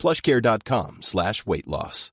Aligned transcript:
plushcare.com 0.00 0.98
slash 1.02 1.44
weight 1.46 1.66
loss. 1.66 2.10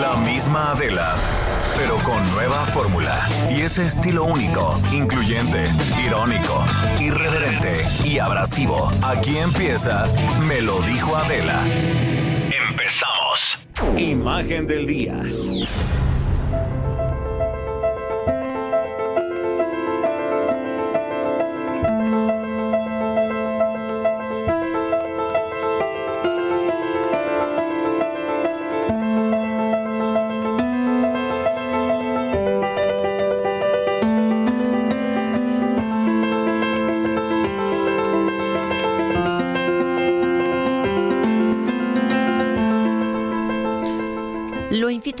La 0.00 0.16
misma 0.16 0.72
Adela, 0.72 1.16
pero 1.74 1.98
con 2.04 2.24
nueva 2.32 2.64
fórmula 2.66 3.26
y 3.50 3.62
ese 3.62 3.86
estilo 3.86 4.24
único, 4.24 4.78
incluyente, 4.92 5.64
irónico, 6.04 6.64
irreverente 7.00 7.82
y 8.04 8.18
abrasivo. 8.18 8.90
Aquí 9.02 9.38
empieza 9.38 10.04
Me 10.46 10.60
lo 10.60 10.80
dijo 10.82 11.16
Adela. 11.16 11.64
Empezamos. 12.70 13.58
Imagen 13.96 14.66
del 14.66 14.86
día. 14.86 15.22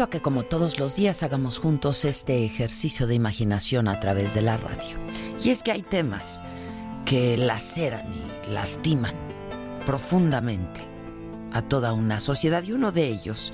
Que 0.08 0.20
como 0.20 0.42
todos 0.44 0.78
los 0.78 0.96
días 0.96 1.22
hagamos 1.22 1.58
juntos 1.58 2.04
este 2.04 2.44
ejercicio 2.44 3.06
de 3.06 3.14
imaginación 3.14 3.88
a 3.88 4.00
través 4.00 4.34
de 4.34 4.42
la 4.42 4.56
radio. 4.56 4.96
Y 5.42 5.50
es 5.50 5.62
que 5.62 5.72
hay 5.72 5.82
temas 5.82 6.42
que 7.04 7.36
laceran 7.36 8.06
y 8.12 8.52
lastiman 8.52 9.14
profundamente 9.84 10.82
a 11.52 11.62
toda 11.62 11.92
una 11.92 12.20
sociedad 12.20 12.62
y 12.64 12.72
uno 12.72 12.92
de 12.92 13.06
ellos, 13.06 13.52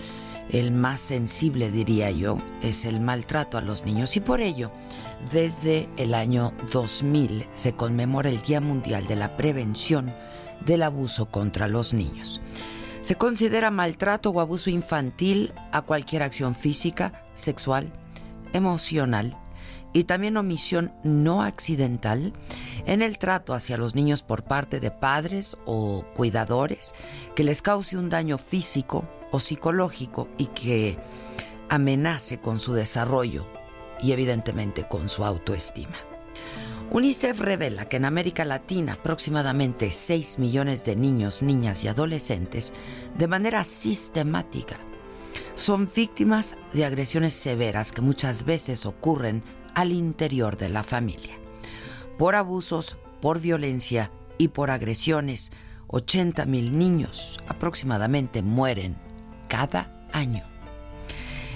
el 0.50 0.72
más 0.72 1.00
sensible 1.00 1.70
diría 1.70 2.10
yo, 2.10 2.38
es 2.62 2.84
el 2.84 3.00
maltrato 3.00 3.58
a 3.58 3.60
los 3.60 3.84
niños 3.84 4.16
y 4.16 4.20
por 4.20 4.40
ello 4.40 4.72
desde 5.30 5.88
el 5.96 6.14
año 6.14 6.52
2000 6.72 7.46
se 7.54 7.74
conmemora 7.74 8.28
el 8.28 8.42
Día 8.42 8.60
Mundial 8.60 9.06
de 9.06 9.16
la 9.16 9.36
Prevención 9.36 10.12
del 10.64 10.82
Abuso 10.82 11.26
contra 11.26 11.68
los 11.68 11.92
Niños. 11.92 12.40
Se 13.02 13.16
considera 13.16 13.72
maltrato 13.72 14.30
o 14.30 14.40
abuso 14.40 14.70
infantil 14.70 15.52
a 15.72 15.82
cualquier 15.82 16.22
acción 16.22 16.54
física, 16.54 17.26
sexual, 17.34 17.92
emocional 18.52 19.36
y 19.92 20.04
también 20.04 20.36
omisión 20.36 20.92
no 21.02 21.42
accidental 21.42 22.32
en 22.86 23.02
el 23.02 23.18
trato 23.18 23.54
hacia 23.54 23.76
los 23.76 23.96
niños 23.96 24.22
por 24.22 24.44
parte 24.44 24.78
de 24.78 24.92
padres 24.92 25.58
o 25.66 26.04
cuidadores 26.14 26.94
que 27.34 27.42
les 27.42 27.60
cause 27.60 27.98
un 27.98 28.08
daño 28.08 28.38
físico 28.38 29.04
o 29.32 29.40
psicológico 29.40 30.28
y 30.38 30.46
que 30.46 30.96
amenace 31.68 32.38
con 32.38 32.60
su 32.60 32.72
desarrollo 32.72 33.48
y 34.00 34.12
evidentemente 34.12 34.86
con 34.86 35.08
su 35.08 35.24
autoestima. 35.24 36.11
UNICEF 36.94 37.40
revela 37.40 37.88
que 37.88 37.96
en 37.96 38.04
América 38.04 38.44
Latina 38.44 38.92
aproximadamente 38.92 39.90
6 39.90 40.38
millones 40.38 40.84
de 40.84 40.94
niños, 40.94 41.42
niñas 41.42 41.84
y 41.84 41.88
adolescentes 41.88 42.74
de 43.16 43.28
manera 43.28 43.64
sistemática 43.64 44.76
son 45.54 45.88
víctimas 45.96 46.58
de 46.74 46.84
agresiones 46.84 47.32
severas 47.32 47.92
que 47.92 48.02
muchas 48.02 48.44
veces 48.44 48.84
ocurren 48.84 49.42
al 49.74 49.90
interior 49.92 50.58
de 50.58 50.68
la 50.68 50.82
familia. 50.82 51.32
Por 52.18 52.34
abusos, 52.34 52.98
por 53.22 53.40
violencia 53.40 54.10
y 54.36 54.48
por 54.48 54.70
agresiones, 54.70 55.50
80 55.86 56.44
mil 56.44 56.78
niños 56.78 57.40
aproximadamente 57.48 58.42
mueren 58.42 58.98
cada 59.48 60.06
año. 60.12 60.44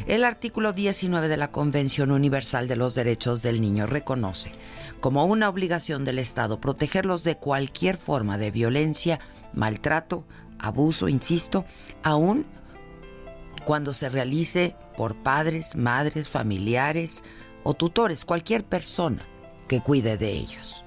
El 0.07 0.25
artículo 0.25 0.73
19 0.73 1.27
de 1.27 1.37
la 1.37 1.51
Convención 1.51 2.13
Universal 2.13 2.69
de 2.69 2.77
los 2.77 2.95
Derechos 2.95 3.43
del 3.43 3.61
Niño 3.61 3.87
reconoce 3.87 4.53
como 5.01 5.25
una 5.25 5.49
obligación 5.49 6.05
del 6.05 6.19
Estado 6.19 6.61
protegerlos 6.61 7.25
de 7.25 7.37
cualquier 7.37 7.97
forma 7.97 8.39
de 8.39 8.51
violencia, 8.51 9.21
maltrato, 9.53 10.27
abuso, 10.59 11.09
insisto, 11.09 11.65
aún 12.03 12.47
cuando 13.65 13.93
se 13.93 14.09
realice 14.09 14.77
por 14.97 15.17
padres, 15.17 15.77
madres, 15.77 16.29
familiares 16.29 17.25
o 17.65 17.75
tutores, 17.75 18.25
cualquier 18.25 18.65
persona 18.65 19.23
que 19.69 19.81
cuide 19.81 20.17
de 20.17 20.31
ellos. 20.31 20.85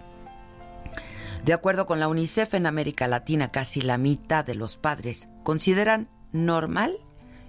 De 1.43 1.53
acuerdo 1.53 1.85
con 1.85 1.99
la 1.99 2.07
UNICEF 2.07 2.53
en 2.53 2.65
América 2.65 3.07
Latina, 3.07 3.51
casi 3.51 3.81
la 3.81 3.97
mitad 3.97 4.45
de 4.45 4.55
los 4.55 4.77
padres 4.77 5.29
consideran 5.43 6.09
normal 6.31 6.97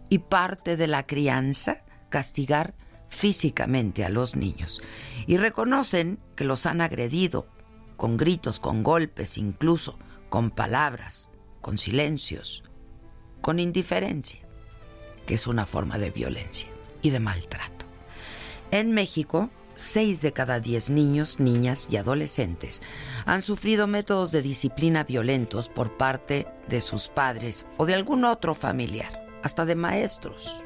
y 0.08 0.18
parte 0.18 0.76
de 0.76 0.86
la 0.86 1.06
crianza 1.06 1.78
castigar 2.08 2.74
físicamente 3.10 4.04
a 4.04 4.08
los 4.08 4.36
niños 4.36 4.80
y 5.26 5.36
reconocen 5.36 6.18
que 6.36 6.44
los 6.44 6.64
han 6.64 6.80
agredido 6.80 7.46
con 7.96 8.16
gritos, 8.16 8.60
con 8.60 8.82
golpes, 8.82 9.36
incluso 9.36 9.98
con 10.30 10.50
palabras, 10.50 11.30
con 11.60 11.76
silencios, 11.76 12.62
con 13.42 13.58
indiferencia, 13.58 14.40
que 15.26 15.34
es 15.34 15.46
una 15.46 15.66
forma 15.66 15.98
de 15.98 16.10
violencia 16.10 16.70
y 17.02 17.10
de 17.10 17.20
maltrato. 17.20 17.86
En 18.70 18.92
México, 18.92 19.50
6 19.74 20.22
de 20.22 20.32
cada 20.32 20.60
10 20.60 20.90
niños, 20.90 21.40
niñas 21.40 21.88
y 21.90 21.96
adolescentes 21.96 22.82
han 23.26 23.42
sufrido 23.42 23.86
métodos 23.86 24.30
de 24.30 24.42
disciplina 24.42 25.04
violentos 25.04 25.68
por 25.68 25.96
parte 25.96 26.46
de 26.68 26.80
sus 26.80 27.08
padres 27.08 27.66
o 27.78 27.86
de 27.86 27.94
algún 27.94 28.24
otro 28.24 28.54
familiar, 28.54 29.26
hasta 29.42 29.64
de 29.64 29.74
maestros. 29.74 30.62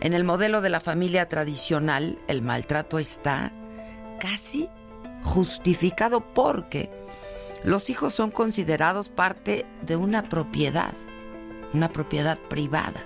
En 0.00 0.14
el 0.14 0.22
modelo 0.22 0.60
de 0.60 0.70
la 0.70 0.80
familia 0.80 1.28
tradicional, 1.28 2.18
el 2.28 2.40
maltrato 2.40 3.00
está 3.00 3.52
casi 4.20 4.68
justificado 5.24 6.32
porque 6.32 6.90
los 7.64 7.90
hijos 7.90 8.14
son 8.14 8.30
considerados 8.30 9.08
parte 9.08 9.66
de 9.82 9.96
una 9.96 10.28
propiedad, 10.28 10.92
una 11.74 11.92
propiedad 11.92 12.38
privada, 12.38 13.04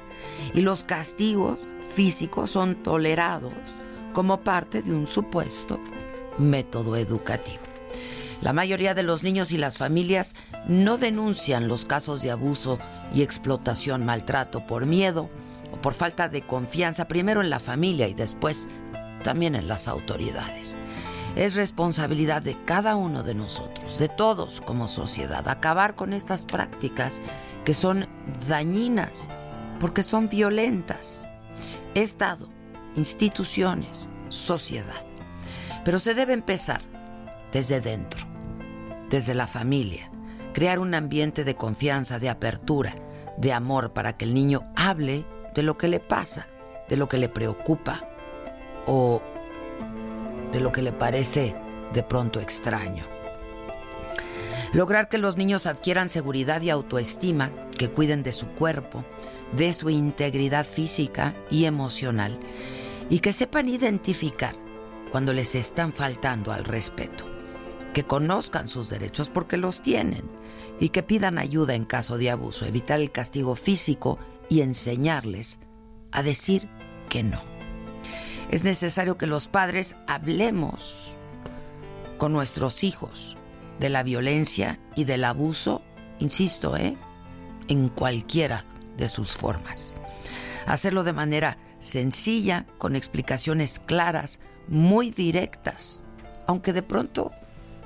y 0.53 0.61
los 0.61 0.85
castigos 0.85 1.59
físicos 1.95 2.51
son 2.51 2.83
tolerados 2.83 3.55
como 4.13 4.43
parte 4.43 4.83
de 4.83 4.95
un 4.95 5.07
supuesto 5.07 5.81
método 6.39 6.97
educativo. 6.97 7.63
La 8.43 8.53
mayoría 8.53 8.93
de 8.93 9.03
los 9.03 9.23
niños 9.23 9.53
y 9.53 9.57
las 9.57 9.79
familias 9.79 10.35
no 10.67 10.99
denuncian 10.99 11.69
los 11.69 11.87
casos 11.87 12.21
de 12.23 12.33
abuso 12.33 12.79
y 13.15 13.23
explotación, 13.23 14.05
maltrato 14.05 14.67
por 14.67 14.85
miedo 14.85 15.31
por 15.81 15.95
falta 15.95 16.29
de 16.29 16.43
confianza, 16.43 17.09
primero 17.09 17.41
en 17.41 17.51
la 17.51 17.61
familia 17.61 18.09
y 18.09 18.15
después 18.15 18.69
también 19.23 19.55
en 19.55 19.69
las 19.69 19.89
autoridades. 19.89 20.77
Es 21.37 21.55
responsabilidad 21.55 22.43
de 22.43 22.63
cada 22.65 22.95
uno 22.95 23.23
de 23.23 23.35
nosotros, 23.35 23.99
de 23.99 24.09
todos 24.09 24.61
como 24.61 24.87
sociedad, 24.87 25.49
acabar 25.49 25.95
con 25.95 26.13
estas 26.13 26.45
prácticas 26.45 27.23
que 27.65 27.73
son 27.73 28.07
dañinas, 28.49 29.31
porque 29.81 30.03
son 30.03 30.29
violentas. 30.29 31.27
Estado, 31.95 32.49
instituciones, 32.97 34.11
sociedad. 34.29 35.07
Pero 35.85 35.99
se 35.99 36.15
debe 36.15 36.35
empezar 36.35 36.81
desde 37.51 37.81
dentro, 37.81 38.21
desde 39.09 39.35
la 39.35 39.47
familia, 39.47 40.11
crear 40.53 40.79
un 40.79 40.95
ambiente 40.95 41.45
de 41.45 41.57
confianza, 41.57 42.19
de 42.19 42.29
apertura, 42.29 42.95
de 43.39 43.53
amor 43.53 43.93
para 43.93 44.17
que 44.17 44.27
el 44.27 44.35
niño 44.35 44.71
hable 44.77 45.25
de 45.55 45.63
lo 45.63 45.77
que 45.77 45.89
le 45.89 46.01
pasa, 46.01 46.47
de 46.89 46.97
lo 46.97 47.09
que 47.09 47.19
le 47.19 47.29
preocupa 47.29 48.09
o 48.87 49.23
de 50.51 50.61
lo 50.61 50.73
que 50.73 50.83
le 50.83 50.93
parece 50.93 51.55
de 51.93 52.03
pronto 52.03 52.41
extraño. 52.41 53.05
Lograr 54.73 55.09
que 55.09 55.19
los 55.19 55.37
niños 55.37 55.67
adquieran 55.67 56.09
seguridad 56.09 56.63
y 56.63 56.71
autoestima, 56.71 57.51
que 57.79 57.91
cuiden 57.91 58.23
de 58.23 58.33
su 58.33 58.49
cuerpo, 58.49 59.05
de 59.55 59.73
su 59.75 59.91
integridad 59.91 60.65
física 60.65 61.35
y 61.51 61.67
emocional, 61.67 62.39
y 63.11 63.19
que 63.19 63.33
sepan 63.33 63.69
identificar 63.69 64.55
cuando 65.11 65.35
les 65.35 65.55
están 65.55 65.93
faltando 65.93 66.53
al 66.53 66.65
respeto. 66.65 67.27
que 67.93 68.05
conozcan 68.05 68.69
sus 68.69 68.89
derechos 68.89 69.31
porque 69.31 69.57
los 69.57 69.83
tienen 69.83 70.25
y 70.81 70.89
que 70.89 71.03
pidan 71.03 71.39
ayuda 71.39 71.75
en 71.75 71.85
caso 71.85 72.17
de 72.17 72.31
abuso, 72.31 72.65
evitar 72.65 73.01
el 73.01 73.13
castigo 73.13 73.55
físico 73.55 74.19
y 74.53 74.61
enseñarles 74.61 75.61
a 76.11 76.23
decir 76.23 76.69
que 77.09 77.23
no. 77.23 77.41
Es 78.51 78.65
necesario 78.65 79.17
que 79.17 79.27
los 79.27 79.49
padres 79.49 79.97
hablemos 80.07 81.17
con 82.19 82.35
nuestros 82.35 82.85
hijos 82.85 83.39
de 83.81 83.89
la 83.89 84.03
violencia 84.03 84.79
y 84.95 85.05
del 85.05 85.25
abuso, 85.25 85.81
insisto, 86.19 86.77
¿eh? 86.77 86.99
en 87.69 87.89
cualquiera 87.89 88.67
de 88.99 89.09
sus 89.09 89.33
formas. 89.33 89.95
Hacerlo 90.67 91.03
de 91.03 91.15
manera 91.15 91.57
sencilla, 91.79 92.67
con 92.77 92.95
explicaciones 92.95 93.81
claras, 93.81 94.39
muy 94.69 95.11
directas, 95.11 96.05
aunque 96.47 96.75
de 96.75 96.83
pronto 96.83 97.33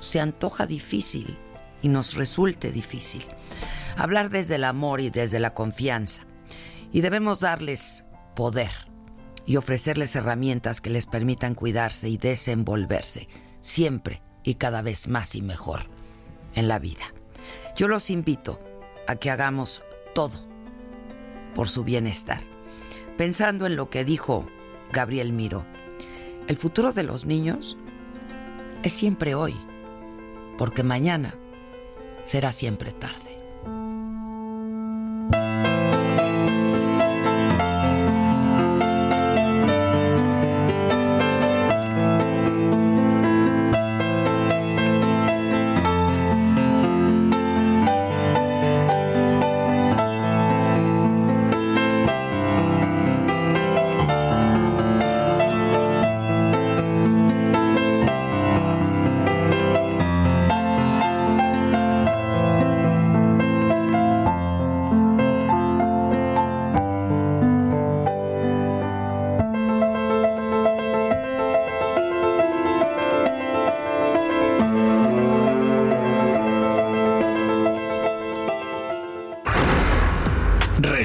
se 0.01 0.19
antoja 0.19 0.65
difícil 0.65 1.37
y 1.81 1.87
nos 1.87 2.15
resulte 2.15 2.73
difícil. 2.73 3.23
Hablar 3.95 4.29
desde 4.29 4.55
el 4.55 4.65
amor 4.65 4.99
y 4.99 5.09
desde 5.09 5.39
la 5.39 5.53
confianza. 5.53 6.27
Y 6.91 7.01
debemos 7.01 7.39
darles 7.39 8.05
poder 8.35 8.71
y 9.45 9.55
ofrecerles 9.55 10.15
herramientas 10.15 10.81
que 10.81 10.89
les 10.89 11.05
permitan 11.05 11.55
cuidarse 11.55 12.09
y 12.09 12.17
desenvolverse 12.17 13.27
siempre 13.61 14.21
y 14.43 14.55
cada 14.55 14.81
vez 14.81 15.07
más 15.07 15.35
y 15.35 15.41
mejor 15.41 15.81
en 16.55 16.67
la 16.67 16.79
vida. 16.79 17.13
Yo 17.75 17.87
los 17.87 18.09
invito 18.09 18.59
a 19.07 19.15
que 19.15 19.31
hagamos 19.31 19.81
todo 20.13 20.47
por 21.55 21.69
su 21.69 21.83
bienestar. 21.83 22.39
Pensando 23.17 23.65
en 23.65 23.75
lo 23.75 23.89
que 23.89 24.05
dijo 24.05 24.47
Gabriel 24.91 25.33
Miro, 25.33 25.65
el 26.47 26.55
futuro 26.55 26.91
de 26.91 27.03
los 27.03 27.25
niños 27.25 27.77
es 28.83 28.93
siempre 28.93 29.35
hoy, 29.35 29.55
porque 30.57 30.83
mañana 30.83 31.35
será 32.25 32.51
siempre 32.51 32.91
tarde. 32.91 33.26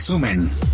Resumen. 0.02 0.71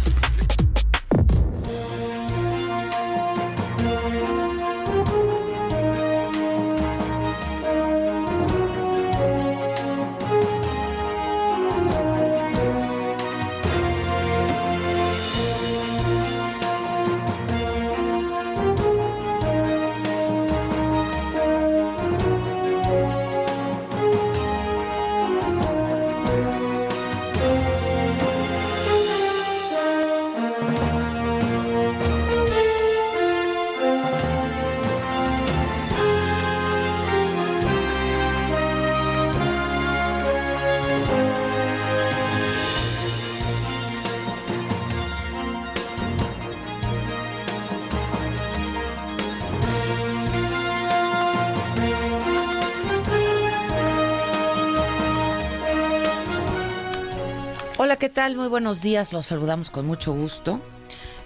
Muy 58.37 58.49
buenos 58.49 58.83
días, 58.83 59.13
los 59.15 59.25
saludamos 59.25 59.71
con 59.71 59.87
mucho 59.87 60.13
gusto. 60.13 60.61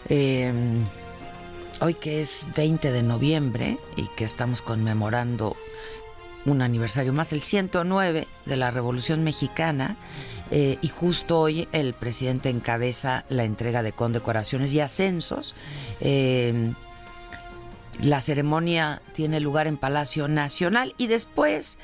Eh, 0.09 0.53
hoy 1.81 1.95
que 1.95 2.21
es 2.21 2.47
20 2.55 2.93
de 2.93 3.03
noviembre 3.03 3.77
y 3.97 4.07
que 4.17 4.25
estamos 4.25 4.63
conmemorando 4.63 5.57
un 6.47 6.63
aniversario 6.63 7.13
más, 7.13 7.33
el 7.33 7.43
109 7.43 8.29
de 8.47 8.57
la 8.57 8.71
Revolución 8.71 9.25
Mexicana, 9.25 9.97
eh, 10.53 10.79
y 10.81 10.89
justo 10.89 11.41
hoy 11.41 11.69
el 11.73 11.93
presidente 11.93 12.51
encabeza 12.51 13.25
la 13.29 13.45
entrega 13.45 13.83
de 13.83 13.93
condecoraciones 13.93 14.73
y 14.73 14.79
ascensos. 14.79 15.57
Eh, 16.01 16.73
la 18.01 18.21
ceremonia 18.21 19.03
tiene 19.13 19.41
lugar 19.41 19.67
en 19.67 19.77
Palacio 19.77 20.29
Nacional 20.29 20.95
y 20.99 21.09
después 21.09 21.79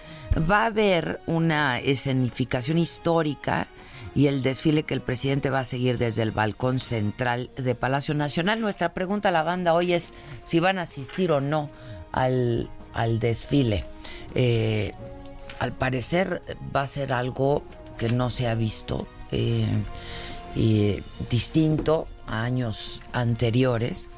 va 0.50 0.62
a 0.62 0.67
haber 0.67 1.21
una 1.26 1.81
escenificación 1.81 2.79
histórica 2.79 3.67
y 4.14 4.26
el 4.26 4.43
desfile 4.43 4.82
que 4.82 4.94
el 4.94 5.00
presidente 5.00 5.50
va 5.50 5.60
a 5.60 5.64
seguir 5.64 5.99
desde 5.99 6.22
el 6.22 6.31
balcón 6.31 6.81
central 6.81 7.50
de 7.56 7.75
Palacio 7.75 8.14
Nacional. 8.14 8.60
Nuestra 8.60 8.94
pregunta 8.94 9.28
a 9.28 9.32
la 9.32 9.43
banda 9.43 9.75
hoy 9.75 9.93
es 9.93 10.14
si 10.44 10.60
van 10.60 10.78
a 10.78 10.82
asistir 10.82 11.32
o 11.32 11.40
no 11.40 11.70
al, 12.12 12.70
al 12.94 13.19
desfile. 13.19 13.84
Eh, 14.34 14.93
al 15.58 15.72
parecer 15.72 16.43
va 16.75 16.82
a 16.82 16.87
ser 16.87 17.12
algo 17.12 17.62
que 17.99 18.08
no 18.08 18.31
se 18.31 18.49
ha 18.49 18.55
visto 18.55 19.06
eh, 19.33 19.66
y 20.54 21.02
distinto 21.30 22.06
a 22.26 22.42
años 22.42 23.02
anteriores. 23.12 24.09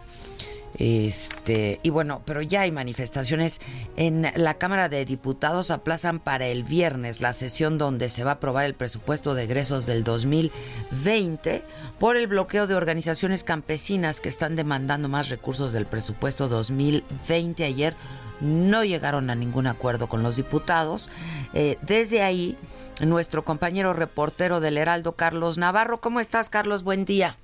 Este, 0.79 1.81
y 1.83 1.91
bueno, 1.91 2.23
pero 2.25 2.43
ya 2.43 2.62
hay 2.62 2.73
manifestaciones 2.73 3.61
en 3.97 4.27
la 4.35 4.55
Cámara 4.55 4.89
de 4.89 5.05
Diputados 5.05 5.71
aplazan 5.71 6.21
para 6.21 6.47
el 6.47 6.65
viernes 6.65 7.21
la 7.21 7.33
sesión 7.33 7.77
donde 7.77 8.09
se 8.09 8.25
va 8.25 8.33
a 8.33 8.35
aprobar 8.35 8.67
el 8.67 8.75
presupuesto 8.75 9.35
de 9.35 9.45
egresos 9.45 9.87
del 9.87 10.05
2020 10.05 11.65
por 11.99 12.17
el 12.17 12.27
bloqueo 12.29 12.67
de 12.67 12.75
organizaciones 12.75 13.45
campesinas 13.45 14.21
que 14.21 14.29
están 14.29 14.57
demandando 14.57 15.09
más 15.09 15.29
recursos 15.29 15.73
del 15.73 15.87
presupuesto 15.87 16.49
2020 16.49 17.65
ayer 17.65 17.95
no 18.41 18.85
llegaron 18.85 19.31
a 19.31 19.35
ningún 19.35 19.67
acuerdo 19.67 20.09
con 20.09 20.23
los 20.23 20.37
diputados. 20.37 21.11
Eh, 21.53 21.77
desde 21.83 22.23
ahí, 22.23 22.57
nuestro 23.05 23.45
compañero 23.45 23.93
reportero 23.93 24.61
del 24.61 24.79
Heraldo, 24.79 25.12
Carlos 25.12 25.59
Navarro. 25.59 26.00
¿Cómo 26.00 26.21
estás, 26.21 26.49
Carlos? 26.49 26.83
Buen 26.83 27.05
día. 27.05 27.37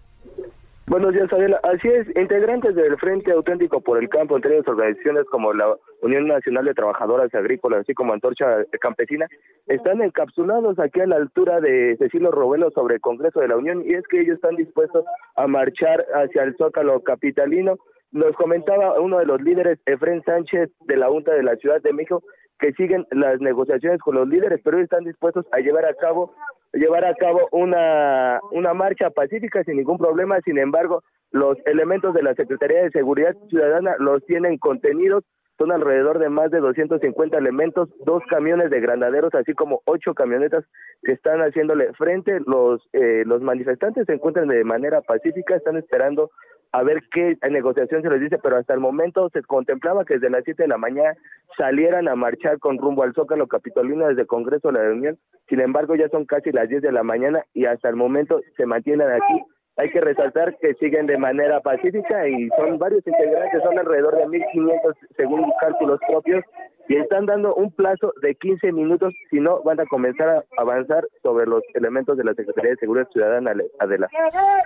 Buenos 0.88 1.14
días, 1.14 1.33
Adela. 1.33 1.59
Así 1.64 1.88
es, 1.88 2.07
integrantes 2.16 2.76
del 2.76 2.97
Frente 2.99 3.33
Auténtico 3.33 3.81
por 3.81 3.99
el 3.99 4.09
Campo, 4.09 4.37
entre 4.37 4.55
ellas 4.55 4.69
organizaciones 4.69 5.25
como 5.25 5.52
la 5.52 5.75
Unión 6.00 6.28
Nacional 6.28 6.64
de 6.64 6.75
Trabajadoras 6.75 7.35
Agrícolas, 7.35 7.81
así 7.81 7.93
como 7.93 8.12
Antorcha 8.12 8.64
Campesina, 8.81 9.26
están 9.66 10.00
encapsulados 10.00 10.78
aquí 10.78 11.00
a 11.00 11.09
la 11.09 11.16
altura 11.16 11.61
de 11.61 11.97
Cecilio 11.99 12.31
Robelo 12.31 12.71
sobre 12.71 12.95
el 12.95 13.00
Congreso 13.00 13.40
de 13.40 13.49
la 13.49 13.57
Unión 13.57 13.83
y 13.85 13.95
es 13.95 14.07
que 14.07 14.21
ellos 14.21 14.37
están 14.37 14.55
dispuestos 14.55 15.05
a 15.35 15.49
marchar 15.49 16.07
hacia 16.14 16.45
el 16.45 16.57
Zócalo 16.57 17.02
Capitalino. 17.02 17.78
Nos 18.12 18.37
comentaba 18.37 19.00
uno 19.00 19.19
de 19.19 19.26
los 19.26 19.43
líderes, 19.43 19.81
Efren 19.87 20.23
Sánchez, 20.23 20.71
de 20.87 20.97
la 20.97 21.09
Junta 21.09 21.33
de 21.33 21.43
la 21.43 21.57
Ciudad 21.57 21.83
de 21.83 21.93
México, 21.93 22.23
que 22.58 22.72
siguen 22.72 23.06
las 23.10 23.40
negociaciones 23.40 24.00
con 24.00 24.14
los 24.14 24.28
líderes, 24.28 24.60
pero 24.64 24.80
están 24.80 25.04
dispuestos 25.04 25.46
a 25.52 25.58
llevar 25.58 25.84
a 25.84 25.94
cabo 25.94 26.34
llevar 26.76 27.04
a 27.04 27.14
cabo 27.14 27.48
una, 27.52 28.40
una 28.52 28.75
marcha 28.75 29.10
pacífica 29.10 29.64
sin 29.64 29.76
ningún 29.76 29.98
problema. 29.98 30.40
Sin 30.44 30.58
embargo, 30.58 31.02
los 31.30 31.56
elementos 31.66 32.14
de 32.14 32.22
la 32.22 32.34
Secretaría 32.34 32.82
de 32.82 32.90
Seguridad 32.90 33.34
Ciudadana 33.48 33.96
los 33.98 34.25
tienen 34.26 34.58
contenidos. 34.58 35.25
Son 35.58 35.72
alrededor 35.72 36.18
de 36.18 36.28
más 36.28 36.50
de 36.50 36.58
250 36.60 37.38
elementos, 37.38 37.88
dos 38.04 38.22
camiones 38.28 38.68
de 38.70 38.78
granaderos, 38.78 39.34
así 39.34 39.54
como 39.54 39.80
ocho 39.86 40.12
camionetas 40.12 40.64
que 41.02 41.12
están 41.12 41.40
haciéndole 41.40 41.94
frente. 41.94 42.40
Los, 42.46 42.86
eh, 42.92 43.22
los 43.25 43.40
manifestantes 43.40 44.04
se 44.04 44.12
encuentran 44.12 44.48
de 44.48 44.64
manera 44.64 45.00
pacífica, 45.00 45.56
están 45.56 45.78
esperando 45.78 46.30
a 46.76 46.83
ver 46.83 47.04
qué 47.11 47.38
negociación 47.50 48.02
se 48.02 48.11
les 48.11 48.21
dice, 48.21 48.38
pero 48.42 48.59
hasta 48.59 48.75
el 48.75 48.80
momento 48.80 49.30
se 49.30 49.42
contemplaba 49.42 50.04
que 50.04 50.14
desde 50.14 50.28
las 50.28 50.45
7 50.45 50.64
de 50.64 50.68
la 50.68 50.76
mañana 50.76 51.14
salieran 51.56 52.06
a 52.06 52.14
marchar 52.14 52.59
con 52.59 52.76
rumbo 52.76 53.02
al 53.02 53.14
Zócalo 53.14 53.47
Capitolino 53.47 54.06
desde 54.06 54.23
el 54.23 54.26
Congreso 54.26 54.71
de 54.71 54.78
la 54.85 54.92
Unión. 54.92 55.18
Sin 55.49 55.61
embargo, 55.61 55.95
ya 55.95 56.11
son 56.11 56.26
casi 56.26 56.52
las 56.52 56.68
10 56.68 56.83
de 56.83 56.92
la 56.92 57.02
mañana 57.02 57.42
y 57.54 57.64
hasta 57.64 57.88
el 57.88 57.97
momento 57.97 58.42
se 58.59 58.66
mantienen 58.66 59.11
aquí. 59.11 59.42
Hay 59.78 59.90
que 59.90 60.02
resaltar 60.02 60.54
que 60.59 60.75
siguen 60.75 61.06
de 61.06 61.16
manera 61.16 61.61
pacífica 61.61 62.28
y 62.28 62.49
son 62.59 62.78
varios 62.78 63.06
integrantes, 63.06 63.62
son 63.62 63.78
alrededor 63.78 64.14
de 64.18 64.26
1.500 64.26 64.95
según 65.16 65.50
cálculos 65.59 65.99
propios 66.06 66.45
y 66.88 66.97
están 66.97 67.26
dando 67.26 67.55
un 67.55 67.71
plazo 67.73 68.12
de 68.23 68.35
15 68.35 68.73
minutos, 68.73 69.12
si 69.31 69.40
no 69.40 69.62
van 69.62 69.81
a 69.81 69.87
comenzar 69.87 70.28
a 70.28 70.45
avanzar 70.59 71.07
sobre 71.23 71.47
los 71.47 71.62
elementos 71.75 72.16
de 72.16 72.25
la 72.25 72.35
Secretaría 72.35 72.73
de 72.73 72.76
Seguridad 72.76 73.09
Ciudadana. 73.12 73.52
Adela. 73.81 74.09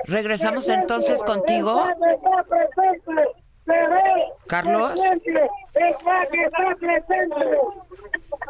Regresamos 0.06 0.68
entonces 0.68 1.22
contigo. 1.22 1.82
Carlos. 4.46 5.00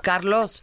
Carlos. 0.02 0.62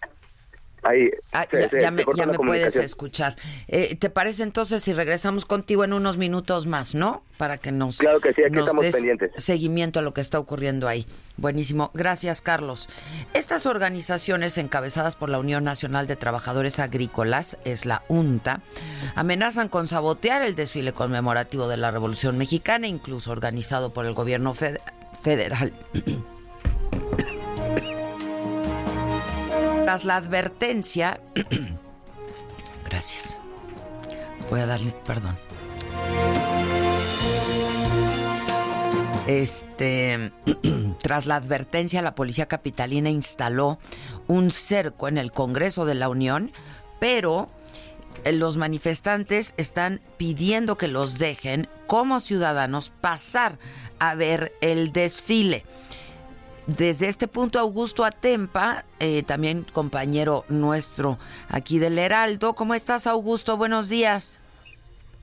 Ahí, 0.83 1.09
ah, 1.33 1.47
ya, 1.79 1.91
me, 1.91 2.03
puedes 2.03 2.75
escuchar. 2.75 3.35
Eh, 3.67 3.95
¿Te 3.95 4.09
parece 4.09 4.43
entonces 4.43 4.83
si 4.83 4.93
regresamos 4.93 5.45
contigo 5.45 5.83
en 5.83 5.91
unos 5.91 6.17
minutos 6.17 6.65
más, 6.67 6.93
no? 6.93 7.23
Para 7.37 7.57
que 7.57 7.71
nos, 7.71 7.97
claro 7.97 8.19
que 8.19 8.33
sí, 8.33 8.43
aquí 8.43 8.57
estamos 8.57 8.85
pendientes. 8.85 9.31
seguimiento 9.37 9.99
a 9.99 10.01
lo 10.01 10.13
que 10.13 10.21
está 10.21 10.39
ocurriendo 10.39 10.87
ahí. 10.87 11.05
Buenísimo. 11.35 11.91
Gracias, 11.93 12.41
Carlos. 12.41 12.89
Estas 13.33 13.65
organizaciones 13.65 14.57
encabezadas 14.57 15.15
por 15.15 15.29
la 15.29 15.39
Unión 15.39 15.63
Nacional 15.63 16.07
de 16.07 16.15
Trabajadores 16.15 16.79
Agrícolas, 16.79 17.57
es 17.65 17.85
la 17.85 18.03
UNTA, 18.07 18.61
amenazan 19.15 19.69
con 19.69 19.87
sabotear 19.87 20.41
el 20.43 20.55
desfile 20.55 20.93
conmemorativo 20.93 21.67
de 21.67 21.77
la 21.77 21.91
Revolución 21.91 22.37
Mexicana, 22.37 22.87
incluso 22.87 23.31
organizado 23.31 23.93
por 23.93 24.05
el 24.05 24.13
gobierno 24.13 24.53
federal. 24.53 25.73
Tras 29.87 30.03
la 30.03 30.17
advertencia... 30.17 31.21
Gracias. 32.89 33.39
Voy 34.49 34.59
a 34.59 34.65
darle, 34.65 34.93
perdón. 35.05 35.37
Este, 39.27 40.33
tras 41.01 41.25
la 41.25 41.37
advertencia, 41.37 42.01
la 42.01 42.15
policía 42.15 42.47
capitalina 42.47 43.09
instaló 43.09 43.79
un 44.27 44.51
cerco 44.51 45.07
en 45.07 45.17
el 45.17 45.31
Congreso 45.31 45.85
de 45.85 45.95
la 45.95 46.09
Unión, 46.09 46.51
pero 46.99 47.47
eh, 48.25 48.33
los 48.33 48.57
manifestantes 48.57 49.53
están 49.55 50.01
pidiendo 50.17 50.77
que 50.77 50.89
los 50.89 51.17
dejen 51.17 51.69
como 51.85 52.19
ciudadanos 52.19 52.89
pasar 52.89 53.57
a 53.99 54.15
ver 54.15 54.51
el 54.59 54.91
desfile. 54.91 55.63
Desde 56.67 57.07
este 57.07 57.29
punto, 57.29 57.59
Augusto 57.59 58.03
Atempa, 58.03 58.83
eh, 58.99 59.23
también 59.23 59.65
compañero 59.71 60.43
nuestro 60.49 61.17
aquí 61.49 61.79
del 61.79 61.97
Heraldo. 61.97 62.55
¿Cómo 62.55 62.73
estás, 62.73 63.07
Augusto? 63.07 63.55
Buenos 63.55 63.87
días. 63.87 64.41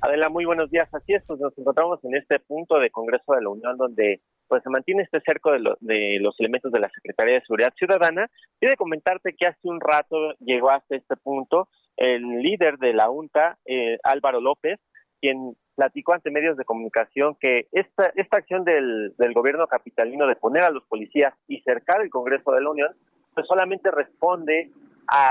Adela, 0.00 0.30
muy 0.30 0.46
buenos 0.46 0.70
días. 0.70 0.88
Así 0.92 1.12
es, 1.12 1.22
pues 1.26 1.38
nos 1.40 1.56
encontramos 1.58 2.02
en 2.04 2.16
este 2.16 2.40
punto 2.40 2.78
de 2.78 2.90
Congreso 2.90 3.34
de 3.34 3.42
la 3.42 3.50
Unión 3.50 3.76
donde 3.76 4.22
pues 4.48 4.62
se 4.62 4.70
mantiene 4.70 5.02
este 5.02 5.20
cerco 5.20 5.52
de, 5.52 5.60
de 5.80 6.18
los 6.20 6.34
elementos 6.40 6.72
de 6.72 6.80
la 6.80 6.88
Secretaría 6.88 7.34
de 7.34 7.42
Seguridad 7.42 7.74
Ciudadana. 7.76 8.30
Quiero 8.58 8.76
comentarte 8.76 9.34
que 9.36 9.46
hace 9.46 9.68
un 9.68 9.80
rato 9.80 10.16
llegó 10.40 10.70
hasta 10.70 10.96
este 10.96 11.16
punto 11.16 11.68
el 11.96 12.22
líder 12.40 12.78
de 12.78 12.94
la 12.94 13.10
UNTA, 13.10 13.58
eh, 13.66 13.98
Álvaro 14.02 14.40
López, 14.40 14.80
quien 15.20 15.56
platicó 15.74 16.12
ante 16.12 16.30
medios 16.30 16.56
de 16.56 16.64
comunicación 16.64 17.36
que 17.40 17.66
esta, 17.72 18.12
esta 18.14 18.38
acción 18.38 18.64
del, 18.64 19.14
del 19.16 19.32
gobierno 19.32 19.66
capitalino 19.66 20.26
de 20.26 20.36
poner 20.36 20.62
a 20.62 20.70
los 20.70 20.84
policías 20.84 21.34
y 21.48 21.60
cercar 21.62 22.00
el 22.02 22.10
Congreso 22.10 22.52
de 22.52 22.62
la 22.62 22.70
Unión, 22.70 22.94
pues 23.34 23.46
solamente 23.46 23.90
responde 23.90 24.70
a, 25.08 25.30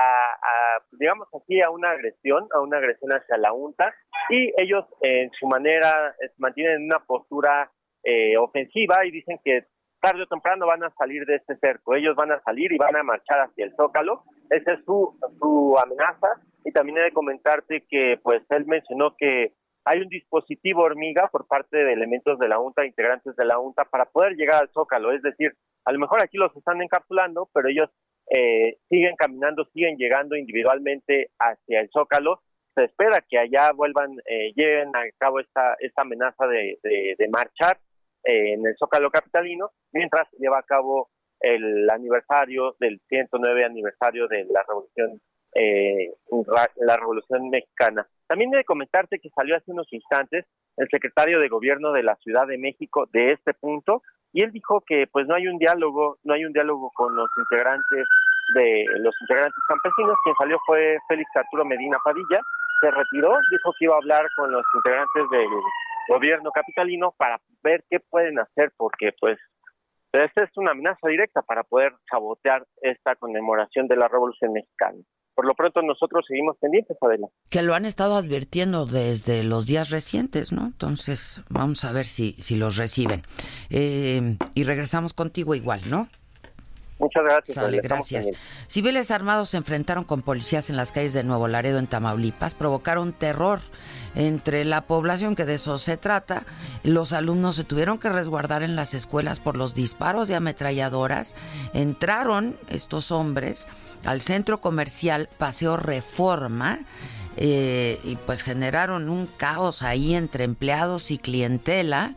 digamos 0.92 1.28
así, 1.34 1.62
a 1.62 1.70
una 1.70 1.92
agresión, 1.92 2.48
a 2.54 2.62
una 2.62 2.78
agresión 2.78 3.12
hacia 3.12 3.38
la 3.38 3.54
UNTA, 3.54 3.94
y 4.30 4.52
ellos 4.62 4.86
en 5.02 5.32
su 5.32 5.48
manera 5.48 6.16
mantienen 6.38 6.84
una 6.84 7.00
postura 7.00 7.72
eh, 8.04 8.38
ofensiva 8.38 9.06
y 9.06 9.12
dicen 9.12 9.40
que 9.44 9.66
tarde 10.00 10.24
o 10.24 10.28
temprano 10.28 10.68
van 10.68 10.84
a 10.84 10.94
salir 10.96 11.26
de 11.26 11.36
este 11.36 11.56
cerco, 11.58 11.96
ellos 11.96 12.16
van 12.16 12.32
a 12.32 12.42
salir 12.42 12.74
y 12.74 12.78
van 12.78 12.96
a 12.96 13.04
marchar 13.04 13.40
hacia 13.40 13.66
el 13.66 13.76
Zócalo, 13.76 14.24
esa 14.50 14.74
es 14.74 14.84
su, 14.86 15.18
su 15.40 15.78
amenaza, 15.82 16.28
y 16.66 16.72
también 16.72 16.98
he 16.98 17.04
de 17.04 17.14
comentarte 17.14 17.86
que 17.90 18.20
pues 18.22 18.44
él 18.50 18.66
mencionó 18.66 19.16
que 19.18 19.54
hay 19.86 20.00
un 20.00 20.10
dispositivo 20.10 20.84
hormiga 20.84 21.28
por 21.28 21.48
parte 21.48 21.78
de 21.78 21.94
elementos 21.94 22.40
de 22.40 22.48
la 22.48 22.60
UNTA, 22.60 22.86
integrantes 22.86 23.36
de 23.36 23.46
la 23.46 23.60
UNTA, 23.60 23.86
para 23.86 24.06
poder 24.06 24.36
llegar 24.36 24.62
al 24.62 24.70
Zócalo. 24.70 25.12
Es 25.12 25.22
decir, 25.22 25.54
a 25.86 25.92
lo 25.92 26.00
mejor 26.00 26.22
aquí 26.22 26.38
los 26.38 26.56
están 26.56 26.82
encapsulando, 26.82 27.50
pero 27.54 27.68
ellos 27.68 27.90
eh, 28.30 28.78
siguen 28.90 29.16
caminando, 29.16 29.66
siguen 29.74 29.98
llegando 29.98 30.36
individualmente 30.36 31.32
hacia 31.40 31.82
el 31.82 31.90
Zócalo. 31.92 32.42
Se 32.76 32.86
espera 32.86 33.24
que 33.28 33.38
allá 33.38 33.72
vuelvan, 33.74 34.12
eh, 34.26 34.54
lleven 34.56 34.96
a 34.96 35.04
cabo 35.18 35.40
esta, 35.40 35.76
esta 35.80 36.02
amenaza 36.02 36.48
de, 36.48 36.80
de, 36.82 37.28
marchar 37.30 37.78
eh, 38.24 38.54
en 38.54 38.66
el 38.66 38.76
Zócalo 38.78 39.12
capitalino, 39.12 39.72
mientras 39.92 40.28
lleva 40.40 40.60
a 40.60 40.64
cabo 40.64 41.10
el 41.40 41.90
aniversario 41.90 42.76
del 42.80 43.02
109 43.10 43.66
aniversario 43.66 44.28
de 44.28 44.46
la 44.46 44.64
Revolución 44.68 45.22
eh, 45.56 46.14
la 46.78 46.98
Revolución 46.98 47.50
Mexicana. 47.50 48.08
También 48.28 48.52
debe 48.52 48.64
comentarte 48.64 49.20
que 49.20 49.30
salió 49.30 49.56
hace 49.56 49.72
unos 49.72 49.92
instantes 49.92 50.46
el 50.78 50.88
secretario 50.90 51.40
de 51.40 51.50
Gobierno 51.50 51.92
de 51.92 52.04
la 52.04 52.16
Ciudad 52.16 52.48
de 52.48 52.58
México 52.58 53.08
de 53.12 53.34
este 53.34 53.54
punto 53.54 54.02
y 54.32 54.44
él 54.44 54.52
dijo 54.52 54.82
que 54.86 55.06
pues 55.12 55.28
no 55.28 55.36
hay 55.36 55.48
un 55.48 55.60
diálogo, 55.60 56.18
no 56.24 56.34
hay 56.34 56.46
un 56.46 56.54
diálogo 56.54 56.90
con 56.96 57.16
los 57.16 57.30
integrantes 57.38 58.08
de 58.56 58.86
los 59.00 59.14
integrantes 59.22 59.64
campesinos. 59.68 60.18
Quien 60.24 60.36
salió 60.36 60.58
fue 60.66 60.98
Félix 61.08 61.30
Arturo 61.36 61.66
Medina 61.66 61.98
Padilla, 62.04 62.42
se 62.82 62.90
retiró, 62.90 63.38
dijo 63.52 63.72
que 63.78 63.86
iba 63.86 63.94
a 63.94 63.98
hablar 63.98 64.26
con 64.36 64.52
los 64.52 64.66
integrantes 64.74 65.30
del 65.30 65.50
gobierno 66.10 66.52
capitalino 66.52 67.14
para 67.16 67.40
ver 67.62 67.84
qué 67.90 68.00
pueden 68.00 68.40
hacer 68.40 68.74
porque 68.76 69.14
pues 69.20 69.38
esta 70.12 70.44
es 70.44 70.50
una 70.58 70.72
amenaza 70.72 71.08
directa 71.08 71.42
para 71.44 71.64
poder 71.64 71.94
sabotear 72.10 72.66
esta 72.82 73.16
conmemoración 73.16 73.88
de 73.88 73.96
la 73.96 74.08
Revolución 74.08 74.54
Mexicana 74.54 74.98
por 75.36 75.46
lo 75.46 75.54
pronto 75.56 75.82
nosotros 75.82 76.26
seguimos 76.28 76.58
pendientes, 76.58 76.98
Adela. 77.02 77.28
Que 77.50 77.62
lo 77.62 77.76
han 77.76 77.86
estado 77.86 78.16
advirtiendo 78.16 78.86
desde 78.86 79.44
los 79.44 79.66
días 79.66 79.90
recientes, 79.90 80.52
¿no? 80.52 80.66
Entonces, 80.66 81.42
vamos 81.50 81.84
a 81.86 81.92
ver 81.92 82.06
si, 82.06 82.36
si 82.40 82.56
los 82.56 82.78
reciben. 82.78 83.24
Eh, 83.70 84.38
y 84.54 84.64
regresamos 84.64 85.14
contigo 85.14 85.56
igual, 85.56 85.82
¿no? 85.90 86.08
Muchas 87.00 87.24
gracias. 87.24 87.56
Sale, 87.56 87.82
gracias. 87.82 88.32
Civiles 88.68 89.12
armados 89.12 89.50
se 89.50 89.58
enfrentaron 89.58 90.04
con 90.04 90.22
policías 90.22 90.70
en 90.70 90.78
las 90.78 90.92
calles 90.92 91.14
de 91.14 91.24
Nuevo 91.24 91.48
Laredo, 91.48 91.80
en 91.80 91.88
Tamaulipas, 91.88 92.56
provocaron 92.56 93.14
terror 93.14 93.60
entre 94.16 94.64
la 94.64 94.82
población, 94.82 95.36
que 95.36 95.46
de 95.46 95.56
eso 95.56 95.78
se 95.78 95.98
trata. 95.98 96.46
Los 96.84 97.14
alumnos 97.14 97.56
se 97.56 97.64
tuvieron 97.64 97.98
que 97.98 98.10
resguardar 98.10 98.64
en 98.64 98.76
las 98.76 98.94
escuelas 98.94 99.40
por 99.40 99.58
los 99.58 99.74
disparos 99.76 100.28
de 100.28 100.36
ametralladoras. 100.36 101.36
Entraron 101.74 102.58
estos 102.70 103.12
hombres 103.12 103.68
al 104.06 104.22
centro 104.22 104.62
comercial 104.62 105.30
Paseo 105.38 105.78
Reforma. 105.78 106.80
Eh, 107.36 108.00
y 108.04 108.16
pues 108.16 108.44
generaron 108.44 109.10
un 109.10 109.26
caos 109.26 109.82
ahí 109.82 110.14
entre 110.14 110.44
empleados 110.44 111.10
y 111.10 111.18
clientela. 111.18 112.14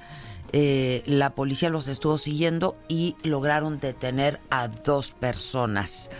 Eh, 0.52 1.02
la 1.06 1.30
policía 1.30 1.70
los 1.70 1.88
estuvo 1.88 2.18
siguiendo 2.18 2.76
y 2.88 3.16
lograron 3.22 3.80
detener 3.80 4.40
a 4.50 4.68
dos 4.68 5.12
personas. 5.12 6.10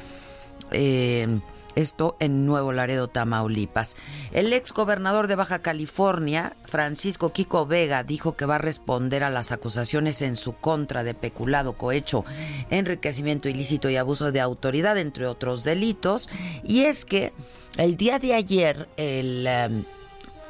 Eh, 0.73 1.41
esto 1.77 2.17
en 2.21 2.47
Nuevo 2.47 2.73
Laredo, 2.73 3.07
Tamaulipas. 3.07 3.97
El 4.33 4.53
ex 4.53 4.73
gobernador 4.73 5.29
de 5.29 5.37
Baja 5.37 5.61
California, 5.61 6.57
Francisco 6.65 7.33
Kiko 7.33 7.67
Vega, 7.67 8.03
dijo 8.03 8.35
que 8.35 8.47
va 8.47 8.57
a 8.57 8.59
responder 8.59 9.23
a 9.23 9.31
las 9.31 9.53
acusaciones 9.53 10.23
en 10.23 10.37
su 10.37 10.55
contra 10.55 11.05
de 11.05 11.13
peculado, 11.15 11.75
cohecho, 11.75 12.25
enriquecimiento 12.71 13.49
ilícito 13.49 13.91
y 13.91 13.97
abuso 13.97 14.33
de 14.33 14.41
autoridad, 14.41 14.97
entre 14.97 15.27
otros 15.27 15.65
delitos. 15.65 16.31
Y 16.65 16.85
es 16.85 17.05
que 17.05 17.35
el 17.77 17.99
día 17.99 18.19
de 18.19 18.33
ayer, 18.33 18.89
el 18.97 19.47
em, 19.47 19.85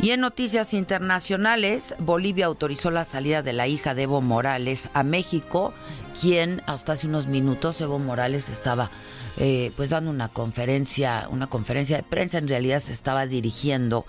Y 0.00 0.12
en 0.12 0.20
noticias 0.20 0.72
internacionales, 0.72 1.96
Bolivia 1.98 2.46
autorizó 2.46 2.90
la 2.90 3.04
salida 3.04 3.42
de 3.42 3.52
la 3.52 3.66
hija 3.66 3.94
de 3.94 4.04
Evo 4.04 4.22
Morales 4.22 4.88
a 4.94 5.02
México, 5.02 5.74
quien 6.18 6.62
hasta 6.64 6.92
hace 6.92 7.06
unos 7.06 7.26
minutos 7.26 7.78
Evo 7.82 7.98
Morales 7.98 8.48
estaba 8.48 8.90
eh, 9.36 9.70
pues 9.76 9.90
dando 9.90 10.10
una 10.10 10.30
conferencia, 10.30 11.28
una 11.30 11.48
conferencia 11.48 11.98
de 11.98 12.04
prensa, 12.04 12.38
en 12.38 12.48
realidad 12.48 12.78
se 12.78 12.94
estaba 12.94 13.26
dirigiendo 13.26 14.06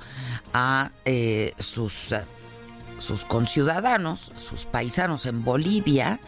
a 0.53 0.91
eh, 1.03 1.51
sus, 1.59 2.15
sus 2.97 3.25
conciudadanos, 3.25 4.31
sus 4.37 4.63
paisanos 4.63 5.25
en 5.25 5.43
Bolivia 5.43 6.21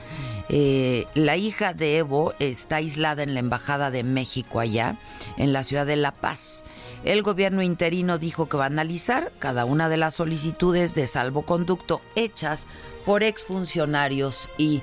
eh, 0.49 1.07
la 1.13 1.35
hija 1.37 1.73
de 1.73 1.97
Evo 1.97 2.33
está 2.39 2.77
aislada 2.77 3.23
en 3.23 3.33
la 3.33 3.39
Embajada 3.39 3.91
de 3.91 4.03
México 4.03 4.59
allá, 4.59 4.95
en 5.37 5.53
la 5.53 5.63
ciudad 5.63 5.85
de 5.85 5.95
La 5.95 6.11
Paz. 6.11 6.63
El 7.03 7.21
gobierno 7.21 7.61
interino 7.61 8.17
dijo 8.17 8.49
que 8.49 8.57
va 8.57 8.65
a 8.65 8.67
analizar 8.67 9.31
cada 9.39 9.65
una 9.65 9.89
de 9.89 9.97
las 9.97 10.15
solicitudes 10.15 10.95
de 10.95 11.07
salvoconducto 11.07 12.01
hechas 12.15 12.67
por 13.05 13.23
exfuncionarios 13.23 14.49
y 14.57 14.81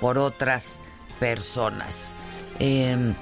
por 0.00 0.18
otras 0.18 0.80
personas. 1.18 2.16
Eh, 2.58 3.14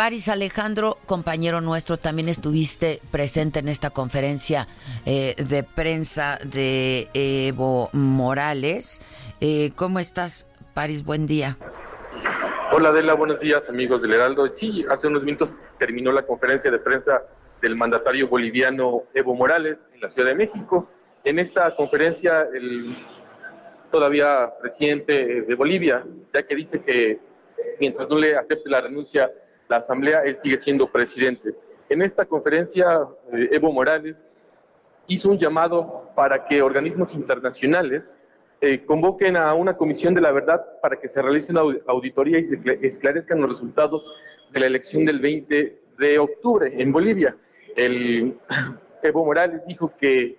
Paris 0.00 0.28
Alejandro, 0.28 0.96
compañero 1.04 1.60
nuestro, 1.60 1.98
también 1.98 2.30
estuviste 2.30 3.02
presente 3.10 3.58
en 3.58 3.68
esta 3.68 3.90
conferencia 3.90 4.66
eh, 5.04 5.34
de 5.36 5.62
prensa 5.62 6.38
de 6.42 7.10
Evo 7.12 7.90
Morales. 7.92 9.02
Eh, 9.40 9.70
¿Cómo 9.74 9.98
estás, 9.98 10.50
Paris? 10.74 11.02
Buen 11.02 11.26
día. 11.26 11.56
Hola, 12.72 12.90
Adela, 12.90 13.14
buenos 13.14 13.40
días, 13.40 13.66
amigos 13.70 14.02
del 14.02 14.12
Heraldo. 14.12 14.46
Sí, 14.48 14.84
hace 14.90 15.06
unos 15.06 15.24
minutos 15.24 15.56
terminó 15.78 16.12
la 16.12 16.26
conferencia 16.26 16.70
de 16.70 16.78
prensa 16.78 17.22
del 17.62 17.76
mandatario 17.76 18.28
boliviano 18.28 19.04
Evo 19.14 19.34
Morales 19.34 19.88
en 19.94 20.02
la 20.02 20.10
Ciudad 20.10 20.28
de 20.28 20.34
México. 20.34 20.90
En 21.24 21.38
esta 21.38 21.74
conferencia, 21.74 22.42
el 22.52 22.94
todavía 23.90 24.52
presidente 24.60 25.42
de 25.42 25.54
Bolivia, 25.54 26.04
ya 26.34 26.42
que 26.42 26.54
dice 26.54 26.82
que 26.82 27.18
mientras 27.80 28.10
no 28.10 28.18
le 28.18 28.36
acepte 28.36 28.68
la 28.68 28.82
renuncia 28.82 29.30
la 29.68 29.78
Asamblea, 29.78 30.22
él 30.24 30.36
sigue 30.38 30.58
siendo 30.58 30.90
presidente. 30.92 31.54
En 31.88 32.02
esta 32.02 32.26
conferencia, 32.26 33.06
eh, 33.32 33.48
Evo 33.52 33.72
Morales 33.72 34.22
hizo 35.06 35.30
un 35.30 35.38
llamado 35.38 36.10
para 36.14 36.44
que 36.44 36.60
organismos 36.60 37.14
internacionales 37.14 38.12
eh, 38.60 38.84
convoquen 38.84 39.36
a 39.36 39.54
una 39.54 39.76
comisión 39.76 40.14
de 40.14 40.20
la 40.20 40.32
verdad 40.32 40.64
para 40.82 40.96
que 40.96 41.08
se 41.08 41.22
realice 41.22 41.52
una 41.52 41.62
auditoría 41.86 42.38
y 42.38 42.44
se 42.44 42.58
esclarezcan 42.82 43.40
los 43.40 43.50
resultados 43.50 44.12
de 44.52 44.60
la 44.60 44.66
elección 44.66 45.04
del 45.04 45.20
20 45.20 45.78
de 45.98 46.18
octubre 46.18 46.72
en 46.76 46.92
Bolivia. 46.92 47.36
El, 47.76 48.34
Evo 49.02 49.24
Morales 49.24 49.62
dijo 49.66 49.92
que 49.98 50.36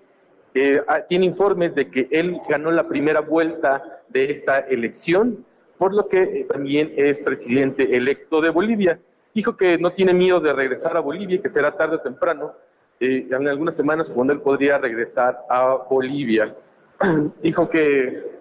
ah, 0.87 1.01
tiene 1.07 1.25
informes 1.25 1.73
de 1.73 1.89
que 1.89 2.07
él 2.11 2.39
ganó 2.47 2.71
la 2.71 2.87
primera 2.87 3.21
vuelta 3.21 4.01
de 4.09 4.29
esta 4.31 4.59
elección, 4.59 5.45
por 5.77 5.93
lo 5.93 6.07
que 6.07 6.45
también 6.49 6.93
es 6.95 7.19
presidente 7.19 7.95
electo 7.95 8.41
de 8.41 8.49
Bolivia 8.49 8.99
dijo 9.33 9.55
que 9.55 9.77
no 9.77 9.91
tiene 9.91 10.13
miedo 10.13 10.39
de 10.39 10.53
regresar 10.53 10.97
a 10.97 10.99
Bolivia 10.99 11.41
que 11.41 11.49
será 11.49 11.75
tarde 11.75 11.95
o 11.97 12.01
temprano, 12.01 12.53
eh, 12.99 13.27
en 13.29 13.47
algunas 13.47 13.75
semanas, 13.75 14.09
cuando 14.09 14.33
él 14.33 14.41
podría 14.41 14.77
regresar 14.77 15.39
a 15.49 15.77
Bolivia. 15.89 16.55
dijo 17.41 17.69
que 17.69 18.31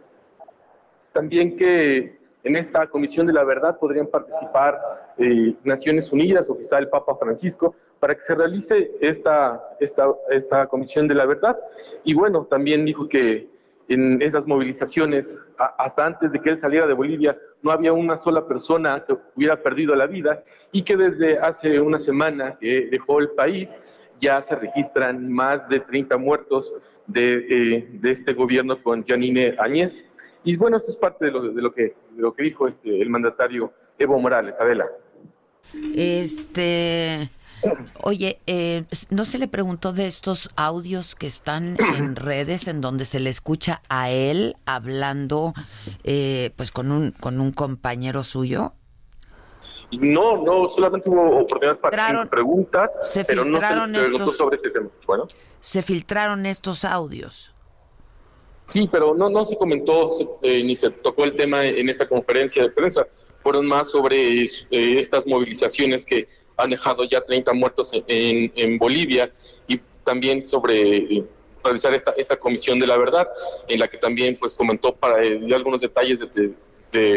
también 1.13 1.57
que 1.57 2.19
en 2.45 2.57
esta 2.57 2.87
Comisión 2.87 3.27
de 3.27 3.33
la 3.33 3.45
Verdad 3.45 3.79
podrían 3.79 4.07
participar 4.07 4.79
eh, 5.19 5.55
Naciones 5.65 6.13
Unidas 6.13 6.49
o 6.49 6.57
quizá 6.57 6.79
el 6.79 6.89
Papa 6.89 7.17
Francisco 7.17 7.75
para 7.99 8.15
que 8.15 8.23
se 8.23 8.35
realice 8.35 8.91
esta, 9.01 9.63
esta, 9.79 10.07
esta 10.31 10.67
Comisión 10.67 11.07
de 11.07 11.15
la 11.15 11.27
Verdad. 11.27 11.59
Y 12.05 12.15
bueno, 12.15 12.47
también 12.47 12.85
dijo 12.85 13.09
que 13.09 13.49
en 13.89 14.23
esas 14.23 14.47
movilizaciones, 14.47 15.39
hasta 15.77 16.07
antes 16.07 16.31
de 16.33 16.41
que 16.41 16.51
él 16.51 16.59
saliera 16.59 16.87
de 16.87 16.95
Bolivia, 16.95 17.37
no 17.63 17.73
había 17.73 17.93
una 17.93 18.17
sola 18.17 18.47
persona 18.47 19.05
que 19.05 19.17
hubiera 19.35 19.63
perdido 19.63 19.95
la 19.95 20.07
vida 20.07 20.43
y 20.73 20.83
que 20.83 20.97
desde 20.97 21.39
hace 21.39 21.81
una 21.81 21.99
semana 21.99 22.57
que 22.59 22.89
dejó 22.91 23.19
el 23.19 23.31
país 23.31 23.79
ya 24.21 24.43
se 24.43 24.57
registran 24.57 25.31
más 25.33 25.69
de 25.69 25.81
30 25.81 26.17
muertos 26.19 26.73
de, 27.07 27.47
eh, 27.49 27.89
de 27.93 28.13
este 28.13 28.35
gobierno 28.35 28.83
con 28.83 29.05
Janine 29.05 29.55
Añez. 29.59 30.07
Y 30.45 30.57
bueno, 30.57 30.77
esto 30.77 30.91
es 30.91 30.97
parte 30.97 31.27
de 31.27 31.33
lo, 31.33 31.43
de 31.53 31.63
lo, 31.63 31.73
que, 31.73 31.83
de 31.83 32.23
lo 32.23 32.33
que 32.33 32.45
dijo 32.45 32.69
este, 32.69 33.01
el 33.01 33.11
mandatario 33.11 33.73
Evo 33.99 34.19
Morales. 34.19 34.55
Adela. 34.61 34.87
Este. 35.95 37.29
Oye, 38.03 38.39
eh, 38.47 38.85
¿no 39.11 39.27
se 39.27 39.39
le 39.39 39.47
preguntó 39.47 39.93
de 39.93 40.07
estos 40.07 40.49
audios 40.57 41.15
que 41.15 41.27
están 41.27 41.77
en 41.79 42.17
redes 42.17 42.69
en 42.69 42.81
donde 42.81 43.05
se 43.05 43.21
le 43.21 43.29
escucha 43.29 43.83
a 43.89 44.11
él 44.11 44.57
hablando 44.65 45.53
eh, 46.05 46.53
pues 46.57 46.71
con 46.71 46.91
un, 46.91 47.13
con 47.13 47.41
un 47.41 47.51
compañero 47.51 48.25
suyo? 48.25 48.73
No, 49.93 50.43
no, 50.43 50.69
solamente 50.69 51.09
hubo 51.09 51.41
oportunidades 51.41 51.79
para 51.79 52.25
preguntas, 52.27 52.97
se 53.03 53.25
pero 53.25 53.43
estos, 53.43 54.37
sobre 54.37 54.57
este 54.57 54.71
tema. 54.71 54.89
Bueno. 55.07 55.27
Se 55.59 55.83
filtraron 55.83 56.47
estos 56.47 56.85
audios. 56.85 57.53
Sí, 58.67 58.89
pero 58.91 59.15
no, 59.15 59.29
no 59.29 59.45
se 59.45 59.57
comentó 59.57 60.13
eh, 60.43 60.63
ni 60.63 60.77
se 60.77 60.91
tocó 60.91 61.25
el 61.25 61.35
tema 61.35 61.65
en 61.65 61.89
esta 61.89 62.07
conferencia 62.09 62.63
de 62.63 62.71
prensa. 62.71 63.05
Fueron 63.43 63.67
más 63.67 63.91
sobre 63.91 64.45
estas 64.71 65.27
movilizaciones 65.27 66.07
que 66.07 66.29
han 66.57 66.71
dejado 66.71 67.05
ya 67.05 67.21
30 67.21 67.53
muertos 67.55 67.91
en, 67.93 68.53
en 68.55 68.79
Bolivia 68.79 69.33
y 69.67 69.81
también 70.05 70.47
sobre 70.47 70.99
eh, 70.99 71.25
realizar 71.65 71.95
esta, 71.95 72.13
esta 72.13 72.37
comisión 72.37 72.79
de 72.79 72.87
la 72.87 72.97
verdad, 72.97 73.29
en 73.69 73.81
la 73.81 73.89
que 73.89 73.99
también 73.99 74.37
pues 74.39 74.55
comentó 74.55 74.95
para 74.95 75.23
eh, 75.23 75.41
algunos 75.55 75.81
detalles 75.81 76.21
de, 76.21 76.55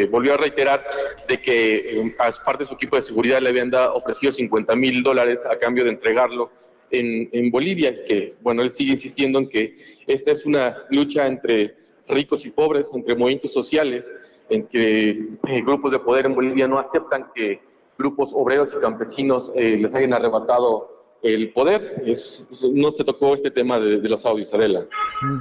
volvió 0.10 0.34
a 0.34 0.38
reiterar 0.38 0.84
de 1.28 1.42
que 1.42 2.00
eh, 2.00 2.16
a 2.20 2.30
parte 2.44 2.64
de 2.64 2.68
su 2.68 2.76
equipo 2.76 2.96
de 2.96 3.02
seguridad 3.02 3.42
le 3.42 3.50
habían 3.50 3.72
ofrecido 3.94 4.32
50 4.32 4.76
mil 4.76 5.04
dólares 5.04 5.42
a 5.50 5.58
cambio 5.58 5.84
de 5.84 5.92
entregarlo 5.92 6.52
en, 6.92 7.30
en 7.32 7.50
Bolivia, 7.50 8.06
que 8.06 8.36
bueno, 8.42 8.62
él 8.62 8.72
sigue 8.72 8.92
insistiendo 8.92 9.40
en 9.40 9.50
que 9.50 9.76
esta 10.08 10.32
es 10.32 10.46
una 10.46 10.78
lucha 10.90 11.26
entre 11.28 11.76
ricos 12.08 12.46
y 12.46 12.52
pobres, 12.52 12.92
entre 12.94 13.16
movimientos 13.16 13.52
sociales, 13.52 14.14
en 14.50 14.68
que 14.68 15.20
grupos 15.64 15.92
de 15.92 16.00
poder 16.00 16.26
en 16.26 16.36
Bolivia. 16.36 16.68
No 16.68 16.80
aceptan 16.80 17.28
que 17.34 17.60
grupos 17.98 18.32
obreros 18.34 18.74
y 18.76 18.82
campesinos 18.82 19.52
eh, 19.56 19.78
les 19.80 19.94
hayan 19.96 20.14
arrebatado 20.14 20.93
el 21.24 21.52
poder. 21.54 22.04
Es, 22.06 22.44
no 22.62 22.92
se 22.92 23.04
tocó 23.04 23.34
este 23.34 23.50
tema 23.50 23.80
de, 23.80 23.98
los 24.08 24.26
audios, 24.26 24.54
Adela. 24.54 24.86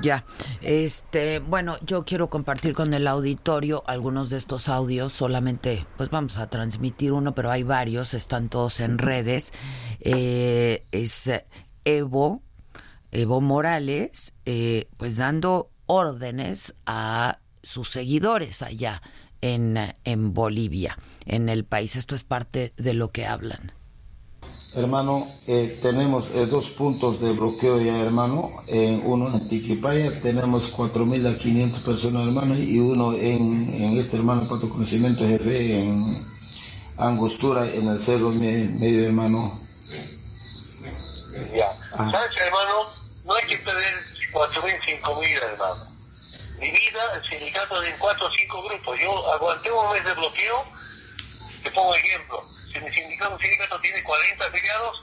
Ya, 0.02 0.24
este, 0.62 1.40
bueno, 1.40 1.76
yo 1.84 2.04
quiero 2.04 2.30
compartir 2.30 2.72
con 2.72 2.94
el 2.94 3.06
auditorio 3.06 3.82
algunos 3.86 4.30
de 4.30 4.38
estos 4.38 4.68
audios. 4.68 5.12
Solamente, 5.12 5.86
pues 5.96 6.08
vamos 6.10 6.38
a 6.38 6.48
transmitir 6.48 7.12
uno, 7.12 7.34
pero 7.34 7.50
hay 7.50 7.64
varios, 7.64 8.14
están 8.14 8.48
todos 8.48 8.80
en 8.80 8.98
redes. 8.98 9.52
Eh, 10.00 10.82
es 10.92 11.30
Evo, 11.84 12.42
Evo 13.10 13.40
Morales, 13.40 14.36
eh, 14.46 14.86
pues 14.96 15.16
dando 15.16 15.68
órdenes 15.86 16.74
a 16.86 17.40
sus 17.62 17.90
seguidores 17.90 18.62
allá 18.62 19.02
en, 19.40 19.76
en 20.04 20.32
Bolivia, 20.32 20.96
en 21.26 21.48
el 21.48 21.64
país. 21.64 21.96
Esto 21.96 22.14
es 22.14 22.22
parte 22.22 22.72
de 22.76 22.94
lo 22.94 23.10
que 23.10 23.26
hablan. 23.26 23.72
Hermano, 24.74 25.30
eh, 25.46 25.78
tenemos 25.82 26.28
eh, 26.32 26.46
dos 26.46 26.70
puntos 26.70 27.20
de 27.20 27.32
bloqueo 27.32 27.78
ya, 27.78 28.00
hermano. 28.00 28.50
uno 29.04 29.28
en 29.28 29.46
Tiquipaya, 29.46 30.18
tenemos 30.22 30.72
4.500 30.72 31.84
personas, 31.84 32.26
hermano, 32.26 32.56
y 32.56 32.80
uno 32.80 33.12
en, 33.12 33.68
en 33.74 33.98
este, 33.98 34.16
hermano, 34.16 34.48
Pato 34.48 34.70
Conocimiento 34.70 35.26
Jefe, 35.28 35.78
en 35.78 36.26
Angostura, 36.96 37.66
en 37.66 37.86
el 37.88 38.00
Cerro 38.00 38.30
Medio, 38.30 39.04
hermano. 39.04 39.60
Ya. 41.54 41.70
Ah. 41.92 42.10
¿Sabes, 42.10 42.30
hermano? 42.40 42.88
No 43.26 43.34
hay 43.34 43.44
que 43.44 43.58
perder 43.58 43.94
4.000, 44.32 45.02
5.000, 45.02 45.52
hermano. 45.52 45.84
Mi 46.58 46.70
vida, 46.70 47.00
el 47.14 47.28
sindicato 47.28 47.78
de 47.78 47.94
4 47.98 48.26
o 48.26 48.30
5 48.30 48.62
grupos. 48.70 48.98
Yo 48.98 49.32
aguanté 49.34 49.70
un 49.70 49.92
mes 49.92 50.02
de 50.02 50.14
bloqueo, 50.14 50.64
te 51.62 51.70
pongo 51.72 51.94
ejemplo 51.94 52.51
si 52.72 52.80
mi 52.80 52.90
sindicato, 52.92 53.38
sindicato 53.38 53.78
tiene 53.80 54.02
40 54.02 54.44
afiliados, 54.44 55.02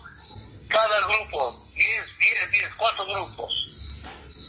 cada 0.67 1.07
grupo, 1.07 1.55
10, 1.73 1.87
10, 2.19 2.51
10, 2.51 2.69
4 2.75 3.05
grupos. 3.05 3.51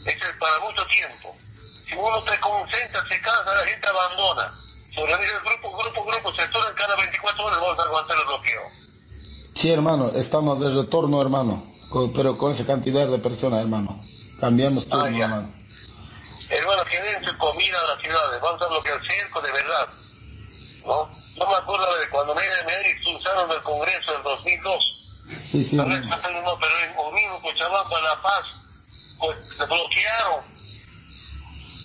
Eso 0.05 0.25
es 0.25 0.37
para 0.39 0.59
mucho 0.59 0.85
tiempo. 0.87 1.35
Si 1.87 1.93
uno 1.95 2.23
se 2.25 2.39
concentra, 2.39 3.01
se 3.07 3.21
cansa, 3.21 3.55
la 3.55 3.65
gente 3.65 3.87
abandona. 3.87 4.53
Se 4.93 5.01
organiza 5.01 5.33
el 5.37 5.43
grupo, 5.43 5.77
grupo, 5.77 6.05
grupo, 6.05 6.33
se 6.33 6.43
en 6.43 6.75
cada 6.75 6.95
24 6.95 7.45
horas, 7.45 7.59
vamos 7.59 7.79
a 7.79 7.83
aguantar 7.83 8.17
el 8.17 8.25
bloqueo. 8.25 8.61
Sí, 9.55 9.71
hermano, 9.71 10.11
estamos 10.15 10.59
de 10.59 10.73
retorno, 10.73 11.21
hermano, 11.21 11.63
pero 12.15 12.37
con 12.37 12.51
esa 12.51 12.65
cantidad 12.65 13.07
de 13.07 13.19
personas, 13.19 13.61
hermano. 13.61 14.01
Cambiamos 14.39 14.87
todo, 14.87 15.03
ah, 15.03 15.09
hermano. 15.09 15.53
Hermano, 16.49 16.83
generen 16.85 17.37
comida 17.37 17.79
a 17.79 17.95
las 17.95 18.01
ciudades, 18.01 18.41
vamos 18.41 18.61
a 18.61 18.67
bloquear 18.67 18.99
el 18.99 19.09
circo 19.09 19.41
de 19.41 19.51
verdad. 19.51 19.87
¿No? 20.85 21.20
No 21.37 21.45
me 21.47 21.55
acuerdo 21.55 21.85
de 21.99 22.09
cuando 22.09 22.35
me, 22.35 22.41
me 22.41 22.89
expulsaron 22.89 23.49
del 23.49 23.61
Congreso 23.63 24.15
en 24.15 24.23
2002. 24.23 25.01
Sí, 25.43 25.63
sí. 25.63 25.75
No, 25.75 25.85
pero 25.85 25.97
en 25.97 26.97
Omino, 26.97 27.41
Cochabamba, 27.41 28.01
La 28.01 28.21
Paz, 28.21 28.43
pues 29.19 29.37
se 29.57 29.65
bloquearon. 29.65 30.43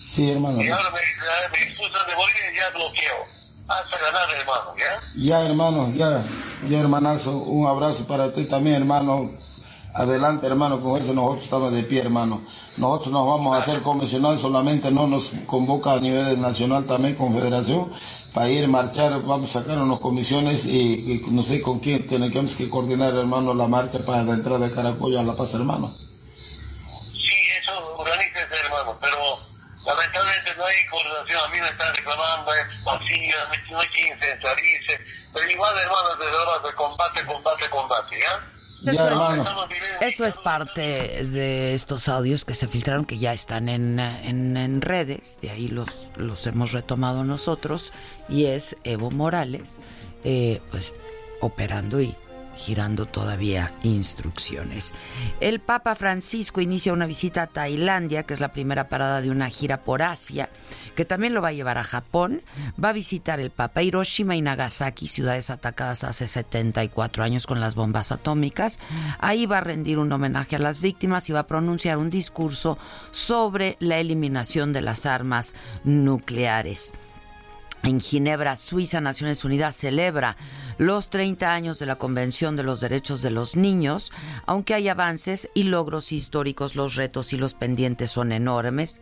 Sí, 0.09 0.31
hermano. 0.31 0.61
Y 0.61 0.69
ahora 0.69 0.89
me, 0.91 1.57
me 1.57 1.63
expulsan 1.63 2.07
de 2.07 2.15
Bolivia 2.15 2.51
y 2.51 2.55
ya 2.55 2.69
bloqueo. 2.71 3.37
Hasta 3.67 3.97
ganar, 3.97 4.29
hermano, 4.33 4.75
¿ya? 4.77 5.01
Ya, 5.15 5.41
hermano, 5.41 5.93
ya. 5.93 6.23
Ya, 6.69 6.79
hermanazo. 6.79 7.31
Un 7.37 7.67
abrazo 7.67 8.05
para 8.07 8.33
ti 8.33 8.45
también, 8.45 8.77
hermano. 8.77 9.29
Adelante, 9.93 10.47
hermano, 10.47 10.79
con 10.79 11.01
eso 11.01 11.13
nosotros 11.13 11.43
estamos 11.43 11.73
de 11.73 11.83
pie, 11.83 12.01
hermano. 12.01 12.41
Nosotros 12.77 13.11
nos 13.11 13.27
vamos 13.27 13.57
a 13.57 13.61
hacer 13.61 13.81
comisionados, 13.81 14.41
solamente 14.41 14.91
no 14.91 15.07
nos 15.07 15.31
convoca 15.47 15.93
a 15.93 15.99
nivel 15.99 16.39
nacional 16.39 16.85
también, 16.85 17.15
confederación, 17.15 17.91
para 18.37 18.49
ir 18.49 18.65
a 18.65 18.67
marchar, 18.67 19.19
vamos 19.23 19.49
a 19.49 19.61
sacar 19.61 19.79
unas 19.79 19.99
comisiones 19.99 20.67
y, 20.67 21.25
no 21.31 21.41
sé 21.41 21.59
con 21.59 21.79
quién 21.79 22.07
tenemos 22.07 22.53
que 22.53 22.69
coordinar, 22.69 23.15
hermano, 23.15 23.51
la 23.55 23.65
marcha 23.65 23.97
para 24.05 24.21
la 24.21 24.33
entrada 24.33 24.59
de 24.59 24.75
Caracoya 24.75 25.21
a 25.21 25.23
La 25.23 25.33
Paz, 25.33 25.55
hermano. 25.55 25.89
Sí, 25.89 27.33
eso 27.59 27.97
organícese, 27.97 28.53
hermano, 28.63 28.95
pero 29.01 29.17
lamentablemente 29.87 30.53
no 30.55 30.65
hay 30.65 30.85
coordinación, 30.85 31.45
a 31.45 31.47
mí 31.49 31.59
me 31.59 31.67
están 31.67 31.95
reclamando, 31.95 32.53
es 32.53 32.83
vacía, 32.83 33.35
no 33.71 33.79
hay 33.79 33.87
quien 33.87 34.19
centralice, 34.19 34.99
pero 35.33 35.49
igual, 35.49 35.75
hermano, 35.79 36.09
desde 36.19 36.37
ahora 36.37 36.67
de 36.67 36.75
combate, 36.75 37.25
combate, 37.25 37.69
combate, 37.71 38.19
¿ya? 38.19 38.57
Esto, 40.01 40.25
es, 40.25 40.37
parte 40.37 41.25
de 41.25 41.73
estos 41.73 42.07
audios 42.07 42.45
que 42.45 42.53
se 42.53 42.67
filtraron, 42.67 43.05
que 43.05 43.17
ya 43.17 43.33
están 43.33 43.69
en, 43.69 43.99
en, 43.99 44.81
redes, 44.81 45.37
de 45.41 45.49
ahí 45.49 45.67
los, 45.67 46.11
los 46.15 46.45
hemos 46.45 46.73
retomado 46.73 47.23
nosotros, 47.23 47.91
y 48.29 48.45
es 48.45 48.75
Evo 48.83 49.11
Morales, 49.11 49.79
eh, 50.23 50.61
pues 50.71 50.93
operando 51.41 52.01
y 52.01 52.15
girando 52.57 53.05
todavía 53.05 53.71
instrucciones. 53.83 54.93
El 55.39 55.59
Papa 55.59 55.95
Francisco 55.95 56.59
inicia 56.59 56.91
una 56.91 57.05
visita 57.05 57.43
a 57.43 57.47
Tailandia, 57.47 58.23
que 58.23 58.33
es 58.33 58.39
la 58.39 58.51
primera 58.51 58.89
parada 58.89 59.21
de 59.21 59.29
una 59.29 59.49
gira 59.49 59.83
por 59.83 60.01
Asia, 60.01 60.49
que 60.95 61.05
también 61.05 61.33
lo 61.33 61.41
va 61.41 61.49
a 61.49 61.53
llevar 61.53 61.77
a 61.77 61.83
Japón. 61.83 62.41
Va 62.83 62.89
a 62.89 62.93
visitar 62.93 63.39
el 63.39 63.51
Papa 63.51 63.83
Hiroshima 63.83 64.35
y 64.35 64.41
Nagasaki, 64.41 65.07
ciudades 65.07 65.49
atacadas 65.49 66.03
hace 66.03 66.27
74 66.27 67.23
años 67.23 67.47
con 67.47 67.59
las 67.59 67.75
bombas 67.75 68.11
atómicas. 68.11 68.79
Ahí 69.19 69.45
va 69.45 69.59
a 69.59 69.61
rendir 69.61 69.99
un 69.99 70.11
homenaje 70.11 70.55
a 70.55 70.59
las 70.59 70.81
víctimas 70.81 71.29
y 71.29 71.33
va 71.33 71.41
a 71.41 71.47
pronunciar 71.47 71.97
un 71.97 72.09
discurso 72.09 72.77
sobre 73.11 73.77
la 73.79 73.99
eliminación 73.99 74.73
de 74.73 74.81
las 74.81 75.05
armas 75.05 75.53
nucleares. 75.83 76.93
En 77.83 78.01
Ginebra, 78.01 78.55
Suiza, 78.55 78.99
Naciones 79.01 79.45
Unidas 79.45 79.75
celebra 79.75 80.35
los 80.77 81.09
30 81.09 81.53
años 81.53 81.79
de 81.79 81.85
la 81.85 81.95
Convención 81.95 82.55
de 82.55 82.63
los 82.63 82.79
Derechos 82.79 83.21
de 83.21 83.29
los 83.29 83.55
Niños. 83.55 84.11
Aunque 84.45 84.73
hay 84.73 84.89
avances 84.89 85.49
y 85.53 85.63
logros 85.63 86.11
históricos, 86.11 86.75
los 86.75 86.95
retos 86.95 87.33
y 87.33 87.37
los 87.37 87.53
pendientes 87.53 88.11
son 88.11 88.31
enormes. 88.31 88.99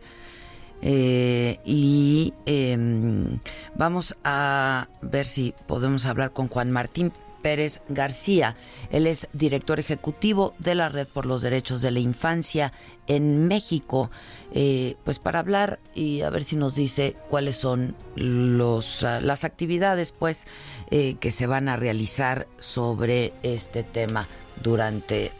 Eh, 0.82 1.58
y 1.64 2.34
em, 2.44 3.40
vamos 3.74 4.14
a 4.24 4.88
ver 5.00 5.26
si 5.26 5.54
podemos 5.66 6.04
hablar 6.06 6.32
con 6.32 6.48
Juan 6.48 6.70
Martín 6.70 7.12
Pérez 7.46 7.80
García. 7.88 8.56
Él 8.90 9.06
es 9.06 9.28
director 9.32 9.78
ejecutivo 9.78 10.54
de 10.58 10.74
la 10.74 10.88
Red 10.88 11.06
por 11.06 11.26
los 11.26 11.42
Derechos 11.42 11.80
de 11.80 11.92
la 11.92 12.00
Infancia 12.00 12.72
en 13.06 13.46
México. 13.46 14.10
Eh, 14.52 14.96
pues 15.04 15.20
para 15.20 15.38
hablar 15.38 15.78
y 15.94 16.22
a 16.22 16.30
ver 16.30 16.42
si 16.42 16.56
nos 16.56 16.74
dice 16.74 17.14
cuáles 17.30 17.54
son 17.54 17.94
los, 18.16 19.04
ah, 19.04 19.20
las 19.20 19.44
actividades 19.44 20.10
pues 20.10 20.44
eh, 20.90 21.14
que 21.20 21.30
se 21.30 21.46
van 21.46 21.68
a 21.68 21.76
realizar 21.76 22.48
sobre 22.58 23.32
este 23.44 23.84
tema 23.84 24.26
durante 24.60 25.30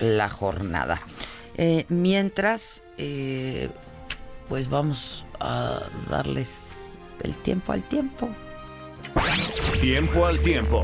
la 0.00 0.28
jornada. 0.28 0.98
Eh, 1.58 1.86
mientras, 1.88 2.82
pues 4.48 4.68
vamos 4.68 5.24
a 5.38 5.80
darles 6.10 6.98
el 7.22 7.36
tiempo 7.36 7.70
al 7.70 7.84
tiempo. 7.84 8.28
Tiempo 9.80 10.26
al 10.26 10.40
tiempo. 10.40 10.82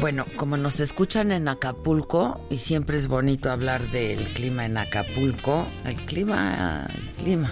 Bueno, 0.00 0.26
como 0.36 0.56
nos 0.56 0.78
escuchan 0.80 1.32
en 1.32 1.48
Acapulco, 1.48 2.40
y 2.50 2.58
siempre 2.58 2.96
es 2.96 3.08
bonito 3.08 3.50
hablar 3.50 3.82
del 3.88 4.22
clima 4.34 4.64
en 4.64 4.76
Acapulco, 4.76 5.66
el 5.84 5.96
clima, 5.96 6.86
el 6.94 7.12
clima, 7.22 7.50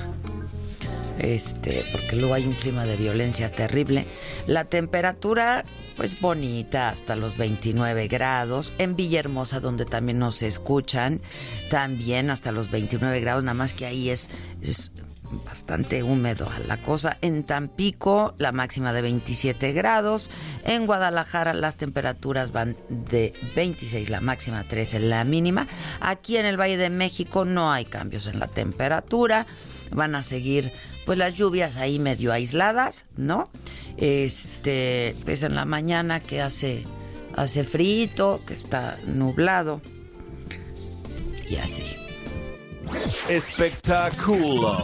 este, 1.18 1.84
porque 1.92 2.16
luego 2.16 2.34
hay 2.34 2.46
un 2.46 2.54
clima 2.54 2.84
de 2.86 2.96
violencia 2.96 3.50
terrible. 3.50 4.06
La 4.46 4.64
temperatura, 4.64 5.64
pues 5.96 6.20
bonita, 6.20 6.88
hasta 6.88 7.16
los 7.16 7.36
29 7.36 8.08
grados. 8.08 8.72
En 8.78 8.96
Villahermosa, 8.96 9.60
donde 9.60 9.84
también 9.84 10.18
nos 10.18 10.42
escuchan, 10.42 11.20
también 11.70 12.30
hasta 12.30 12.52
los 12.52 12.70
29 12.70 13.20
grados, 13.20 13.44
nada 13.44 13.54
más 13.54 13.74
que 13.74 13.86
ahí 13.86 14.10
es, 14.10 14.30
es 14.60 14.92
bastante 15.44 16.02
húmedo 16.02 16.48
la 16.66 16.76
cosa. 16.76 17.16
En 17.20 17.44
Tampico, 17.44 18.34
la 18.38 18.52
máxima 18.52 18.92
de 18.92 19.02
27 19.02 19.72
grados. 19.72 20.30
En 20.64 20.86
Guadalajara, 20.86 21.54
las 21.54 21.76
temperaturas 21.76 22.52
van 22.52 22.76
de 22.88 23.32
26, 23.56 24.10
la 24.10 24.20
máxima 24.20 24.64
13, 24.64 25.00
la 25.00 25.24
mínima. 25.24 25.66
Aquí 26.00 26.36
en 26.36 26.46
el 26.46 26.60
Valle 26.60 26.76
de 26.76 26.90
México 26.90 27.44
no 27.44 27.72
hay 27.72 27.84
cambios 27.84 28.26
en 28.26 28.38
la 28.38 28.48
temperatura. 28.48 29.46
Van 29.90 30.14
a 30.14 30.22
seguir 30.22 30.72
pues 31.06 31.18
las 31.18 31.34
lluvias 31.34 31.76
ahí 31.76 31.98
medio 31.98 32.32
aisladas, 32.32 33.04
¿no? 33.16 33.50
Este, 33.96 35.14
pues 35.24 35.42
en 35.42 35.54
la 35.54 35.64
mañana 35.64 36.20
que 36.20 36.40
hace 36.40 36.86
hace 37.36 37.64
frío, 37.64 38.40
que 38.46 38.54
está 38.54 38.98
nublado 39.06 39.80
y 41.48 41.56
así. 41.56 42.03
Espectáculo. 43.28 44.82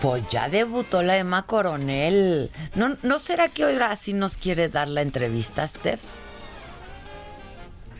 Pues 0.00 0.24
ya 0.30 0.48
debutó 0.48 1.02
la 1.02 1.16
Emma 1.16 1.46
Coronel. 1.46 2.50
¿No, 2.74 2.96
¿No 3.02 3.18
será 3.18 3.48
que 3.48 3.64
hoy 3.64 3.76
sí 3.96 4.12
nos 4.12 4.36
quiere 4.36 4.68
dar 4.68 4.88
la 4.88 5.02
entrevista, 5.02 5.66
Steph? 5.66 6.00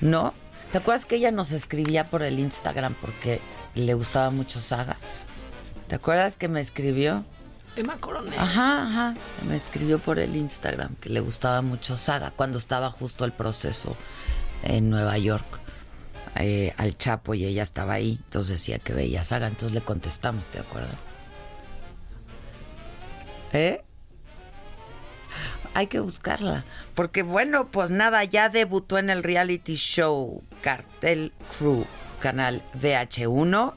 ¿No? 0.00 0.34
¿Te 0.72 0.78
acuerdas 0.78 1.04
que 1.04 1.16
ella 1.16 1.30
nos 1.30 1.52
escribía 1.52 2.10
por 2.10 2.22
el 2.22 2.38
Instagram 2.40 2.94
porque 2.94 3.40
le 3.74 3.94
gustaba 3.94 4.30
mucho 4.30 4.60
Saga? 4.60 4.96
¿Te 5.86 5.94
acuerdas 5.94 6.36
que 6.36 6.48
me 6.48 6.60
escribió? 6.60 7.24
Emma 7.76 7.96
Coronel. 7.98 8.38
Ajá, 8.38 8.82
ajá. 8.82 9.14
Me 9.48 9.56
escribió 9.56 9.98
por 9.98 10.18
el 10.18 10.36
Instagram 10.36 10.94
que 10.96 11.08
le 11.08 11.20
gustaba 11.20 11.62
mucho 11.62 11.96
Saga 11.96 12.30
cuando 12.30 12.58
estaba 12.58 12.90
justo 12.90 13.24
el 13.24 13.32
proceso 13.32 13.96
en 14.62 14.90
Nueva 14.90 15.16
York 15.18 15.60
eh, 16.36 16.74
al 16.76 16.96
Chapo 16.96 17.34
y 17.34 17.44
ella 17.44 17.62
estaba 17.62 17.94
ahí. 17.94 18.18
Entonces 18.24 18.60
decía 18.60 18.78
que 18.78 18.92
veía 18.92 19.24
Saga. 19.24 19.48
Entonces 19.48 19.74
le 19.74 19.80
contestamos, 19.80 20.48
¿te 20.48 20.58
acuerdas? 20.60 20.96
¿Eh? 23.52 23.84
hay 25.74 25.86
que 25.86 26.00
buscarla. 26.00 26.64
Porque 26.94 27.22
bueno, 27.22 27.68
pues 27.70 27.90
nada, 27.90 28.24
ya 28.24 28.48
debutó 28.48 28.98
en 28.98 29.10
el 29.10 29.22
reality 29.22 29.76
show 29.76 30.42
Cartel 30.60 31.32
Crew, 31.56 31.86
canal 32.20 32.62
VH1. 32.78 33.74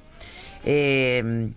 Eh, 0.66 1.54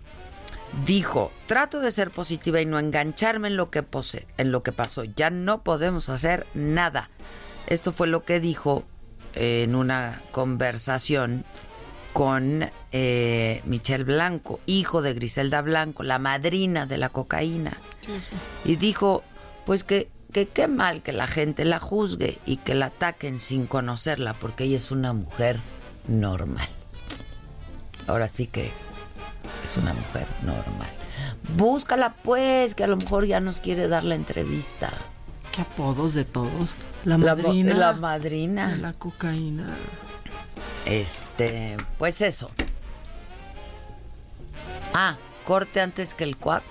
dijo, 0.85 1.31
trato 1.45 1.79
de 1.79 1.91
ser 1.91 2.11
positiva 2.11 2.61
y 2.61 2.65
no 2.65 2.79
engancharme 2.79 3.47
en 3.47 3.57
lo 3.57 3.69
que 3.69 3.83
pose, 3.83 4.27
en 4.37 4.51
lo 4.51 4.63
que 4.63 4.71
pasó. 4.71 5.03
Ya 5.03 5.29
no 5.29 5.63
podemos 5.63 6.09
hacer 6.09 6.45
nada. 6.53 7.09
Esto 7.67 7.91
fue 7.91 8.07
lo 8.07 8.23
que 8.23 8.39
dijo 8.39 8.85
en 9.33 9.75
una 9.75 10.21
conversación 10.31 11.45
con 12.13 12.69
eh, 12.91 13.61
Michelle 13.65 14.03
Blanco, 14.03 14.59
hijo 14.65 15.01
de 15.01 15.13
Griselda 15.13 15.61
Blanco, 15.61 16.03
la 16.03 16.19
madrina 16.19 16.85
de 16.85 16.97
la 16.97 17.09
cocaína. 17.09 17.77
Y 18.65 18.75
dijo, 18.75 19.23
pues 19.65 19.83
que, 19.83 20.09
que 20.33 20.47
qué 20.47 20.67
mal 20.67 21.03
que 21.03 21.11
la 21.11 21.27
gente 21.27 21.65
la 21.65 21.79
juzgue 21.79 22.39
y 22.45 22.57
que 22.57 22.73
la 22.73 22.87
ataquen 22.87 23.39
sin 23.39 23.67
conocerla, 23.67 24.33
porque 24.33 24.63
ella 24.63 24.77
es 24.77 24.91
una 24.91 25.13
mujer 25.13 25.59
normal. 26.07 26.67
Ahora 28.07 28.27
sí 28.27 28.47
que 28.47 28.71
es 29.63 29.77
una 29.77 29.93
mujer 29.93 30.27
normal. 30.43 30.89
Búscala 31.55 32.13
pues, 32.23 32.75
que 32.75 32.83
a 32.83 32.87
lo 32.87 32.97
mejor 32.97 33.25
ya 33.25 33.39
nos 33.39 33.59
quiere 33.59 33.87
dar 33.87 34.03
la 34.03 34.15
entrevista. 34.15 34.89
¿Qué 35.51 35.61
apodos 35.61 36.13
de 36.13 36.25
todos? 36.25 36.75
La 37.05 37.17
La 37.17 37.35
madrina. 37.35 37.73
la 37.73 37.93
madrina. 37.93 38.69
de 38.69 38.77
La 38.77 38.93
cocaína. 38.93 39.67
Este, 40.85 41.75
pues 41.97 42.21
eso. 42.21 42.49
Ah, 44.93 45.17
corte 45.45 45.81
antes 45.81 46.13
que 46.13 46.23
el 46.23 46.35
cuac. 46.37 46.63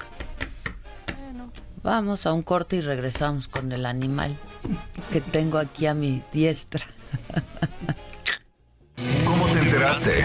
Vamos 1.82 2.26
a 2.26 2.32
un 2.32 2.42
corte 2.42 2.76
y 2.76 2.80
regresamos 2.80 3.48
con 3.48 3.72
el 3.72 3.86
animal 3.86 4.36
que 5.12 5.20
tengo 5.20 5.58
aquí 5.58 5.86
a 5.86 5.94
mi 5.94 6.22
diestra. 6.32 6.84
¿Cómo 9.24 9.46
te 9.48 9.60
enteraste? 9.60 10.24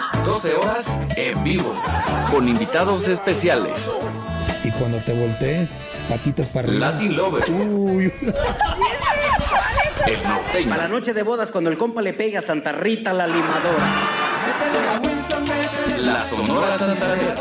12 0.25 0.55
horas 0.55 0.99
en 1.17 1.43
vivo. 1.43 1.73
Con 2.29 2.47
invitados 2.47 3.07
especiales. 3.07 3.85
Y 4.63 4.71
cuando 4.71 4.99
te 4.99 5.13
voltees, 5.13 5.69
patitas 6.09 6.47
para 6.47 6.67
arriba. 6.67 6.91
Latin 6.91 7.17
Lover. 7.17 7.43
Uy. 7.49 8.13
El 10.05 10.23
norteño. 10.23 10.69
Para 10.69 10.83
la 10.83 10.87
noche 10.87 11.13
de 11.13 11.23
bodas, 11.23 11.51
cuando 11.51 11.69
el 11.69 11.77
compa 11.77 12.01
le 12.01 12.13
pega 12.13 12.39
a 12.39 12.41
Santa 12.41 12.71
Rita 12.71 13.13
la 13.13 13.27
limadora. 13.27 13.85
La 15.99 16.23
Sonora 16.23 16.77
Santanera. 16.77 17.35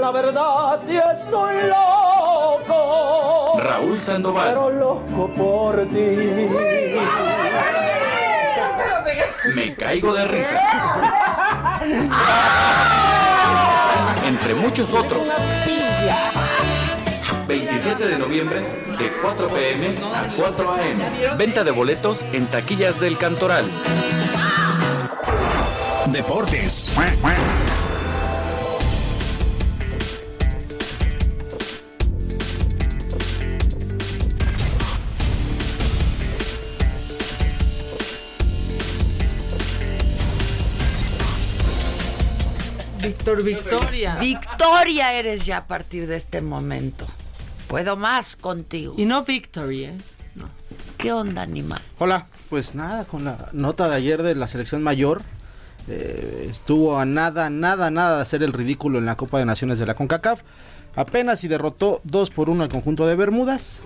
La 0.00 0.10
verdad 0.10 0.80
si 0.86 0.96
estoy 0.96 1.54
loco, 1.68 3.58
Raúl 3.58 4.00
Sandoval. 4.00 4.48
pero 4.48 4.70
loco 4.70 5.30
por 5.34 5.86
ti. 5.88 6.48
Me 9.52 9.74
caigo 9.74 10.14
de 10.14 10.26
risa. 10.26 10.60
Entre 14.26 14.54
muchos 14.54 14.92
otros. 14.94 15.20
27 17.46 18.08
de 18.08 18.18
noviembre 18.18 18.60
de 18.98 19.12
4 19.20 19.48
pm 19.48 19.94
a 20.14 20.34
4 20.34 20.72
am. 20.72 21.38
Venta 21.38 21.62
de 21.62 21.70
boletos 21.72 22.24
en 22.32 22.46
taquillas 22.46 22.98
del 23.00 23.18
Cantoral. 23.18 23.70
Deportes. 26.06 26.94
Víctor 43.04 43.42
Victoria. 43.42 44.16
Victoria 44.16 45.12
eres 45.14 45.44
ya 45.44 45.58
a 45.58 45.66
partir 45.66 46.06
de 46.06 46.16
este 46.16 46.40
momento. 46.40 47.06
Puedo 47.68 47.96
más 47.96 48.36
contigo. 48.36 48.94
Y 48.96 49.04
no 49.04 49.24
Victory, 49.24 49.84
¿eh? 49.84 49.96
¿Qué 50.96 51.12
onda, 51.12 51.42
animal? 51.42 51.82
Hola, 51.98 52.26
pues 52.48 52.74
nada, 52.74 53.04
con 53.04 53.24
la 53.24 53.50
nota 53.52 53.88
de 53.88 53.96
ayer 53.96 54.22
de 54.22 54.34
la 54.34 54.46
selección 54.46 54.82
mayor, 54.82 55.20
eh, 55.86 56.46
estuvo 56.50 56.98
a 56.98 57.04
nada, 57.04 57.50
nada, 57.50 57.90
nada 57.90 58.16
de 58.16 58.22
hacer 58.22 58.42
el 58.42 58.54
ridículo 58.54 58.98
en 58.98 59.04
la 59.04 59.16
Copa 59.16 59.38
de 59.38 59.44
Naciones 59.44 59.78
de 59.78 59.84
la 59.84 59.94
CONCACAF. 59.94 60.40
Apenas 60.96 61.44
y 61.44 61.48
derrotó 61.48 62.00
2 62.04 62.30
por 62.30 62.48
1 62.48 62.62
al 62.62 62.70
conjunto 62.70 63.06
de 63.06 63.16
Bermudas. 63.16 63.82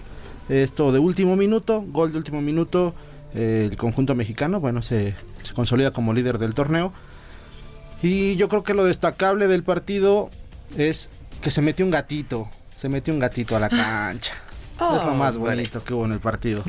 Esto 0.48 0.92
de 0.92 1.00
último 1.00 1.35
minuto, 1.35 1.85
gol 1.88 2.12
de 2.12 2.18
último 2.18 2.40
minuto. 2.40 2.94
eh, 3.35 3.68
el 3.70 3.76
conjunto 3.76 4.14
mexicano, 4.14 4.61
bueno, 4.61 4.81
se, 4.81 5.14
se 5.42 5.54
consolida 5.54 5.90
como 5.90 6.12
líder 6.14 6.38
del 6.38 6.54
torneo. 6.54 6.92
Y 8.03 8.37
yo 8.37 8.49
creo 8.49 8.63
que 8.63 8.75
lo 8.75 8.85
destacable 8.85 9.49
del 9.49 9.63
partido 9.65 10.31
es 10.77 11.11
que 11.43 11.51
se 11.51 11.63
metió 11.63 11.85
un 11.85 11.91
gatito. 11.91 12.49
Se 12.75 12.89
metió 12.89 13.13
un 13.13 13.21
gatito 13.21 13.57
a 13.57 13.61
la 13.61 13.69
cancha. 13.69 14.35
es 14.97 15.05
lo 15.05 15.15
más 15.15 15.37
Hombre. 15.37 15.57
bonito 15.57 15.83
que 15.83 15.95
hubo 15.95 16.05
en 16.05 16.13
el 16.13 16.21
partido. 16.21 16.63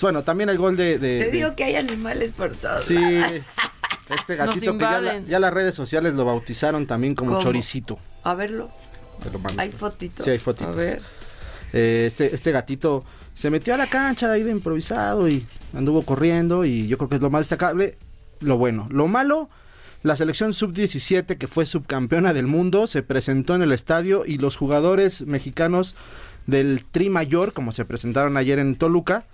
Bueno, 0.00 0.22
también 0.22 0.48
el 0.48 0.56
gol 0.58 0.76
de... 0.76 0.98
de- 0.98 1.18
Te 1.18 1.24
de- 1.26 1.30
digo 1.30 1.54
que 1.54 1.64
hay 1.64 1.74
animales 1.76 2.32
por 2.32 2.52
todos. 2.56 2.84
Sí, 2.84 2.94
lados. 2.94 3.32
este 4.18 4.36
gatito 4.36 4.72
que 4.78 4.84
ya, 4.84 4.90
la- 4.92 4.98
invaden. 5.00 5.26
ya 5.26 5.38
las 5.38 5.52
redes 5.52 5.74
sociales 5.74 6.14
lo 6.14 6.24
bautizaron 6.24 6.86
también 6.86 7.14
como 7.14 7.32
¿Cómo? 7.32 7.42
choricito. 7.42 7.98
A 8.24 8.34
verlo. 8.34 8.70
Te 9.22 9.30
lo 9.30 9.38
mando. 9.38 9.60
Hay 9.60 9.70
fotitos. 9.70 10.24
Sí, 10.24 10.30
hay 10.30 10.38
fotitos. 10.38 10.74
A 10.74 10.78
ver. 10.78 11.02
Eh, 11.74 12.04
este, 12.06 12.34
este 12.34 12.50
gatito 12.52 13.04
se 13.34 13.50
metió 13.50 13.74
a 13.74 13.76
la 13.76 13.86
cancha 13.86 14.28
de 14.28 14.34
ahí 14.36 14.42
de 14.42 14.50
improvisado 14.50 15.28
y 15.28 15.46
anduvo 15.76 16.02
corriendo 16.02 16.64
y 16.64 16.88
yo 16.88 16.96
creo 16.96 17.10
que 17.10 17.16
es 17.16 17.20
lo 17.22 17.28
más 17.30 17.40
destacable. 17.42 17.98
Lo 18.40 18.56
bueno. 18.56 18.88
Lo 18.90 19.06
malo, 19.06 19.50
la 20.02 20.16
selección 20.16 20.52
sub-17 20.52 21.36
que 21.36 21.46
fue 21.48 21.66
subcampeona 21.66 22.32
del 22.32 22.46
mundo 22.46 22.86
se 22.86 23.02
presentó 23.02 23.54
en 23.54 23.62
el 23.62 23.72
estadio 23.72 24.24
y 24.26 24.38
los 24.38 24.56
jugadores 24.56 25.22
mexicanos 25.26 25.94
del 26.46 26.84
Tri 26.90 27.10
Mayor, 27.10 27.52
como 27.52 27.70
se 27.72 27.84
presentaron 27.84 28.36
ayer 28.36 28.58
en 28.58 28.76
Toluca, 28.76 29.24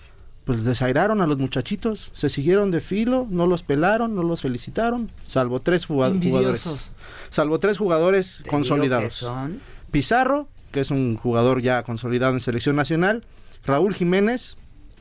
pues 0.44 0.64
desairaron 0.64 1.20
a 1.22 1.26
los 1.26 1.38
muchachitos, 1.38 2.10
se 2.14 2.28
siguieron 2.28 2.70
de 2.70 2.80
filo, 2.80 3.26
no 3.30 3.46
los 3.46 3.62
pelaron, 3.62 4.14
no 4.14 4.22
los 4.22 4.42
felicitaron, 4.42 5.10
salvo 5.24 5.60
tres 5.60 5.86
jugad- 5.86 6.20
jugadores. 6.22 6.90
Salvo 7.30 7.58
tres 7.58 7.78
jugadores 7.78 8.40
Te 8.44 8.50
consolidados. 8.50 9.04
que 9.04 9.10
son. 9.26 9.60
Pizarro, 9.90 10.48
que 10.72 10.80
es 10.80 10.90
un 10.90 11.16
jugador 11.16 11.62
ya 11.62 11.82
consolidado 11.82 12.32
en 12.32 12.40
selección 12.40 12.76
nacional, 12.76 13.24
Raúl 13.64 13.94
Jiménez, 13.94 14.56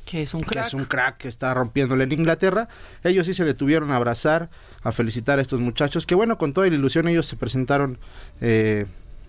Que 0.06 0.22
es 0.24 0.34
un 0.34 0.42
que 0.42 0.48
crack. 0.50 0.68
es 0.68 0.74
un 0.74 0.86
crack 0.86 1.18
que 1.18 1.28
está 1.28 1.54
rompiéndole 1.54 2.04
en 2.06 2.12
Inglaterra. 2.14 2.68
Ellos 3.04 3.26
sí 3.28 3.34
se 3.34 3.44
detuvieron 3.46 3.92
a 3.92 3.96
abrazar, 3.98 4.50
a 4.86 4.92
felicitar 4.94 5.40
a 5.40 5.42
estos 5.42 5.60
muchachos, 5.60 6.06
que 6.06 6.16
bueno, 6.16 6.38
con 6.38 6.54
toda 6.54 6.68
la 6.70 6.76
ilusión 6.76 7.08
ellos 7.10 7.26
se 7.28 7.36
presentaron, 7.36 7.98
eh, 8.40 8.86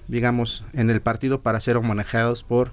digamos, 0.07 0.63
en 0.75 0.91
el 0.91 1.01
partido 1.01 1.41
para 1.41 1.59
ser 1.59 1.77
homenajeados 1.77 2.45
por 2.45 2.73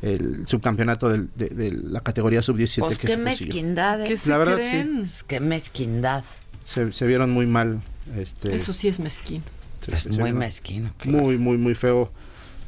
el 0.00 0.46
subcampeonato 0.46 1.08
del- 1.08 1.28
de, 1.36 1.48
de 1.50 1.70
la 1.70 2.00
categoría 2.00 2.42
sub-17 2.42 2.80
Pues 2.80 2.98
que 2.98 3.06
qué 3.06 3.12
se 3.12 3.18
mezquindad. 3.18 4.00
¿eh? 4.02 4.08
¿Qué 4.08 4.16
se 4.16 4.30
La 4.30 4.38
verdad, 4.38 4.56
creen? 4.56 4.96
Pues 4.98 5.22
qué 5.22 5.38
mezquindad. 5.38 6.24
Se, 6.64 6.92
se 6.92 7.06
vieron 7.06 7.30
muy 7.30 7.46
mal. 7.46 7.80
Este, 8.16 8.56
Eso 8.56 8.72
sí 8.72 8.88
es 8.88 8.98
mezquino. 8.98 9.44
se- 9.80 9.94
Es 9.94 10.18
muy 10.18 10.32
mezquino. 10.32 10.90
Muy, 11.04 11.38
muy, 11.38 11.56
muy 11.56 11.74
feo 11.76 12.10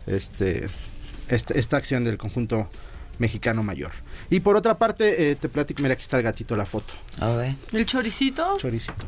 este, 0.06 0.68
este- 1.28 1.58
esta 1.58 1.76
acción 1.76 2.04
del 2.04 2.18
conjunto 2.18 2.68
mexicano 3.18 3.62
mayor. 3.62 3.90
Y 4.30 4.40
por 4.40 4.56
otra 4.56 4.74
parte, 4.74 5.30
eh, 5.30 5.36
te 5.36 5.48
platico, 5.48 5.82
mira, 5.82 5.94
aquí 5.94 6.02
está 6.02 6.16
el 6.18 6.22
gatito, 6.22 6.56
la 6.56 6.66
foto. 6.66 6.94
A 7.18 7.30
ver. 7.36 7.54
¿El 7.72 7.86
choricito? 7.86 8.56
Choricito. 8.58 9.04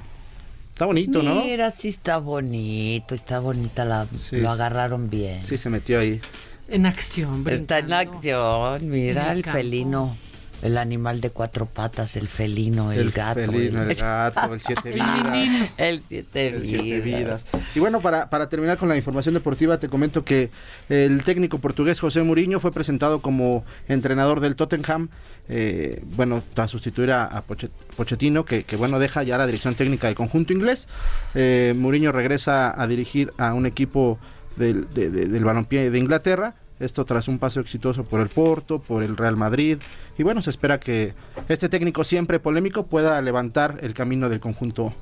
Está 0.77 0.85
bonito, 0.85 1.23
¿no? 1.23 1.37
Mira, 1.43 1.71
sí 1.71 1.89
está 1.89 2.19
bonito, 2.19 3.15
está 3.15 3.39
bonita 3.39 3.87
la, 3.87 4.07
Sí, 4.21 4.37
lo 4.37 4.51
agarraron 4.51 5.09
bien. 5.09 5.43
Sí, 5.43 5.57
se 5.57 5.71
metió 5.71 5.99
ahí. 5.99 6.21
En 6.69 6.85
acción, 6.85 7.45
Está 7.49 7.79
en 7.79 7.87
brincando. 7.87 7.97
acción, 7.97 8.91
mira 8.91 9.31
En 9.33 9.39
el 9.39 9.45
felino. 9.45 10.15
El 10.63 10.79
animal 10.79 11.21
de 11.21 11.29
cuatro 11.31 11.67
patas, 11.67 12.17
el 12.17 12.29
felino, 12.29 12.91
el, 12.91 12.99
el 13.01 13.11
gato. 13.11 13.41
felino, 13.53 13.83
el 13.83 13.95
gato, 13.95 14.53
el 14.55 14.61
siete 14.61 14.91
vidas. 14.95 15.75
el 15.77 16.03
siete 16.07 16.49
El 16.49 16.61
vidas. 16.61 16.67
siete 16.81 17.01
vidas. 17.01 17.47
Y 17.75 17.79
bueno, 17.81 18.01
para, 18.01 18.29
para 18.31 18.49
terminar 18.51 18.77
con 18.79 18.89
la 18.89 18.97
información 18.97 19.35
deportiva, 19.35 19.79
te 19.79 19.89
comento 19.89 20.25
que 20.25 20.51
el 20.89 21.23
técnico 21.25 21.59
portugués 21.59 22.01
José 22.01 22.23
Mourinho 22.23 22.59
fue 22.61 22.73
presentado 22.73 23.21
como 23.21 23.65
entrenador 23.89 24.41
del 24.41 24.57
Tottenham, 24.57 25.09
eh, 25.49 26.03
bueno, 26.17 26.43
tras 26.55 26.71
sustituir 26.71 27.13
a, 27.13 27.25
a 27.25 27.47
Pochet- 27.47 27.71
Pochettino, 27.97 28.45
que, 28.45 28.65
bueno, 28.77 28.99
deja 28.99 29.23
ya 29.23 29.39
la 29.39 29.47
dirección 29.47 29.75
técnica 29.75 30.07
del 30.09 30.17
conjunto 30.17 30.53
inglés. 30.53 30.89
Eh, 31.35 31.75
Mourinho 31.77 32.13
regresa 32.13 32.81
a 32.81 32.87
dirigir 32.87 33.33
a 33.39 33.55
un 33.55 33.67
equipo 33.67 34.19
del, 34.57 34.93
de- 34.93 35.11
de- 35.11 35.41
balompié 35.41 35.91
de 35.91 35.99
Inglaterra. 35.99 36.55
Esto 36.79 37.07
tras 37.07 37.27
un 37.29 37.39
paso 37.39 37.61
exitoso 37.61 38.05
por 38.05 38.21
el 38.21 38.29
Porto, 38.29 38.81
por 38.81 39.03
el 39.03 39.17
Real 39.17 39.37
Madrid. 39.37 39.79
Y 40.19 40.23
bueno, 40.25 40.43
se 40.43 40.51
espera 40.51 40.79
que 40.79 41.15
este 41.49 41.69
técnico 41.71 42.05
siempre 42.05 42.39
polémico 42.39 42.85
pueda 42.87 43.21
levantar 43.23 43.79
el 43.81 43.95
camino 43.95 44.29
del 44.29 44.41
conjunto 44.41 44.93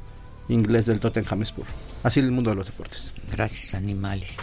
inglés 0.48 0.86
del 0.86 1.00
Tottenham 1.00 1.40
Hotspur. 1.40 1.64
Así 2.04 2.20
el 2.20 2.30
mundo 2.30 2.50
de 2.50 2.56
los 2.56 2.66
deportes. 2.66 3.12
Gracias, 3.32 3.74
animales. 3.74 4.36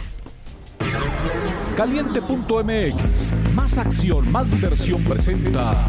Caliente.mx, 1.76 3.32
más 3.54 3.78
acción, 3.78 4.30
más 4.30 4.50
diversión 4.50 5.02
presenta. 5.04 5.88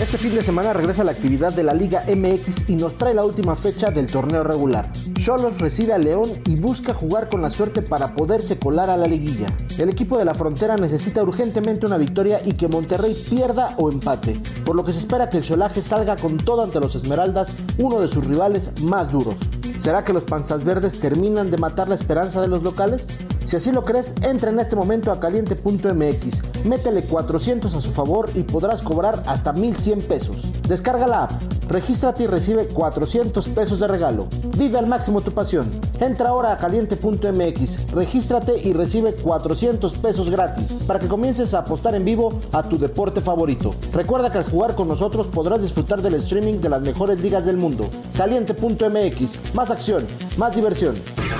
Este 0.00 0.18
fin 0.18 0.34
de 0.34 0.42
semana 0.42 0.72
regresa 0.72 1.04
la 1.04 1.12
actividad 1.12 1.54
de 1.54 1.62
la 1.62 1.72
Liga 1.72 2.02
MX 2.08 2.68
y 2.68 2.74
nos 2.74 2.98
trae 2.98 3.14
la 3.14 3.24
última 3.24 3.54
fecha 3.54 3.92
del 3.92 4.06
torneo 4.06 4.42
regular. 4.42 4.90
Cholos 5.14 5.60
recibe 5.60 5.92
a 5.92 5.98
León 5.98 6.28
y 6.46 6.60
busca 6.60 6.92
jugar 6.92 7.28
con 7.28 7.40
la 7.42 7.48
suerte 7.48 7.80
para 7.80 8.14
poderse 8.14 8.58
colar 8.58 8.90
a 8.90 8.96
la 8.96 9.06
liguilla. 9.06 9.46
El 9.78 9.88
equipo 9.88 10.18
de 10.18 10.24
la 10.24 10.34
frontera 10.34 10.76
necesita 10.76 11.22
urgentemente 11.22 11.86
una 11.86 11.96
victoria 11.96 12.40
y 12.44 12.54
que 12.54 12.66
Monterrey 12.66 13.16
pierda 13.30 13.74
o 13.78 13.90
empate, 13.90 14.32
por 14.64 14.74
lo 14.74 14.84
que 14.84 14.92
se 14.92 14.98
espera 14.98 15.28
que 15.28 15.38
el 15.38 15.44
Cholaje 15.44 15.80
salga 15.80 16.16
con 16.16 16.36
todo 16.38 16.64
ante 16.64 16.80
los 16.80 16.96
Esmeraldas, 16.96 17.62
uno 17.78 18.00
de 18.00 18.08
sus 18.08 18.24
rivales 18.26 18.72
más 18.82 19.12
duros. 19.12 19.36
¿Será 19.78 20.02
que 20.04 20.12
los 20.12 20.24
panzas 20.24 20.64
verdes 20.64 21.00
terminan 21.00 21.50
de 21.50 21.58
matar 21.58 21.88
la 21.88 21.94
esperanza 21.94 22.40
de 22.40 22.48
los 22.48 22.62
locales? 22.62 23.06
Si 23.44 23.56
así 23.56 23.72
lo 23.72 23.82
crees, 23.82 24.14
entra 24.22 24.50
en 24.50 24.58
este 24.58 24.74
momento 24.74 25.12
a 25.12 25.20
caliente.mx, 25.20 26.66
métele 26.66 27.02
400 27.02 27.74
a 27.74 27.80
su 27.80 27.90
favor 27.90 28.30
y 28.34 28.42
podrás 28.42 28.80
cobrar 28.80 29.20
hasta 29.26 29.52
1100 29.52 29.98
pesos. 30.02 30.62
Descarga 30.62 31.06
la 31.06 31.24
app, 31.24 31.32
regístrate 31.68 32.22
y 32.22 32.26
recibe 32.26 32.66
400 32.66 33.48
pesos 33.48 33.80
de 33.80 33.88
regalo. 33.88 34.26
Vive 34.56 34.78
al 34.78 34.86
máximo 34.86 35.20
tu 35.20 35.32
pasión. 35.32 35.70
Entra 36.00 36.30
ahora 36.30 36.52
a 36.52 36.56
caliente.mx, 36.56 37.90
regístrate 37.92 38.60
y 38.66 38.72
recibe 38.72 39.12
400 39.12 39.92
pesos 39.98 40.30
gratis 40.30 40.84
para 40.86 40.98
que 40.98 41.08
comiences 41.08 41.52
a 41.52 41.58
apostar 41.58 41.94
en 41.94 42.04
vivo 42.04 42.30
a 42.52 42.62
tu 42.62 42.78
deporte 42.78 43.20
favorito. 43.20 43.70
Recuerda 43.92 44.32
que 44.32 44.38
al 44.38 44.50
jugar 44.50 44.74
con 44.74 44.88
nosotros 44.88 45.26
podrás 45.26 45.60
disfrutar 45.60 46.00
del 46.00 46.14
streaming 46.14 46.60
de 46.60 46.70
las 46.70 46.80
mejores 46.80 47.20
ligas 47.20 47.44
del 47.44 47.58
mundo. 47.58 47.90
Caliente.mx, 48.16 49.54
más 49.54 49.70
acción, 49.70 50.06
más 50.38 50.54
diversión. 50.54 50.94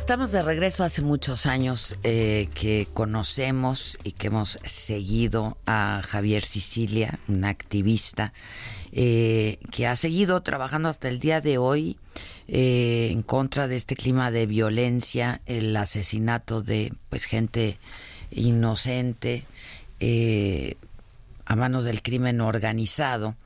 Estamos 0.00 0.32
de 0.32 0.42
regreso 0.42 0.82
hace 0.82 1.02
muchos 1.02 1.44
años 1.44 1.94
eh, 2.04 2.48
que 2.54 2.88
conocemos 2.94 3.98
y 4.02 4.12
que 4.12 4.28
hemos 4.28 4.58
seguido 4.64 5.58
a 5.66 6.00
Javier 6.02 6.42
Sicilia, 6.42 7.18
un 7.28 7.44
activista 7.44 8.32
eh, 8.92 9.58
que 9.70 9.86
ha 9.86 9.94
seguido 9.96 10.40
trabajando 10.40 10.88
hasta 10.88 11.08
el 11.10 11.20
día 11.20 11.42
de 11.42 11.58
hoy 11.58 11.98
eh, 12.48 13.10
en 13.12 13.22
contra 13.22 13.68
de 13.68 13.76
este 13.76 13.94
clima 13.94 14.30
de 14.30 14.46
violencia, 14.46 15.42
el 15.44 15.76
asesinato 15.76 16.62
de 16.62 16.94
pues 17.10 17.24
gente 17.24 17.78
inocente 18.30 19.44
eh, 20.00 20.76
a 21.44 21.56
manos 21.56 21.84
del 21.84 22.00
crimen 22.00 22.40
organizado. 22.40 23.36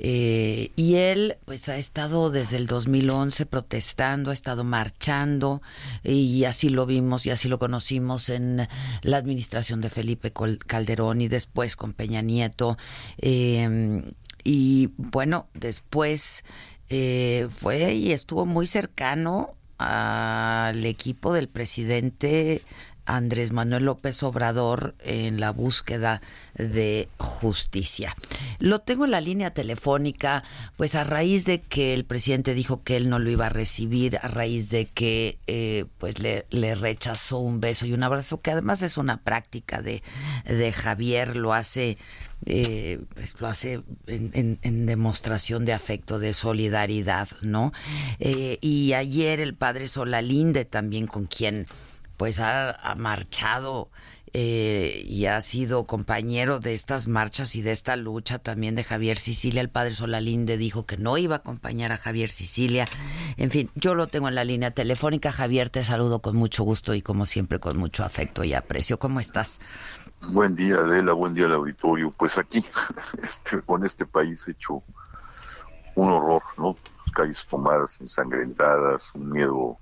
Eh, 0.00 0.70
y 0.76 0.94
él 0.94 1.38
pues 1.44 1.68
ha 1.68 1.76
estado 1.76 2.30
desde 2.30 2.56
el 2.56 2.66
2011 2.66 3.46
protestando, 3.46 4.30
ha 4.30 4.34
estado 4.34 4.62
marchando 4.62 5.60
y 6.04 6.44
así 6.44 6.68
lo 6.68 6.86
vimos 6.86 7.26
y 7.26 7.30
así 7.30 7.48
lo 7.48 7.58
conocimos 7.58 8.28
en 8.28 8.68
la 9.02 9.16
administración 9.16 9.80
de 9.80 9.90
Felipe 9.90 10.32
Calderón 10.66 11.20
y 11.20 11.28
después 11.28 11.74
con 11.74 11.92
Peña 11.92 12.22
Nieto. 12.22 12.76
Eh, 13.18 14.02
y 14.44 14.90
bueno, 14.96 15.48
después 15.54 16.44
eh, 16.88 17.48
fue 17.54 17.94
y 17.94 18.12
estuvo 18.12 18.46
muy 18.46 18.66
cercano 18.66 19.54
al 19.78 20.84
equipo 20.84 21.32
del 21.32 21.48
presidente 21.48 22.62
Andrés 23.08 23.52
Manuel 23.52 23.86
López 23.86 24.22
Obrador 24.22 24.94
en 25.00 25.40
la 25.40 25.50
búsqueda 25.50 26.20
de 26.54 27.08
justicia. 27.16 28.14
Lo 28.58 28.80
tengo 28.80 29.06
en 29.06 29.12
la 29.12 29.20
línea 29.22 29.50
telefónica, 29.50 30.44
pues 30.76 30.94
a 30.94 31.04
raíz 31.04 31.46
de 31.46 31.62
que 31.62 31.94
el 31.94 32.04
presidente 32.04 32.52
dijo 32.52 32.82
que 32.82 32.96
él 32.96 33.08
no 33.08 33.18
lo 33.18 33.30
iba 33.30 33.46
a 33.46 33.50
recibir, 33.50 34.18
a 34.18 34.28
raíz 34.28 34.68
de 34.68 34.86
que 34.86 35.38
eh, 35.46 35.86
pues 35.96 36.18
le, 36.18 36.44
rechazó 36.74 37.38
un 37.38 37.60
beso 37.60 37.86
y 37.86 37.94
un 37.94 38.02
abrazo, 38.02 38.42
que 38.42 38.50
además 38.50 38.82
es 38.82 38.98
una 38.98 39.22
práctica 39.22 39.80
de, 39.80 40.02
de 40.44 40.72
Javier, 40.72 41.36
lo 41.36 41.54
hace 41.54 41.96
eh, 42.46 43.00
pues 43.14 43.34
lo 43.40 43.48
hace 43.48 43.82
en, 44.06 44.30
en, 44.32 44.58
en, 44.62 44.86
demostración 44.86 45.64
de 45.64 45.72
afecto, 45.72 46.20
de 46.20 46.34
solidaridad, 46.34 47.28
¿no? 47.42 47.72
Eh, 48.20 48.58
y 48.60 48.92
ayer 48.92 49.40
el 49.40 49.54
padre 49.54 49.88
Solalinde 49.88 50.64
también 50.64 51.08
con 51.08 51.26
quien 51.26 51.66
pues 52.18 52.40
ha, 52.40 52.72
ha 52.72 52.94
marchado 52.96 53.88
eh, 54.34 55.04
y 55.06 55.26
ha 55.26 55.40
sido 55.40 55.86
compañero 55.86 56.60
de 56.60 56.74
estas 56.74 57.08
marchas 57.08 57.56
y 57.56 57.62
de 57.62 57.72
esta 57.72 57.96
lucha 57.96 58.38
también 58.38 58.74
de 58.74 58.84
Javier 58.84 59.16
Sicilia. 59.16 59.62
El 59.62 59.70
padre 59.70 59.94
Solalinde 59.94 60.58
dijo 60.58 60.84
que 60.84 60.98
no 60.98 61.16
iba 61.16 61.36
a 61.36 61.38
acompañar 61.38 61.92
a 61.92 61.96
Javier 61.96 62.28
Sicilia. 62.28 62.84
En 63.36 63.50
fin, 63.50 63.70
yo 63.74 63.94
lo 63.94 64.06
tengo 64.06 64.28
en 64.28 64.34
la 64.34 64.44
línea 64.44 64.70
telefónica. 64.70 65.32
Javier, 65.32 65.70
te 65.70 65.82
saludo 65.82 66.20
con 66.20 66.36
mucho 66.36 66.64
gusto 66.64 66.94
y 66.94 67.00
como 67.00 67.24
siempre 67.24 67.58
con 67.58 67.78
mucho 67.78 68.04
afecto 68.04 68.44
y 68.44 68.52
aprecio. 68.52 68.98
¿Cómo 68.98 69.20
estás? 69.20 69.60
Buen 70.20 70.56
día, 70.56 70.76
Adela, 70.76 71.12
buen 71.12 71.32
día 71.32 71.46
al 71.46 71.54
auditorio. 71.54 72.10
Pues 72.10 72.36
aquí, 72.36 72.64
este, 73.22 73.62
con 73.62 73.86
este 73.86 74.04
país 74.04 74.46
hecho 74.46 74.82
un 75.94 76.10
horror, 76.10 76.42
¿no? 76.58 76.76
Calles 77.14 77.38
tomadas, 77.48 77.96
ensangrentadas, 78.00 79.10
un 79.14 79.30
miedo 79.30 79.78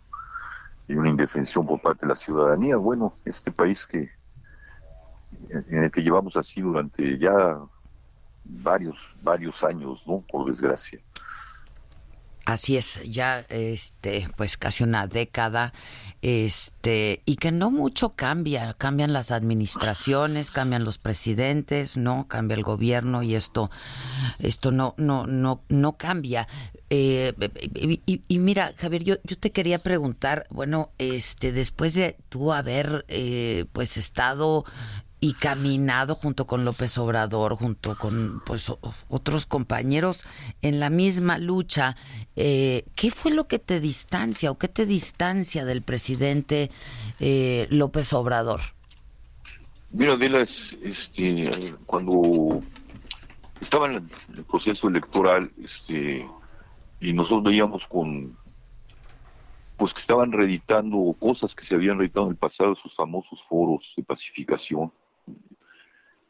y 0.89 0.95
una 0.95 1.09
indefensión 1.09 1.67
por 1.67 1.81
parte 1.81 2.07
de 2.07 2.15
la 2.15 2.19
ciudadanía. 2.19 2.77
Bueno, 2.77 3.15
este 3.25 3.51
país 3.51 3.87
que 3.87 4.11
en 5.51 5.85
el 5.85 5.91
que 5.91 6.03
llevamos 6.03 6.37
así 6.37 6.61
durante 6.61 7.19
ya 7.19 7.59
varios 8.45 8.97
varios 9.23 9.63
años, 9.63 10.01
¿no? 10.07 10.23
Por 10.31 10.49
desgracia. 10.49 11.01
Así 12.45 12.77
es, 12.77 13.03
ya 13.05 13.41
este 13.49 14.29
pues 14.37 14.57
casi 14.57 14.85
una 14.85 15.09
década 15.09 15.73
este 16.27 17.23
y 17.25 17.37
que 17.37 17.53
no 17.53 17.71
mucho 17.71 18.15
cambia, 18.17 18.75
cambian 18.75 19.13
las 19.13 19.31
administraciones, 19.31 20.51
cambian 20.51 20.83
los 20.83 20.99
presidentes, 20.99 21.97
no 21.97 22.27
cambia 22.27 22.57
el 22.57 22.65
gobierno 22.65 23.23
y 23.23 23.37
esto 23.37 23.71
esto 24.41 24.73
no 24.73 24.95
no 24.97 25.27
no 25.27 25.63
no 25.69 25.97
cambia. 25.97 26.49
Eh, 26.89 27.33
y, 27.75 28.23
y, 28.29 28.39
mira, 28.39 28.73
Javier, 28.77 29.03
yo, 29.03 29.17
yo 29.25 29.37
te 29.37 29.51
quería 29.51 29.81
preguntar, 29.81 30.47
bueno, 30.51 30.91
este 30.99 31.51
después 31.51 31.95
de 31.95 32.17
tú 32.29 32.53
haber 32.53 33.05
eh, 33.09 33.65
pues 33.73 33.97
estado 33.97 34.65
y 35.21 35.33
caminado 35.35 36.15
junto 36.15 36.47
con 36.47 36.65
López 36.65 36.99
Obrador, 36.99 37.57
junto 37.57 37.97
con 37.97 38.43
pues 38.45 38.71
otros 39.09 39.47
compañeros 39.47 40.25
en 40.63 40.79
la 40.81 40.91
misma 40.91 41.39
lucha. 41.39 41.97
Eh, 42.37 42.85
¿Qué 42.95 43.11
fue 43.11 43.33
lo 43.33 43.49
que 43.49 43.59
te 43.59 43.81
distancia 43.81 44.51
o 44.51 44.59
qué 44.59 44.69
te 44.69 44.87
distancia 44.87 45.65
del 45.65 45.83
presidente 45.83 46.71
eh, 47.21 47.67
López 47.71 48.13
Obrador? 48.13 48.61
Mira, 49.91 50.15
Adela, 50.15 50.47
este, 50.83 51.75
cuando 51.87 52.61
estaba 53.61 53.87
en 53.87 54.11
el 54.37 54.45
proceso 54.45 54.89
electoral 54.89 55.51
este, 55.63 56.27
y 57.01 57.13
nosotros 57.13 57.45
veíamos 57.45 57.83
con 57.89 58.37
pues 59.77 59.93
que 59.93 60.01
estaban 60.01 60.33
reeditando 60.33 61.15
cosas 61.19 61.55
que 61.55 61.65
se 61.65 61.75
habían 61.75 61.99
reeditado 61.99 62.27
en 62.27 62.33
el 62.33 62.39
pasado, 62.39 62.73
esos 62.73 62.95
famosos 62.95 63.43
foros 63.43 63.93
de 63.97 64.03
pacificación. 64.03 64.91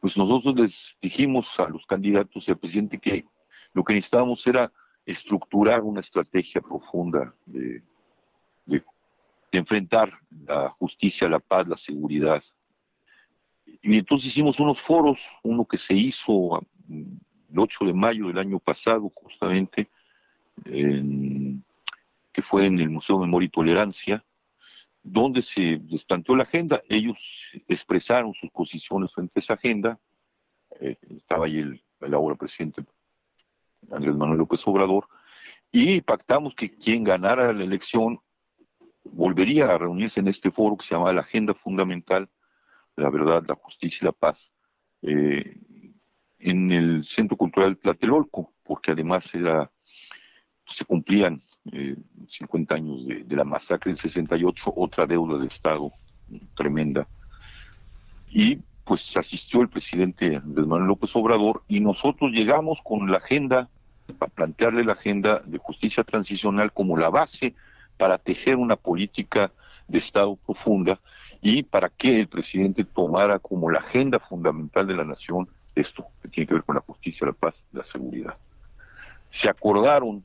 Pues 0.01 0.17
nosotros 0.17 0.55
les 0.57 0.97
dijimos 1.01 1.49
a 1.59 1.69
los 1.69 1.85
candidatos 1.87 2.47
y 2.47 2.51
al 2.51 2.59
presidente 2.59 2.99
que 2.99 3.25
lo 3.73 3.85
que 3.85 3.95
necesitábamos 3.95 4.47
era 4.47 4.73
estructurar 5.05 5.83
una 5.83 6.01
estrategia 6.01 6.61
profunda 6.61 7.35
de, 7.47 7.83
enfrentar 9.53 10.13
la 10.47 10.69
justicia, 10.69 11.31
la 11.31 11.39
paz, 11.39 11.67
la 11.67 11.79
seguridad. 11.79 12.43
Y 13.81 13.97
entonces 13.97 14.29
hicimos 14.29 14.61
unos 14.61 14.79
foros, 14.83 15.19
uno 15.43 15.65
que 15.65 15.79
se 15.79 15.95
hizo 15.95 16.61
el 16.91 17.59
8 17.59 17.87
de 17.87 17.95
mayo 17.95 18.27
del 18.27 18.37
año 18.37 18.59
pasado, 18.59 19.11
justamente, 19.15 19.89
en 20.67 21.65
que 22.35 22.43
fue 22.43 22.67
en 22.67 22.79
el 22.81 22.91
Museo 22.91 23.17
de 23.17 23.25
Memoria 23.25 23.47
y 23.47 23.51
Tolerancia, 23.51 24.23
donde 25.07 25.43
se 25.43 25.81
les 25.89 26.05
planteó 26.05 26.35
la 26.35 26.43
agenda. 26.43 26.83
Ellos 26.89 27.17
expresaron 27.69 28.35
sus 28.35 28.51
posiciones 28.51 29.13
frente 29.13 29.33
a 29.37 29.41
esa 29.41 29.55
agenda. 29.55 29.99
Eh, 30.81 30.97
estaba 31.11 31.47
ahí 31.47 31.59
el, 31.59 31.83
el, 32.01 32.15
ahora 32.15 32.35
presidente 32.35 32.83
Andrés 33.91 34.17
Manuel 34.17 34.39
López 34.39 34.61
Obrador, 34.67 35.07
y 35.71 36.01
pactamos 36.01 36.55
que 36.55 36.77
quien 36.77 37.05
ganara 37.05 37.53
la 37.53 37.63
elección 37.63 38.21
volvería 39.05 39.67
a 39.67 39.79
reunirse 39.79 40.19
en 40.19 40.29
este 40.29 40.51
foro 40.51 40.77
que 40.77 40.85
se 40.85 40.95
llama 40.95 41.13
la 41.13 41.21
Agenda 41.21 41.55
Fundamental, 41.55 42.29
la 42.97 43.11
Verdad, 43.11 43.45
la 43.47 43.55
Justicia 43.55 43.99
y 44.03 44.05
la 44.07 44.13
Paz, 44.13 44.51
eh, 45.03 45.57
en 46.41 46.73
el 46.73 47.05
Centro 47.05 47.37
Cultural 47.37 47.79
Tlatelolco, 47.79 48.53
porque 48.65 48.91
además 48.91 49.33
era, 49.35 49.71
se 50.67 50.85
cumplían 50.85 51.43
eh, 51.73 51.97
50 52.29 52.75
años 52.75 53.07
de, 53.07 53.37
la 53.37 53.45
masacre 53.45 53.91
del 53.91 54.01
68, 54.01 54.73
otra 54.77 55.07
deuda 55.07 55.39
de 55.39 55.47
Estado 55.47 55.93
tremenda. 56.55 57.07
Y 58.31 58.59
pues 58.85 59.17
asistió 59.17 59.63
el 59.63 59.69
presidente 59.69 60.37
Andrés 60.37 60.67
Manuel 60.67 60.89
López 60.89 61.11
Obrador 61.15 61.63
y 61.69 61.81
nosotros 61.81 62.31
llegamos 62.31 62.81
con 62.85 63.11
la 63.11 63.19
agenda, 63.19 63.69
para 64.19 64.31
plantearle 64.33 64.85
la 64.85 64.93
agenda 64.93 65.43
de 65.45 65.59
justicia 65.59 66.05
transicional 66.05 66.73
como 66.73 66.97
la 66.97 67.11
base 67.11 67.55
para 67.97 68.19
tejer 68.19 68.57
una 68.57 68.77
política 68.77 69.51
de 69.89 69.99
Estado 69.99 70.37
profunda 70.37 71.01
y 71.41 71.63
para 71.63 71.89
que 71.89 72.21
el 72.21 72.29
presidente 72.29 72.85
tomara 72.85 73.39
como 73.39 73.71
la 73.71 73.81
agenda 73.81 74.21
fundamental 74.21 74.87
de 74.87 74.95
la 74.95 75.05
nación 75.05 75.49
esto 75.75 76.07
que 76.23 76.29
tiene 76.29 76.47
que 76.47 76.55
ver 76.55 76.65
con 76.65 76.75
la 76.75 76.81
justicia, 76.81 77.27
la 77.27 77.33
paz, 77.33 77.63
la 77.73 77.85
seguridad. 77.85 78.37
Se 79.29 79.49
acordaron 79.49 80.25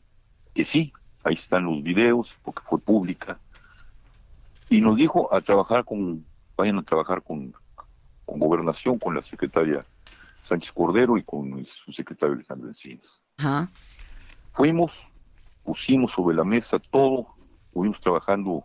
que 0.53 0.63
sí, 0.63 0.93
ahí 1.23 1.35
están 1.35 1.65
los 1.65 1.83
videos, 1.83 2.35
porque 2.43 2.61
fue 2.61 2.79
pública, 2.79 3.39
y 4.69 4.81
nos 4.81 4.95
dijo 4.95 5.33
a 5.33 5.41
trabajar 5.41 5.83
con, 5.83 6.25
vayan 6.55 6.79
a 6.79 6.83
trabajar 6.83 7.21
con, 7.21 7.53
con 8.25 8.39
gobernación, 8.39 8.97
con 8.97 9.15
la 9.15 9.21
secretaria 9.21 9.85
Sánchez 10.43 10.71
Cordero 10.71 11.17
y 11.17 11.23
con 11.23 11.59
el 11.59 11.67
subsecretario 11.67 12.35
Alejandro 12.35 12.69
Encinas. 12.69 13.19
Ajá. 13.37 13.69
Fuimos, 14.53 14.91
pusimos 15.63 16.11
sobre 16.11 16.35
la 16.35 16.43
mesa 16.43 16.79
todo, 16.79 17.27
fuimos 17.73 17.99
trabajando, 17.99 18.63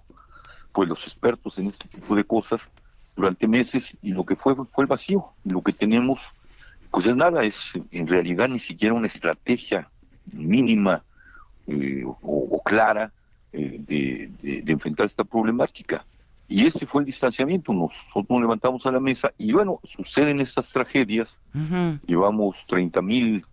pues 0.72 0.88
los 0.88 1.02
expertos 1.06 1.58
en 1.58 1.68
este 1.68 1.88
tipo 1.88 2.14
de 2.14 2.24
cosas 2.24 2.60
durante 3.14 3.48
meses 3.48 3.96
y 4.02 4.12
lo 4.12 4.24
que 4.24 4.36
fue 4.36 4.54
fue 4.54 4.84
el 4.84 4.88
vacío, 4.88 5.24
y 5.44 5.50
lo 5.50 5.62
que 5.62 5.72
tenemos 5.72 6.20
pues 6.90 7.06
es 7.06 7.16
nada, 7.16 7.44
es 7.44 7.56
en 7.90 8.06
realidad 8.06 8.48
ni 8.48 8.58
siquiera 8.58 8.94
una 8.94 9.08
estrategia 9.08 9.90
mínima 10.32 11.02
eh, 11.66 12.02
o, 12.04 12.18
o, 12.22 12.62
clara 12.62 13.12
eh, 13.52 13.76
de, 13.80 14.30
de, 14.42 14.62
de, 14.62 14.72
enfrentar 14.72 15.06
esta 15.06 15.24
problemática. 15.24 16.04
Y 16.48 16.66
ese 16.66 16.86
fue 16.86 17.02
el 17.02 17.06
distanciamiento, 17.06 17.72
nosotros 17.72 18.26
nos 18.28 18.40
levantamos 18.40 18.86
a 18.86 18.92
la 18.92 19.00
mesa 19.00 19.32
y 19.36 19.52
bueno, 19.52 19.80
suceden 19.96 20.40
estas 20.40 20.70
tragedias, 20.70 21.38
uh 21.54 21.58
-huh. 21.58 22.00
llevamos 22.06 22.56
30 22.68 23.02
mil 23.02 23.44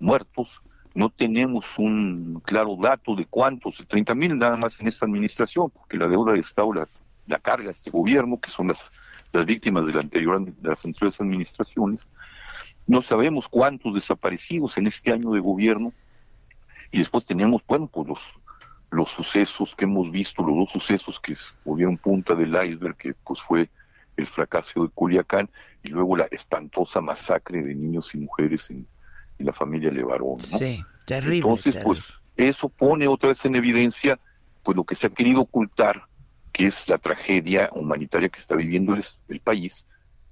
muertos, 0.00 0.48
no 0.94 1.10
tenemos 1.10 1.64
un 1.78 2.42
claro 2.44 2.76
dato 2.76 3.14
de 3.14 3.24
cuántos, 3.26 3.76
30 3.86 4.14
mil 4.16 4.36
nada 4.36 4.56
más 4.56 4.80
en 4.80 4.88
esta 4.88 5.06
administración, 5.06 5.70
porque 5.70 5.96
la 5.96 6.08
deuda 6.08 6.32
de 6.32 6.40
Estado 6.40 6.72
la, 6.72 6.88
la 7.28 7.38
carga 7.38 7.70
este 7.70 7.90
gobierno, 7.90 8.40
que 8.40 8.50
son 8.50 8.68
las, 8.68 8.90
las 9.32 9.46
víctimas 9.46 9.86
de, 9.86 9.92
la 9.92 10.00
anterior, 10.00 10.44
de 10.44 10.68
las 10.68 10.84
anteriores 10.84 11.20
administraciones, 11.20 12.08
no 12.86 13.02
sabemos 13.02 13.46
cuántos 13.48 13.94
desaparecidos 13.94 14.76
en 14.76 14.88
este 14.88 15.12
año 15.12 15.30
de 15.30 15.40
gobierno, 15.40 15.92
y 16.90 16.98
después 16.98 17.24
tenemos, 17.24 17.62
bueno, 17.66 17.86
pues 17.86 18.08
los, 18.08 18.18
los 18.90 19.10
sucesos 19.10 19.74
que 19.76 19.84
hemos 19.84 20.10
visto, 20.10 20.42
los 20.42 20.56
dos 20.56 20.70
sucesos 20.70 21.20
que 21.20 21.36
volvieron 21.64 21.96
punta 21.96 22.34
del 22.34 22.50
iceberg, 22.50 22.96
que 22.96 23.14
pues 23.14 23.40
fue 23.40 23.68
el 24.16 24.26
fracaso 24.26 24.84
de 24.84 24.88
Culiacán, 24.90 25.48
y 25.82 25.90
luego 25.90 26.16
la 26.16 26.26
espantosa 26.30 27.00
masacre 27.00 27.62
de 27.62 27.74
niños 27.74 28.10
y 28.14 28.18
mujeres 28.18 28.68
en, 28.70 28.86
en 29.38 29.46
la 29.46 29.52
familia 29.52 29.90
Levarón, 29.90 30.38
¿no? 30.52 30.58
Sí, 30.58 30.82
terrible. 31.06 31.36
Entonces, 31.36 31.74
terrible. 31.74 31.84
pues, 31.84 32.00
eso 32.36 32.68
pone 32.68 33.06
otra 33.06 33.30
vez 33.30 33.44
en 33.44 33.54
evidencia, 33.54 34.18
pues 34.62 34.76
lo 34.76 34.84
que 34.84 34.94
se 34.94 35.06
ha 35.06 35.10
querido 35.10 35.42
ocultar, 35.42 36.04
que 36.52 36.66
es 36.66 36.88
la 36.88 36.98
tragedia 36.98 37.70
humanitaria 37.72 38.28
que 38.28 38.40
está 38.40 38.56
viviendo 38.56 38.94
el, 38.94 39.04
el 39.28 39.40
país 39.40 39.84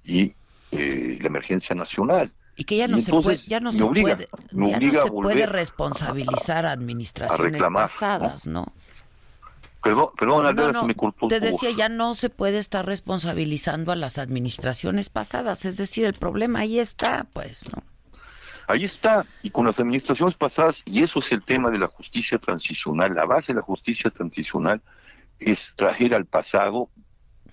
y 0.02 0.34
eh, 0.72 1.18
la 1.20 1.28
emergencia 1.28 1.74
nacional. 1.74 2.32
Y 2.58 2.64
que 2.64 2.76
ya 2.76 2.88
no 2.88 3.00
se 3.00 3.12
puede, 3.12 3.38
ya 3.46 3.60
no 3.60 3.72
se 3.72 3.84
obliga, 3.84 4.16
puede, 4.16 4.28
ya 4.50 4.80
no 4.80 4.98
a 4.98 5.02
se 5.04 5.10
puede 5.12 5.46
responsabilizar 5.46 6.66
a 6.66 6.72
administraciones 6.72 7.52
reclamar, 7.52 7.84
pasadas, 7.84 8.48
¿no? 8.48 8.66
Perdón, 9.80 10.08
perdón, 10.18 10.56
No, 10.56 10.72
no, 10.72 10.80
se 10.80 10.86
me 10.88 10.94
cortó 10.96 11.28
te 11.28 11.38
decía, 11.38 11.70
ya 11.70 11.88
no 11.88 12.16
se 12.16 12.30
puede 12.30 12.58
estar 12.58 12.84
responsabilizando 12.84 13.92
a 13.92 13.96
las 13.96 14.18
administraciones 14.18 15.08
pasadas, 15.08 15.64
es 15.66 15.76
decir, 15.76 16.04
el 16.04 16.14
problema 16.14 16.58
ahí 16.58 16.80
está, 16.80 17.28
pues, 17.32 17.64
¿no? 17.72 17.80
Ahí 18.66 18.84
está, 18.84 19.24
y 19.44 19.50
con 19.50 19.64
las 19.64 19.78
administraciones 19.78 20.34
pasadas, 20.34 20.82
y 20.84 21.04
eso 21.04 21.20
es 21.20 21.30
el 21.30 21.44
tema 21.44 21.70
de 21.70 21.78
la 21.78 21.86
justicia 21.86 22.38
transicional, 22.38 23.14
la 23.14 23.24
base 23.24 23.52
de 23.52 23.60
la 23.60 23.62
justicia 23.62 24.10
transicional 24.10 24.82
es 25.38 25.72
traer 25.76 26.12
al 26.12 26.26
pasado 26.26 26.90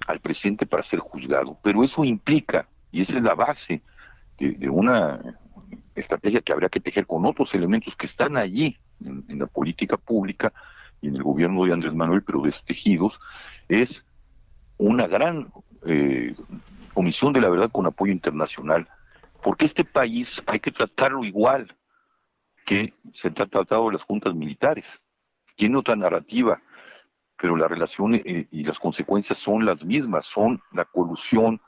al 0.08 0.20
presente 0.20 0.66
para 0.66 0.82
ser 0.82 1.00
juzgado, 1.00 1.60
pero 1.62 1.84
eso 1.84 2.04
implica, 2.04 2.68
y 2.92 3.02
esa 3.02 3.18
es 3.18 3.24
la 3.24 3.36
base 3.36 3.84
de, 4.38 4.70
una 4.70 5.38
estrategia 5.96 6.42
que 6.42 6.52
habría 6.52 6.70
que 6.70 6.80
tejer 6.80 7.08
con 7.08 7.26
otros 7.26 7.54
elementos 7.54 7.96
que 7.96 8.06
están 8.06 8.38
allí 8.38 8.78
en, 9.04 9.24
en 9.30 9.40
la 9.40 9.48
política 9.48 9.98
pública 9.98 10.54
y 11.02 11.08
en 11.08 11.16
el 11.16 11.24
gobierno 11.24 11.66
de 11.66 11.74
Andrés 11.74 11.94
Manuel, 11.94 12.24
pero 12.24 12.42
destejidos, 12.42 13.20
es 13.68 14.04
una 14.78 15.08
gran 15.08 15.52
eh, 15.86 16.36
comisión 16.94 17.34
de 17.34 17.42
la 17.42 17.50
verdad 17.50 17.72
con 17.72 17.86
apoyo 17.86 18.12
internacional, 18.12 18.88
porque 19.44 19.66
este 19.66 19.86
país 19.86 20.42
hay 20.48 20.60
que 20.60 20.72
tratarlo 20.72 21.24
igual 21.24 21.76
que 22.66 22.94
se 23.14 23.28
ha 23.28 23.34
tratado 23.34 23.92
las 23.92 24.04
juntas 24.04 24.34
militares. 24.34 24.86
Tiene 25.56 25.78
otra 25.78 25.96
narrativa, 25.96 26.62
pero 27.38 27.56
la 27.56 27.68
relación 27.68 28.16
eh, 28.16 28.48
y 28.50 28.64
las 28.64 28.80
consecuencias 28.80 29.38
son 29.38 29.66
las 29.66 29.84
mismas, 29.86 30.26
son 30.26 30.62
la 30.72 30.86
colusión 30.86 31.62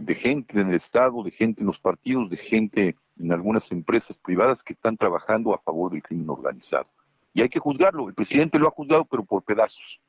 de 0.00 0.14
gente 0.14 0.58
en 0.58 0.70
el 0.70 0.76
Estado, 0.76 1.22
de 1.22 1.30
gente 1.30 1.60
en 1.60 1.66
los 1.66 1.78
partidos, 1.78 2.30
de 2.30 2.38
gente 2.38 2.96
en 3.18 3.32
algunas 3.32 3.70
empresas 3.70 4.16
privadas 4.16 4.62
que 4.62 4.72
están 4.72 4.96
trabajando 4.96 5.54
a 5.54 5.58
favor 5.58 5.92
del 5.92 6.02
crimen 6.02 6.30
organizado. 6.30 6.86
Y 7.34 7.42
hay 7.42 7.50
que 7.50 7.58
juzgarlo. 7.58 8.08
El 8.08 8.14
presidente 8.14 8.58
lo 8.58 8.66
ha 8.66 8.70
juzgado, 8.70 9.04
pero 9.04 9.24
por 9.24 9.42
pedazos, 9.42 10.00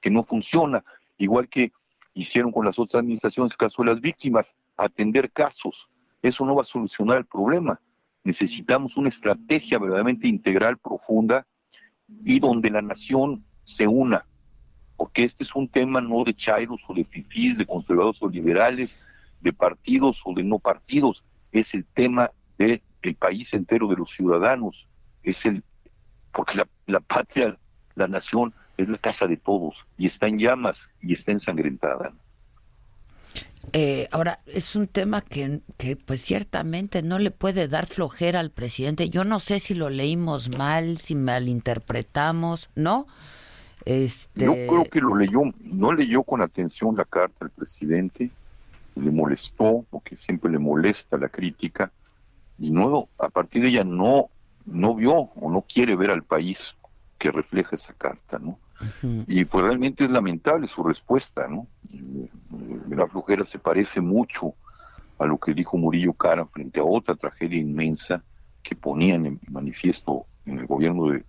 que 0.00 0.08
no 0.08 0.24
funciona. 0.24 0.82
Igual 1.18 1.48
que 1.48 1.72
hicieron 2.14 2.52
con 2.52 2.64
las 2.64 2.78
otras 2.78 3.00
administraciones, 3.00 3.52
el 3.52 3.58
caso 3.58 3.82
de 3.82 3.90
las 3.90 4.00
víctimas, 4.00 4.54
atender 4.78 5.30
casos. 5.30 5.88
Eso 6.22 6.46
no 6.46 6.54
va 6.54 6.62
a 6.62 6.66
solucionar 6.66 7.18
el 7.18 7.26
problema. 7.26 7.78
Necesitamos 8.24 8.96
una 8.96 9.10
estrategia 9.10 9.78
verdaderamente 9.78 10.26
integral, 10.26 10.78
profunda, 10.78 11.46
y 12.24 12.40
donde 12.40 12.70
la 12.70 12.80
nación 12.80 13.44
se 13.64 13.86
una. 13.86 14.24
Porque 14.96 15.24
este 15.24 15.44
es 15.44 15.54
un 15.54 15.68
tema 15.68 16.00
no 16.00 16.24
de 16.24 16.32
chairos 16.32 16.80
o 16.88 16.94
de 16.94 17.04
fifís, 17.04 17.58
de 17.58 17.66
conservadores 17.66 18.22
o 18.22 18.28
liberales, 18.30 18.98
de 19.44 19.52
partidos 19.52 20.20
o 20.24 20.34
de 20.34 20.42
no 20.42 20.58
partidos. 20.58 21.22
Es 21.52 21.72
el 21.74 21.84
tema 21.84 22.32
del 22.58 22.82
de 23.02 23.14
país 23.14 23.52
entero, 23.52 23.86
de 23.86 23.96
los 23.96 24.10
ciudadanos. 24.10 24.88
Es 25.22 25.44
el 25.46 25.62
porque 26.32 26.56
la, 26.56 26.66
la, 26.86 26.98
patria, 26.98 27.56
la 27.94 28.08
nación, 28.08 28.52
es 28.76 28.88
la 28.88 28.98
casa 28.98 29.28
de 29.28 29.36
todos 29.36 29.76
y 29.96 30.06
está 30.08 30.26
en 30.26 30.38
llamas 30.38 30.76
y 31.00 31.12
está 31.12 31.30
ensangrentada. 31.30 32.12
Eh, 33.72 34.08
ahora, 34.10 34.40
es 34.46 34.74
un 34.74 34.88
tema 34.88 35.20
que, 35.20 35.60
que, 35.78 35.96
pues 35.96 36.20
ciertamente 36.20 37.02
no 37.02 37.18
le 37.18 37.30
puede 37.30 37.68
dar 37.68 37.86
flojera 37.86 38.40
al 38.40 38.50
presidente. 38.50 39.10
Yo 39.10 39.24
no 39.24 39.38
sé 39.38 39.60
si 39.60 39.74
lo 39.74 39.90
leímos 39.90 40.56
mal, 40.58 40.98
si 40.98 41.14
malinterpretamos, 41.14 42.70
¿no? 42.74 43.06
Este... 43.84 44.46
Yo 44.46 44.52
creo 44.52 44.84
que 44.84 45.00
lo 45.00 45.16
leyó, 45.16 45.40
no 45.60 45.92
leyó 45.92 46.22
con 46.22 46.42
atención 46.42 46.96
la 46.96 47.04
carta 47.04 47.44
al 47.44 47.50
presidente, 47.50 48.30
le 48.96 49.10
molestó, 49.10 49.84
porque 49.90 50.16
siempre 50.16 50.50
le 50.50 50.58
molesta 50.58 51.16
la 51.16 51.28
crítica, 51.28 51.92
y 52.58 52.70
no, 52.70 53.08
a 53.18 53.28
partir 53.28 53.62
de 53.62 53.68
ella 53.68 53.84
no, 53.84 54.28
no 54.66 54.94
vio 54.94 55.14
o 55.14 55.50
no 55.50 55.62
quiere 55.62 55.96
ver 55.96 56.10
al 56.10 56.22
país 56.22 56.58
que 57.18 57.30
refleja 57.30 57.76
esa 57.76 57.92
carta, 57.94 58.38
¿no? 58.38 58.58
Y 59.26 59.44
pues 59.44 59.64
realmente 59.64 60.04
es 60.04 60.10
lamentable 60.10 60.68
su 60.68 60.82
respuesta, 60.82 61.48
¿no? 61.48 61.66
La 62.90 63.06
flojera 63.06 63.44
se 63.44 63.58
parece 63.58 64.00
mucho 64.00 64.54
a 65.18 65.26
lo 65.26 65.38
que 65.38 65.54
dijo 65.54 65.76
Murillo 65.76 66.12
Cara 66.12 66.44
frente 66.46 66.80
a 66.80 66.84
otra 66.84 67.14
tragedia 67.14 67.58
inmensa 67.58 68.22
que 68.62 68.74
ponían 68.74 69.26
en 69.26 69.40
manifiesto 69.48 70.26
en 70.44 70.58
el 70.58 70.66
gobierno 70.66 71.10
de, 71.10 71.24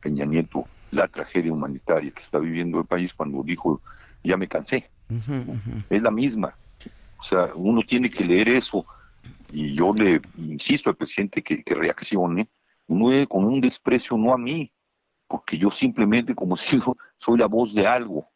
Peña 0.00 0.24
Nieto 0.24 0.64
la 0.90 1.06
tragedia 1.06 1.52
humanitaria 1.52 2.10
que 2.10 2.22
está 2.22 2.38
viviendo 2.38 2.78
el 2.78 2.86
país 2.86 3.12
cuando 3.12 3.42
dijo 3.42 3.82
ya 4.24 4.38
me 4.38 4.48
cansé. 4.48 4.90
Es 5.90 6.02
la 6.02 6.10
misma. 6.10 6.54
O 7.26 7.28
sea, 7.28 7.50
uno 7.56 7.82
tiene 7.82 8.08
que 8.08 8.24
leer 8.24 8.48
eso 8.48 8.86
y 9.52 9.74
yo 9.74 9.92
le 9.92 10.20
insisto 10.38 10.90
al 10.90 10.96
presidente 10.96 11.42
que, 11.42 11.64
que 11.64 11.74
reaccione, 11.74 12.48
uno 12.86 13.26
con 13.26 13.44
un 13.44 13.60
desprecio 13.60 14.16
no 14.16 14.32
a 14.32 14.38
mí, 14.38 14.72
porque 15.26 15.58
yo 15.58 15.72
simplemente 15.72 16.36
como 16.36 16.56
si 16.56 16.80
soy 17.18 17.38
la 17.38 17.46
voz 17.46 17.74
de 17.74 17.86
algo. 17.86 18.28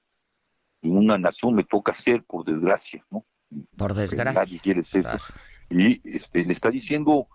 En 0.82 0.96
una 0.96 1.18
nación 1.18 1.54
me 1.54 1.62
toca 1.62 1.94
ser, 1.94 2.24
por 2.24 2.44
desgracia, 2.44 3.04
¿no? 3.10 3.24
Por 3.76 3.94
desgracia. 3.94 4.40
Nadie 4.40 4.58
quiere 4.58 4.82
ser. 4.82 5.06
Y 5.68 6.00
este, 6.16 6.44
le 6.44 6.52
está 6.52 6.70
diciendo, 6.70 7.28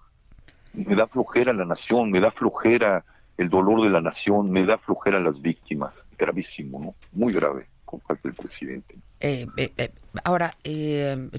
me 0.73 0.95
da 0.95 1.07
flojera 1.07 1.53
la 1.53 1.63
nación, 1.63 2.11
me 2.11 2.19
da 2.19 2.31
flojera 2.31 3.05
el 3.37 3.49
dolor 3.49 3.83
de 3.83 3.91
la 3.91 4.01
nación, 4.01 4.51
me 4.51 4.65
da 4.65 4.77
flojera 4.77 5.21
las 5.21 5.41
víctimas. 5.41 6.05
Gravísimo, 6.17 6.79
¿no? 6.79 6.95
Muy 7.13 7.31
grave 7.31 7.69
con 7.95 8.07
parte 8.07 8.29
del 8.29 8.35
presidente. 8.35 8.95
Eh, 9.19 9.47
eh, 9.57 9.71
eh, 9.77 9.91
ahora, 10.23 10.51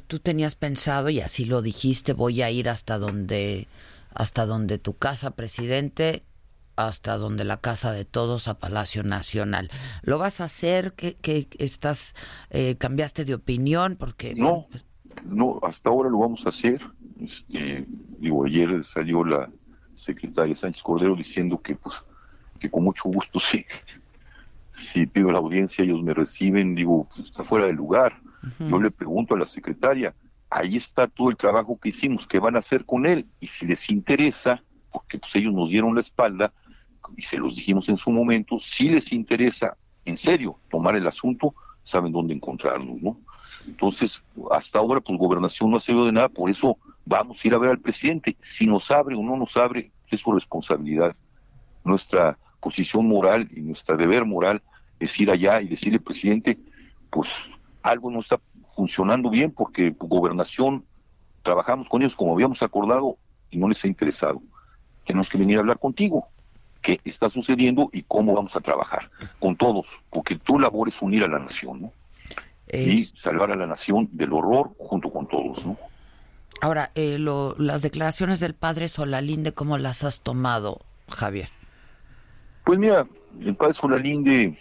tú 0.07 0.19
tenías 0.19 0.55
pensado, 0.55 1.11
y 1.11 1.21
así 1.21 1.45
lo 1.45 1.63
dijiste, 1.63 2.13
voy 2.13 2.43
a 2.43 2.51
ir 2.51 2.69
hasta 2.69 2.99
donde, 2.99 3.69
hasta 4.15 4.47
donde 4.47 4.79
tu 4.79 4.95
casa, 4.95 5.33
presidente, 5.33 6.23
hasta 6.77 7.17
donde 7.17 7.45
la 7.45 7.59
casa 7.59 7.93
de 7.93 8.05
todos 8.05 8.49
a 8.49 8.59
Palacio 8.59 9.03
Nacional. 9.03 9.71
¿Lo 10.03 10.19
vas 10.19 10.41
a 10.41 10.45
hacer? 10.45 10.93
¿Que, 10.93 11.17
estás 11.59 12.15
eh, 12.51 12.77
cambiaste 12.77 13.25
de 13.25 13.35
opinión? 13.35 13.97
Porque 13.97 14.35
no, 14.35 14.67
no, 15.25 15.59
hasta 15.63 15.91
ahora 15.91 16.11
lo 16.11 16.19
vamos 16.19 16.45
a 16.47 16.51
hacer. 16.51 16.81
Este, 17.21 17.87
digo, 18.19 18.45
ayer 18.45 18.85
salió 18.93 19.25
la 19.25 19.51
secretaria 19.95 20.55
Sánchez 20.55 20.83
Cordero 20.83 21.17
diciendo 21.17 21.61
que 21.61 21.75
pues 21.75 21.95
que 22.61 22.71
con 22.71 22.85
mucho 22.85 23.03
gusto 23.05 23.41
sí, 23.51 23.65
si 24.77 25.07
pido 25.07 25.31
la 25.31 25.39
audiencia 25.39 25.85
ellos 25.85 26.03
me 26.03 26.15
reciben, 26.15 26.75
digo, 26.75 27.09
pues, 27.15 27.29
está 27.29 27.45
fuera 27.45 27.67
de 27.67 27.73
lugar. 27.73 28.21
Yo 28.61 28.81
le 28.81 28.91
pregunto 28.91 29.35
a 29.35 29.39
la 29.39 29.47
secretaria, 29.47 30.15
ahí 30.51 30.77
está 30.77 31.09
todo 31.09 31.31
el 31.31 31.37
trabajo 31.37 31.79
que 31.81 31.89
hicimos, 31.89 32.27
¿qué 32.27 32.39
van 32.39 32.55
a 32.55 32.61
hacer 32.61 32.85
con 32.85 33.07
él? 33.07 33.27
Y 33.41 33.49
si 33.49 33.67
les 33.67 33.91
interesa, 33.91 34.63
porque 34.93 35.19
pues 35.19 35.35
ellos 35.35 35.53
nos 35.53 35.69
dieron 35.69 35.95
la 35.95 36.01
espalda, 36.01 36.53
y 37.17 37.23
se 37.23 37.39
los 37.39 37.57
dijimos 37.57 37.89
en 37.89 37.97
su 37.97 38.11
momento, 38.11 38.59
si 38.61 38.89
les 38.89 39.13
interesa 39.13 39.77
en 40.05 40.17
serio 40.17 40.59
tomar 40.71 40.95
el 40.97 41.07
asunto, 41.07 41.55
saben 41.85 42.13
dónde 42.13 42.35
encontrarnos, 42.35 43.01
¿no? 43.01 43.19
Entonces, 43.67 44.23
hasta 44.53 44.79
ahora, 44.79 45.01
pues 45.01 45.19
gobernación 45.19 45.71
no 45.71 45.79
ha 45.79 45.81
servido 45.81 46.07
de 46.07 46.13
nada, 46.13 46.29
por 46.29 46.49
eso 46.51 46.79
vamos 47.05 47.39
a 47.43 47.49
ir 47.49 47.55
a 47.55 47.59
ver 47.59 47.71
al 47.71 47.81
presidente. 47.81 48.37
Si 48.41 48.67
nos 48.67 48.91
abre 48.91 49.17
o 49.17 49.23
no 49.23 49.37
nos 49.37 49.57
abre, 49.57 49.91
es 50.11 50.21
su 50.21 50.33
responsabilidad. 50.33 51.17
Nuestra 51.85 52.39
posición 52.67 53.07
moral 53.07 53.49
y 53.55 53.61
nuestra 53.61 53.97
deber 53.97 54.25
moral 54.25 54.61
es 54.99 55.21
ir 55.21 55.31
allá 55.31 55.61
y 55.61 55.69
decirle, 55.69 56.01
presidente, 56.01 56.59
pues 57.11 57.29
algo 57.81 58.11
no 58.11 58.19
está 58.19 58.41
funcionando 58.75 59.31
bien 59.31 59.53
porque 59.53 59.95
gobernación 59.97 60.85
trabajamos 61.45 61.89
con 61.89 62.03
ellos 62.03 62.17
como 62.17 62.35
habíamos 62.35 62.61
acordado 62.63 63.19
y 63.53 63.59
no 63.59 63.69
les 63.69 63.85
ha 63.85 63.87
interesado. 63.87 64.43
Tenemos 65.07 65.29
que 65.29 65.39
venir 65.39 65.59
a 65.59 65.61
hablar 65.61 65.79
contigo 65.79 66.27
qué 66.83 66.99
está 67.05 67.31
sucediendo 67.31 67.89
y 67.93 68.03
cómo 68.03 68.35
vamos 68.35 68.57
a 68.57 68.61
trabajar 68.61 69.13
con 69.39 69.55
todos, 69.55 69.87
porque 70.11 70.35
tu 70.35 70.59
labor 70.59 70.89
es 70.89 71.01
unir 71.01 71.23
a 71.23 71.29
la 71.29 71.39
nación, 71.39 71.83
¿no? 71.83 71.93
Y 72.73 73.05
salvar 73.05 73.53
a 73.53 73.57
la 73.57 73.69
nación 73.69 74.09
del 74.11 74.33
horror 74.33 74.73
junto 74.77 75.09
con 75.13 75.29
todos, 75.29 75.65
¿no? 75.65 75.77
Ahora, 76.61 76.91
eh, 76.97 77.19
las 77.59 77.83
declaraciones 77.83 78.41
del 78.41 78.55
padre 78.55 78.89
Solalinde, 78.89 79.53
¿cómo 79.53 79.79
las 79.79 80.03
has 80.03 80.19
tomado, 80.19 80.81
Javier? 81.09 81.49
Pues 82.67 82.81
mira, 82.81 83.07
el 83.41 83.55
padre 83.55 83.75
Solalinde 83.75 84.59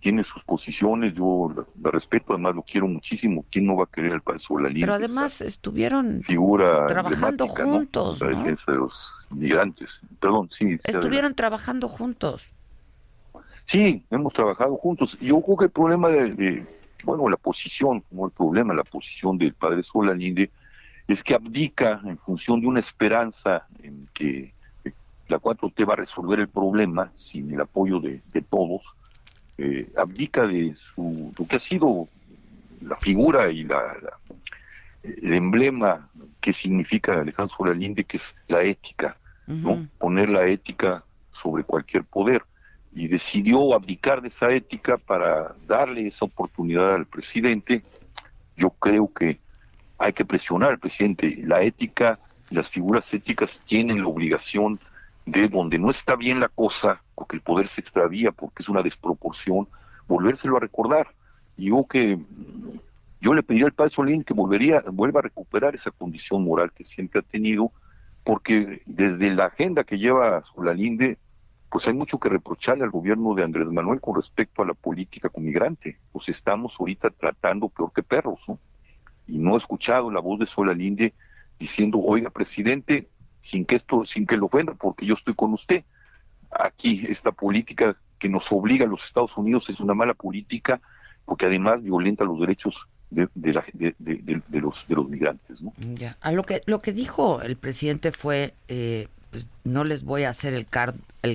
tiene 0.00 0.24
sus 0.24 0.42
posiciones, 0.42 1.14
yo 1.14 1.54
la, 1.80 1.90
respeto, 1.92 2.32
además 2.32 2.56
lo 2.56 2.62
quiero 2.62 2.88
muchísimo. 2.88 3.44
¿Quién 3.48 3.66
no 3.66 3.76
va 3.76 3.84
a 3.84 3.86
querer 3.86 4.12
al 4.12 4.22
padre 4.22 4.40
Solalinde? 4.40 4.80
Pero 4.80 4.94
además 4.94 5.40
estuvieron 5.40 6.24
figura 6.24 6.84
trabajando 6.88 7.46
juntos, 7.46 8.20
La 8.20 8.30
defensa 8.30 8.72
de 8.72 8.78
los 8.78 8.92
migrantes. 9.30 9.88
Perdón, 10.18 10.50
sí. 10.50 10.80
Estuvieron 10.82 11.32
trabajando 11.36 11.86
juntos. 11.86 12.50
Sí, 13.66 14.04
hemos 14.10 14.32
trabajado 14.32 14.74
juntos. 14.74 15.16
Yo 15.20 15.40
creo 15.40 15.56
que 15.56 15.64
el 15.66 15.70
problema 15.70 16.08
de, 16.08 16.66
bueno, 17.04 17.28
la 17.28 17.36
posición, 17.36 18.02
no 18.10 18.26
el 18.26 18.32
problema, 18.32 18.74
la 18.74 18.82
posición 18.82 19.38
del 19.38 19.54
padre 19.54 19.84
Solalinde 19.84 20.50
es 21.06 21.22
que 21.22 21.34
abdica 21.34 22.00
en 22.04 22.18
función 22.18 22.60
de 22.60 22.66
una 22.66 22.80
esperanza 22.80 23.68
en 23.80 24.08
que 24.12 24.52
la 25.28 25.38
4T 25.38 25.88
va 25.88 25.94
a 25.94 25.96
resolver 25.96 26.40
el 26.40 26.48
problema 26.48 27.12
sin 27.16 27.52
el 27.52 27.60
apoyo 27.60 28.00
de, 28.00 28.20
todos, 28.48 28.82
eh, 29.58 29.90
abdica 29.96 30.46
de 30.46 30.74
su, 30.94 31.32
lo 31.38 31.46
que 31.46 31.56
ha 31.56 31.60
sido 31.60 32.08
la 32.82 32.96
figura 32.96 33.50
y 33.50 33.64
la, 33.64 33.96
el 35.02 35.34
emblema 35.34 36.08
que 36.40 36.52
significa 36.52 37.20
Alejandro 37.20 37.56
Solalinde, 37.56 38.04
que 38.04 38.18
es 38.18 38.22
la 38.48 38.62
ética, 38.62 39.16
¿no? 39.46 39.86
Poner 39.98 40.28
la 40.28 40.46
ética 40.46 41.04
sobre 41.42 41.64
cualquier 41.64 42.04
poder. 42.04 42.42
Y 42.94 43.08
decidió 43.08 43.74
abdicar 43.74 44.22
de 44.22 44.28
esa 44.28 44.50
ética 44.52 44.96
para 45.06 45.54
darle 45.66 46.06
esa 46.06 46.24
oportunidad 46.24 46.94
al 46.94 47.06
presidente. 47.06 47.82
Yo 48.56 48.70
creo 48.70 49.12
que 49.12 49.38
hay 49.98 50.12
que 50.12 50.24
presionar 50.24 50.70
al 50.70 50.78
presidente. 50.78 51.42
La 51.44 51.62
ética, 51.62 52.18
las 52.50 52.68
figuras 52.68 53.12
éticas 53.12 53.58
tienen 53.66 54.00
la 54.00 54.08
obligación 54.08 54.74
de 54.76 54.93
donde 55.26 55.78
no 55.78 55.90
está 55.90 56.16
bien 56.16 56.40
la 56.40 56.48
cosa, 56.48 57.02
porque 57.14 57.36
el 57.36 57.42
poder 57.42 57.68
se 57.68 57.80
extravía, 57.80 58.32
porque 58.32 58.62
es 58.62 58.68
una 58.68 58.82
desproporción, 58.82 59.68
volvérselo 60.06 60.56
a 60.56 60.60
recordar. 60.60 61.08
Yo 61.56 61.86
que 61.88 62.18
yo 63.20 63.32
le 63.32 63.42
pediría 63.42 63.66
al 63.66 63.72
padre 63.72 63.90
Solín 63.90 64.22
que 64.22 64.34
volvería, 64.34 64.82
vuelva 64.92 65.20
a 65.20 65.22
recuperar 65.22 65.74
esa 65.74 65.90
condición 65.90 66.44
moral 66.44 66.72
que 66.72 66.84
siempre 66.84 67.20
ha 67.20 67.22
tenido, 67.22 67.72
porque 68.22 68.82
desde 68.84 69.34
la 69.34 69.46
agenda 69.46 69.84
que 69.84 69.98
lleva 69.98 70.44
Solalinde, 70.54 71.16
pues 71.70 71.86
hay 71.86 71.94
mucho 71.94 72.18
que 72.18 72.28
reprocharle 72.28 72.84
al 72.84 72.90
gobierno 72.90 73.34
de 73.34 73.42
Andrés 73.42 73.66
Manuel 73.68 74.00
con 74.00 74.16
respecto 74.16 74.62
a 74.62 74.66
la 74.66 74.74
política 74.74 75.28
con 75.28 75.44
migrante. 75.44 75.98
Pues 76.12 76.28
estamos 76.28 76.74
ahorita 76.78 77.10
tratando 77.10 77.68
peor 77.68 77.92
que 77.92 78.02
perros, 78.02 78.38
¿no? 78.46 78.58
Y 79.26 79.38
no 79.38 79.54
he 79.54 79.58
escuchado 79.58 80.10
la 80.10 80.20
voz 80.20 80.38
de 80.38 80.46
Solalinde 80.46 81.14
diciendo, 81.58 81.98
oiga, 81.98 82.30
presidente, 82.30 83.08
sin 83.44 83.64
que 83.64 83.76
esto, 83.76 84.04
sin 84.04 84.26
que 84.26 84.36
lo 84.36 84.46
ofenda, 84.46 84.74
porque 84.74 85.06
yo 85.06 85.14
estoy 85.14 85.34
con 85.34 85.52
usted. 85.52 85.84
Aquí 86.50 87.04
esta 87.08 87.30
política 87.30 87.96
que 88.18 88.28
nos 88.28 88.50
obliga 88.50 88.86
a 88.86 88.88
los 88.88 89.04
Estados 89.04 89.36
Unidos 89.36 89.68
es 89.68 89.78
una 89.80 89.94
mala 89.94 90.14
política 90.14 90.80
porque 91.24 91.46
además 91.46 91.82
violenta 91.82 92.24
los 92.24 92.40
derechos 92.40 92.74
de, 93.10 93.28
los, 94.60 94.88
de 94.88 94.94
los 94.94 95.08
migrantes. 95.08 95.60
¿no? 95.62 95.72
Ya. 95.94 96.16
A 96.20 96.32
lo, 96.32 96.42
que, 96.42 96.62
lo 96.66 96.80
que 96.80 96.92
dijo 96.92 97.42
el 97.42 97.56
presidente 97.56 98.12
fue, 98.12 98.54
eh, 98.68 99.08
no 99.64 99.84
les 99.84 100.04
voy 100.04 100.24
a 100.24 100.28
hacer 100.28 100.54
el, 100.54 100.66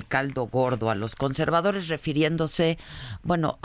caldo 0.04 0.46
gordo 0.46 0.90
a 0.90 0.94
los 0.94 1.16
conservadores, 1.16 1.88
refiriéndose, 1.88 2.78
bueno, 3.22 3.58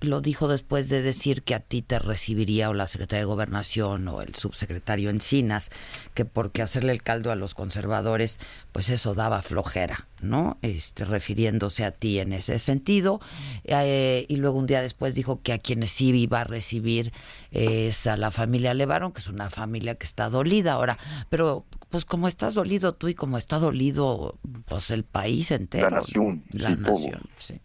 lo 0.00 0.20
dijo 0.20 0.48
después 0.48 0.88
de 0.88 1.00
decir 1.00 1.42
que 1.42 1.54
a 1.54 1.60
ti 1.60 1.80
te 1.80 1.98
recibiría 1.98 2.68
o 2.68 2.74
la 2.74 2.86
secretaria 2.86 3.20
de 3.20 3.26
Gobernación 3.26 4.06
o 4.08 4.20
el 4.20 4.34
subsecretario 4.34 5.08
Encinas, 5.08 5.70
que 6.14 6.24
porque 6.24 6.62
hacerle 6.62 6.92
el 6.92 7.02
caldo 7.02 7.32
a 7.32 7.36
los 7.36 7.54
conservadores, 7.54 8.38
pues 8.72 8.90
eso 8.90 9.14
daba 9.14 9.40
flojera, 9.40 10.06
¿no? 10.22 10.58
Este, 10.60 11.04
refiriéndose 11.04 11.84
a 11.84 11.90
ti 11.90 12.18
en 12.18 12.34
ese 12.34 12.58
sentido. 12.58 13.20
Eh, 13.64 14.26
y 14.28 14.36
luego 14.36 14.58
un 14.58 14.66
día 14.66 14.82
después 14.82 15.14
dijo 15.14 15.40
que 15.42 15.54
a 15.54 15.58
quienes 15.58 15.90
sí 15.92 16.10
iba 16.10 16.42
a 16.42 16.44
recibir 16.44 17.12
es 17.50 18.06
a 18.06 18.16
la 18.16 18.30
familia 18.30 18.74
Levarón, 18.74 19.12
que 19.12 19.20
es 19.20 19.28
una 19.28 19.50
familia 19.50 19.94
que 19.94 20.06
está 20.06 20.28
dolida 20.28 20.72
ahora, 20.72 20.98
pero 21.28 21.64
pues 21.92 22.04
como 22.06 22.26
estás 22.26 22.54
dolido 22.54 22.94
tú 22.94 23.08
y 23.08 23.14
como 23.14 23.38
está 23.38 23.58
dolido 23.58 24.36
pues 24.66 24.90
el 24.90 25.04
país 25.04 25.50
entero. 25.52 25.90
La 25.90 25.96
nación. 25.98 26.42
La 26.52 26.70
nación, 26.74 27.20
sí. 27.36 27.60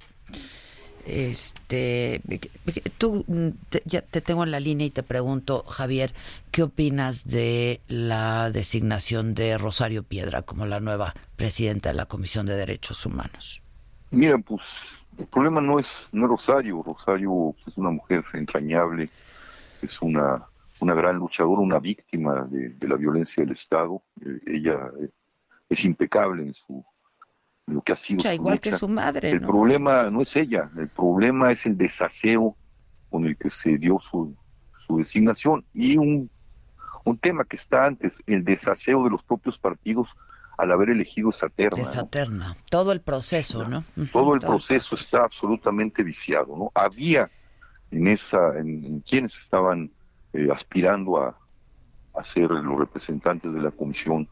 Este, 1.07 2.21
tú 2.97 3.25
ya 3.85 4.01
te 4.01 4.19
tengo 4.19 4.43
en 4.43 4.51
la 4.51 4.59
línea 4.59 4.85
y 4.85 4.89
te 4.89 5.03
pregunto, 5.03 5.63
Javier, 5.63 6.13
¿qué 6.51 6.63
opinas 6.63 7.25
de 7.25 7.79
la 7.87 8.51
designación 8.51 9.33
de 9.33 9.57
Rosario 9.57 10.03
Piedra 10.03 10.41
como 10.41 10.65
la 10.65 10.81
nueva 10.81 11.13
presidenta 11.37 11.89
de 11.89 11.95
la 11.95 12.07
Comisión 12.07 12.45
de 12.45 12.57
Derechos 12.57 13.05
Humanos? 13.05 13.61
Mira, 14.11 14.37
pues 14.37 14.61
el 15.17 15.27
problema 15.27 15.61
no 15.61 15.79
es 15.79 15.87
no 16.11 16.27
Rosario, 16.27 16.83
Rosario 16.83 17.55
es 17.65 17.77
una 17.77 17.91
mujer 17.91 18.25
entrañable, 18.33 19.09
es 19.81 20.01
una 20.01 20.43
una 20.81 20.93
gran 20.93 21.17
luchadora, 21.17 21.61
una 21.61 21.79
víctima 21.79 22.47
de, 22.49 22.75
la 22.87 22.95
violencia 22.95 23.43
del 23.43 23.53
Estado. 23.53 24.01
Eh, 24.21 24.39
ella 24.47 24.91
eh, 25.01 25.09
es 25.69 25.83
impecable 25.83 26.43
en 26.43 26.53
su 26.53 26.85
en 27.67 27.75
lo 27.75 27.81
que 27.81 27.93
ha 27.93 27.95
sido. 27.95 28.17
Mucha, 28.17 28.29
su 28.29 28.35
igual 28.35 28.61
que 28.61 28.71
su 28.71 28.87
madre, 28.87 29.31
El 29.31 29.41
¿no? 29.41 29.47
problema 29.47 30.09
no 30.09 30.21
es 30.21 30.35
ella, 30.35 30.69
el 30.77 30.87
problema 30.89 31.51
es 31.51 31.65
el 31.65 31.77
desaseo 31.77 32.55
con 33.09 33.25
el 33.25 33.37
que 33.37 33.49
se 33.49 33.77
dio 33.77 33.99
su, 34.09 34.35
su 34.85 34.97
designación 34.97 35.65
y 35.73 35.97
un, 35.97 36.29
un 37.03 37.17
tema 37.17 37.43
que 37.45 37.57
está 37.57 37.85
antes, 37.85 38.17
el 38.25 38.43
desaseo 38.43 39.03
de 39.03 39.09
los 39.09 39.23
propios 39.23 39.57
partidos 39.57 40.07
al 40.57 40.71
haber 40.71 40.89
elegido 40.89 41.29
esa 41.29 41.49
terna. 41.49 41.81
Esa. 41.81 42.07
Todo 42.69 42.91
el 42.91 43.01
proceso, 43.01 43.67
¿no? 43.67 43.83
Todo 44.11 44.33
el 44.33 44.41
proceso 44.41 44.95
está 44.95 45.23
absolutamente 45.23 46.03
viciado, 46.03 46.57
¿no? 46.57 46.71
Había 46.73 47.29
en 47.91 48.07
esa, 48.07 48.57
en, 48.57 48.83
en 48.83 48.99
quienes 49.01 49.35
estaban 49.37 49.91
eh, 50.37 50.49
aspirando 50.53 51.17
a, 51.17 51.37
a 52.15 52.23
ser 52.23 52.49
los 52.51 52.77
representantes 52.79 53.51
de 53.53 53.61
la 53.61 53.71
comisión, 53.71 54.27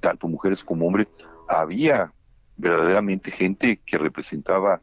tanto 0.00 0.28
mujeres 0.28 0.62
como 0.62 0.86
hombres, 0.86 1.08
había 1.48 2.12
verdaderamente 2.56 3.30
gente 3.30 3.80
que 3.86 3.98
representaba 3.98 4.80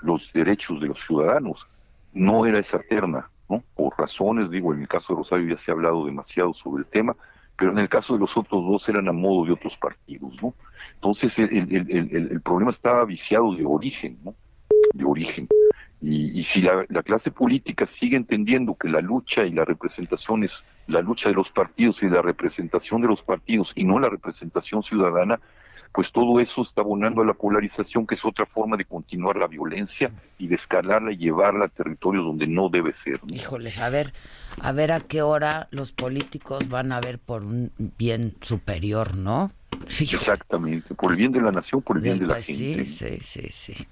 los 0.00 0.30
derechos 0.32 0.80
de 0.80 0.88
los 0.88 0.98
ciudadanos. 1.06 1.66
No 2.12 2.46
era 2.46 2.58
esa 2.58 2.78
terna, 2.78 3.28
¿no? 3.48 3.62
Por 3.74 3.94
razones, 3.98 4.50
digo, 4.50 4.72
en 4.72 4.82
el 4.82 4.88
caso 4.88 5.12
de 5.12 5.18
Rosario 5.18 5.54
ya 5.54 5.60
se 5.62 5.70
ha 5.70 5.74
hablado 5.74 6.04
demasiado 6.06 6.54
sobre 6.54 6.82
el 6.84 6.86
tema, 6.90 7.16
pero 7.56 7.72
en 7.72 7.78
el 7.78 7.88
caso 7.88 8.14
de 8.14 8.20
los 8.20 8.36
otros 8.36 8.62
dos 8.64 8.88
eran 8.88 9.08
a 9.08 9.12
modo 9.12 9.44
de 9.46 9.52
otros 9.52 9.76
partidos, 9.76 10.32
¿no? 10.42 10.54
Entonces 10.94 11.38
el, 11.38 11.50
el, 11.56 11.90
el, 11.90 12.16
el- 12.32 12.40
problema 12.42 12.70
estaba 12.70 13.04
viciado 13.04 13.54
de 13.54 13.64
origen, 13.64 14.18
¿no? 14.24 14.34
De 14.92 15.04
origen. 15.04 15.48
Y, 16.04 16.38
y 16.38 16.44
si 16.44 16.60
la, 16.60 16.84
la 16.88 17.02
clase 17.02 17.30
política 17.30 17.86
sigue 17.86 18.16
entendiendo 18.16 18.74
que 18.74 18.88
la 18.88 19.00
lucha 19.00 19.44
y 19.44 19.52
la 19.52 19.64
representación 19.64 20.44
es 20.44 20.62
la 20.86 21.00
lucha 21.00 21.30
de 21.30 21.34
los 21.34 21.48
partidos 21.48 22.02
y 22.02 22.10
la 22.10 22.20
representación 22.20 23.00
de 23.00 23.08
los 23.08 23.22
partidos 23.22 23.72
y 23.74 23.84
no 23.84 23.98
la 23.98 24.10
representación 24.10 24.82
ciudadana, 24.82 25.40
pues 25.92 26.10
todo 26.12 26.40
eso 26.40 26.60
está 26.62 26.82
abonando 26.82 27.22
a 27.22 27.24
la 27.24 27.32
polarización, 27.34 28.06
que 28.06 28.16
es 28.16 28.24
otra 28.24 28.44
forma 28.44 28.76
de 28.76 28.84
continuar 28.84 29.36
la 29.36 29.46
violencia 29.46 30.10
y 30.38 30.48
de 30.48 30.56
escalarla 30.56 31.12
y 31.12 31.16
llevarla 31.16 31.66
a 31.66 31.68
territorios 31.68 32.24
donde 32.24 32.48
no 32.48 32.68
debe 32.68 32.92
ser. 32.94 33.20
¿no? 33.24 33.34
Híjoles, 33.34 33.78
a 33.78 33.88
ver, 33.88 34.12
a 34.60 34.72
ver 34.72 34.92
a 34.92 35.00
qué 35.00 35.22
hora 35.22 35.68
los 35.70 35.92
políticos 35.92 36.68
van 36.68 36.92
a 36.92 37.00
ver 37.00 37.18
por 37.18 37.44
un 37.44 37.70
bien 37.96 38.34
superior, 38.42 39.16
¿no? 39.16 39.50
Exactamente, 39.88 40.94
por 40.94 41.12
el 41.12 41.18
bien 41.18 41.32
de 41.32 41.40
la 41.40 41.50
nación, 41.50 41.80
por 41.80 41.96
el 41.96 42.02
bien 42.02 42.18
de 42.18 42.26
la 42.26 42.34
Pues 42.34 42.46
gente. 42.46 42.84
sí, 42.84 43.18
sí, 43.20 43.48
sí, 43.50 43.74
sí. 43.74 43.86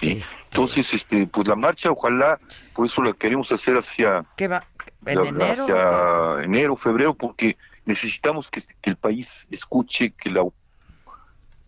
Sí. 0.00 0.18
Entonces, 0.46 0.92
este, 0.94 1.26
pues 1.26 1.46
la 1.46 1.56
marcha, 1.56 1.90
ojalá, 1.90 2.38
por 2.74 2.86
eso 2.86 3.02
la 3.02 3.12
queremos 3.12 3.52
hacer 3.52 3.76
hacia, 3.76 4.22
¿Qué 4.36 4.48
va? 4.48 4.64
¿En 5.06 5.22
la- 5.22 5.28
enero? 5.28 5.64
hacia 5.64 6.44
enero, 6.44 6.76
febrero, 6.76 7.14
porque 7.14 7.56
necesitamos 7.84 8.48
que, 8.48 8.62
que 8.80 8.90
el 8.90 8.96
país 8.96 9.28
escuche 9.50 10.10
que 10.12 10.30
la 10.30 10.42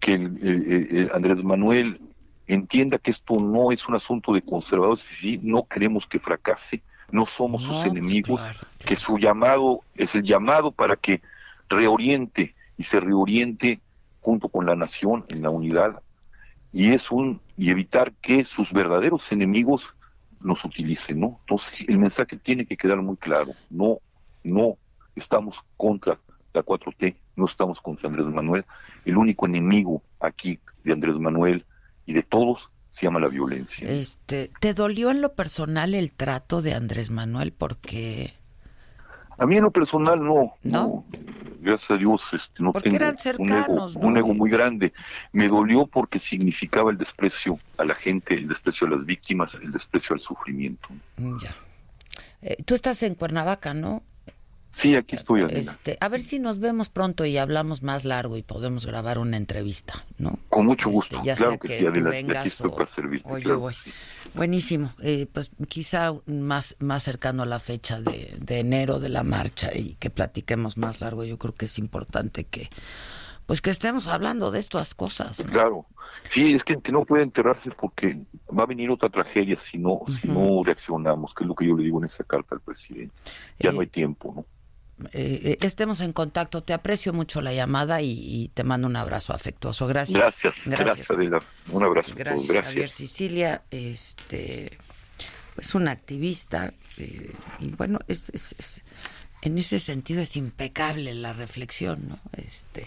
que 0.01 0.15
el, 0.15 0.39
el- 0.43 0.97
el 0.99 1.11
Andrés 1.15 1.45
Manuel 1.45 2.01
entienda 2.47 2.99
que 2.99 3.11
esto 3.13 3.39
no 3.39 3.71
es 3.71 3.87
un 3.87 3.95
asunto 3.95 4.33
de 4.33 4.43
conservadores, 4.43 5.05
sí, 5.21 5.39
no 5.43 5.65
queremos 5.67 6.07
que 6.07 6.19
fracase, 6.19 6.83
no 7.11 7.27
somos 7.27 7.63
sus 7.63 7.87
enemigos, 7.87 8.41
que 8.85 8.97
su 8.97 9.19
llamado 9.19 9.81
es 9.95 10.15
el 10.15 10.23
llamado 10.23 10.73
para 10.73 10.97
que 10.97 11.21
reoriente 11.69 12.55
y 12.77 12.85
se 12.85 12.99
reoriente 13.01 13.81
junto 14.21 14.49
con 14.49 14.67
la 14.67 14.75
nación 14.75 15.25
en 15.29 15.43
la 15.43 15.51
unidad 15.51 16.01
y 16.73 16.93
es 16.93 17.11
un 17.11 17.41
y 17.57 17.71
evitar 17.71 18.13
que 18.15 18.45
sus 18.45 18.73
verdaderos 18.73 19.23
enemigos 19.31 19.85
nos 20.41 20.65
utilicen, 20.65 21.21
¿no? 21.21 21.39
Entonces 21.41 21.73
el 21.87 21.99
mensaje 21.99 22.37
tiene 22.37 22.67
que 22.67 22.77
quedar 22.77 23.01
muy 23.01 23.17
claro, 23.17 23.53
no 23.71 23.99
no 24.45 24.77
estamos 25.15 25.57
contra 25.77 26.19
la 26.53 26.65
4T, 26.65 27.17
no 27.37 27.47
estamos 27.47 27.81
contra 27.81 28.09
Andrés 28.09 28.27
Manuel, 28.27 28.65
el 29.05 29.17
único 29.17 29.47
enemigo 29.47 30.03
aquí 30.21 30.59
de 30.85 30.93
Andrés 30.93 31.19
Manuel 31.19 31.65
y 32.07 32.13
de 32.13 32.23
todos 32.23 32.69
se 32.91 33.07
llama 33.07 33.21
la 33.21 33.29
violencia. 33.29 33.89
Este, 33.89 34.51
¿te 34.61 34.75
dolió 34.75 35.11
en 35.11 35.23
lo 35.23 35.35
personal 35.35 35.95
el 35.95 36.13
trato 36.13 36.61
de 36.61 36.75
Andrés 36.75 37.11
Manuel? 37.11 37.53
Porque 37.53 38.35
A 39.43 39.47
mí 39.47 39.57
en 39.57 39.65
lo 39.65 39.73
personal 39.73 40.23
no, 40.23 40.55
no, 40.63 41.05
gracias 41.61 41.91
a 41.91 41.97
Dios 41.97 42.21
este, 42.33 42.63
no 42.63 42.73
Porque 42.73 42.91
tengo 42.91 43.05
eran 43.05 43.17
un, 43.39 43.53
ego, 43.53 43.87
un 43.97 44.17
ego 44.17 44.35
muy 44.35 44.49
grande. 44.49 44.93
Me 45.33 45.49
dolió 45.49 45.87
porque 45.87 46.21
significaba 46.21 46.93
el 46.93 46.99
desprecio 46.99 47.59
a 47.77 47.85
la 47.85 47.97
gente, 47.97 48.35
el 48.35 48.47
desprecio 48.47 48.87
a 48.87 48.91
las 48.91 49.05
víctimas, 49.05 49.55
el 49.55 49.73
desprecio 49.73 50.15
al 50.15 50.21
sufrimiento. 50.21 50.89
Ya. 51.17 51.55
Eh, 52.43 52.63
tú 52.65 52.75
estás 52.75 53.03
en 53.03 53.15
Cuernavaca, 53.15 53.75
¿no? 53.75 54.05
Sí, 54.73 54.97
aquí 54.97 55.17
estoy. 55.17 55.43
Este, 55.51 55.99
a 56.01 56.09
ver 56.09 56.23
si 56.23 56.39
nos 56.39 56.59
vemos 56.59 56.89
pronto 56.89 57.27
y 57.27 57.37
hablamos 57.37 57.83
más 57.83 58.05
largo 58.07 58.39
y 58.39 58.43
podemos 58.43 58.87
grabar 58.87 59.19
una 59.19 59.37
entrevista, 59.37 59.93
¿no? 60.19 60.39
Con 60.49 60.65
mucho 60.67 60.89
gusto, 60.89 61.17
Este, 61.17 61.27
ya 61.29 61.35
claro 61.37 61.53
sea 61.53 61.59
que, 61.59 61.69
que 61.69 61.79
sí, 61.81 61.87
Adela, 61.87 62.11
vengas 62.11 62.37
aquí 62.39 62.49
estoy 62.49 62.71
o- 62.71 62.75
para 62.77 62.91
servirte. 62.91 63.29
o 63.31 63.37
yo 63.39 63.45
claro 63.45 63.61
voy. 63.61 63.75
que 63.75 63.81
sí. 63.81 63.93
Buenísimo. 64.35 64.91
Eh, 65.03 65.27
pues 65.31 65.51
quizá 65.69 66.15
más, 66.27 66.75
más 66.79 67.03
cercano 67.03 67.43
a 67.43 67.47
la 67.47 67.59
fecha 67.59 68.01
de, 68.01 68.35
de 68.41 68.59
enero 68.61 68.99
de 68.99 69.11
la 69.11 69.23
marcha 69.25 69.75
y 69.77 69.97
que 70.01 70.09
platiquemos 70.09 70.79
más 70.79 71.03
largo. 71.03 71.25
Yo 71.25 71.37
creo 71.39 71.55
que 71.55 71.67
es 71.67 71.79
importante 71.79 72.45
que, 72.45 72.71
pues 73.45 73.61
que 73.61 73.69
estemos 73.69 74.09
hablando 74.09 74.51
de 74.51 74.59
estas 74.59 74.95
cosas. 74.95 75.39
¿no? 75.45 75.53
Claro, 75.53 75.87
sí, 76.33 76.55
es 76.55 76.65
que, 76.65 76.81
que 76.81 76.93
no 76.93 77.05
puede 77.05 77.25
enterrarse 77.25 77.71
porque 77.79 78.23
va 78.59 78.63
a 78.63 78.67
venir 78.67 78.89
otra 78.91 79.11
tragedia 79.11 79.59
si 79.61 79.77
no, 79.77 80.01
si 80.23 80.29
no 80.29 80.63
reaccionamos, 80.65 81.35
que 81.35 81.45
es 81.45 81.49
lo 81.49 81.55
que 81.55 81.67
yo 81.67 81.77
le 81.77 81.85
digo 81.85 81.99
en 81.99 82.07
esa 82.07 82.25
carta 82.25 82.55
al 82.55 82.63
presidente. 82.63 83.15
Ya 83.59 83.71
no 83.71 83.81
hay 83.83 83.89
tiempo, 83.89 84.33
¿no? 84.35 84.47
Eh, 85.13 85.41
eh, 85.45 85.59
estemos 85.63 86.01
en 86.01 86.13
contacto. 86.13 86.63
Te 86.63 86.73
aprecio 86.73 87.13
mucho 87.13 87.41
la 87.41 87.53
llamada 87.53 88.01
y, 88.03 88.11
y 88.13 88.49
te 88.55 88.65
mando 88.65 88.87
un 88.87 88.97
abrazo 88.97 89.33
afectuoso. 89.33 89.87
Gracias. 89.87 90.19
Gracias, 90.19 90.55
gracias, 90.67 91.11
Adela. 91.11 91.41
Un 91.71 91.83
abrazo. 91.85 92.13
Gracias, 92.15 92.47
gracias. 92.49 92.65
Javier 92.65 92.89
Sicilia, 92.91 93.63
este, 93.71 94.79
pues 95.55 95.75
una 95.75 95.91
activista, 95.91 96.73
eh, 96.99 97.33
y 97.61 97.69
bueno, 97.73 97.99
es, 98.09 98.31
es- 98.31 98.55
es- 98.59 98.83
en 99.43 99.59
ese 99.59 99.79
sentido 99.81 100.21
es 100.21 100.37
impecable 100.37 101.15
la 101.15 101.33
reflexión, 101.33 102.09
¿no? 102.09 102.19
Este, 102.37 102.87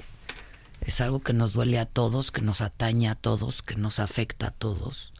es 0.81 1.01
algo 1.01 1.21
que 1.21 1.33
nos 1.33 1.51
duele 1.53 1.79
a 1.79 1.85
todos, 1.85 2.31
que 2.31 2.41
nos 2.41 2.61
atañe 2.61 3.09
a 3.09 3.15
todos, 3.15 3.61
que 3.61 3.75
nos 3.75 3.99
afecta 3.99 4.47
a 4.47 4.51
todos 4.51 5.11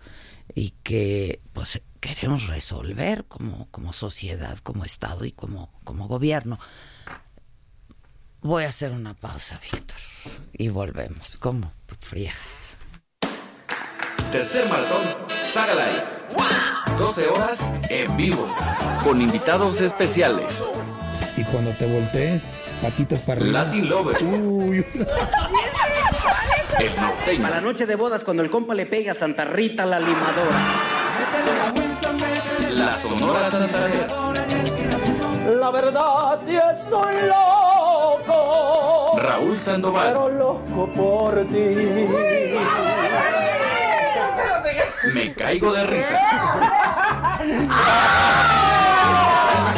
y 0.54 0.72
que 0.84 1.40
pues 1.54 1.82
queremos 2.06 2.48
resolver 2.48 3.26
como, 3.26 3.68
como 3.72 3.92
sociedad, 3.92 4.60
como 4.60 4.86
Estado 4.86 5.26
y 5.26 5.32
como, 5.32 5.72
como 5.84 6.08
gobierno. 6.08 6.60
Voy 8.42 8.64
a 8.66 8.70
hacer 8.70 8.92
una 8.92 9.16
pausa, 9.16 9.60
Víctor, 9.60 9.98
y 10.54 10.70
volvemos. 10.70 11.38
¿Cómo? 11.38 11.72
Friejas. 12.00 12.76
Tercer 14.32 14.70
maratón 14.70 15.02
Saga 15.36 15.74
Life. 15.74 17.00
12 17.00 17.28
horas 17.28 17.72
en 17.90 18.16
vivo. 18.16 18.48
Con 19.04 19.20
invitados 19.20 19.82
especiales. 19.82 20.62
Y 21.36 21.44
cuando 21.46 21.72
te 21.72 21.92
volteé, 21.92 22.40
patitas 22.84 23.22
para 23.22 23.42
arriba. 23.42 23.64
Latin 23.64 23.90
Lover. 23.90 24.24
Uy. 24.24 24.86
El 26.80 26.96
norteño. 26.96 27.42
Para 27.42 27.56
la 27.56 27.62
noche 27.62 27.86
de 27.86 27.96
bodas, 27.96 28.24
cuando 28.24 28.44
el 28.44 28.50
compa 28.50 28.74
le 28.74 28.86
pega 28.86 29.12
a 29.14 29.16
Santa 29.16 29.46
Rita 29.46 29.86
la 29.86 30.00
limadora. 30.00 30.58
La 32.72 32.94
Sonora 32.96 33.50
Santanera. 33.50 34.08
La 35.60 35.72
verdad 35.72 36.40
si 36.46 36.56
estoy 36.58 37.16
loco, 37.28 39.18
Raúl 39.18 39.60
Sandoval. 39.62 40.08
pero 40.08 40.30
loco 40.30 40.92
por 40.92 41.46
ti. 41.46 42.08
Me 45.14 45.34
caigo 45.34 45.72
de 45.72 45.86
risa. 45.86 46.20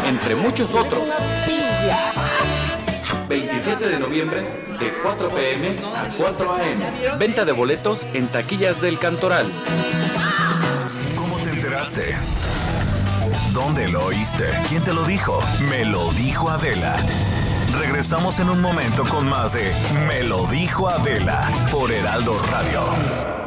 Entre 0.07 0.35
muchos 0.35 0.73
otros. 0.73 1.03
27 3.27 3.89
de 3.89 3.99
noviembre, 3.99 4.41
de 4.79 4.93
4 5.03 5.27
pm 5.29 5.75
a 5.95 6.15
4 6.17 6.53
am. 6.53 7.19
Venta 7.19 7.43
de 7.43 7.51
boletos 7.51 8.07
en 8.13 8.27
taquillas 8.27 8.81
del 8.81 8.99
Cantoral. 8.99 9.51
¿Cómo 11.15 11.37
te 11.39 11.49
enteraste? 11.49 12.15
¿Dónde 13.53 13.89
lo 13.89 14.05
oíste? 14.05 14.45
¿Quién 14.69 14.83
te 14.83 14.93
lo 14.93 15.03
dijo? 15.03 15.41
Me 15.69 15.83
lo 15.83 16.09
dijo 16.13 16.49
Adela. 16.49 16.95
Regresamos 17.79 18.39
en 18.39 18.49
un 18.49 18.61
momento 18.61 19.05
con 19.05 19.27
más 19.27 19.53
de 19.53 19.71
Me 20.07 20.23
lo 20.23 20.45
dijo 20.47 20.87
Adela 20.87 21.51
por 21.71 21.91
Heraldo 21.91 22.33
Radio. 22.49 23.46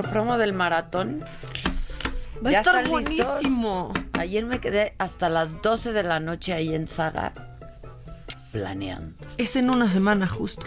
Nuestro 0.00 0.12
promo 0.12 0.38
del 0.38 0.52
maratón? 0.52 1.22
Va 2.44 2.48
a 2.48 2.52
¿Ya 2.52 2.58
estar 2.60 2.86
listos? 2.86 2.90
buenísimo. 2.90 3.92
Ayer 4.18 4.44
me 4.46 4.58
quedé 4.60 4.94
hasta 4.98 5.28
las 5.28 5.60
12 5.62 5.92
de 5.92 6.02
la 6.02 6.20
noche 6.20 6.52
ahí 6.52 6.74
en 6.74 6.88
Saga 6.88 7.32
planeando. 8.52 9.14
Es 9.36 9.56
en 9.56 9.70
una 9.70 9.88
semana 9.90 10.26
justo. 10.26 10.64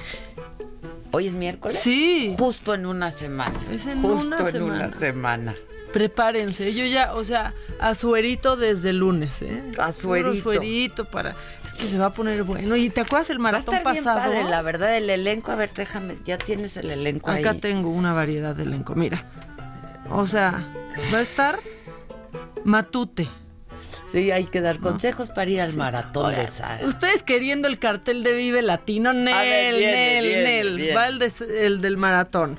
¿Hoy 1.11 1.27
es 1.27 1.36
miércoles? 1.36 1.77
Sí. 1.77 2.36
Justo 2.39 2.73
en 2.73 2.86
una 2.86 3.11
semana. 3.11 3.59
Es 3.71 3.86
en 3.86 4.01
Justo 4.01 4.27
una 4.27 4.38
en 4.38 4.51
semana. 4.51 4.75
una 4.88 4.91
semana. 4.91 5.55
Prepárense, 5.94 6.74
yo 6.74 6.86
ya, 6.86 7.14
o 7.14 7.24
sea, 7.24 7.54
a 7.80 7.94
suerito 7.96 8.58
desde 8.58 8.89
el 8.89 8.98
lunes, 8.98 9.41
¿eh? 9.44 9.64
A 9.78 9.91
suerito. 9.91 11.06
Para... 11.06 11.36
Es 11.66 11.74
que 11.74 11.84
se 11.84 11.98
va 12.00 12.08
a 12.08 12.14
poner 12.14 12.44
bueno. 12.44 12.76
¿Y 12.76 12.89
te 12.89 13.02
acuerdas 13.02 13.30
el 13.30 13.38
Va 13.38 13.50
a 13.50 13.52
maratón 13.54 13.76
estar 13.76 13.94
bien 13.94 14.04
pasado? 14.04 14.32
padre, 14.32 14.44
la 14.50 14.62
verdad, 14.64 14.98
el 14.98 15.10
elenco. 15.10 15.52
A 15.52 15.56
ver, 15.56 15.72
déjame, 15.74 16.18
ya 16.26 16.38
tienes 16.38 16.76
el 16.78 16.89
elenco 16.91 17.30
Acá 17.32 17.52
ahí. 17.52 17.60
tengo 17.60 17.89
una 17.89 18.12
variedad 18.14 18.56
de 18.56 18.64
elenco, 18.64 18.96
mira. 18.96 19.26
O 20.10 20.26
sea, 20.26 20.68
va 21.14 21.20
a 21.20 21.22
estar 21.22 21.60
Matute. 22.64 23.30
Sí, 24.08 24.32
hay 24.32 24.46
que 24.46 24.62
dar 24.62 24.80
consejos 24.80 25.30
para 25.32 25.50
ir 25.50 25.62
al 25.62 25.74
maratón 25.74 26.26
Ahora, 26.26 26.38
de 26.39 26.48
Saga. 26.48 26.86
Ustedes 26.88 27.22
queriendo 27.24 27.68
el 27.68 27.80
cartel 27.80 28.24
de 28.24 28.34
Vive 28.34 28.62
Latino, 28.62 29.14
Nel, 29.14 29.34
ver, 29.34 29.74
Nel, 29.74 30.44
Nel. 30.78 30.96
Va 30.98 31.08
el, 31.08 31.20
de- 31.20 31.66
el 31.66 31.82
del 31.82 31.98
maratón. 31.98 32.58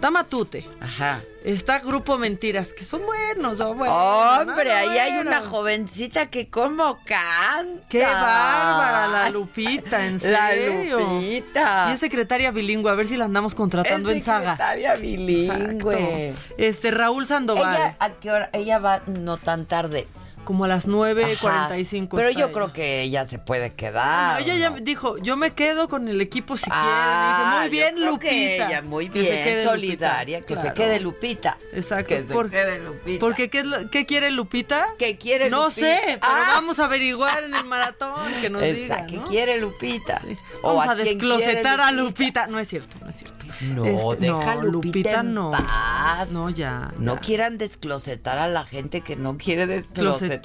Está 0.00 0.10
Matute. 0.10 0.66
Ajá. 0.80 1.20
Está 1.44 1.80
Grupo 1.80 2.16
Mentiras, 2.16 2.72
que 2.72 2.86
son 2.86 3.02
buenos, 3.04 3.58
son 3.58 3.76
buenos. 3.76 3.94
Hombre, 4.40 4.72
ahí 4.72 4.96
hay 4.96 5.18
una 5.18 5.42
jovencita 5.42 6.30
que 6.30 6.48
como 6.48 6.98
canta. 7.04 7.82
¡Qué 7.90 8.02
bárbara 8.02 9.08
la 9.08 9.28
Lupita! 9.28 10.06
¿En 10.06 10.14
La 10.32 10.48
serio? 10.48 11.00
Lupita. 11.00 11.88
Y 11.90 11.92
es 11.92 12.00
secretaria 12.00 12.50
bilingüe, 12.50 12.90
a 12.90 12.94
ver 12.94 13.08
si 13.08 13.18
la 13.18 13.26
andamos 13.26 13.54
contratando 13.54 14.08
Es 14.08 14.16
en 14.16 14.22
saga. 14.22 14.52
secretaria 14.52 14.94
bilingüe. 14.94 16.28
Exacto. 16.30 16.40
Este, 16.56 16.90
Raúl 16.92 17.26
Sandoval. 17.26 17.74
Ella, 17.76 17.96
¿a 17.98 18.10
qué 18.12 18.30
hora? 18.30 18.48
Ella 18.54 18.78
va 18.78 19.02
no 19.06 19.36
tan 19.36 19.66
tarde. 19.66 20.08
Como 20.50 20.64
a 20.64 20.68
las 20.68 20.88
9.45. 20.88 22.08
Pero 22.16 22.28
está 22.28 22.40
yo 22.40 22.46
ella. 22.46 22.52
creo 22.52 22.72
que 22.72 23.02
ella 23.02 23.24
se 23.24 23.38
puede 23.38 23.70
No, 23.70 23.76
quedar. 23.76 24.40
ella 24.42 24.56
ya 24.56 24.70
¿no? 24.70 24.76
dijo, 24.80 25.16
yo 25.18 25.36
me 25.36 25.52
quedo 25.52 25.88
con 25.88 26.08
el 26.08 26.20
equipo 26.20 26.56
si 26.56 26.68
Ah, 26.72 27.66
quieren. 27.68 27.94
Muy 27.94 28.00
bien, 28.10 28.18
que 28.18 28.28
Lupita. 28.28 28.66
ella, 28.68 28.82
muy 28.82 29.08
Que 29.08 29.24
se 29.24 29.30
bien, 29.30 29.44
quede 29.44 29.60
solidaria, 29.60 30.38
Lupita, 30.40 30.54
que 30.62 30.68
se 30.68 30.74
quede 30.74 30.98
Lupita. 30.98 31.58
Exacto. 31.72 32.08
Que 32.08 32.24
se 32.24 32.34
por- 32.34 32.50
quede 32.50 32.80
Lupita. 32.80 33.20
Porque, 33.20 33.48
¿qué, 33.48 33.62
qué 33.92 34.06
quiere 34.06 34.32
Lupita? 34.32 34.88
¿Qué 34.98 35.16
quiere 35.16 35.50
No 35.50 35.66
Lupita? 35.68 35.86
sé, 35.86 36.00
pero 36.04 36.18
Ah. 36.22 36.46
vamos 36.54 36.80
a 36.80 36.86
averiguar 36.86 37.44
en 37.44 37.54
el 37.54 37.64
maratón 37.64 38.32
que 38.40 38.50
nos 38.50 38.60
diga, 38.62 39.06
¿no? 39.08 39.24
quiere 39.26 39.60
Lupita. 39.60 40.20
Vamos 40.64 40.88
a 40.88 40.96
desclosetar 40.96 41.80
a 41.80 41.92
Lupita. 41.92 42.48
No 42.48 42.58
es 42.58 42.66
cierto, 42.66 42.96
no 43.00 43.08
es 43.08 43.14
cierto. 43.18 43.36
No, 43.74 43.84
Este, 43.84 44.26
deja 44.26 44.54
no, 44.54 44.62
Lupita, 44.62 45.20
en 45.20 45.34
no. 45.34 45.50
paz. 45.50 46.30
No, 46.30 46.48
ya. 46.50 46.92
No 46.98 47.16
quieran 47.18 47.58
desclosetar 47.58 48.38
a 48.38 48.48
la 48.48 48.64
gente 48.64 49.02
que 49.02 49.16
no 49.16 49.36
quiere 49.36 49.66
desclosetarse. 49.66 50.39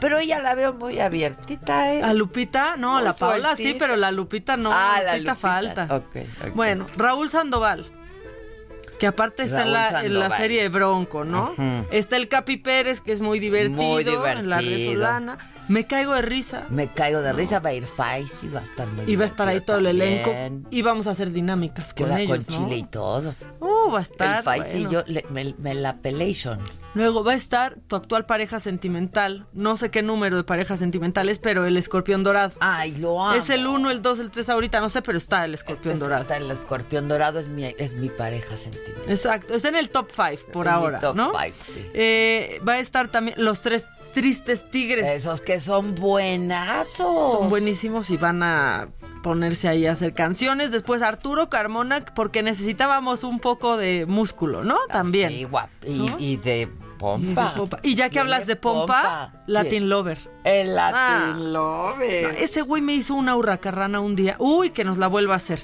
Pero 0.00 0.18
ella 0.18 0.40
la 0.40 0.54
veo 0.54 0.72
muy 0.72 1.00
abiertita, 1.00 1.92
¿eh? 1.94 2.02
A 2.02 2.12
Lupita, 2.14 2.76
no, 2.76 2.94
Muy 2.94 3.02
la 3.04 3.12
Paola 3.12 3.56
sí, 3.56 3.76
pero 3.78 3.96
la 3.96 4.10
Lupita 4.10 4.56
no. 4.56 4.70
Ah, 4.72 5.00
la 5.04 5.16
Lupita, 5.16 5.32
Lupita. 5.32 5.34
falta. 5.36 6.02
Bueno, 6.54 6.86
Raúl 6.96 7.28
Sandoval. 7.28 7.86
Que 8.98 9.06
aparte 9.06 9.42
está 9.42 9.62
en 9.62 9.72
la, 9.74 10.04
en 10.04 10.18
la 10.18 10.30
serie 10.30 10.62
de 10.62 10.68
Bronco, 10.70 11.24
¿no? 11.24 11.54
Está 11.90 12.16
el 12.16 12.28
Capi 12.28 12.56
Pérez, 12.56 13.00
que 13.02 13.12
es 13.12 13.20
muy 13.20 13.38
divertido, 13.38 13.76
Muy 13.82 14.02
en 14.02 14.48
la 14.48 14.58
divertido. 14.58 15.02
Resolana. 15.02 15.38
Me 15.68 15.86
caigo 15.86 16.14
de 16.14 16.22
risa. 16.22 16.64
Me 16.70 16.86
caigo 16.88 17.20
de 17.22 17.32
risa, 17.32 17.58
va 17.60 17.70
a 17.70 17.72
ir 17.72 17.86
Faisy, 17.86 18.48
va 18.48 18.60
a 18.60 18.62
estar 18.62 18.86
muy 18.88 19.04
Y 19.10 19.16
va 19.16 19.24
a 19.24 19.26
estar 19.26 19.48
ahí 19.48 19.60
todo 19.60 19.78
el 19.78 19.86
elenco. 19.86 20.32
Y 20.70 20.82
vamos 20.82 21.06
a 21.06 21.10
hacer 21.10 21.32
dinámicas 21.32 21.92
con 21.92 22.06
Queda 22.06 22.20
ellos, 22.20 22.46
con 22.46 22.54
¿no? 22.54 22.66
chile 22.66 22.76
y 22.78 22.84
todo. 22.84 23.34
Uh, 23.60 23.90
va 23.90 23.98
a 23.98 24.02
estar. 24.02 24.44
el 24.70 24.80
y 24.82 24.88
yo, 24.88 25.02
le- 25.06 25.24
me, 25.30 25.54
me 25.58 25.74
la 25.74 25.96
pelation. 25.96 26.60
Luego 26.94 27.24
va 27.24 27.32
a 27.32 27.34
estar 27.34 27.76
tu 27.88 27.96
actual 27.96 28.26
pareja 28.26 28.60
sentimental. 28.60 29.46
No 29.52 29.76
sé 29.76 29.90
qué 29.90 30.02
número 30.02 30.36
de 30.36 30.44
parejas 30.44 30.78
sentimentales, 30.78 31.38
pero 31.40 31.66
el 31.66 31.76
escorpión 31.76 32.22
dorado. 32.22 32.52
Ay, 32.60 32.96
lo 32.96 33.22
amo. 33.22 33.34
Es 33.36 33.50
el 33.50 33.66
1, 33.66 33.90
el 33.90 34.02
2, 34.02 34.18
el 34.20 34.30
3 34.30 34.48
ahorita, 34.48 34.80
no 34.80 34.88
sé, 34.88 35.02
pero 35.02 35.18
está 35.18 35.44
el 35.44 35.54
escorpión 35.54 35.94
Es- 35.94 36.00
dorado. 36.00 36.22
está 36.22 36.36
El 36.36 36.50
escorpión 36.50 37.08
dorado 37.08 37.38
es 37.40 37.48
mi, 37.48 37.64
es 37.64 37.94
mi 37.94 38.08
pareja 38.08 38.56
sentimental. 38.56 39.10
Exacto, 39.10 39.54
es 39.54 39.64
en 39.64 39.74
el 39.74 39.90
top 39.90 40.10
5 40.14 40.52
por 40.52 40.66
En 40.66 40.72
mi 40.72 40.78
ahora, 40.78 41.00
top 41.00 41.16
¿no? 41.16 41.32
five, 41.32 41.54
sí. 41.58 41.84
Eh, 41.92 42.60
va 42.66 42.74
a 42.74 42.78
estar 42.78 43.08
también 43.08 43.36
los 43.42 43.60
tres 43.60 43.86
tristes 44.16 44.70
tigres. 44.70 45.06
Esos 45.06 45.42
que 45.42 45.60
son 45.60 45.94
buenazos. 45.94 47.32
Son 47.32 47.50
buenísimos 47.50 48.08
y 48.08 48.16
van 48.16 48.42
a 48.42 48.88
ponerse 49.22 49.68
ahí 49.68 49.86
a 49.86 49.92
hacer 49.92 50.14
canciones. 50.14 50.70
Después 50.70 51.02
Arturo 51.02 51.50
Carmona, 51.50 52.02
porque 52.14 52.42
necesitábamos 52.42 53.24
un 53.24 53.40
poco 53.40 53.76
de 53.76 54.06
músculo, 54.06 54.62
¿no? 54.62 54.78
También. 54.88 55.28
Sí, 55.30 55.44
guap. 55.44 55.68
Y, 55.86 55.98
¿No? 55.98 56.16
y 56.18 56.36
de 56.38 56.66
pompa. 56.98 57.54
pompa. 57.54 57.78
Y 57.82 57.94
ya 57.94 58.08
que 58.08 58.18
hablas 58.18 58.46
de 58.46 58.56
pompa, 58.56 59.34
Latin. 59.46 59.90
Lover. 59.90 60.18
El 60.44 60.74
Latin 60.74 60.96
Ah. 60.98 61.36
Lover. 61.38 62.22
No, 62.22 62.28
ese 62.38 62.62
güey 62.62 62.80
me 62.80 62.94
hizo 62.94 63.14
una 63.14 63.36
hurracarrana 63.36 64.00
un 64.00 64.16
día. 64.16 64.36
Uy, 64.38 64.70
que 64.70 64.82
nos 64.84 64.96
la 64.96 65.08
vuelva 65.08 65.34
a 65.34 65.36
hacer. 65.36 65.60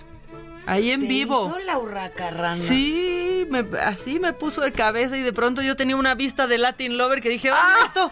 Ahí 0.67 0.91
en 0.93 1.01
¿Te 1.01 1.07
vivo. 1.09 1.47
hizo 1.49 1.59
la 1.61 1.79
hurracarrana? 1.79 2.55
Sí, 2.63 3.47
me- 3.51 3.67
así 3.81 4.21
me 4.21 4.33
puso 4.33 4.61
de 4.61 4.73
cabeza 4.73 5.17
y 5.17 5.23
de 5.23 5.33
pronto 5.33 5.61
yo 5.63 5.75
tenía 5.77 5.97
una 5.97 6.15
vista 6.15 6.47
de 6.47 6.59
Latin 6.59 6.97
Lover 6.97 7.21
que 7.21 7.29
dije, 7.31 7.51
Ah. 7.51 7.57
"Oye, 7.77 7.85
esto, 7.87 8.11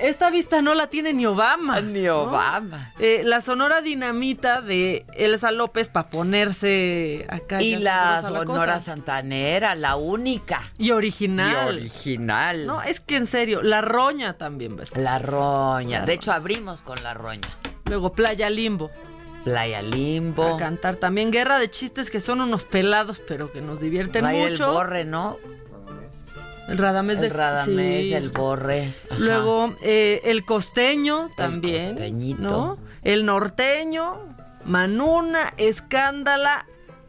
esta 0.00 0.30
vista 0.30 0.62
no 0.62 0.74
la 0.74 0.86
tiene 0.88 1.12
ni 1.12 1.26
Obama. 1.26 1.80
Ni 1.80 2.02
¿no? 2.04 2.22
Obama. 2.22 2.92
Eh, 2.98 3.22
la 3.24 3.40
sonora 3.40 3.80
dinamita 3.82 4.60
de 4.62 5.04
Elsa 5.14 5.50
López 5.50 5.88
para 5.88 6.08
ponerse 6.08 7.26
acá. 7.28 7.62
Y 7.62 7.76
la 7.76 8.22
Sonora. 8.22 8.80
Santanera, 8.80 9.74
la 9.74 9.96
única. 9.96 10.62
Y 10.78 10.90
original. 10.90 11.76
Y 11.76 11.80
original. 11.80 12.66
No, 12.66 12.82
es 12.82 13.00
que 13.00 13.16
en 13.16 13.26
serio, 13.26 13.62
la 13.62 13.80
roña 13.82 14.34
también 14.34 14.78
estar. 14.80 15.02
La 15.02 15.18
roña. 15.18 16.00
La 16.00 16.06
de 16.06 16.14
hecho, 16.14 16.32
abrimos 16.32 16.82
con 16.82 16.96
la 17.02 17.14
roña. 17.14 17.48
Luego 17.88 18.12
Playa 18.12 18.50
Limbo. 18.50 18.90
Playa 19.46 19.80
Limbo. 19.80 20.42
A 20.42 20.56
cantar 20.56 20.96
también 20.96 21.30
Guerra 21.30 21.60
de 21.60 21.70
Chistes 21.70 22.10
que 22.10 22.20
son 22.20 22.40
unos 22.40 22.64
pelados, 22.64 23.22
pero 23.24 23.52
que 23.52 23.60
nos 23.60 23.78
divierten 23.78 24.28
ir 24.34 24.50
mucho. 24.50 24.66
el 24.66 24.74
borre, 24.74 25.04
¿no? 25.04 25.38
El 26.66 26.78
Radamés 26.78 27.20
de 27.20 27.28
El 27.28 27.32
Radamés, 27.32 28.06
sí. 28.08 28.14
el 28.14 28.30
borre. 28.30 28.92
Ajá. 29.08 29.20
Luego 29.20 29.72
eh, 29.82 30.20
el 30.24 30.44
costeño 30.44 31.30
también. 31.36 31.90
costeñito. 31.90 32.42
¿no? 32.42 32.78
El 33.04 33.24
norteño, 33.24 34.18
Manuna, 34.64 35.54
Escándala. 35.58 36.66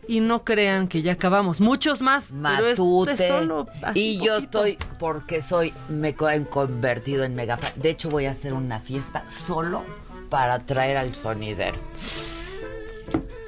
Y 0.07 0.19
no 0.19 0.45
crean 0.45 0.87
que 0.87 1.01
ya 1.01 1.13
acabamos. 1.13 1.59
Muchos 1.59 2.03
más. 2.03 2.31
Matute. 2.33 3.11
este 3.13 3.25
es 3.25 3.31
solo 3.31 3.67
así 3.81 3.99
y 3.99 4.17
yo 4.17 4.35
poquito. 4.35 4.63
estoy, 4.65 4.77
porque 4.99 5.41
soy, 5.41 5.73
me 5.89 6.09
he 6.09 6.45
convertido 6.45 7.23
en 7.23 7.33
mega 7.33 7.57
fan. 7.57 7.71
De 7.75 7.89
hecho, 7.89 8.11
voy 8.11 8.27
a 8.27 8.31
hacer 8.31 8.53
una 8.53 8.79
fiesta 8.79 9.25
solo 9.27 9.83
para 10.29 10.59
traer 10.59 10.97
al 10.97 11.13
sonidero. 11.15 11.77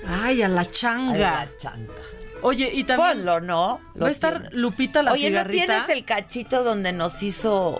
Ay, 0.08 0.42
a 0.42 0.50
la 0.50 0.70
changa. 0.70 1.42
A 1.42 1.46
la 1.46 1.52
changa. 1.58 1.94
Oye, 2.42 2.72
y 2.74 2.84
también. 2.84 3.18
Ponlo, 3.18 3.42
¿no? 3.42 3.82
Lo 3.96 4.02
Va 4.04 4.08
a 4.08 4.12
estar. 4.12 4.50
Lupita 4.54 5.04
la 5.04 5.12
Oye, 5.12 5.28
cigarrita. 5.28 5.62
¿no 5.62 5.68
tienes 5.68 5.90
el 5.90 6.06
cachito 6.06 6.64
donde 6.64 6.94
nos 6.94 7.22
hizo... 7.22 7.80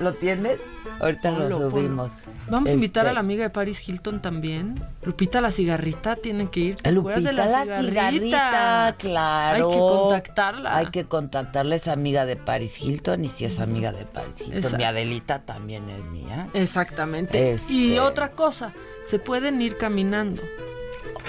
¿Lo 0.00 0.12
tienes? 0.14 0.60
Ahorita 1.00 1.30
Ponlo, 1.32 1.58
lo 1.58 1.70
ponlo. 1.70 2.10
Vamos 2.48 2.68
a 2.70 2.72
invitar 2.72 3.04
Este, 3.04 3.10
a 3.10 3.14
la 3.14 3.20
amiga 3.20 3.42
de 3.44 3.50
Paris 3.50 3.88
Hilton 3.88 4.20
también. 4.20 4.84
Lupita 5.02 5.40
la 5.40 5.50
cigarrita 5.50 6.16
tiene 6.16 6.50
que 6.50 6.60
ir. 6.60 6.76
¿Te 6.76 6.92
Lupita 6.92 7.20
de 7.20 7.32
la, 7.32 7.64
cigarrita, 7.64 8.96
claro. 8.98 9.56
Hay 9.66 9.72
que 9.72 9.78
contactarla. 9.78 10.76
Hay 10.76 10.86
que 10.90 11.04
contactarla, 11.06 11.74
es 11.76 11.88
amiga 11.88 12.26
de 12.26 12.36
Paris 12.36 12.80
Hilton 12.82 13.24
y 13.24 13.28
si 13.28 13.44
es 13.44 13.60
amiga 13.60 13.92
de 13.92 14.04
Paris 14.04 14.40
Hilton, 14.40 14.56
Exacto. 14.56 14.76
mi 14.78 14.84
Adelita 14.84 15.38
también 15.40 15.88
es 15.88 16.04
mía. 16.06 16.48
Exactamente. 16.54 17.52
Este- 17.52 17.72
Y 17.72 17.98
otra 17.98 18.32
cosa, 18.32 18.72
se 19.02 19.18
pueden 19.18 19.60
ir 19.62 19.76
caminando. 19.78 20.42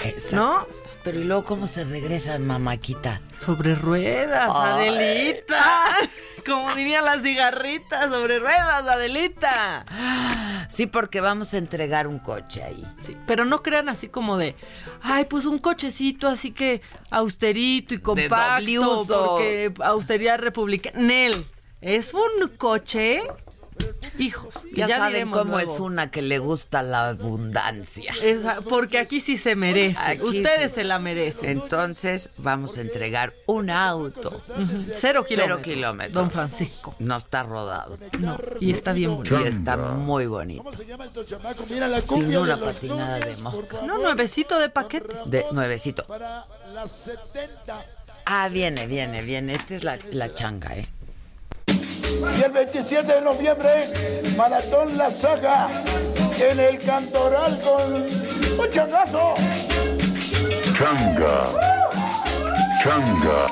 Esa 0.04 0.36
¿No? 0.36 0.66
Pero 1.02 1.20
¿y 1.20 1.24
luego 1.24 1.44
cómo 1.44 1.66
se 1.66 1.84
regresan, 1.84 2.46
mamáquita? 2.46 3.22
Sobre 3.38 3.74
ruedas, 3.74 4.50
Ay. 4.54 4.88
Adelita. 4.88 5.86
Como 6.46 6.72
diría 6.74 7.02
la 7.02 7.18
cigarrita, 7.20 8.08
sobre 8.08 8.38
ruedas, 8.38 8.86
Adelita. 8.86 9.84
Sí, 10.68 10.86
porque 10.86 11.20
vamos 11.20 11.52
a 11.54 11.58
entregar 11.58 12.06
un 12.06 12.18
coche 12.18 12.62
ahí. 12.62 12.84
Sí, 12.98 13.16
pero 13.26 13.44
no 13.44 13.62
crean 13.62 13.88
así 13.88 14.08
como 14.08 14.38
de, 14.38 14.54
ay, 15.02 15.24
pues 15.24 15.44
un 15.44 15.58
cochecito 15.58 16.28
así 16.28 16.52
que 16.52 16.82
austerito 17.10 17.94
y 17.94 17.98
compacto, 17.98 19.00
uso. 19.00 19.26
porque 19.30 19.72
austeridad 19.80 20.38
republicana. 20.38 20.98
Nel, 21.00 21.46
es 21.80 22.14
un 22.14 22.48
coche, 22.56 23.22
hijos. 24.18 24.54
y 24.72 24.76
Ya, 24.76 24.88
saben 24.88 25.30
cómo 25.30 25.56
luego. 25.56 25.72
es 25.74 25.78
una 25.80 26.10
que 26.10 26.22
le 26.22 26.38
gusta 26.38 26.82
la 26.82 27.08
abundancia. 27.08 28.14
Esa- 28.22 28.60
porque 28.60 28.98
aquí 28.98 29.20
sí 29.20 29.36
se 29.36 29.54
merece. 29.54 30.00
Aquí 30.00 30.22
Ustedes 30.22 30.70
sí. 30.70 30.76
se 30.76 30.84
la 30.84 30.98
merecen. 30.98 31.50
Entonces 31.50 32.30
vamos 32.38 32.76
a 32.78 32.80
entregar 32.80 33.32
un 33.46 33.70
auto. 33.70 34.42
Cero 34.92 35.24
kilómetros. 35.24 35.26
Cero 35.28 35.58
kilómetros. 35.62 36.14
Don 36.14 36.30
Francisco. 36.30 36.94
No 36.98 37.16
está 37.16 37.42
rodado. 37.42 37.98
No, 38.18 38.38
y 38.60 38.70
está 38.72 38.92
bien 38.92 39.16
bonito. 39.16 39.40
Y 39.44 39.48
está 39.48 39.76
muy 39.76 40.26
bonito. 40.26 40.64
Mira 41.70 41.88
la 41.88 41.98
Sin 42.00 42.06
cumbia 42.08 42.40
una 42.40 42.54
de 42.56 42.60
los 42.60 42.74
patinada 42.74 43.18
de 43.18 43.36
mosca. 43.38 43.82
No, 43.82 43.98
nuevecito 43.98 44.58
de 44.58 44.68
paquete. 44.70 45.16
De 45.26 45.44
nuevecito. 45.52 46.06
Para 46.06 46.46
las 46.72 46.90
70 46.90 47.80
Ah, 48.28 48.48
viene, 48.48 48.86
viene, 48.88 49.22
viene. 49.22 49.54
Esta 49.54 49.74
es 49.74 49.84
la, 49.84 49.98
la 50.10 50.34
changa, 50.34 50.74
¿eh? 50.76 50.88
Y 52.38 52.42
el 52.42 52.52
27 52.52 53.12
de 53.12 53.20
noviembre, 53.20 54.22
Maratón 54.36 54.96
La 54.96 55.10
Saga 55.10 55.68
en 56.38 56.60
el 56.60 56.80
Cantoral 56.80 57.60
con 57.60 57.94
un 57.94 58.70
changazo. 58.70 59.34
Changa. 60.78 61.52
Changa. 62.82 63.50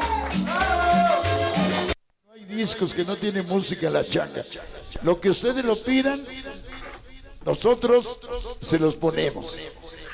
No 2.26 2.32
hay 2.34 2.44
discos 2.44 2.94
que 2.94 3.04
no 3.04 3.16
tienen 3.16 3.46
música 3.48 3.90
la 3.90 4.04
changa. 4.04 4.42
Lo 5.02 5.20
que 5.20 5.30
ustedes 5.30 5.64
lo 5.64 5.76
pidan, 5.76 6.20
nosotros 7.44 8.18
se 8.60 8.78
los 8.78 8.96
ponemos. 8.96 9.58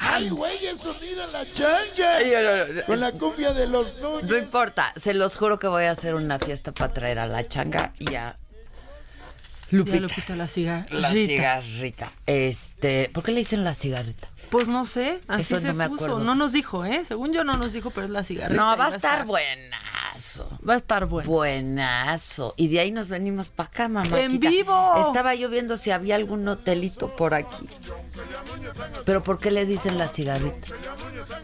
¡Ay, 0.00 0.30
güey, 0.30 0.66
el 0.66 0.78
sonido 0.78 1.26
la 1.28 1.50
changa! 1.52 2.84
Con 2.86 3.00
la 3.00 3.12
cumbia 3.12 3.52
de 3.52 3.66
los 3.66 3.96
No 4.00 4.36
importa, 4.36 4.92
se 4.96 5.14
los 5.14 5.36
juro 5.36 5.58
que 5.58 5.68
voy 5.68 5.84
a 5.84 5.92
hacer 5.92 6.14
una 6.14 6.38
fiesta 6.38 6.72
para 6.72 6.92
traer 6.92 7.18
a 7.18 7.26
la 7.26 7.46
changa 7.46 7.92
y 7.98 8.14
a 8.14 8.36
Lupita. 9.70 9.96
Ya 9.96 10.02
Lupita 10.02 10.36
la 10.36 10.48
cigarrita. 10.48 10.96
La 10.96 11.10
cigarrita. 11.10 12.12
Este, 12.26 13.10
¿por 13.12 13.22
qué 13.22 13.32
le 13.32 13.38
dicen 13.38 13.64
la 13.64 13.74
cigarrita? 13.74 14.28
Pues 14.50 14.66
no 14.68 14.84
sé, 14.84 15.20
así 15.28 15.42
Eso 15.42 15.60
se 15.60 15.68
no 15.68 15.74
me 15.74 15.88
puso. 15.88 16.04
acuerdo. 16.06 16.24
No 16.24 16.34
nos 16.34 16.52
dijo, 16.52 16.84
¿eh? 16.84 17.04
Según 17.06 17.32
yo 17.32 17.44
no 17.44 17.52
nos 17.54 17.72
dijo, 17.72 17.90
pero 17.90 18.06
es 18.06 18.10
la 18.10 18.24
cigarrita. 18.24 18.60
No, 18.60 18.76
va 18.76 18.86
a 18.86 18.88
estar 18.88 19.24
buenazo. 19.24 20.48
Va 20.68 20.74
a 20.74 20.76
estar 20.76 21.06
bueno. 21.06 21.30
Buenazo. 21.30 22.54
Y 22.56 22.66
de 22.68 22.80
ahí 22.80 22.90
nos 22.90 23.08
venimos 23.08 23.50
para 23.50 23.68
acá, 23.68 23.88
mamá. 23.88 24.20
¡En 24.20 24.40
vivo! 24.40 24.96
Estaba 25.06 25.34
yo 25.36 25.48
viendo 25.48 25.76
si 25.76 25.92
había 25.92 26.16
algún 26.16 26.46
hotelito 26.48 27.14
por 27.14 27.34
aquí. 27.34 27.68
¿Pero 29.04 29.22
por 29.22 29.38
qué 29.38 29.50
le 29.50 29.64
dicen 29.66 29.96
la 29.98 30.08
cigarrita? 30.08 30.68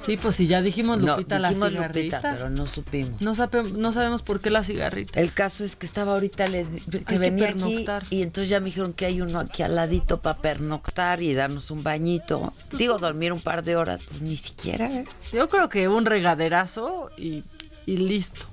Sí, 0.07 0.17
pues 0.17 0.37
si 0.37 0.47
ya 0.47 0.63
dijimos 0.63 0.99
No, 0.99 1.17
Lupita 1.17 1.39
la 1.41 1.49
dijimos 1.49 1.71
cigarrita. 1.71 2.17
Lupita, 2.19 2.33
pero 2.35 2.49
no 2.51 2.67
supimos. 2.67 3.21
No, 3.21 3.35
sabe- 3.35 3.65
no 3.65 3.93
sabemos 3.93 4.23
por 4.23 4.41
qué 4.41 4.51
la 4.51 4.63
cigarrita. 4.65 5.21
El 5.21 5.33
caso 5.33 5.65
es 5.65 5.75
que 5.77 5.85
estaba 5.85 6.13
ahorita, 6.13 6.47
le, 6.47 6.65
que 6.91 7.03
que 7.05 7.19
venía 7.19 7.49
aquí 7.51 7.59
pernoctar. 7.59 8.05
y 8.11 8.23
entonces 8.23 8.49
ya 8.49 8.61
me 8.61 8.67
dijeron 8.67 8.93
que 8.93 9.05
hay 9.07 9.21
uno 9.21 9.41
aquí 9.41 9.63
al 9.63 9.75
ladito 9.75 10.21
para 10.23 10.39
pernoctar 10.39 11.23
y 11.23 11.35
darnos 11.35 11.71
un 11.71 11.83
bañito. 11.83 12.53
Pues 12.71 12.79
Digo, 12.79 12.99
dormir 12.99 13.33
un 13.33 13.41
par 13.41 13.65
de 13.65 13.77
horas, 13.77 14.01
pues 14.09 14.23
ni 14.23 14.37
siquiera. 14.37 14.87
¿eh? 14.91 15.05
Yo 15.33 15.49
creo 15.49 15.69
que 15.69 15.89
un 15.89 16.07
regaderazo 16.07 17.11
y, 17.17 17.43
y 17.85 17.97
listo. 17.97 18.47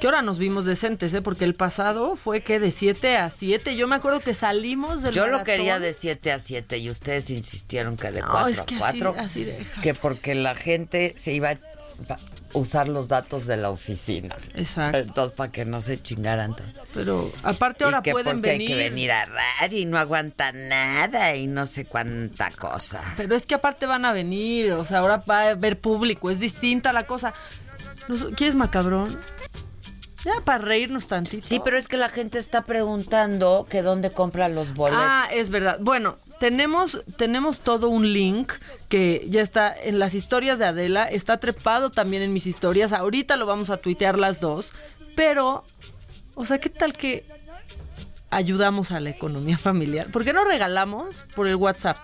¿Qué 0.00 0.08
hora 0.08 0.22
nos 0.22 0.38
vimos 0.38 0.64
decentes, 0.64 1.12
eh? 1.12 1.20
Porque 1.20 1.44
el 1.44 1.54
pasado 1.54 2.16
fue 2.16 2.40
que 2.42 2.58
de 2.58 2.70
7 2.70 3.18
a 3.18 3.28
7. 3.28 3.76
Yo 3.76 3.86
me 3.86 3.96
acuerdo 3.96 4.20
que 4.20 4.32
salimos 4.32 5.02
del 5.02 5.12
Yo 5.14 5.26
lo 5.26 5.44
quería 5.44 5.78
de 5.78 5.92
7 5.92 6.32
a 6.32 6.38
7 6.38 6.78
y 6.78 6.88
ustedes 6.88 7.28
insistieron 7.28 7.98
que 7.98 8.10
de 8.10 8.22
No, 8.22 8.28
4 8.30 8.48
es 8.48 8.60
a 8.60 8.64
que 8.64 8.74
así- 8.76 8.80
4. 9.00 9.14
así 9.18 9.44
deja. 9.44 9.80
Que 9.82 9.92
porque 9.94 10.34
la 10.34 10.54
gente 10.54 11.12
se 11.16 11.32
iba 11.32 11.50
a 11.50 11.58
usar 12.54 12.88
los 12.88 13.08
datos 13.08 13.46
de 13.46 13.58
la 13.58 13.68
oficina. 13.68 14.34
Exacto. 14.54 14.96
Entonces, 14.98 15.36
para 15.36 15.52
que 15.52 15.66
no 15.66 15.82
se 15.82 16.00
chingaran. 16.02 16.56
Pero 16.94 17.30
aparte 17.42 17.84
ahora 17.84 17.98
y 17.98 18.02
que 18.02 18.12
pueden 18.12 18.38
porque 18.38 18.50
venir. 18.52 18.70
hay 18.72 18.74
que 18.82 18.88
venir 18.88 19.12
a 19.12 19.26
radio 19.26 19.78
y 19.78 19.84
no 19.84 19.98
aguanta 19.98 20.50
nada 20.52 21.36
y 21.36 21.46
no 21.46 21.66
sé 21.66 21.84
cuánta 21.84 22.50
cosa. 22.52 23.02
Pero 23.18 23.36
es 23.36 23.44
que 23.44 23.54
aparte 23.54 23.84
van 23.84 24.06
a 24.06 24.12
venir, 24.12 24.72
o 24.72 24.84
sea, 24.86 25.00
ahora 25.00 25.18
va 25.18 25.40
a 25.42 25.50
haber 25.50 25.78
público, 25.78 26.30
es 26.30 26.40
distinta 26.40 26.92
la 26.94 27.06
cosa. 27.06 27.34
¿Quieres 28.34 28.56
macabrón? 28.56 29.20
Ya 30.24 30.40
para 30.44 30.64
reírnos 30.64 31.08
tantito. 31.08 31.46
Sí, 31.46 31.60
pero 31.64 31.78
es 31.78 31.88
que 31.88 31.96
la 31.96 32.08
gente 32.08 32.38
está 32.38 32.62
preguntando 32.62 33.66
que 33.68 33.82
dónde 33.82 34.12
compra 34.12 34.48
los 34.48 34.74
boletos. 34.74 35.02
Ah, 35.02 35.28
es 35.32 35.50
verdad. 35.50 35.78
Bueno, 35.80 36.18
tenemos, 36.38 37.02
tenemos 37.16 37.60
todo 37.60 37.88
un 37.88 38.12
link 38.12 38.52
que 38.88 39.26
ya 39.28 39.40
está 39.40 39.74
en 39.74 39.98
las 39.98 40.14
historias 40.14 40.58
de 40.58 40.66
Adela, 40.66 41.04
está 41.04 41.38
trepado 41.38 41.90
también 41.90 42.22
en 42.22 42.32
mis 42.32 42.46
historias. 42.46 42.92
Ahorita 42.92 43.36
lo 43.36 43.46
vamos 43.46 43.70
a 43.70 43.78
tuitear 43.78 44.18
las 44.18 44.40
dos, 44.40 44.72
pero, 45.16 45.64
o 46.34 46.44
sea, 46.44 46.58
¿qué 46.58 46.70
tal 46.70 46.92
que 46.94 47.24
ayudamos 48.30 48.90
a 48.90 49.00
la 49.00 49.10
economía 49.10 49.58
familiar? 49.58 50.10
¿Por 50.10 50.24
qué 50.24 50.32
no 50.32 50.44
regalamos 50.44 51.24
por 51.34 51.46
el 51.46 51.56
WhatsApp 51.56 51.98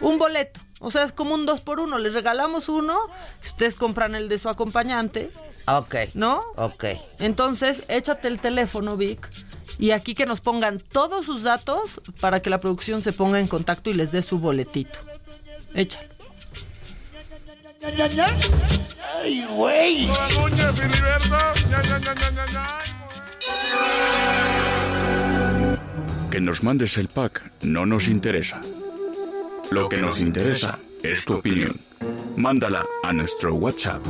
un 0.00 0.18
boleto? 0.18 0.60
O 0.80 0.90
sea, 0.90 1.02
es 1.04 1.12
como 1.12 1.34
un 1.34 1.46
dos 1.46 1.60
por 1.60 1.80
uno. 1.80 1.96
Les 1.98 2.12
regalamos 2.12 2.68
uno, 2.68 2.98
ustedes 3.44 3.74
compran 3.74 4.14
el 4.14 4.28
de 4.28 4.38
su 4.38 4.48
acompañante, 4.48 5.30
Ok. 5.66 5.94
¿no? 6.14 6.42
Ok. 6.56 6.84
Entonces, 7.18 7.84
échate 7.88 8.28
el 8.28 8.38
teléfono, 8.38 8.96
Vic, 8.98 9.30
y 9.78 9.92
aquí 9.92 10.14
que 10.14 10.26
nos 10.26 10.40
pongan 10.42 10.78
todos 10.80 11.24
sus 11.24 11.42
datos 11.42 12.02
para 12.20 12.40
que 12.42 12.50
la 12.50 12.60
producción 12.60 13.00
se 13.02 13.12
ponga 13.12 13.40
en 13.40 13.48
contacto 13.48 13.88
y 13.88 13.94
les 13.94 14.12
dé 14.12 14.20
su 14.20 14.38
boletito. 14.38 14.98
Échalo. 15.74 16.08
¡Ay, 19.22 19.46
güey! 19.50 20.08
Que 26.30 26.40
nos 26.40 26.62
mandes 26.62 26.98
el 26.98 27.08
pack 27.08 27.52
no 27.62 27.86
nos 27.86 28.08
interesa. 28.08 28.60
Lo 29.70 29.88
que 29.88 29.98
nos 29.98 30.20
interesa 30.20 30.78
es 31.02 31.24
tu 31.24 31.34
opinión. 31.34 31.74
Mándala 32.36 32.86
a 33.02 33.12
nuestro 33.12 33.54
WhatsApp 33.54 34.02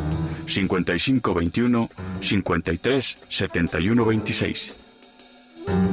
5521 0.47 1.91
53 2.21 3.19
71 3.29 4.05
26. 4.05 4.77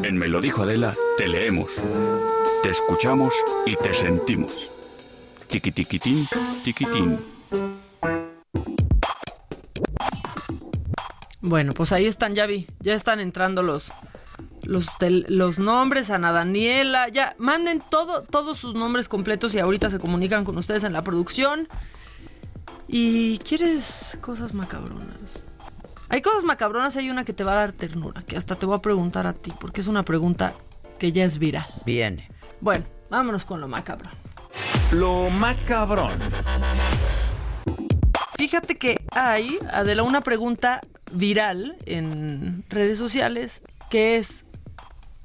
En 0.03 0.17
Me 0.17 0.27
lo 0.27 0.41
dijo 0.41 0.63
Adela, 0.63 0.95
te 1.17 1.27
leemos, 1.27 1.71
te 2.63 2.69
escuchamos 2.69 3.33
y 3.65 3.75
te 3.75 3.93
sentimos. 3.93 4.69
Tiquitiquitín, 5.47 6.27
tiquitín. 6.63 7.19
Bueno, 11.41 11.73
pues 11.73 11.91
ahí 11.91 12.05
están, 12.05 12.35
ya 12.35 12.45
vi, 12.45 12.67
ya 12.79 12.93
están 12.93 13.19
entrando 13.19 13.63
los 13.63 13.91
los, 14.71 14.87
tel- 14.97 15.25
los 15.27 15.59
nombres, 15.59 16.09
Ana 16.09 16.31
Daniela, 16.31 17.09
ya 17.09 17.35
manden 17.37 17.83
todo, 17.89 18.21
todos 18.23 18.57
sus 18.57 18.73
nombres 18.73 19.09
completos 19.09 19.53
y 19.53 19.59
ahorita 19.59 19.89
se 19.89 19.99
comunican 19.99 20.45
con 20.45 20.57
ustedes 20.57 20.83
en 20.85 20.93
la 20.93 21.01
producción. 21.01 21.67
¿Y 22.87 23.37
quieres 23.39 24.17
cosas 24.21 24.53
macabronas? 24.53 25.45
Hay 26.09 26.21
cosas 26.21 26.43
macabronas, 26.43 26.95
hay 26.95 27.09
una 27.09 27.25
que 27.25 27.33
te 27.33 27.43
va 27.43 27.53
a 27.53 27.55
dar 27.55 27.71
ternura, 27.73 28.21
que 28.23 28.37
hasta 28.37 28.55
te 28.55 28.65
voy 28.65 28.77
a 28.77 28.81
preguntar 28.81 29.27
a 29.27 29.33
ti, 29.33 29.53
porque 29.59 29.81
es 29.81 29.87
una 29.87 30.03
pregunta 30.03 30.55
que 30.99 31.11
ya 31.11 31.25
es 31.25 31.37
viral. 31.37 31.65
Viene. 31.85 32.29
Bueno, 32.59 32.85
vámonos 33.09 33.43
con 33.45 33.59
lo 33.59 33.67
macabrón. 33.67 34.13
Lo 34.91 35.29
macabrón. 35.29 36.11
Fíjate 38.37 38.77
que 38.77 38.99
hay, 39.11 39.57
Adela, 39.71 40.03
una 40.03 40.21
pregunta 40.21 40.81
viral 41.11 41.77
en 41.85 42.63
redes 42.69 42.97
sociales 42.97 43.61
que 43.89 44.17
es, 44.17 44.45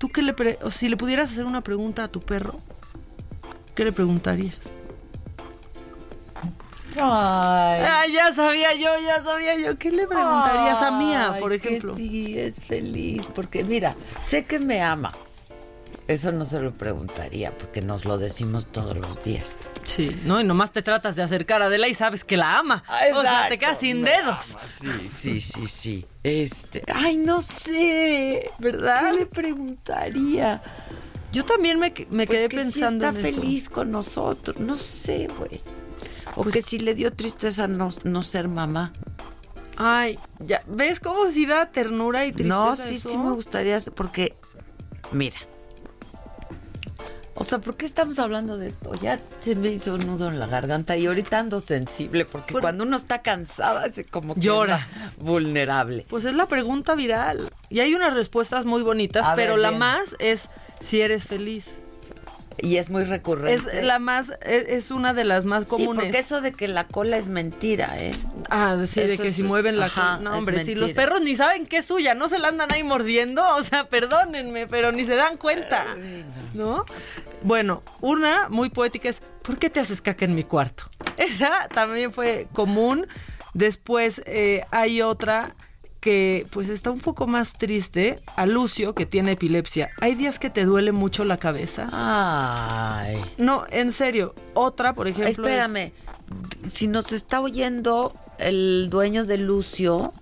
¿tú 0.06 0.12
qué 0.12 0.22
le 0.22 0.32
pre- 0.34 0.56
o 0.62 0.70
si 0.70 0.88
le 0.88 0.96
pudieras 0.96 1.32
hacer 1.32 1.46
una 1.46 1.62
pregunta 1.62 2.04
a 2.04 2.08
tu 2.08 2.20
perro, 2.20 2.60
qué 3.74 3.84
le 3.84 3.90
preguntarías? 3.90 4.54
Ay. 6.98 7.82
Ay, 7.84 8.12
ya 8.12 8.32
sabía 8.34 8.72
yo, 8.74 8.88
ya 9.04 9.22
sabía 9.24 9.56
yo. 9.56 9.76
¿Qué 9.76 9.90
le 9.90 10.06
preguntarías 10.06 10.80
a 10.80 10.92
Mía, 10.92 11.36
por 11.40 11.50
que 11.50 11.56
ejemplo? 11.56 11.96
sí, 11.96 12.38
es 12.38 12.60
feliz, 12.60 13.28
porque 13.34 13.64
mira, 13.64 13.94
sé 14.20 14.44
que 14.44 14.58
me 14.60 14.80
ama. 14.80 15.12
Eso 16.06 16.30
no 16.30 16.44
se 16.44 16.60
lo 16.60 16.72
preguntaría, 16.72 17.50
porque 17.56 17.82
nos 17.82 18.04
lo 18.04 18.16
decimos 18.16 18.66
todos 18.66 18.96
los 18.96 19.22
días. 19.24 19.50
Sí, 19.86 20.20
¿no? 20.24 20.40
Y 20.40 20.44
nomás 20.44 20.72
te 20.72 20.82
tratas 20.82 21.14
de 21.14 21.22
acercar 21.22 21.62
a 21.62 21.66
Adela 21.66 21.86
y 21.86 21.94
sabes 21.94 22.24
que 22.24 22.36
la 22.36 22.58
ama. 22.58 22.82
o 23.14 23.20
sea, 23.22 23.48
te 23.48 23.56
quedas 23.56 23.78
sin 23.78 24.02
dedos. 24.04 24.58
Sí, 24.66 24.90
sí, 25.08 25.40
sí, 25.40 25.66
sí. 25.68 26.06
Este, 26.24 26.82
ay, 26.92 27.16
no 27.16 27.40
sé, 27.40 28.50
¿verdad? 28.58 29.12
¿Qué 29.12 29.18
le 29.20 29.26
preguntaría? 29.26 30.60
Yo 31.32 31.44
también 31.44 31.78
me, 31.78 31.92
me 32.10 32.26
Pues 32.26 32.36
quedé 32.38 32.48
que 32.48 32.58
si 32.58 32.62
pensando 32.64 33.06
está 33.06 33.20
en 33.20 33.26
eso. 33.26 33.40
feliz 33.40 33.68
con 33.68 33.92
nosotros, 33.92 34.58
no 34.58 34.74
sé, 34.74 35.28
güey. 35.38 35.60
O 36.34 36.44
que 36.44 36.62
si 36.62 36.78
le 36.80 36.94
dio 36.96 37.12
tristeza 37.12 37.68
no, 37.68 37.90
no 38.02 38.22
ser 38.22 38.48
mamá. 38.48 38.92
Ay, 39.76 40.18
ya, 40.40 40.62
¿ves 40.66 40.98
cómo 40.98 41.30
si 41.30 41.46
da 41.46 41.70
ternura 41.70 42.26
y 42.26 42.32
tristeza 42.32 42.58
No, 42.58 42.74
sí, 42.76 42.96
eso? 42.96 43.08
sí 43.10 43.18
me 43.18 43.30
gustaría, 43.30 43.78
porque, 43.94 44.34
mira. 45.12 45.36
O 47.38 47.44
sea, 47.44 47.58
¿por 47.58 47.76
qué 47.76 47.84
estamos 47.84 48.18
hablando 48.18 48.56
de 48.56 48.68
esto? 48.68 48.94
Ya 48.94 49.20
se 49.42 49.54
me 49.54 49.68
hizo 49.68 49.94
un 49.94 50.00
nudo 50.00 50.28
en 50.28 50.38
la 50.40 50.46
garganta 50.46 50.96
y 50.96 51.06
ahorita 51.06 51.38
ando 51.38 51.60
sensible 51.60 52.24
porque 52.24 52.54
cuando 52.54 52.84
uno 52.84 52.96
está 52.96 53.20
cansada 53.20 53.84
es 53.86 54.04
como 54.10 54.34
que 54.34 54.40
Llora. 54.40 54.86
vulnerable. 55.18 56.06
Pues 56.08 56.24
es 56.24 56.34
la 56.34 56.48
pregunta 56.48 56.94
viral. 56.94 57.52
Y 57.68 57.80
hay 57.80 57.94
unas 57.94 58.14
respuestas 58.14 58.64
muy 58.64 58.82
bonitas, 58.82 59.26
A 59.28 59.34
ver, 59.34 59.46
pero 59.48 59.58
la 59.58 59.68
bien. 59.68 59.78
más 59.80 60.16
es 60.18 60.48
si 60.80 61.00
eres 61.02 61.26
feliz. 61.26 61.82
Y 62.58 62.78
es 62.78 62.88
muy 62.90 63.04
recurrente. 63.04 63.78
Es 63.78 63.84
la 63.84 63.98
más, 63.98 64.30
es, 64.42 64.68
es 64.68 64.90
una 64.90 65.12
de 65.12 65.24
las 65.24 65.44
más 65.44 65.64
Sí, 65.64 65.70
comunes. 65.70 66.04
porque 66.04 66.18
eso 66.18 66.40
de 66.40 66.52
que 66.52 66.68
la 66.68 66.86
cola 66.86 67.16
es 67.18 67.28
mentira, 67.28 67.96
¿eh? 67.98 68.12
Ah, 68.50 68.76
sí, 68.86 69.00
de 69.02 69.18
que 69.18 69.28
es- 69.28 69.36
si 69.36 69.42
mueven 69.42 69.78
la 69.78 69.86
ajá, 69.86 70.16
cola. 70.18 70.30
No, 70.30 70.38
hombre, 70.38 70.64
si 70.64 70.74
los 70.74 70.92
perros 70.92 71.20
ni 71.20 71.34
saben 71.36 71.66
que 71.66 71.78
es 71.78 71.84
suya, 71.84 72.14
no 72.14 72.28
se 72.28 72.38
la 72.38 72.48
andan 72.48 72.72
ahí 72.72 72.82
mordiendo. 72.82 73.46
O 73.56 73.62
sea, 73.62 73.88
perdónenme, 73.88 74.66
pero 74.66 74.90
ni 74.92 75.04
se 75.04 75.16
dan 75.16 75.36
cuenta. 75.36 75.84
¿No? 76.54 76.84
Bueno, 77.42 77.82
una 78.00 78.48
muy 78.48 78.70
poética 78.70 79.08
es: 79.10 79.20
¿Por 79.42 79.58
qué 79.58 79.68
te 79.70 79.80
haces 79.80 80.00
caca 80.00 80.24
en 80.24 80.34
mi 80.34 80.44
cuarto? 80.44 80.84
Esa 81.18 81.68
también 81.68 82.12
fue 82.12 82.48
común. 82.52 83.06
Después 83.52 84.22
eh, 84.26 84.64
hay 84.70 85.02
otra 85.02 85.54
que 86.06 86.46
pues 86.52 86.68
está 86.68 86.92
un 86.92 87.00
poco 87.00 87.26
más 87.26 87.54
triste, 87.54 88.20
a 88.36 88.46
Lucio, 88.46 88.94
que 88.94 89.06
tiene 89.06 89.32
epilepsia. 89.32 89.90
Hay 90.00 90.14
días 90.14 90.38
que 90.38 90.50
te 90.50 90.64
duele 90.64 90.92
mucho 90.92 91.24
la 91.24 91.36
cabeza. 91.36 91.88
Ay. 91.92 93.20
No, 93.38 93.64
en 93.72 93.90
serio. 93.90 94.32
Otra, 94.54 94.92
por 94.94 95.08
ejemplo. 95.08 95.28
es- 95.28 95.36
Espérame, 95.36 95.90
si 96.64 96.86
nos 96.86 97.10
está 97.10 97.40
oyendo 97.40 98.14
el 98.38 98.86
dueño 98.88 99.24
de 99.24 99.38
Lucio, 99.38 100.12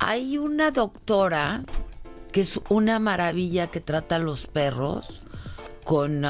hay 0.00 0.36
una 0.36 0.70
doctora 0.70 1.64
que 2.30 2.42
es 2.42 2.60
una 2.68 2.98
maravilla 2.98 3.68
que 3.68 3.80
trata 3.80 4.16
a 4.16 4.18
los 4.18 4.46
perros 4.46 5.22
con 5.84 6.26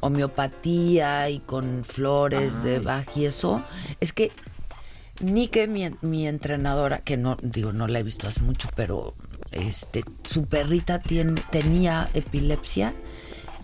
homeopatía 0.00 1.30
y 1.30 1.38
con 1.38 1.84
flores 1.84 2.64
de 2.64 2.80
Bach 2.80 3.06
y 3.16 3.26
eso. 3.26 3.62
Es 4.00 4.12
que 4.12 4.32
Nike, 5.20 5.66
mi, 5.66 5.88
mi 6.02 6.26
entrenadora, 6.28 6.98
que 6.98 7.16
no, 7.16 7.36
digo, 7.42 7.72
no 7.72 7.86
la 7.88 7.98
he 7.98 8.02
visto 8.02 8.26
hace 8.28 8.42
mucho, 8.42 8.68
pero 8.74 9.14
este, 9.50 10.04
su 10.22 10.46
perrita 10.46 11.00
tiene, 11.00 11.40
tenía 11.50 12.10
epilepsia 12.14 12.94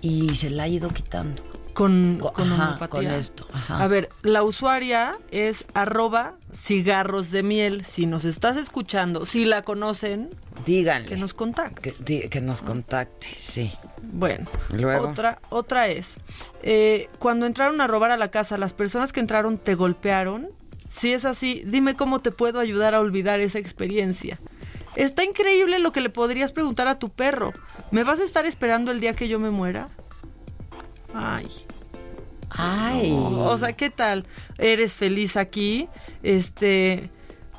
y 0.00 0.34
se 0.34 0.50
la 0.50 0.64
ha 0.64 0.68
ido 0.68 0.88
quitando. 0.88 1.42
Con, 1.74 2.18
Co- 2.20 2.34
con 2.34 2.52
ajá, 2.52 2.64
homeopatía. 2.74 2.88
con 3.10 3.18
esto, 3.18 3.46
ajá. 3.50 3.82
A 3.82 3.86
ver, 3.86 4.10
la 4.22 4.42
usuaria 4.42 5.18
es 5.30 5.64
arroba 5.72 6.34
cigarros 6.54 7.30
de 7.30 7.42
miel. 7.42 7.86
Si 7.86 8.04
nos 8.04 8.26
estás 8.26 8.58
escuchando, 8.58 9.24
si 9.24 9.46
la 9.46 9.62
conocen, 9.62 10.28
díganle. 10.66 11.08
Que 11.08 11.16
nos 11.16 11.32
contacte. 11.32 11.94
Que 12.28 12.40
nos 12.42 12.60
contacte, 12.60 13.26
sí. 13.34 13.72
Bueno, 14.02 14.48
Luego. 14.70 15.08
otra 15.08 15.38
otra 15.48 15.88
es, 15.88 16.16
eh, 16.62 17.08
cuando 17.18 17.46
entraron 17.46 17.80
a 17.80 17.86
robar 17.86 18.10
a 18.10 18.18
la 18.18 18.30
casa, 18.30 18.58
las 18.58 18.74
personas 18.74 19.10
que 19.10 19.20
entraron 19.20 19.56
te 19.56 19.74
golpearon. 19.74 20.50
Si 20.94 21.12
es 21.12 21.24
así, 21.24 21.62
dime 21.64 21.96
cómo 21.96 22.20
te 22.20 22.30
puedo 22.30 22.60
ayudar 22.60 22.94
a 22.94 23.00
olvidar 23.00 23.40
esa 23.40 23.58
experiencia. 23.58 24.38
Está 24.94 25.24
increíble 25.24 25.78
lo 25.78 25.90
que 25.90 26.02
le 26.02 26.10
podrías 26.10 26.52
preguntar 26.52 26.86
a 26.86 26.98
tu 26.98 27.08
perro. 27.08 27.52
¿Me 27.90 28.04
vas 28.04 28.20
a 28.20 28.24
estar 28.24 28.44
esperando 28.44 28.90
el 28.90 29.00
día 29.00 29.14
que 29.14 29.26
yo 29.26 29.38
me 29.38 29.50
muera? 29.50 29.88
Ay. 31.14 31.48
Ay. 32.50 33.10
O 33.10 33.56
sea, 33.56 33.72
¿qué 33.72 33.88
tal? 33.88 34.26
¿Eres 34.58 34.96
feliz 34.96 35.36
aquí? 35.36 35.88
Este. 36.22 37.10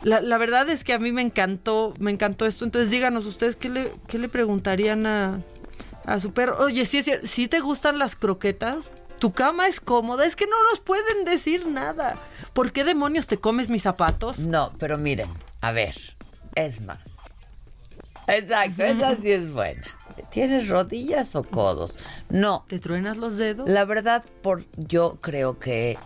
La, 0.03 0.21
la 0.21 0.37
verdad 0.37 0.69
es 0.69 0.83
que 0.83 0.93
a 0.93 0.99
mí 0.99 1.11
me 1.11 1.21
encantó, 1.21 1.95
me 1.97 2.11
encantó 2.11 2.45
esto. 2.45 2.65
Entonces 2.65 2.91
díganos 2.91 3.25
ustedes 3.25 3.55
qué 3.55 3.69
le, 3.69 3.91
qué 4.07 4.19
le 4.19 4.29
preguntarían 4.29 5.07
a, 5.07 5.41
a 6.05 6.19
su 6.19 6.33
perro. 6.33 6.57
Oye, 6.59 6.85
¿sí 6.85 7.47
te 7.47 7.59
gustan 7.61 7.97
las 7.97 8.15
croquetas? 8.15 8.91
Tu 9.23 9.31
cama 9.31 9.69
es 9.69 9.79
cómoda, 9.79 10.25
es 10.25 10.35
que 10.35 10.47
no 10.47 10.55
nos 10.69 10.81
pueden 10.81 11.23
decir 11.23 11.65
nada. 11.65 12.19
¿Por 12.51 12.73
qué 12.73 12.83
demonios 12.83 13.25
te 13.25 13.37
comes 13.37 13.69
mis 13.69 13.83
zapatos? 13.83 14.39
No, 14.39 14.73
pero 14.77 14.97
miren, 14.97 15.29
a 15.61 15.71
ver, 15.71 15.95
es 16.55 16.81
más. 16.81 16.99
Exacto, 18.27 18.83
esa 18.83 19.15
sí 19.15 19.31
es 19.31 19.49
buena. 19.49 19.81
¿Tienes 20.29 20.67
rodillas 20.67 21.37
o 21.37 21.43
codos? 21.45 21.95
No. 22.27 22.65
¿Te 22.67 22.79
truenas 22.79 23.15
los 23.15 23.37
dedos? 23.37 23.69
La 23.69 23.85
verdad, 23.85 24.25
por 24.41 24.65
yo 24.75 25.17
creo 25.21 25.57
que 25.57 25.97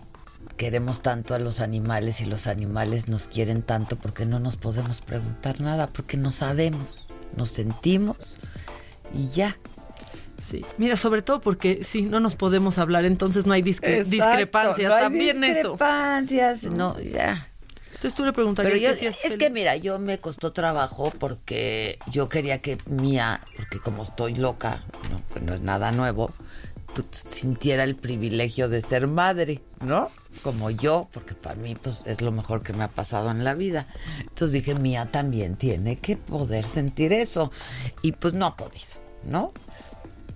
queremos 0.56 1.02
tanto 1.02 1.34
a 1.34 1.40
los 1.40 1.58
animales 1.58 2.20
y 2.20 2.24
los 2.24 2.46
animales 2.46 3.08
nos 3.08 3.26
quieren 3.26 3.62
tanto 3.62 3.96
porque 3.96 4.26
no 4.26 4.38
nos 4.38 4.54
podemos 4.54 5.00
preguntar 5.00 5.60
nada, 5.60 5.88
porque 5.88 6.16
no 6.16 6.30
sabemos, 6.30 7.08
nos 7.36 7.48
sentimos 7.48 8.36
y 9.12 9.28
ya. 9.30 9.58
Sí, 10.38 10.64
mira, 10.76 10.96
sobre 10.96 11.22
todo 11.22 11.40
porque 11.40 11.82
si 11.82 12.02
no 12.02 12.20
nos 12.20 12.36
podemos 12.36 12.78
hablar, 12.78 13.04
entonces 13.04 13.44
no 13.44 13.52
hay 13.54 13.62
discre- 13.62 13.96
Exacto, 13.96 14.10
discrepancias. 14.10 14.88
no 14.88 14.94
hay 14.94 15.02
También 15.02 15.42
eso. 15.44 15.70
discrepancias, 15.72 16.62
no, 16.64 16.98
ya. 17.00 17.48
Entonces 17.94 18.14
tú 18.14 18.24
le 18.24 18.32
preguntarías 18.32 18.72
Pero 18.72 18.84
yo, 18.84 18.90
que 18.90 19.12
si 19.12 19.26
es, 19.26 19.36
que 19.36 19.50
mira, 19.50 19.74
yo 19.76 19.98
me 19.98 20.20
costó 20.20 20.52
trabajo 20.52 21.12
porque 21.18 21.98
yo 22.08 22.28
quería 22.28 22.58
que 22.62 22.78
Mía, 22.86 23.40
porque 23.56 23.80
como 23.80 24.04
estoy 24.04 24.36
loca, 24.36 24.84
no, 25.10 25.20
pues 25.30 25.44
no 25.44 25.52
es 25.54 25.62
nada 25.62 25.90
nuevo, 25.90 26.30
tú 26.94 27.04
sintiera 27.10 27.82
el 27.82 27.96
privilegio 27.96 28.68
de 28.68 28.80
ser 28.82 29.08
madre, 29.08 29.60
¿no? 29.80 30.10
Como 30.44 30.70
yo, 30.70 31.08
porque 31.12 31.34
para 31.34 31.56
mí 31.56 31.74
pues 31.74 32.04
es 32.06 32.20
lo 32.20 32.30
mejor 32.30 32.62
que 32.62 32.72
me 32.72 32.84
ha 32.84 32.88
pasado 32.88 33.32
en 33.32 33.42
la 33.42 33.54
vida. 33.54 33.86
Entonces 34.20 34.52
dije, 34.52 34.76
Mía 34.76 35.08
también 35.10 35.56
tiene 35.56 35.98
que 35.98 36.16
poder 36.16 36.64
sentir 36.68 37.12
eso. 37.12 37.50
Y 38.02 38.12
pues 38.12 38.32
no 38.34 38.46
ha 38.46 38.56
podido, 38.56 38.86
¿no? 39.24 39.52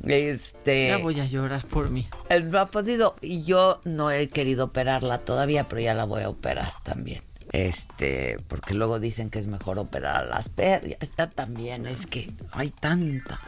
Este. 0.05 0.88
Ya 0.88 0.98
voy 0.98 1.20
a 1.20 1.26
llorar 1.26 1.64
por 1.66 1.90
mí. 1.90 2.09
Él 2.28 2.50
no 2.50 2.59
ha 2.59 2.70
podido 2.70 3.16
y 3.20 3.44
yo 3.44 3.80
no 3.84 4.11
he 4.11 4.28
querido 4.28 4.66
operarla 4.66 5.18
todavía, 5.18 5.64
pero 5.64 5.80
ya 5.80 5.94
la 5.94 6.05
voy 6.05 6.22
a 6.22 6.28
operar 6.28 6.72
también. 6.82 7.22
Este, 7.53 8.38
porque 8.48 8.72
luego 8.72 8.98
dicen 8.98 9.28
que 9.28 9.38
es 9.38 9.46
mejor 9.46 9.78
operar 9.78 10.22
a 10.22 10.24
las 10.24 10.48
perras. 10.48 11.11
Ya 11.18 11.28
también 11.28 11.86
es 11.86 12.07
que 12.07 12.32
hay 12.50 12.70
tanta, 12.70 13.40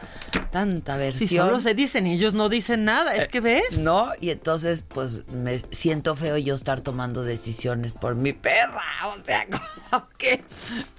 tanta 0.51 0.95
versión. 0.95 1.27
Si 1.27 1.37
solo 1.37 1.59
se 1.59 1.73
dicen 1.73 2.05
y 2.05 2.13
ellos 2.13 2.35
no 2.35 2.47
dicen 2.47 2.85
nada, 2.85 3.15
es 3.15 3.27
que 3.27 3.39
ves. 3.39 3.79
No, 3.79 4.11
y 4.21 4.29
entonces 4.29 4.83
pues 4.87 5.27
me 5.27 5.59
siento 5.71 6.15
feo 6.15 6.37
yo 6.37 6.53
estar 6.53 6.81
tomando 6.81 7.23
decisiones 7.23 7.93
por 7.93 8.15
mi 8.15 8.31
perra. 8.31 8.83
O 9.07 9.25
sea, 9.25 9.47
como 9.89 10.07
que, 10.17 10.43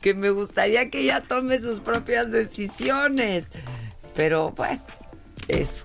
que 0.01 0.15
me 0.15 0.31
gustaría 0.31 0.91
que 0.91 1.03
ella 1.03 1.21
tome 1.21 1.61
sus 1.61 1.79
propias 1.79 2.33
decisiones. 2.33 3.53
Pero 4.17 4.51
bueno, 4.51 4.81
eso. 5.49 5.85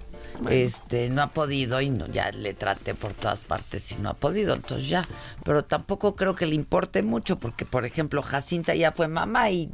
Este, 0.49 1.09
no 1.09 1.21
ha 1.21 1.27
podido 1.27 1.81
y 1.81 1.89
no, 1.91 2.07
ya 2.07 2.31
le 2.31 2.53
traté 2.55 2.95
por 2.95 3.13
todas 3.13 3.39
partes 3.39 3.91
y 3.91 3.95
no 3.97 4.09
ha 4.09 4.13
podido, 4.15 4.55
entonces 4.55 4.87
ya. 4.89 5.05
Pero 5.43 5.63
tampoco 5.63 6.15
creo 6.15 6.33
que 6.35 6.45
le 6.47 6.55
importe 6.55 7.03
mucho 7.03 7.37
porque, 7.37 7.65
por 7.65 7.85
ejemplo, 7.85 8.23
Jacinta 8.23 8.73
ya 8.73 8.91
fue 8.91 9.07
mamá 9.07 9.51
y 9.51 9.69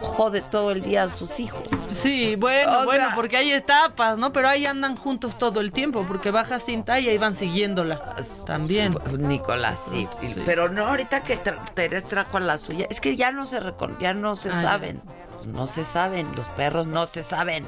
jode 0.00 0.40
todo 0.42 0.70
el 0.70 0.82
día 0.82 1.04
a 1.04 1.08
sus 1.08 1.40
hijos. 1.40 1.62
Sí, 1.90 2.36
bueno, 2.36 2.80
O 2.80 2.84
bueno, 2.84 3.08
porque 3.14 3.36
hay 3.36 3.52
etapas, 3.52 4.16
¿no? 4.18 4.32
Pero 4.32 4.48
ahí 4.48 4.66
andan 4.66 4.96
juntos 4.96 5.38
todo 5.38 5.60
el 5.60 5.72
tiempo, 5.72 6.04
porque 6.08 6.30
baja 6.30 6.58
cinta 6.58 6.98
y 7.00 7.08
ahí 7.08 7.18
van 7.18 7.34
siguiéndola. 7.36 8.16
También. 8.46 8.96
Nicolás, 9.18 9.80
sí. 9.90 10.08
Sí. 10.26 10.42
Pero 10.44 10.68
no, 10.70 10.86
ahorita 10.86 11.22
que 11.22 11.42
tra- 11.42 11.62
Terés 11.74 12.06
trajo 12.06 12.36
a 12.38 12.40
la 12.40 12.58
suya, 12.58 12.86
es 12.88 13.00
que 13.00 13.16
ya 13.16 13.30
no 13.32 13.46
se 13.46 13.60
ya 14.00 14.14
no 14.14 14.36
se 14.36 14.50
Ah, 14.50 14.52
saben. 14.54 15.02
No 15.46 15.66
se 15.66 15.84
saben, 15.84 16.26
los 16.36 16.48
perros 16.48 16.86
no 16.86 17.04
se 17.06 17.22
saben. 17.22 17.66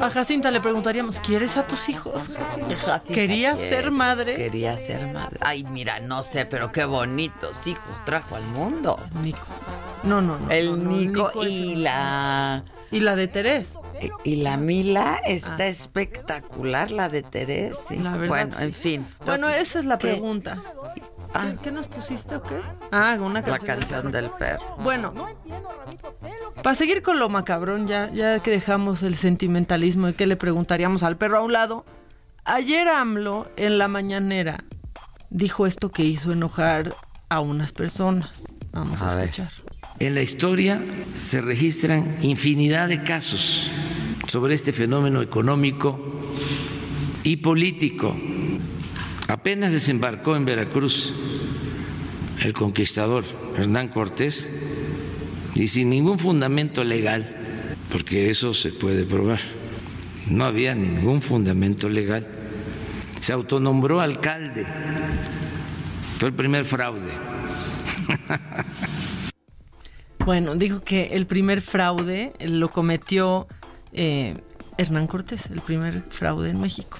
A 0.00 0.10
Jacinta 0.10 0.50
le 0.50 0.60
preguntaríamos, 0.60 1.20
¿quieres 1.20 1.56
a 1.56 1.66
tus 1.66 1.88
hijos? 1.88 2.28
Jacinta? 2.36 2.76
Jacinta 2.76 3.14
¿Querías 3.14 3.56
quiere, 3.58 3.70
ser 3.76 3.90
madre? 3.90 4.34
Quería 4.36 4.76
ser 4.76 5.06
madre. 5.12 5.38
Ay, 5.40 5.64
mira, 5.64 6.00
no 6.00 6.22
sé, 6.22 6.46
pero 6.46 6.72
qué 6.72 6.84
bonitos 6.84 7.66
hijos 7.66 8.04
trajo 8.04 8.36
al 8.36 8.44
mundo. 8.44 8.98
Nico. 9.22 9.38
No, 10.04 10.20
no, 10.20 10.38
no. 10.38 10.50
El 10.50 10.82
no, 10.84 10.90
Nico, 10.90 11.30
y 11.44 11.72
el- 11.72 11.84
la 11.84 12.64
Y 12.90 13.00
la 13.00 13.16
de 13.16 13.28
Terés. 13.28 13.72
y 14.24 14.36
la 14.36 14.56
Mila 14.56 15.20
está 15.24 15.64
Ah. 15.64 15.66
espectacular, 15.66 16.90
la 16.92 17.08
de 17.08 17.22
Teresa. 17.22 17.94
La 17.96 18.12
verdad, 18.12 18.28
bueno, 18.28 18.56
sí. 18.56 18.64
en 18.64 18.72
fin. 18.72 19.06
Bueno, 19.26 19.48
esa 19.48 19.78
es 19.80 19.84
la 19.84 19.98
¿qué? 19.98 20.08
pregunta. 20.08 20.62
Ah. 21.34 21.46
¿Qué, 21.50 21.64
qué 21.64 21.72
nos 21.72 21.86
pusiste 21.86 22.34
o 22.36 22.42
qué? 22.42 22.60
Ah, 22.90 23.16
una 23.20 23.40
La 23.40 23.58
canción. 23.58 23.66
canción 24.00 24.12
del 24.12 24.30
perro. 24.30 24.62
Bueno, 24.82 25.12
para 26.62 26.74
seguir 26.74 27.02
con 27.02 27.18
lo 27.18 27.28
macabrón, 27.28 27.86
ya, 27.86 28.10
ya 28.12 28.38
que 28.40 28.50
dejamos 28.50 29.02
el 29.02 29.14
sentimentalismo 29.14 30.06
de 30.08 30.14
que 30.14 30.26
le 30.26 30.36
preguntaríamos 30.36 31.02
al 31.02 31.16
perro 31.16 31.38
a 31.38 31.40
un 31.42 31.52
lado, 31.52 31.84
ayer 32.44 32.88
AMLO 32.88 33.50
en 33.56 33.78
la 33.78 33.88
mañanera 33.88 34.64
dijo 35.30 35.66
esto 35.66 35.90
que 35.90 36.04
hizo 36.04 36.32
enojar 36.32 36.96
a 37.28 37.40
unas 37.40 37.72
personas. 37.72 38.44
Vamos 38.72 39.02
a, 39.02 39.10
A 39.12 39.14
ver. 39.16 39.24
escuchar. 39.24 39.50
En 39.98 40.14
la 40.14 40.22
historia 40.22 40.80
se 41.16 41.40
registran 41.40 42.16
infinidad 42.22 42.88
de 42.88 43.02
casos 43.02 43.70
sobre 44.28 44.54
este 44.54 44.72
fenómeno 44.72 45.20
económico 45.22 46.00
y 47.24 47.36
político. 47.38 48.16
Apenas 49.38 49.70
desembarcó 49.70 50.34
en 50.34 50.44
Veracruz 50.44 51.12
el 52.42 52.52
conquistador 52.52 53.22
Hernán 53.56 53.86
Cortés 53.86 54.48
y 55.54 55.68
sin 55.68 55.90
ningún 55.90 56.18
fundamento 56.18 56.82
legal, 56.82 57.24
porque 57.92 58.30
eso 58.30 58.52
se 58.52 58.72
puede 58.72 59.04
probar, 59.04 59.38
no 60.26 60.44
había 60.44 60.74
ningún 60.74 61.22
fundamento 61.22 61.88
legal, 61.88 62.26
se 63.20 63.32
autonombró 63.32 64.00
alcalde. 64.00 64.66
Fue 66.18 66.30
el 66.30 66.34
primer 66.34 66.64
fraude. 66.64 67.12
Bueno, 70.26 70.56
dijo 70.56 70.82
que 70.82 71.06
el 71.12 71.24
primer 71.26 71.62
fraude 71.62 72.34
lo 72.40 72.70
cometió 72.70 73.48
eh, 73.94 74.34
Hernán 74.76 75.06
Cortés, 75.06 75.46
el 75.46 75.62
primer 75.62 76.02
fraude 76.10 76.50
en 76.50 76.60
México. 76.60 76.98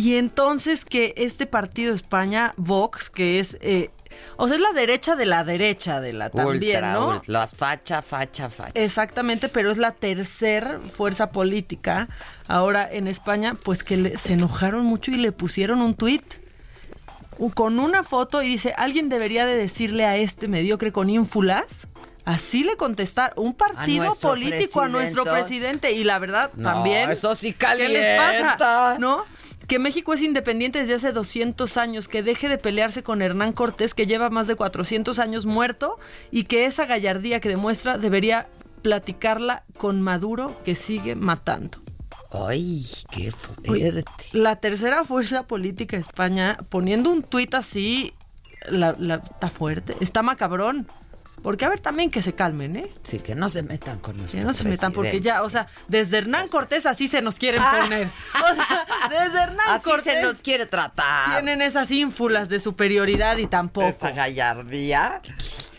Y 0.00 0.16
entonces 0.16 0.84
que 0.84 1.12
este 1.16 1.46
partido 1.46 1.92
España, 1.94 2.54
Vox, 2.56 3.10
que 3.10 3.38
es, 3.38 3.58
eh, 3.60 3.90
o 4.36 4.46
sea, 4.48 4.56
es 4.56 4.62
la 4.62 4.72
derecha 4.72 5.14
de 5.14 5.26
la 5.26 5.44
derecha 5.44 6.00
de 6.00 6.12
la 6.14 6.30
también, 6.30 6.80
¿no? 6.82 7.08
ultra, 7.08 7.22
las 7.26 7.52
facha, 7.54 8.00
facha, 8.00 8.48
facha. 8.48 8.72
Exactamente, 8.74 9.48
pero 9.48 9.70
es 9.70 9.76
la 9.78 9.90
tercer 9.92 10.80
fuerza 10.94 11.30
política 11.32 12.08
ahora 12.48 12.88
en 12.90 13.08
España, 13.08 13.56
pues 13.62 13.84
que 13.84 13.96
le- 13.98 14.16
se 14.18 14.32
enojaron 14.34 14.84
mucho 14.84 15.10
y 15.10 15.16
le 15.16 15.32
pusieron 15.32 15.82
un 15.82 15.94
tuit. 15.94 16.22
con 17.54 17.78
una 17.78 18.02
foto 18.02 18.42
y 18.42 18.48
dice, 18.48 18.74
alguien 18.76 19.08
debería 19.08 19.46
de 19.46 19.56
decirle 19.56 20.04
a 20.04 20.16
este 20.16 20.46
mediocre 20.46 20.92
con 20.92 21.08
ínfulas. 21.08 21.88
Así 22.26 22.64
le 22.64 22.76
contestar 22.76 23.32
un 23.36 23.54
partido 23.54 24.14
político 24.16 24.82
a 24.82 24.88
nuestro 24.88 25.24
presidente. 25.24 25.92
Y 25.92 26.04
la 26.04 26.18
verdad, 26.18 26.50
No, 26.54 26.70
también. 26.70 27.10
eso 27.10 27.34
sí 27.34 27.54
¿Qué 27.54 27.88
les 27.88 28.18
pasa? 28.18 28.96
¿No? 28.98 29.24
Que 29.70 29.78
México 29.78 30.12
es 30.12 30.22
independiente 30.22 30.80
desde 30.80 30.94
hace 30.94 31.12
200 31.12 31.76
años, 31.76 32.08
que 32.08 32.24
deje 32.24 32.48
de 32.48 32.58
pelearse 32.58 33.04
con 33.04 33.22
Hernán 33.22 33.52
Cortés, 33.52 33.94
que 33.94 34.04
lleva 34.04 34.28
más 34.28 34.48
de 34.48 34.56
400 34.56 35.20
años 35.20 35.46
muerto, 35.46 35.96
y 36.32 36.42
que 36.42 36.64
esa 36.64 36.86
gallardía 36.86 37.38
que 37.38 37.48
demuestra 37.48 37.96
debería 37.96 38.48
platicarla 38.82 39.62
con 39.78 40.02
Maduro, 40.02 40.60
que 40.64 40.74
sigue 40.74 41.14
matando. 41.14 41.78
Ay, 42.32 42.84
qué 43.12 43.30
fuerte. 43.30 44.02
La 44.32 44.56
tercera 44.56 45.04
fuerza 45.04 45.46
política 45.46 45.96
de 45.96 46.02
España, 46.02 46.58
poniendo 46.68 47.08
un 47.08 47.22
tuit 47.22 47.54
así, 47.54 48.12
la, 48.68 48.96
la- 48.98 49.22
está 49.22 49.50
fuerte, 49.50 49.94
está 50.00 50.22
macabrón. 50.24 50.88
Porque, 51.42 51.64
a 51.64 51.68
ver, 51.68 51.80
también 51.80 52.10
que 52.10 52.22
se 52.22 52.34
calmen, 52.34 52.76
¿eh? 52.76 52.92
Sí, 53.02 53.18
que 53.18 53.34
no 53.34 53.48
se 53.48 53.62
metan 53.62 53.98
con 53.98 54.16
nuestro 54.16 54.38
Que 54.38 54.44
no 54.44 54.52
se 54.52 54.64
metan, 54.64 54.92
porque 54.92 55.20
ya, 55.20 55.42
o 55.42 55.48
sea, 55.50 55.66
desde 55.88 56.18
Hernán 56.18 56.48
Cortés 56.48 56.86
así 56.86 57.08
se 57.08 57.22
nos 57.22 57.38
quieren 57.38 57.62
poner. 57.62 58.08
O 58.34 58.54
sea, 58.54 58.86
desde 59.08 59.42
Hernán 59.42 59.66
Así 59.68 59.84
Cortés 59.84 60.14
se 60.14 60.22
nos 60.22 60.42
quiere 60.42 60.66
tratar. 60.66 61.32
tienen 61.32 61.62
esas 61.62 61.90
ínfulas 61.90 62.48
de 62.48 62.60
superioridad 62.60 63.38
y 63.38 63.46
tampoco. 63.46 63.86
Esa 63.86 64.10
gallardía. 64.10 65.22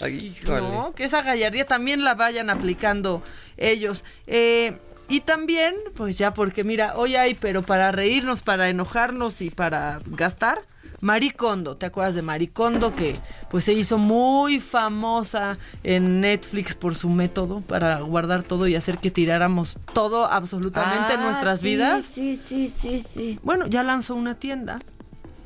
Ay, 0.02 0.36
híjoles. 0.42 0.62
No, 0.64 0.94
que 0.94 1.06
esa 1.06 1.22
gallardía 1.22 1.66
también 1.66 2.04
la 2.04 2.16
vayan 2.16 2.50
aplicando 2.50 3.22
ellos. 3.58 4.04
Eh, 4.26 4.78
y 5.08 5.20
también, 5.22 5.76
pues 5.96 6.18
ya, 6.18 6.34
porque 6.34 6.64
mira, 6.64 6.94
hoy 6.96 7.18
hay, 7.18 7.34
pero 7.36 7.62
para 7.64 7.92
reírnos, 7.92 8.42
para 8.42 8.70
enojarnos 8.70 9.42
y 9.42 9.50
para 9.50 10.00
gastar, 10.06 10.62
Maricondo. 11.02 11.76
¿Te 11.78 11.88
acuerdas 11.88 12.16
de 12.16 12.22
Maricondo? 12.22 12.96
Que 12.96 13.18
pues 13.50 13.66
se 13.66 13.74
hizo 13.74 13.98
muy 13.98 14.60
famosa 14.60 15.58
en 15.84 16.22
Netflix 16.22 16.76
por 16.76 16.96
su 16.96 17.10
método 17.10 17.62
para 17.62 18.00
guardar 18.02 18.44
todo 18.44 18.68
y 18.68 18.76
hacer 18.76 19.00
que 19.00 19.12
tiráramos 19.12 19.80
todo 19.94 20.26
absolutamente 20.26 21.14
en 21.14 21.20
Ah, 21.20 21.24
nuestras 21.32 21.60
sí, 21.60 21.68
vidas. 21.68 22.04
Sí, 22.06 22.36
sí, 22.36 22.68
sí, 22.68 23.00
sí. 23.00 23.40
Bueno, 23.44 23.68
ya 23.68 23.84
lanzó 23.84 24.16
una 24.16 24.36
tienda. 24.36 24.80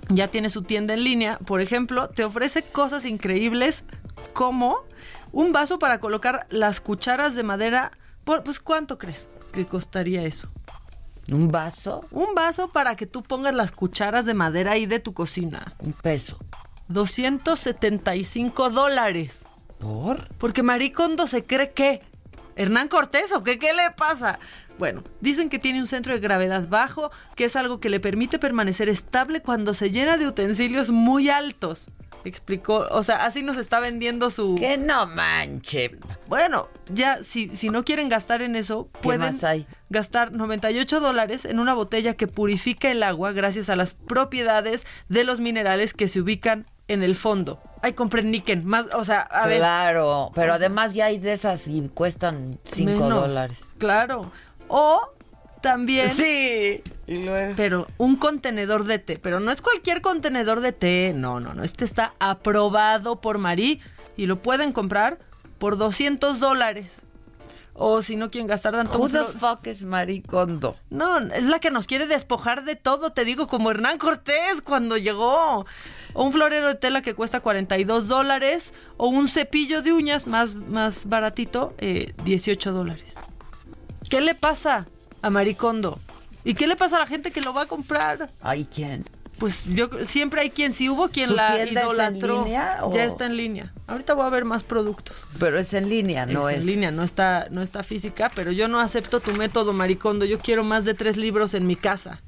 Ya 0.09 0.27
tiene 0.27 0.49
su 0.49 0.61
tienda 0.61 0.93
en 0.93 1.03
línea. 1.03 1.39
Por 1.39 1.61
ejemplo, 1.61 2.09
te 2.09 2.23
ofrece 2.23 2.61
cosas 2.61 3.05
increíbles 3.05 3.85
como 4.33 4.75
un 5.31 5.51
vaso 5.51 5.79
para 5.79 5.99
colocar 5.99 6.45
las 6.49 6.79
cucharas 6.79 7.33
de 7.33 7.43
madera. 7.43 7.91
Por, 8.23 8.43
pues, 8.43 8.59
¿cuánto 8.59 8.97
crees 8.97 9.27
que 9.51 9.65
costaría 9.65 10.23
eso? 10.23 10.49
¿Un 11.31 11.51
vaso? 11.51 12.05
Un 12.11 12.35
vaso 12.35 12.67
para 12.67 12.95
que 12.95 13.05
tú 13.05 13.23
pongas 13.23 13.53
las 13.53 13.71
cucharas 13.71 14.25
de 14.25 14.33
madera 14.33 14.73
ahí 14.73 14.85
de 14.85 14.99
tu 14.99 15.13
cocina. 15.13 15.73
Un 15.79 15.93
peso. 15.93 16.37
275 16.87 18.69
dólares. 18.69 19.45
¿Por? 19.79 20.27
Porque 20.37 20.63
Maricondo 20.63 21.27
se 21.27 21.43
cree 21.43 21.71
que. 21.71 22.01
¿Hernán 22.55 22.87
Cortés 22.87 23.33
o 23.33 23.43
qué? 23.43 23.59
¿Qué 23.59 23.73
le 23.73 23.91
pasa? 23.97 24.39
Bueno, 24.77 25.03
dicen 25.19 25.49
que 25.49 25.59
tiene 25.59 25.79
un 25.79 25.87
centro 25.87 26.13
de 26.13 26.19
gravedad 26.19 26.67
bajo, 26.67 27.11
que 27.35 27.45
es 27.45 27.55
algo 27.55 27.79
que 27.79 27.89
le 27.89 27.99
permite 27.99 28.39
permanecer 28.39 28.87
estable 28.87 29.41
cuando 29.41 29.73
se 29.73 29.89
llena 29.89 30.17
de 30.17 30.27
utensilios 30.27 30.89
muy 30.89 31.29
altos. 31.29 31.89
Explicó, 32.25 32.87
o 32.89 33.03
sea, 33.03 33.25
así 33.25 33.43
nos 33.43 33.57
está 33.57 33.79
vendiendo 33.79 34.29
su... 34.29 34.55
Que 34.55 34.77
no 34.77 35.05
manche. 35.07 35.91
Bueno, 36.27 36.69
ya, 36.89 37.23
si, 37.23 37.55
si 37.55 37.69
no 37.69 37.85
quieren 37.85 38.09
gastar 38.09 38.41
en 38.41 38.55
eso, 38.55 38.89
pueden 39.01 39.39
gastar 39.89 40.31
98 40.31 40.99
dólares 40.99 41.45
en 41.45 41.59
una 41.59 41.73
botella 41.73 42.15
que 42.15 42.27
purifica 42.27 42.89
el 42.89 43.03
agua 43.03 43.31
gracias 43.31 43.69
a 43.69 43.75
las 43.75 43.93
propiedades 43.93 44.87
de 45.07 45.23
los 45.23 45.39
minerales 45.39 45.93
que 45.93 46.07
se 46.07 46.19
ubican 46.19 46.65
en 46.87 47.03
el 47.03 47.15
fondo. 47.15 47.61
Ay, 47.81 47.93
compren 47.93 48.31
níquel, 48.31 48.63
más, 48.63 48.87
o 48.93 49.05
sea, 49.05 49.21
a 49.21 49.47
ver... 49.47 49.59
Claro, 49.59 50.31
pero 50.33 50.53
además 50.53 50.93
ya 50.93 51.05
hay 51.05 51.19
de 51.19 51.33
esas 51.33 51.67
y 51.67 51.87
cuestan 51.93 52.59
5 52.65 52.91
Menos, 52.91 53.09
dólares. 53.09 53.61
Claro. 53.77 54.31
O 54.67 55.14
también. 55.65 56.09
Sí. 56.11 56.83
Y 57.07 57.23
luego. 57.23 57.53
Pero 57.57 57.87
un 57.97 58.17
contenedor 58.17 58.83
de 58.83 58.99
té. 58.99 59.17
Pero 59.17 59.39
no 59.39 59.51
es 59.51 59.61
cualquier 59.61 60.01
contenedor 60.01 60.61
de 60.61 60.73
té. 60.73 61.13
No, 61.15 61.39
no, 61.39 61.55
no. 61.55 61.63
Este 61.63 61.85
está 61.85 62.13
aprobado 62.19 63.19
por 63.19 63.39
Marí 63.39 63.81
y 64.15 64.27
lo 64.27 64.43
pueden 64.43 64.73
comprar 64.73 65.17
por 65.57 65.77
200 65.77 66.39
dólares. 66.39 66.91
O 67.73 68.03
si 68.03 68.15
no 68.15 68.29
quieren 68.29 68.47
gastar 68.47 68.73
tanto. 68.73 68.99
Who 68.99 69.09
the 69.09 69.23
fuck 69.23 69.65
es 69.65 69.81
Maricondo? 69.81 70.77
No, 70.91 71.17
es 71.17 71.45
la 71.45 71.59
que 71.59 71.71
nos 71.71 71.87
quiere 71.87 72.05
despojar 72.05 72.63
de 72.63 72.75
todo, 72.75 73.11
te 73.11 73.25
digo, 73.25 73.47
como 73.47 73.71
Hernán 73.71 73.97
Cortés 73.97 74.61
cuando 74.63 74.97
llegó. 74.97 75.65
O 76.13 76.23
un 76.23 76.31
florero 76.31 76.67
de 76.67 76.75
tela 76.75 77.01
que 77.01 77.15
cuesta 77.15 77.39
42 77.39 78.07
dólares. 78.07 78.75
O 78.97 79.07
un 79.07 79.27
cepillo 79.27 79.81
de 79.81 79.93
uñas 79.93 80.27
más, 80.27 80.53
más 80.53 81.09
baratito, 81.09 81.73
eh, 81.79 82.13
18 82.23 82.71
dólares. 82.71 83.15
¿Qué 84.09 84.21
le 84.21 84.35
pasa 84.35 84.85
a 85.25 85.29
Maricondo? 85.31 85.97
¿Y 86.43 86.53
qué 86.53 86.67
le 86.67 86.75
pasa 86.75 86.97
a 86.97 86.99
la 86.99 87.07
gente 87.07 87.31
que 87.31 87.41
lo 87.41 87.53
va 87.53 87.63
a 87.63 87.65
comprar? 87.65 88.29
¿Hay 88.41 88.65
quién? 88.65 89.05
Pues 89.39 89.65
yo 89.65 89.89
siempre 90.07 90.41
hay 90.41 90.49
quien, 90.51 90.73
si 90.73 90.87
hubo 90.87 91.09
quien 91.09 91.27
¿Su 91.29 91.35
la 91.35 91.55
es 91.57 91.67
en 91.67 91.73
idolatró, 91.73 92.43
línea 92.43 92.79
o- 92.83 92.93
ya 92.93 93.03
está 93.03 93.25
en 93.25 93.35
línea. 93.35 93.73
Ahorita 93.87 94.13
voy 94.13 94.25
a 94.25 94.29
ver 94.29 94.45
más 94.45 94.63
productos. 94.63 95.25
Pero 95.39 95.59
es 95.59 95.73
en 95.73 95.89
línea, 95.89 96.25
no 96.25 96.47
es, 96.47 96.55
es. 96.57 96.61
en 96.61 96.67
línea, 96.67 96.91
no 96.91 97.03
está, 97.03 97.47
no 97.49 97.61
está 97.61 97.83
física, 97.83 98.31
pero 98.35 98.51
yo 98.51 98.67
no 98.67 98.79
acepto 98.79 99.19
tu 99.19 99.31
método, 99.33 99.73
Maricondo. 99.73 100.23
Yo 100.25 100.39
quiero 100.39 100.63
más 100.63 100.85
de 100.85 100.93
tres 100.93 101.17
libros 101.17 101.53
en 101.55 101.65
mi 101.67 101.75
casa. 101.75 102.21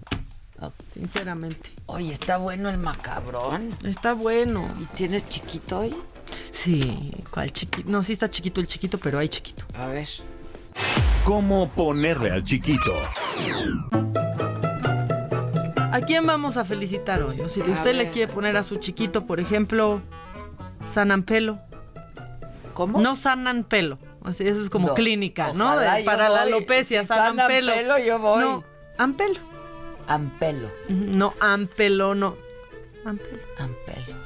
Sinceramente. 0.91 1.71
Oye, 1.85 2.11
está 2.11 2.37
bueno 2.37 2.69
el 2.69 2.79
macabrón. 2.79 3.75
Está 3.85 4.13
bueno. 4.13 4.67
¿Y 4.81 4.85
tienes 4.97 5.29
chiquito 5.29 5.79
hoy? 5.79 5.95
Sí, 6.51 7.13
¿cuál 7.31 7.53
chiquito? 7.53 7.87
No, 7.89 8.03
sí 8.03 8.13
está 8.13 8.29
chiquito 8.29 8.59
el 8.59 8.67
chiquito, 8.67 8.97
pero 8.97 9.19
hay 9.19 9.29
chiquito. 9.29 9.63
A 9.75 9.85
ver. 9.87 10.07
¿Cómo 11.23 11.69
ponerle 11.69 12.31
al 12.31 12.43
chiquito? 12.43 12.91
¿A 15.91 16.01
quién 16.05 16.25
vamos 16.25 16.57
a 16.57 16.63
felicitar 16.65 17.21
hoy? 17.23 17.41
O 17.41 17.49
si 17.49 17.61
usted 17.61 17.95
le 17.95 18.09
quiere 18.09 18.31
poner 18.31 18.55
a 18.57 18.63
su 18.63 18.77
chiquito, 18.77 19.25
por 19.25 19.39
ejemplo, 19.39 20.01
Sanampelo. 20.85 21.59
¿Cómo? 22.73 23.01
No 23.01 23.15
Sanampelo. 23.15 23.97
Así, 24.23 24.47
eso 24.47 24.61
es 24.61 24.69
como 24.69 24.89
No. 24.89 24.93
clínica, 24.93 25.53
¿no? 25.53 25.77
De- 25.79 26.03
para 26.03 26.29
la 26.29 26.41
alopecia, 26.43 27.01
Si 27.01 27.07
Sanampelo. 27.07 27.71
Sanampelo, 27.73 27.97
yo 28.05 28.19
voy. 28.19 28.39
No, 28.41 28.63
Ampelo. 28.97 29.39
Ampelo. 30.07 30.69
No, 30.89 31.33
Ampelo, 31.39 32.13
no. 32.15 32.35
Ampelo. 33.05 33.39
Ampelo. 33.57 34.17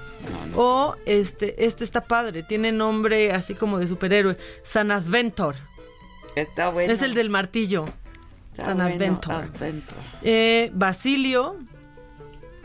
O 0.55 0.95
este, 1.05 1.65
este 1.65 1.83
está 1.83 2.01
padre, 2.01 2.43
tiene 2.43 2.71
nombre 2.71 3.31
así 3.31 3.55
como 3.55 3.79
de 3.79 3.87
superhéroe. 3.87 4.37
San 4.63 4.91
Adventor. 4.91 5.55
Está 6.35 6.69
bueno. 6.69 6.91
Es 6.93 7.01
el 7.01 7.13
del 7.13 7.29
martillo. 7.29 7.85
Está 8.51 8.65
San 8.65 8.77
bueno. 8.77 8.93
Eh, 10.23 10.71
Basilio. 10.73 11.57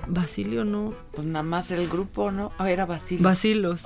Basilio 0.08 0.64
no. 0.64 0.94
Pues 1.12 1.26
nada 1.26 1.42
más 1.42 1.70
el 1.72 1.88
grupo, 1.88 2.30
¿no? 2.30 2.52
Ah, 2.58 2.70
era 2.70 2.86
Basilio. 2.86 3.24
Basilos. 3.24 3.84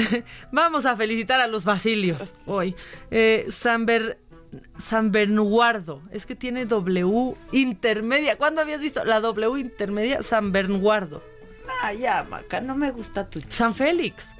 Vamos 0.52 0.86
a 0.86 0.96
felicitar 0.96 1.40
a 1.40 1.46
los 1.46 1.64
Basilios 1.64 2.34
hoy. 2.46 2.74
Eh, 3.10 3.46
San, 3.50 3.84
Ber- 3.84 4.18
San 4.82 5.12
Bernardo. 5.12 6.00
Es 6.10 6.24
que 6.24 6.34
tiene 6.34 6.64
W 6.64 7.34
intermedia. 7.52 8.36
¿Cuándo 8.38 8.62
habías 8.62 8.80
visto 8.80 9.04
la 9.04 9.20
W 9.20 9.60
intermedia? 9.60 10.22
San 10.22 10.52
Bernardo. 10.52 11.22
Ah, 11.82 11.92
ya, 11.92 12.24
Maca, 12.24 12.62
no 12.62 12.74
me 12.74 12.90
gusta 12.90 13.28
tu 13.28 13.42
San 13.50 13.74
Félix. 13.74 14.34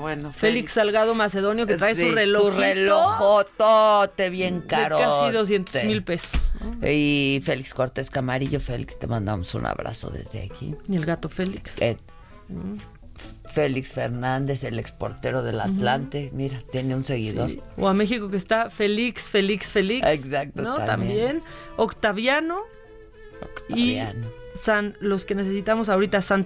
Bueno, 0.00 0.32
Félix 0.32 0.72
Salgado 0.72 1.14
Macedonio 1.14 1.66
que 1.66 1.76
trae 1.76 1.94
Sí, 1.94 2.08
su 2.08 2.14
reloj. 2.14 2.52
Su 2.54 2.60
relojotote 2.60 4.30
bien 4.30 4.60
caro. 4.60 4.98
casi 4.98 5.32
200 5.32 5.84
mil 5.84 6.02
pesos. 6.02 6.40
Y 6.82 7.40
Félix 7.44 7.74
Cortés 7.74 8.10
Camarillo, 8.10 8.60
Félix, 8.60 8.98
te 8.98 9.06
mandamos 9.06 9.54
un 9.54 9.66
abrazo 9.66 10.10
desde 10.10 10.42
aquí. 10.44 10.74
Y 10.88 10.96
el 10.96 11.04
gato 11.06 11.28
Félix. 11.28 11.80
Eh, 11.80 11.96
Félix 13.46 13.92
Fernández, 13.92 14.64
el 14.64 14.78
exportero 14.78 15.42
del 15.42 15.60
Atlante, 15.60 16.30
mira, 16.34 16.60
tiene 16.70 16.94
un 16.94 17.04
seguidor. 17.04 17.48
Sí. 17.48 17.62
O 17.78 17.88
a 17.88 17.94
México 17.94 18.28
que 18.30 18.36
está 18.36 18.68
Félix, 18.68 19.30
Félix, 19.30 19.72
Félix. 19.72 20.06
Exacto, 20.06 20.62
¿No? 20.62 20.76
también. 20.76 20.86
También. 20.88 21.42
Octaviano. 21.76 22.60
Octaviano. 23.40 24.26
Y 24.26 24.58
San, 24.58 24.96
los 25.00 25.24
que 25.24 25.34
necesitamos 25.34 25.88
ahorita, 25.88 26.20
San 26.22 26.44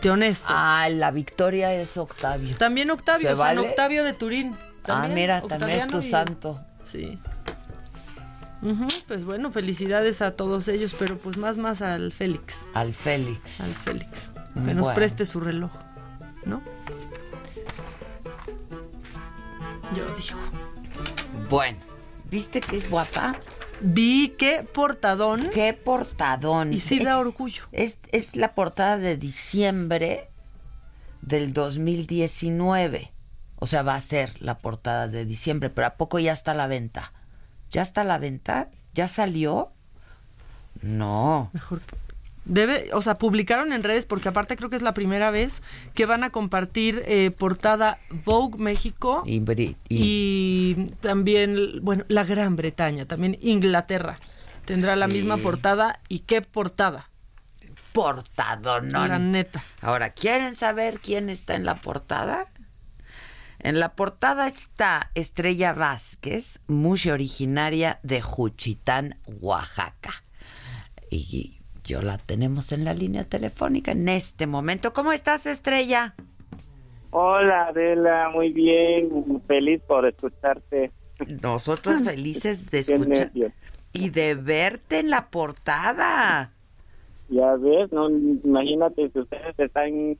Teonesto. 0.00 0.46
Teonesto. 0.46 0.46
Ah, 0.48 0.88
la 0.90 1.10
victoria 1.10 1.72
es 1.74 1.96
Octavio. 1.96 2.56
También 2.56 2.90
Octavio, 2.90 3.28
¿Se 3.30 3.36
San 3.36 3.38
vale? 3.56 3.60
Octavio 3.60 4.04
de 4.04 4.12
Turín. 4.12 4.56
Ah, 4.86 5.08
mira, 5.12 5.42
también 5.42 5.80
es 5.80 5.88
tu 5.88 5.98
y- 6.00 6.10
santo. 6.10 6.60
Sí. 6.90 7.18
Pues 9.08 9.24
bueno, 9.24 9.50
felicidades 9.52 10.20
a 10.20 10.32
todos 10.32 10.68
ellos, 10.68 10.94
pero 10.98 11.16
pues 11.16 11.36
más 11.38 11.56
más 11.56 11.80
al 11.80 12.12
Félix. 12.12 12.56
Al 12.74 12.92
Félix. 12.92 13.60
Al 13.60 13.72
Félix. 13.74 14.28
Que 14.66 14.74
nos 14.74 14.88
preste 14.88 15.24
su 15.26 15.40
reloj, 15.40 15.72
¿no? 16.44 16.60
Yo 19.94 20.04
digo. 20.14 20.38
Bueno, 21.48 21.78
¿viste 22.30 22.60
que 22.60 22.76
es 22.76 22.90
guapa? 22.90 23.36
Vi 23.80 24.34
qué 24.38 24.66
portadón. 24.72 25.50
Qué 25.52 25.72
portadón. 25.72 26.72
Y 26.72 26.80
sí 26.80 27.02
da 27.02 27.18
orgullo. 27.18 27.64
Es, 27.72 27.98
es 28.12 28.36
la 28.36 28.52
portada 28.52 28.98
de 28.98 29.16
diciembre 29.16 30.28
del 31.22 31.52
2019. 31.52 33.12
O 33.56 33.66
sea, 33.66 33.82
va 33.82 33.94
a 33.94 34.00
ser 34.00 34.40
la 34.40 34.58
portada 34.58 35.08
de 35.08 35.24
diciembre, 35.24 35.70
pero 35.70 35.86
¿a 35.86 35.94
poco 35.96 36.18
ya 36.18 36.32
está 36.32 36.52
a 36.52 36.54
la 36.54 36.66
venta? 36.66 37.12
¿Ya 37.70 37.82
está 37.82 38.02
a 38.02 38.04
la 38.04 38.18
venta? 38.18 38.68
¿Ya 38.94 39.06
salió? 39.08 39.70
No. 40.82 41.50
Mejor. 41.52 41.82
Debe, 42.50 42.90
o 42.94 43.00
sea, 43.00 43.16
publicaron 43.16 43.72
en 43.72 43.84
redes 43.84 44.06
porque 44.06 44.28
aparte 44.28 44.56
creo 44.56 44.68
que 44.70 44.74
es 44.74 44.82
la 44.82 44.92
primera 44.92 45.30
vez 45.30 45.62
que 45.94 46.04
van 46.04 46.24
a 46.24 46.30
compartir 46.30 47.00
eh, 47.06 47.30
portada 47.30 47.96
Vogue 48.24 48.58
México 48.58 49.22
y, 49.24 49.36
y, 49.36 49.76
y, 49.88 50.86
también, 51.00 51.78
bueno, 51.80 52.04
la 52.08 52.24
Gran 52.24 52.56
Bretaña, 52.56 53.06
también 53.06 53.38
Inglaterra. 53.40 54.18
Tendrá 54.64 54.96
la 54.96 55.06
misma 55.06 55.36
portada 55.36 56.00
y 56.08 56.20
qué 56.20 56.42
portada. 56.42 57.08
Portado, 57.92 58.80
no. 58.80 59.06
La 59.06 59.20
neta. 59.20 59.62
Ahora, 59.80 60.10
¿quieren 60.10 60.52
saber 60.52 60.98
quién 60.98 61.30
está 61.30 61.54
en 61.54 61.64
la 61.64 61.76
portada? 61.76 62.48
En 63.60 63.78
la 63.78 63.92
portada 63.92 64.48
está 64.48 65.12
Estrella 65.14 65.72
Vázquez, 65.72 66.62
mucha 66.66 67.12
originaria 67.12 68.00
de 68.02 68.20
Juchitán, 68.20 69.20
Oaxaca. 69.40 70.24
Y 71.10 71.59
yo 71.90 72.02
la 72.02 72.18
tenemos 72.18 72.70
en 72.70 72.84
la 72.84 72.94
línea 72.94 73.24
telefónica 73.24 73.90
en 73.90 74.08
este 74.08 74.46
momento. 74.46 74.92
¿Cómo 74.92 75.10
estás, 75.10 75.46
Estrella? 75.46 76.14
Hola, 77.10 77.66
Adela, 77.66 78.30
muy 78.32 78.52
bien, 78.52 79.42
feliz 79.48 79.82
por 79.88 80.06
escucharte. 80.06 80.92
Nosotros 81.42 82.00
felices 82.04 82.70
de 82.70 82.78
escuchar 82.78 83.32
y 83.92 84.10
de 84.10 84.36
verte 84.36 85.00
en 85.00 85.10
la 85.10 85.30
portada. 85.30 86.52
Ya 87.28 87.56
ves, 87.56 87.90
no, 87.90 88.08
imagínate 88.08 89.10
si 89.10 89.18
ustedes 89.18 89.58
están 89.58 90.16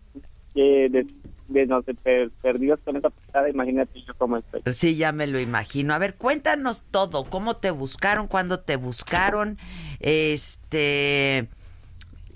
eh, 0.56 0.88
de, 0.90 1.06
de, 1.46 1.66
no 1.66 1.82
sé, 1.82 1.94
per, 1.94 2.30
perdidos 2.42 2.80
con 2.84 2.96
esa 2.96 3.10
portada, 3.10 3.48
imagínate 3.48 4.02
yo 4.02 4.12
cómo 4.18 4.38
estoy. 4.38 4.60
Sí, 4.72 4.96
ya 4.96 5.12
me 5.12 5.28
lo 5.28 5.38
imagino. 5.38 5.94
A 5.94 5.98
ver, 5.98 6.16
cuéntanos 6.16 6.82
todo, 6.90 7.22
cómo 7.26 7.54
te 7.56 7.70
buscaron, 7.70 8.26
cuándo 8.26 8.58
te 8.58 8.74
buscaron, 8.74 9.56
este 10.00 11.48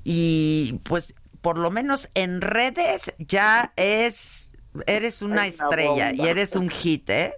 y 0.05 0.81
pues 0.85 1.14
por 1.40 1.59
lo 1.59 1.70
menos 1.70 2.09
en 2.14 2.40
redes 2.40 3.14
ya 3.18 3.72
es 3.76 4.55
eres 4.86 5.22
una, 5.22 5.47
Es 5.47 5.59
una 5.60 5.66
estrella 5.68 6.09
bomba. 6.10 6.24
y 6.24 6.28
eres 6.28 6.56
un 6.56 6.68
hit, 6.68 7.09
¿eh? 7.10 7.35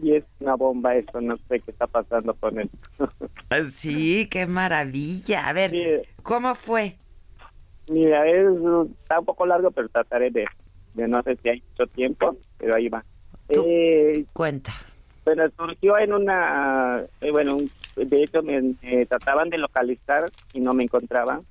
Y 0.00 0.14
es 0.14 0.24
una 0.40 0.54
bomba 0.54 0.94
eso, 0.94 1.20
no 1.20 1.36
sé 1.48 1.60
qué 1.60 1.70
está 1.72 1.86
pasando 1.86 2.34
con 2.34 2.58
él. 2.60 2.70
Sí, 3.70 4.26
qué 4.30 4.46
maravilla. 4.46 5.48
A 5.48 5.52
ver, 5.52 6.06
¿cómo 6.22 6.54
fue? 6.54 6.98
Mira, 7.88 8.26
es, 8.28 8.46
está 9.00 9.18
un 9.18 9.24
poco 9.24 9.46
largo, 9.46 9.70
pero 9.70 9.88
trataré 9.88 10.30
de, 10.30 10.44
de 10.94 11.08
no 11.08 11.22
sé 11.22 11.36
si 11.42 11.48
hay 11.48 11.62
mucho 11.70 11.86
tiempo, 11.90 12.36
pero 12.58 12.76
ahí 12.76 12.88
va. 12.88 13.04
Eh, 13.48 14.24
Cuenta. 14.32 14.72
Bueno, 15.24 15.44
surgió 15.56 15.98
en 15.98 16.12
una, 16.12 17.02
eh, 17.20 17.30
bueno, 17.30 17.56
de 17.96 18.22
hecho 18.22 18.42
me, 18.42 18.60
me 18.82 19.06
trataban 19.06 19.50
de 19.50 19.58
localizar 19.58 20.24
y 20.52 20.60
no 20.60 20.72
me 20.72 20.84
encontraban. 20.84 21.42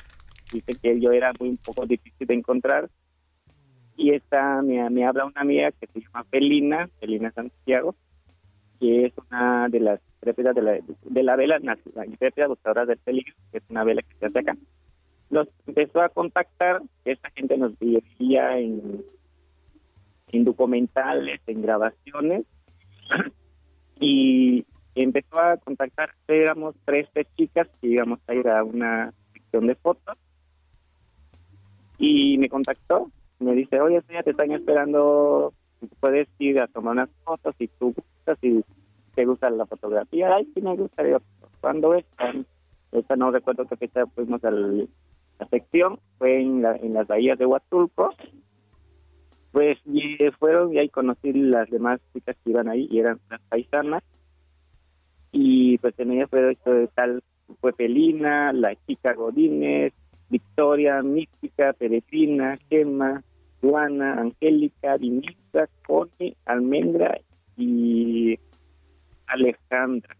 Dice 0.51 0.73
que 0.81 0.99
yo 0.99 1.11
era 1.11 1.31
muy 1.39 1.49
un 1.49 1.57
poco 1.57 1.85
difícil 1.85 2.27
de 2.27 2.33
encontrar. 2.33 2.89
Y 3.95 4.11
esta 4.11 4.61
me, 4.61 5.05
habla 5.05 5.25
una 5.25 5.41
amiga 5.41 5.71
que 5.71 5.87
se 5.87 6.01
llama 6.01 6.23
Felina, 6.25 6.87
Felina 6.99 7.31
Santiago, 7.31 7.95
que 8.79 9.05
es 9.05 9.13
una 9.29 9.67
de 9.69 9.79
las 9.79 9.99
intérpretes 10.15 10.55
de 10.55 10.61
la, 10.61 10.79
de 11.03 11.23
la 11.23 11.35
vela, 11.35 11.59
la 11.59 12.05
intérprete 12.05 12.47
buscadora 12.47 12.85
del 12.85 12.99
peligro, 12.99 13.33
que 13.51 13.57
es 13.57 13.63
una 13.69 13.83
vela 13.83 14.03
que 14.03 14.15
se 14.19 14.27
hace 14.27 14.39
acá. 14.39 14.55
Nos 15.29 15.47
empezó 15.65 16.01
a 16.01 16.09
contactar, 16.09 16.81
esta 17.05 17.31
gente 17.31 17.57
nos 17.57 17.73
veía 17.79 18.59
en, 18.59 19.03
en 20.31 20.43
documentales, 20.43 21.41
en 21.47 21.61
grabaciones, 21.61 22.45
y 23.99 24.65
empezó 24.95 25.39
a 25.39 25.57
contactar, 25.57 26.11
éramos 26.27 26.75
13 26.85 27.25
chicas 27.35 27.67
que 27.81 27.87
íbamos 27.87 28.19
a 28.27 28.35
ir 28.35 28.47
a 28.47 28.63
una 28.63 29.11
sección 29.33 29.67
de 29.67 29.75
fotos, 29.75 30.17
y 31.97 32.37
me 32.37 32.49
contactó, 32.49 33.11
me 33.39 33.53
dice, 33.53 33.79
oye, 33.81 34.01
ya 34.11 34.23
te 34.23 34.31
están 34.31 34.51
esperando, 34.51 35.53
puedes 35.99 36.27
ir 36.39 36.59
a 36.59 36.67
tomar 36.67 36.93
unas 36.93 37.09
fotos 37.23 37.55
si 37.57 37.67
tú 37.67 37.93
gustas, 37.93 38.37
si 38.41 38.63
te 39.15 39.25
gusta 39.25 39.49
la 39.49 39.65
fotografía, 39.65 40.35
ay, 40.35 40.47
sí 40.53 40.61
me 40.61 40.75
gusta, 40.75 41.03
Digo, 41.03 41.19
¿cuándo 41.61 41.93
es? 41.95 42.05
Esta 42.91 43.15
no 43.15 43.31
recuerdo 43.31 43.65
qué 43.65 43.75
fecha 43.75 44.05
fuimos 44.07 44.43
a 44.43 44.51
la 44.51 44.85
sección, 45.49 45.99
fue 46.17 46.39
en, 46.41 46.61
la- 46.61 46.75
en 46.77 46.93
las 46.93 47.07
bahías 47.07 47.37
de 47.37 47.45
Huatulco, 47.45 48.13
pues 49.51 49.77
y 49.85 50.17
fueron 50.39 50.73
y 50.73 50.79
ahí 50.79 50.89
conocí 50.89 51.33
las 51.33 51.69
demás 51.69 51.99
chicas 52.13 52.35
que 52.43 52.51
iban 52.51 52.69
ahí 52.69 52.87
y 52.91 52.99
eran 52.99 53.19
las 53.29 53.41
paisanas. 53.49 54.03
Y 55.31 55.77
pues 55.79 55.93
en 55.99 56.11
ella 56.11 56.27
fue 56.27 56.51
esto 56.51 56.71
de 56.71 56.87
tal 56.87 57.21
fue 57.59 57.73
Felina, 57.73 58.51
la 58.53 58.75
chica 58.85 59.13
Godínez, 59.13 59.93
Victoria, 60.29 61.01
Mística, 61.01 61.73
Peregrina, 61.73 62.57
Gemma, 62.69 63.23
Juana, 63.61 64.13
Angélica, 64.19 64.97
Vinita, 64.97 65.67
Connie, 65.85 66.35
Almendra 66.45 67.19
y 67.55 68.37
Alejandra. 69.27 70.15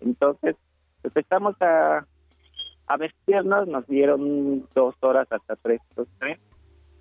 Entonces 0.00 0.56
empezamos 1.02 1.54
a, 1.60 2.06
a 2.86 2.96
vestirnos, 2.96 3.68
nos 3.68 3.86
dieron 3.86 4.66
dos 4.74 4.94
horas 5.00 5.26
hasta 5.30 5.56
tres, 5.56 5.80
dos, 5.94 6.08
tres, 6.18 6.38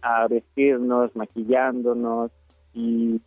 a 0.02 0.27
vestirnos, 0.27 1.15
maquillándonos 1.15 2.31
y 2.73 3.22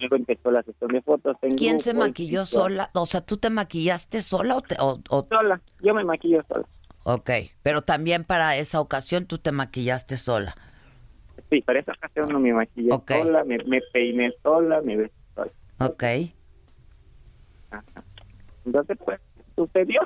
luego 0.00 0.16
empezó 0.16 0.50
la 0.50 0.62
sesión 0.62 0.90
de 0.92 1.02
fotos. 1.02 1.36
en 1.42 1.56
¿Quién 1.56 1.80
se 1.80 1.94
maquilló 1.94 2.44
sola? 2.44 2.90
O 2.94 3.06
sea, 3.06 3.20
¿tú 3.20 3.36
te 3.36 3.50
maquillaste 3.50 4.20
sola 4.22 4.56
o, 4.56 4.60
te- 4.60 4.76
o- 4.80 5.00
o- 5.10 5.26
Sola, 5.28 5.60
yo 5.82 5.94
me 5.94 6.04
maquillo 6.04 6.40
sola. 6.48 6.66
Ok, 7.10 7.30
pero 7.62 7.80
también 7.80 8.22
para 8.24 8.56
esa 8.56 8.82
ocasión 8.82 9.24
tú 9.24 9.38
te 9.38 9.50
maquillaste 9.50 10.18
sola. 10.18 10.54
Sí, 11.50 11.62
para 11.62 11.78
esa 11.80 11.92
ocasión 11.92 12.28
no 12.30 12.38
me 12.38 12.52
maquillé 12.52 12.90
sola, 13.22 13.44
me, 13.44 13.56
me 13.64 13.80
peiné 13.94 14.30
sola, 14.42 14.82
me 14.82 14.96
vestí 14.98 15.16
sola. 15.34 15.50
Ok. 15.80 16.04
Entonces, 18.66 18.98
pues, 19.04 19.20
sucedió. 19.56 20.00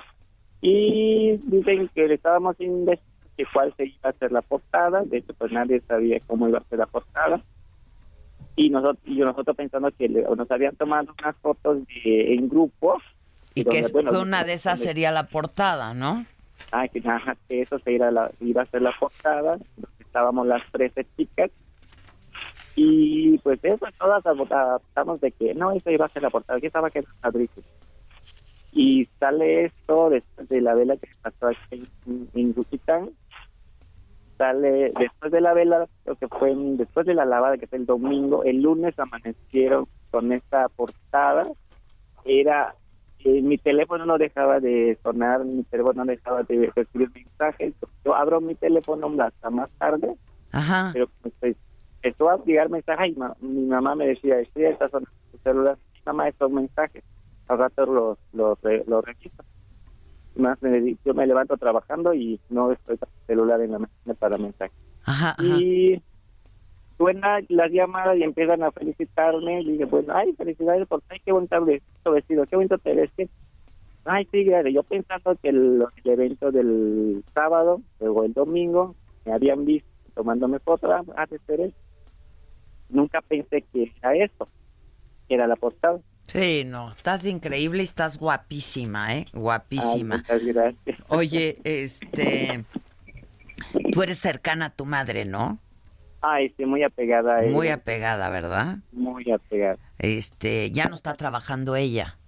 Y 0.60 1.38
dicen 1.44 1.90
que 1.92 2.06
le 2.06 2.14
estábamos 2.14 2.54
investigando 2.60 3.10
que 3.36 3.44
cuál 3.52 3.74
se 3.76 3.86
iba 3.86 3.96
a 4.04 4.08
hacer 4.10 4.30
la 4.30 4.42
portada. 4.42 5.02
De 5.04 5.18
hecho, 5.18 5.34
pues 5.34 5.50
nadie 5.50 5.80
sabía 5.88 6.20
cómo 6.28 6.48
iba 6.48 6.58
a 6.58 6.64
ser 6.68 6.78
la 6.78 6.86
portada. 6.86 7.42
Y 8.54 8.70
nosotros, 8.70 9.02
y 9.06 9.16
nosotros 9.16 9.56
pensando 9.56 9.90
que 9.90 10.08
le- 10.08 10.22
nos 10.22 10.48
habían 10.50 10.76
tomado 10.76 11.12
unas 11.18 11.34
fotos 11.38 11.78
de, 12.04 12.34
en 12.34 12.48
grupo. 12.48 13.00
Y 13.54 13.64
donde, 13.64 13.82
que, 13.86 13.92
bueno, 13.92 14.20
una 14.20 14.44
de 14.44 14.52
esas 14.52 14.78
sería 14.78 15.10
la 15.10 15.24
portada, 15.26 15.94
¿no? 15.94 16.26
Ah, 16.70 16.88
que, 16.88 17.00
ajá, 17.06 17.36
que 17.48 17.62
eso 17.62 17.78
se 17.80 17.92
iba, 17.92 18.08
a 18.08 18.10
la- 18.10 18.30
iba 18.40 18.62
a 18.62 18.66
ser 18.66 18.82
la 18.82 18.92
portada. 18.98 19.58
Estábamos 19.98 20.46
las 20.46 20.62
13 20.72 21.06
chicas. 21.16 21.50
Y 22.74 23.38
pues 23.38 23.60
eso, 23.62 23.86
todas 23.98 24.24
adoptamos 24.24 25.20
de 25.20 25.32
que 25.32 25.54
no, 25.54 25.72
eso 25.72 25.90
iba 25.90 26.06
a 26.06 26.08
ser 26.08 26.22
la 26.22 26.30
portada. 26.30 26.60
que 26.60 26.66
estaba 26.68 26.90
que 26.90 27.02
padrísimo. 27.20 27.66
Y 28.72 29.06
sale 29.20 29.66
esto 29.66 30.08
después 30.08 30.48
de 30.48 30.62
la 30.62 30.74
vela 30.74 30.96
que 30.96 31.08
pasó 31.20 31.48
aquí 31.48 31.86
en, 32.06 32.28
en 32.32 32.54
Yucatán. 32.54 33.10
Sale 34.38 34.90
después 34.98 35.30
de 35.30 35.40
la 35.42 35.52
vela, 35.52 35.86
lo 36.06 36.16
que 36.16 36.26
fue 36.28 36.50
en- 36.52 36.78
después 36.78 37.04
de 37.06 37.14
la 37.14 37.26
lavada, 37.26 37.58
que 37.58 37.66
fue 37.66 37.78
el 37.78 37.86
domingo, 37.86 38.44
el 38.44 38.62
lunes 38.62 38.98
amanecieron 38.98 39.86
con 40.10 40.32
esta 40.32 40.68
portada. 40.70 41.46
Era 42.24 42.74
eh, 43.24 43.42
mi 43.42 43.58
teléfono 43.58 44.04
no 44.06 44.18
dejaba 44.18 44.60
de 44.60 44.98
sonar, 45.02 45.44
mi 45.44 45.62
teléfono 45.64 46.04
no 46.04 46.10
dejaba 46.10 46.42
de 46.42 46.70
recibir 46.74 47.10
mensajes. 47.14 47.74
Yo 48.04 48.14
abro 48.14 48.40
mi 48.40 48.54
teléfono 48.54 49.10
hasta 49.22 49.50
más 49.50 49.70
tarde, 49.78 50.16
Ajá. 50.52 50.90
pero 50.92 51.08
pues, 51.40 51.56
empezó 52.02 52.30
a 52.30 52.42
llegar 52.44 52.68
mensajes 52.68 53.12
y 53.14 53.18
ma- 53.18 53.36
mi 53.40 53.62
mamá 53.66 53.94
me 53.94 54.06
decía, 54.08 54.40
estoy 54.40 54.64
está 54.64 54.88
sonando 54.88 55.10
tu 55.30 55.38
celular, 55.38 55.78
mamá, 56.04 56.28
estos 56.28 56.50
mensajes, 56.50 57.02
al 57.48 57.58
rato 57.58 57.86
los, 57.86 58.18
los, 58.32 58.60
re- 58.62 58.84
los 58.86 59.04
registro. 59.04 59.44
Y 60.34 60.40
más 60.42 60.60
me 60.62 60.96
yo 61.04 61.14
me 61.14 61.26
levanto 61.26 61.56
trabajando 61.56 62.14
y 62.14 62.40
no 62.48 62.72
estoy 62.72 62.98
celular 63.26 63.60
en 63.60 63.72
la 63.72 63.78
máquina 63.80 64.14
para 64.14 64.38
mensajes. 64.38 64.76
Ajá, 65.04 65.34
Y 65.42 66.02
suena 67.02 67.40
las 67.48 67.70
llamadas 67.72 68.16
y 68.16 68.22
empiezan 68.22 68.62
a 68.62 68.70
felicitarme. 68.70 69.62
Y 69.62 69.72
dije, 69.72 69.84
bueno, 69.86 70.14
ay, 70.14 70.32
felicidades 70.34 70.86
por 70.86 71.02
ay, 71.08 71.20
qué 71.24 71.32
bonito 71.32 71.64
vestido, 71.64 72.46
qué 72.46 72.56
bonito 72.56 72.78
te 72.78 72.94
ves. 72.94 73.10
qué- 73.16 73.28
Ay, 74.04 74.26
sí, 74.30 74.44
gracias. 74.44 74.74
Yo 74.74 74.82
pensando 74.84 75.36
que 75.36 75.48
el, 75.48 75.84
el 76.04 76.10
evento 76.10 76.50
del 76.52 77.24
sábado, 77.34 77.80
luego 78.00 78.24
el 78.24 78.32
domingo, 78.32 78.94
me 79.24 79.32
habían 79.32 79.64
visto 79.64 79.88
tomándome 80.14 80.58
fotos, 80.60 80.90
ah, 80.92 81.02
ah, 81.16 81.26
de 81.26 81.64
eso. 81.64 81.76
Nunca 82.88 83.20
pensé 83.22 83.64
que 83.72 83.92
era 84.00 84.14
eso, 84.16 84.48
que 85.28 85.34
era 85.34 85.46
la 85.46 85.56
portada. 85.56 85.98
Sí, 86.26 86.64
no, 86.64 86.90
estás 86.92 87.26
increíble 87.26 87.82
y 87.82 87.84
estás 87.84 88.18
guapísima, 88.18 89.16
¿eh? 89.16 89.26
Guapísima. 89.32 90.24
Ay, 90.28 90.36
muchas 90.38 90.44
gracias. 90.44 91.00
Oye, 91.08 91.58
este, 91.64 92.64
tú 93.90 94.02
eres 94.02 94.18
cercana 94.18 94.66
a 94.66 94.70
tu 94.70 94.84
madre, 94.84 95.24
¿no? 95.24 95.58
Ay, 96.22 96.54
sí, 96.56 96.64
muy 96.64 96.82
apegada 96.84 97.36
a 97.36 97.42
ella. 97.44 97.52
Muy 97.52 97.68
apegada, 97.68 98.30
¿verdad? 98.30 98.78
Muy 98.92 99.30
apegada. 99.30 99.78
Este, 99.98 100.70
ya 100.70 100.86
no 100.88 100.94
está 100.94 101.14
trabajando 101.14 101.74
ella. 101.76 102.18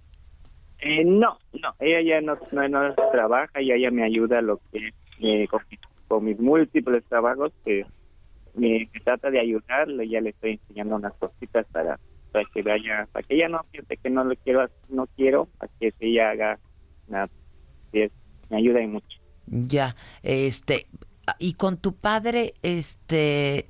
Eh, 0.79 1.03
no, 1.05 1.37
no, 1.53 1.73
ella 1.79 2.01
ya 2.01 2.21
no, 2.21 2.37
no, 2.51 2.67
no 2.67 2.93
trabaja 3.11 3.61
y 3.61 3.71
ella 3.71 3.89
me 3.91 4.03
ayuda 4.03 4.41
lo 4.41 4.59
que 4.71 4.89
eh, 5.21 5.47
con, 5.47 5.61
mis- 5.71 5.79
con 6.07 6.23
mis 6.25 6.37
múltiples 6.39 7.03
trabajos 7.05 7.53
que 7.63 7.85
me, 8.53 8.89
me 8.93 8.99
trata 8.99 9.31
de 9.31 9.39
ayudarle, 9.39 10.07
ya 10.09 10.21
le 10.21 10.31
estoy 10.31 10.51
enseñando 10.61 10.95
unas 10.97 11.13
cositas 11.13 11.65
para 11.71 11.99
para 12.31 12.45
que 12.53 12.61
vaya, 12.63 13.07
para 13.13 13.25
que 13.25 13.35
ella 13.35 13.47
no 13.47 13.61
piense 13.71 13.95
que 13.95 14.09
no 14.09 14.25
lo 14.25 14.35
quiero, 14.35 14.67
no 14.89 15.07
quiero, 15.15 15.47
a 15.61 15.67
que 15.79 15.93
ella 16.01 16.31
haga 16.31 16.59
nada, 17.07 17.29
me 18.49 18.57
ayuda 18.57 18.81
y 18.81 18.87
mucho. 18.87 19.17
Ya, 19.47 19.95
este, 20.23 20.87
y 21.39 21.53
con 21.53 21.77
tu 21.77 21.95
padre, 21.95 22.53
este, 22.61 23.67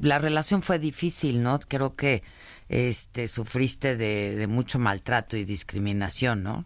la 0.00 0.18
relación 0.18 0.62
fue 0.62 0.78
difícil, 0.78 1.42
¿no? 1.42 1.58
Creo 1.68 1.96
que, 1.96 2.22
este, 2.68 3.26
sufriste 3.28 3.96
de, 3.96 4.46
mucho 4.46 4.78
maltrato 4.78 5.36
y 5.36 5.44
discriminación, 5.44 6.42
¿no? 6.42 6.64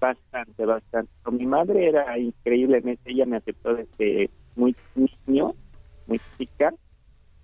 Bastante, 0.00 0.66
bastante. 0.66 1.10
Mi 1.30 1.46
madre 1.46 1.88
era 1.88 2.18
increíblemente, 2.18 3.10
ella 3.10 3.26
me 3.26 3.38
aceptó 3.38 3.74
desde 3.74 4.30
muy 4.56 4.76
niño, 4.94 5.54
muy 6.06 6.20
chica. 6.36 6.74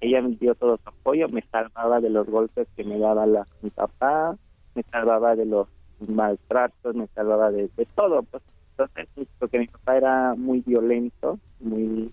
Ella 0.01 0.23
me 0.23 0.35
dio 0.36 0.55
todo 0.55 0.78
su 0.82 0.89
apoyo, 0.89 1.28
me 1.28 1.43
salvaba 1.51 2.01
de 2.01 2.11
los 2.11 2.27
golpes 2.27 2.66
que 2.74 2.85
me 2.85 2.98
daba 2.98 3.27
la, 3.27 3.47
mi 3.61 3.70
papá, 3.70 4.36
me 4.74 4.82
salvaba 4.85 5.36
de 5.36 5.44
los 5.44 5.69
maltratos, 6.09 6.94
me 6.94 7.07
salvaba 7.09 7.51
de, 7.51 7.69
de 7.77 7.86
todo. 7.94 8.23
Pues. 8.23 8.43
Entonces, 8.94 9.28
porque 9.39 9.59
mi 9.59 9.66
papá 9.66 9.97
era 9.97 10.35
muy 10.35 10.61
violento, 10.61 11.39
muy 11.61 12.12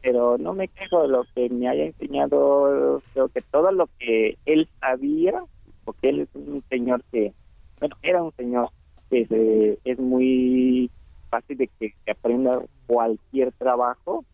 pero 0.00 0.36
no 0.36 0.52
me 0.52 0.68
quejo 0.68 1.02
de 1.02 1.08
lo 1.08 1.24
que 1.34 1.48
me 1.48 1.66
haya 1.66 1.84
enseñado, 1.86 3.02
creo 3.14 3.28
que 3.30 3.40
todo 3.50 3.72
lo 3.72 3.88
que 3.98 4.36
él 4.44 4.68
sabía, 4.78 5.42
porque 5.84 6.10
él 6.10 6.20
es 6.20 6.28
un 6.34 6.62
señor 6.68 7.02
que, 7.10 7.32
bueno, 7.80 7.96
era 8.02 8.22
un 8.22 8.32
señor 8.36 8.68
que 9.08 9.26
se- 9.26 9.78
es 9.82 9.98
muy 9.98 10.90
fácil 11.30 11.56
de 11.56 11.68
que, 11.78 11.94
que 12.04 12.10
aprenda 12.12 12.60
cualquier 12.86 13.52
trabajo, 13.52 14.24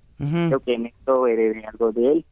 creo 0.48 0.60
que 0.60 0.74
en 0.74 0.86
esto 0.86 1.27
heredé 1.28 1.64
algo 1.64 1.93
de 1.93 2.12
él, 2.12 2.27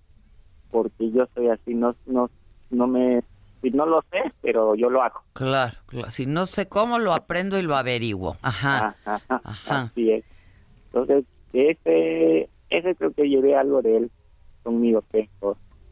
porque 0.70 1.10
yo 1.12 1.26
soy 1.34 1.48
así, 1.48 1.74
no, 1.74 1.94
no, 2.06 2.30
no 2.70 2.86
me, 2.88 3.22
si 3.62 3.70
no 3.70 3.86
lo 3.86 4.02
sé, 4.10 4.18
pero 4.40 4.74
yo 4.74 4.90
lo 4.90 5.02
hago. 5.02 5.20
Claro, 5.32 5.76
claro. 5.86 6.10
Si 6.10 6.26
no 6.26 6.46
sé 6.46 6.68
cómo, 6.68 6.98
lo 6.98 7.12
aprendo 7.14 7.58
y 7.58 7.62
lo 7.62 7.76
averiguo. 7.76 8.36
Ajá. 8.42 8.96
Ajá, 9.04 9.22
Ajá. 9.44 9.80
Así 9.82 10.10
es. 10.12 10.24
Entonces, 10.92 11.24
ese, 11.52 12.48
ese 12.70 12.94
creo 12.94 13.12
que 13.12 13.28
llevé 13.28 13.56
algo 13.56 13.82
de 13.82 13.96
él 13.96 14.10
conmigo, 14.62 15.02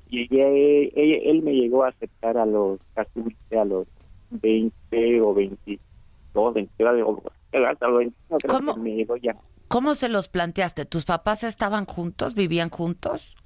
llegué, 0.09 0.89
él, 0.95 1.21
él 1.25 1.43
me 1.43 1.53
llegó 1.53 1.85
a 1.85 1.89
aceptar 1.89 2.37
a 2.39 2.47
los, 2.47 2.79
casi 2.95 3.11
a 3.59 3.65
los 3.65 3.87
20 4.31 5.21
o 5.21 5.35
22, 5.35 6.55
22, 6.55 7.03
o 7.05 7.23
hasta 7.67 7.89
los 7.89 7.99
21, 7.99 8.39
creo 8.39 8.55
¿Cómo? 8.59 8.75
que 8.75 8.81
me 8.81 8.95
llegó 8.95 9.17
ya. 9.17 9.37
¿Cómo 9.69 9.95
se 9.95 10.09
los 10.09 10.29
planteaste? 10.29 10.85
¿Tus 10.85 11.05
papás 11.05 11.43
estaban 11.43 11.87
juntos? 11.87 12.35
¿Vivían 12.35 12.71
juntos? 12.71 13.37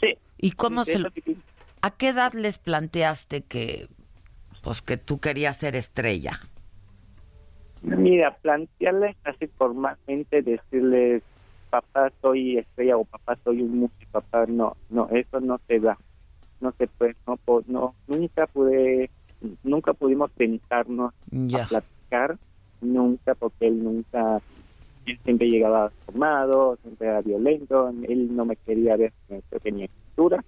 Sí. 0.00 0.14
¿Y 0.38 0.52
cómo 0.52 0.84
Sí, 0.84 0.92
se 0.92 0.98
lo- 1.00 1.10
sí. 1.10 1.36
¿A 1.84 1.90
qué 1.90 2.08
edad 2.08 2.32
les 2.32 2.56
planteaste 2.56 3.42
que 3.42 3.88
pues 4.62 4.80
que 4.80 4.96
tú 4.96 5.20
querías 5.20 5.58
ser 5.58 5.76
estrella? 5.76 6.32
Mira, 7.82 8.34
plantearles 8.38 9.14
así 9.22 9.48
formalmente, 9.48 10.40
decirles, 10.40 11.22
papá 11.68 12.10
soy 12.22 12.56
estrella 12.56 12.96
o 12.96 13.04
papá 13.04 13.36
soy 13.44 13.60
un 13.60 13.80
músico, 13.80 14.12
papá, 14.12 14.46
no, 14.46 14.78
no, 14.88 15.10
eso 15.10 15.40
no 15.40 15.60
se 15.68 15.78
da, 15.78 15.98
no 16.62 16.72
se 16.78 16.86
puede, 16.86 17.16
no, 17.26 17.38
no 17.66 17.94
nunca 18.08 18.46
pude, 18.46 19.10
nunca 19.62 19.92
pudimos 19.92 20.30
sentarnos 20.38 21.12
Ya. 21.30 21.64
a 21.64 21.68
platicar, 21.68 22.38
nunca, 22.80 23.34
porque 23.34 23.66
él 23.66 23.84
nunca, 23.84 24.40
él 25.04 25.18
siempre 25.22 25.50
llegaba 25.50 25.92
formado, 26.06 26.78
siempre 26.80 27.08
era 27.08 27.20
violento, 27.20 27.92
él 28.08 28.34
no 28.34 28.46
me 28.46 28.56
quería 28.56 28.96
ver, 28.96 29.12
que 29.62 29.70
ni 29.70 29.84
escritura, 29.84 30.42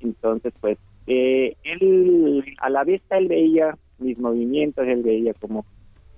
entonces 0.00 0.52
pues, 0.60 0.78
eh, 1.06 1.56
él, 1.64 2.44
a 2.58 2.70
la 2.70 2.84
vista 2.84 3.18
él 3.18 3.28
veía 3.28 3.76
mis 3.98 4.18
movimientos, 4.18 4.86
él 4.86 5.02
veía 5.02 5.34
cómo 5.34 5.64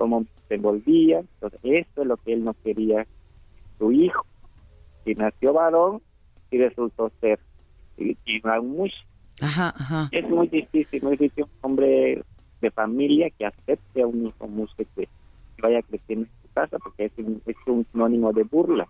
cómo 0.00 0.24
se 0.48 0.54
envolvía. 0.54 1.18
Entonces, 1.18 1.60
eso 1.62 2.00
es 2.00 2.06
lo 2.06 2.16
que 2.16 2.32
él 2.32 2.42
no 2.42 2.54
quería. 2.64 3.06
Su 3.78 3.92
hijo, 3.92 4.24
que 5.04 5.14
nació 5.14 5.52
varón 5.52 6.00
y 6.50 6.56
resultó 6.56 7.12
ser 7.20 7.38
y, 7.98 8.16
y. 8.24 8.42
Ajá, 9.42 9.74
ajá. 9.76 10.08
Es 10.10 10.28
muy 10.28 10.48
difícil, 10.48 11.02
muy 11.02 11.16
difícil 11.16 11.44
un 11.44 11.50
hombre 11.60 12.22
de 12.62 12.70
familia 12.70 13.28
que 13.30 13.44
acepte 13.44 14.02
a 14.02 14.06
un 14.06 14.26
hijo 14.26 14.48
que, 14.76 14.84
que 14.86 15.08
vaya 15.62 15.82
creciendo 15.82 16.26
en 16.26 16.42
su 16.42 16.54
casa, 16.54 16.78
porque 16.78 17.04
es 17.06 17.12
un, 17.18 17.42
es 17.46 17.56
un 17.66 17.86
sinónimo 17.92 18.32
de 18.32 18.44
burla. 18.44 18.88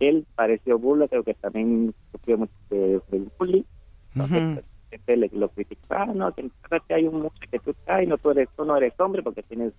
Él 0.00 0.26
pareció 0.34 0.78
burla, 0.78 1.08
creo 1.08 1.22
que 1.24 1.34
también 1.34 1.94
sufrió 2.12 2.38
mucho 2.38 2.52
de, 2.70 3.00
del 3.08 3.30
bullying. 3.38 3.62
Entonces, 4.14 4.64
gente 4.90 5.16
le, 5.16 5.30
lo 5.32 5.48
critica, 5.50 6.02
ah, 6.02 6.06
no, 6.06 6.32
que 6.34 6.94
hay 6.94 7.06
un 7.06 7.22
mujer 7.22 7.48
que 7.50 7.58
tú 7.58 7.74
ay, 7.86 8.06
no, 8.06 8.18
tú, 8.18 8.30
eres, 8.30 8.48
tú 8.56 8.64
no 8.64 8.76
eres 8.76 8.92
hombre 8.98 9.22
porque 9.22 9.42
tienes 9.42 9.72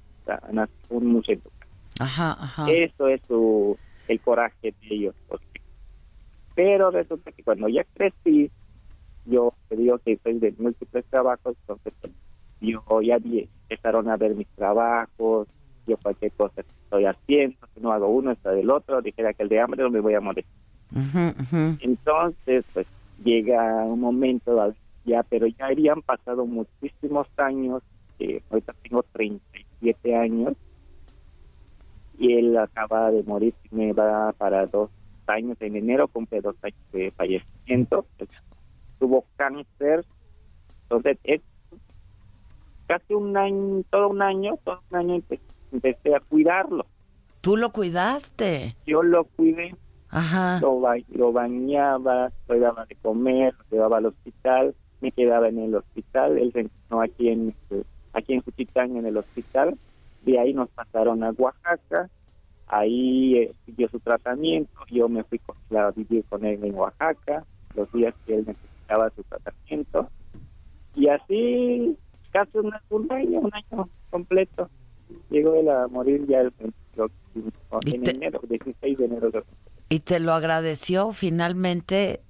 un 0.89 1.07
mujer 1.07 1.35
en 1.35 1.41
tu 1.41 1.49
casa. 1.49 1.71
Ajá, 1.99 2.31
ajá. 2.43 2.71
Eso 2.71 3.07
es 3.07 3.21
su, 3.27 3.77
el 4.07 4.19
coraje 4.21 4.73
de 4.81 4.95
ellos. 4.95 5.15
porque- 5.27 5.61
Pero 6.55 6.91
resulta 6.91 7.31
que 7.31 7.43
cuando 7.43 7.67
ya 7.69 7.83
crecí, 7.93 8.51
yo 9.25 9.53
te 9.69 9.75
digo 9.75 9.97
que 9.99 10.17
soy 10.23 10.39
de 10.39 10.53
múltiples 10.57 11.05
trabajos, 11.05 11.55
entonces 11.61 11.93
pues, 12.01 12.13
yo 12.59 12.83
ya 13.01 13.17
vi, 13.19 13.47
empezaron 13.69 14.09
a 14.09 14.17
ver 14.17 14.35
mis 14.35 14.47
trabajos, 14.55 15.47
yo 15.87 15.97
cualquier 15.97 16.31
cosa 16.33 16.55
que 16.55 16.69
estoy 16.83 17.05
haciendo, 17.05 17.57
si 17.73 17.79
no 17.81 17.91
hago 17.91 18.07
uno, 18.09 18.31
está 18.31 18.51
del 18.51 18.69
otro, 18.69 19.01
dijera 19.01 19.33
que 19.33 19.43
el 19.43 19.49
de 19.49 19.59
hambre 19.61 19.83
no 19.83 19.89
me 19.89 19.99
voy 19.99 20.13
a 20.13 20.21
morir. 20.21 20.45
Entonces, 21.81 22.65
pues 22.73 22.85
llega 23.23 23.83
un 23.83 23.99
momento 23.99 24.73
ya, 25.05 25.23
pero 25.23 25.47
ya 25.47 25.67
habían 25.67 26.01
pasado 26.01 26.45
muchísimos 26.45 27.27
años, 27.37 27.81
que 28.17 28.43
ahorita 28.49 28.73
tengo 28.83 29.03
37 29.13 30.15
años, 30.15 30.53
y 32.19 32.33
él 32.33 32.57
acaba 32.57 33.11
de 33.11 33.23
morir, 33.23 33.53
me 33.71 33.93
va 33.93 34.33
para 34.33 34.65
dos 34.65 34.89
años, 35.27 35.57
en 35.61 35.75
enero 35.75 36.07
cumple 36.07 36.41
dos 36.41 36.55
años 36.61 36.75
de 36.91 37.11
fallecimiento, 37.11 38.05
pues, 38.17 38.29
tuvo 38.99 39.25
cáncer, 39.35 40.03
entonces 40.83 41.17
es 41.23 41.41
casi 42.87 43.13
un 43.13 43.35
año, 43.37 43.83
todo 43.89 44.09
un 44.09 44.21
año, 44.21 44.57
todo 44.63 44.81
un 44.89 44.97
año 44.97 45.15
empe- 45.15 45.39
empecé 45.71 46.15
a 46.15 46.19
cuidarlo. 46.19 46.85
Tú 47.41 47.55
lo 47.57 47.71
cuidaste. 47.71 48.75
Yo 48.85 49.03
lo 49.03 49.25
cuidé, 49.25 49.75
Ajá. 50.09 50.59
lo, 50.61 50.79
ba- 50.79 50.95
lo 51.09 51.31
bañaba, 51.31 52.31
le 52.49 52.59
daba 52.59 52.85
de 52.85 52.95
comer, 52.95 53.53
lo 53.57 53.63
llevaba 53.71 53.97
al 53.97 54.07
hospital, 54.07 54.75
me 55.01 55.11
quedaba 55.11 55.47
en 55.49 55.59
el 55.59 55.75
hospital, 55.75 56.37
él 56.37 56.51
se 56.53 56.61
internó 56.61 57.01
aquí 57.01 57.29
en 57.29 57.55
aquí 58.13 58.33
en 58.33 58.41
Juchitán 58.41 58.97
en 58.97 59.05
el 59.05 59.17
hospital, 59.17 59.77
de 60.23 60.39
ahí 60.39 60.53
nos 60.53 60.69
pasaron 60.69 61.23
a 61.23 61.29
Oaxaca, 61.37 62.09
ahí 62.67 63.35
eh, 63.37 63.55
siguió 63.65 63.87
su 63.89 63.99
tratamiento, 63.99 64.71
yo 64.89 65.07
me 65.07 65.23
fui 65.23 65.39
con- 65.39 65.55
a 65.77 65.91
vivir 65.91 66.25
con 66.27 66.43
él 66.43 66.63
en 66.63 66.73
Oaxaca, 66.75 67.45
los 67.75 67.91
días 67.91 68.15
que 68.25 68.35
él 68.35 68.45
necesitaba 68.47 69.11
su 69.11 69.23
tratamiento, 69.23 70.09
y 70.95 71.07
así 71.09 71.95
casi 72.31 72.57
un, 72.57 72.73
un 72.89 73.11
año, 73.11 73.39
un 73.41 73.51
año 73.53 73.89
completo, 74.09 74.69
llegó 75.29 75.55
él 75.55 75.69
a 75.69 75.87
morir 75.87 76.25
ya 76.27 76.41
el, 76.41 76.53
en 77.85 78.09
enero, 78.09 78.41
16 78.47 78.97
de 78.97 79.05
enero. 79.05 79.31
¿Y 79.89 79.99
te 79.99 80.19
lo 80.19 80.33
agradeció 80.33 81.11
finalmente? 81.11 82.21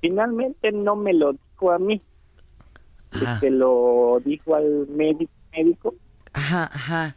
Finalmente 0.00 0.70
no 0.72 0.96
me 0.96 1.14
lo 1.14 1.32
dijo 1.32 1.70
a 1.72 1.78
mí, 1.78 2.00
se 3.40 3.50
lo 3.50 4.20
dijo 4.24 4.54
al 4.54 4.86
médico, 4.88 5.32
médico 5.52 5.94
Ajá, 6.34 6.64
ajá. 6.64 7.16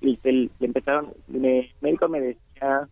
y 0.00 0.16
se 0.16 0.32
le 0.32 0.50
empezaron, 0.60 1.14
el 1.32 1.70
médico 1.80 2.08
me 2.08 2.20
decía, 2.20 2.88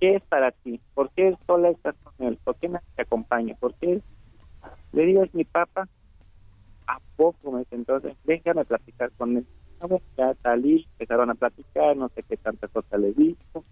¿qué 0.00 0.16
es 0.16 0.22
para 0.24 0.50
ti? 0.50 0.80
¿Por 0.94 1.10
qué 1.10 1.36
sola 1.46 1.68
estás 1.70 1.94
con 2.02 2.26
él? 2.26 2.38
¿Por 2.42 2.56
qué 2.56 2.68
nadie 2.68 2.86
te 2.96 3.02
acompaña? 3.02 3.54
¿Por 3.56 3.74
qué? 3.74 4.00
Le 4.92 5.04
digo, 5.04 5.22
es 5.24 5.34
mi 5.34 5.44
papá. 5.44 5.88
¿A 6.86 6.98
poco? 7.16 7.52
Me 7.52 7.60
dice, 7.60 7.74
entonces, 7.74 8.14
déjame 8.24 8.64
platicar 8.64 9.10
con 9.12 9.36
él. 9.36 9.46
Ya 10.16 10.34
salí, 10.42 10.86
empezaron 10.92 11.30
a 11.30 11.34
platicar, 11.34 11.96
no 11.96 12.08
sé 12.14 12.22
qué 12.28 12.36
tantas 12.36 12.70
cosas 12.70 13.00
le 13.00 13.12
dijo. 13.12 13.64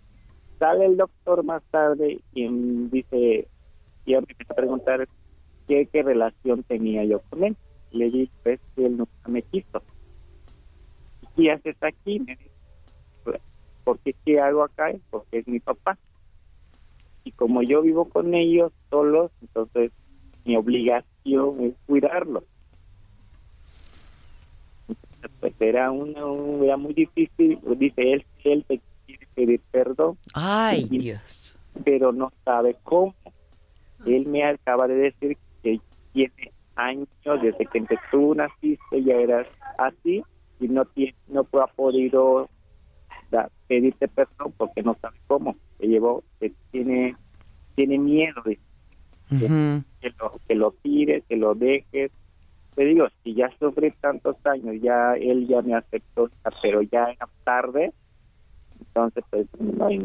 Sale 0.58 0.86
el 0.86 0.96
doctor 0.96 1.44
más 1.44 1.62
tarde 1.70 2.20
y 2.32 2.48
dice, 2.88 3.48
y 4.06 4.12
me 4.12 4.18
empieza 4.18 4.52
a 4.52 4.56
preguntar, 4.56 5.08
¿qué 5.68 5.86
qué, 5.86 5.88
qué 5.92 6.02
relación 6.02 6.64
tenía 6.64 7.04
yo 7.04 7.22
con 7.30 7.44
él. 7.44 7.56
Le 7.90 8.10
dije, 8.10 8.32
pues 8.42 8.60
que 8.76 8.86
él 8.86 8.96
nunca 8.98 9.28
me 9.28 9.42
quiso. 9.42 9.84
¿Y 11.22 11.26
qué 11.36 11.52
haces 11.52 11.76
aquí? 11.80 12.20
Me 12.20 12.36
dice, 12.36 12.50
"Pues, 13.24 13.42
¿por 13.84 14.00
qué 14.00 14.14
qué 14.24 14.40
hago 14.40 14.64
acá? 14.64 14.92
Porque 15.10 15.38
es 15.40 15.48
mi 15.48 15.60
papá. 15.60 15.98
Y 17.24 17.32
como 17.32 17.62
yo 17.62 17.82
vivo 17.82 18.08
con 18.08 18.34
ellos 18.34 18.72
solos, 18.90 19.30
entonces 19.40 19.92
mi 20.44 20.56
obligación 20.56 21.60
es 21.64 21.74
cuidarlos. 21.86 22.44
Pues 25.42 25.54
era, 25.58 25.90
una, 25.90 26.24
un- 26.24 26.62
era 26.64 26.76
muy 26.76 26.94
difícil, 26.94 27.58
dice 27.76 28.12
él, 28.12 28.24
él 28.44 28.64
te 28.68 28.80
quiere 29.04 29.26
pedir 29.34 29.60
perdón. 29.72 30.16
Ay, 30.34 30.86
Y- 30.88 30.98
Dios. 30.98 31.58
Pero 31.84 32.12
no 32.12 32.32
sabe 32.44 32.76
cómo. 32.84 33.12
Él 34.06 34.26
me 34.26 34.44
acaba 34.44 34.86
de 34.86 34.94
decir 34.94 35.36
que 35.64 35.80
tiene 36.12 36.52
años 36.76 37.08
desde 37.42 37.66
que 37.66 37.84
tú 38.12 38.34
naciste, 38.36 39.02
ya 39.02 39.14
eras 39.16 39.48
así 39.78 40.22
y 40.60 40.68
no 40.68 40.84
tiene, 40.84 41.16
no 41.26 41.44
ha 41.60 41.66
podido 41.66 42.48
da- 43.32 43.50
pedirte 43.66 44.06
perdón 44.06 44.54
porque 44.56 44.82
no 44.84 44.96
sabe 45.02 45.18
cómo. 45.26 45.56
Se 45.80 45.88
llevó, 45.88 46.22
que 46.38 46.52
tiene, 46.70 47.16
tiene 47.74 47.98
miedo 47.98 48.40
de 48.44 48.60
que 50.00 50.10
lo, 50.20 50.40
que 50.46 50.54
lo 50.54 50.70
tires, 50.82 51.24
que 51.28 51.36
lo 51.36 51.54
dejes. 51.56 52.12
Te 52.74 52.84
digo, 52.84 53.06
si 53.22 53.34
ya 53.34 53.50
sufrí 53.58 53.92
tantos 54.00 54.36
años, 54.44 54.76
ya 54.80 55.14
él 55.14 55.46
ya 55.46 55.60
me 55.62 55.74
aceptó, 55.74 56.30
pero 56.62 56.80
ya 56.82 57.04
era 57.10 57.28
tarde, 57.44 57.92
entonces 58.80 59.24
pues 59.30 59.46
no 59.58 59.86
hay, 59.86 60.00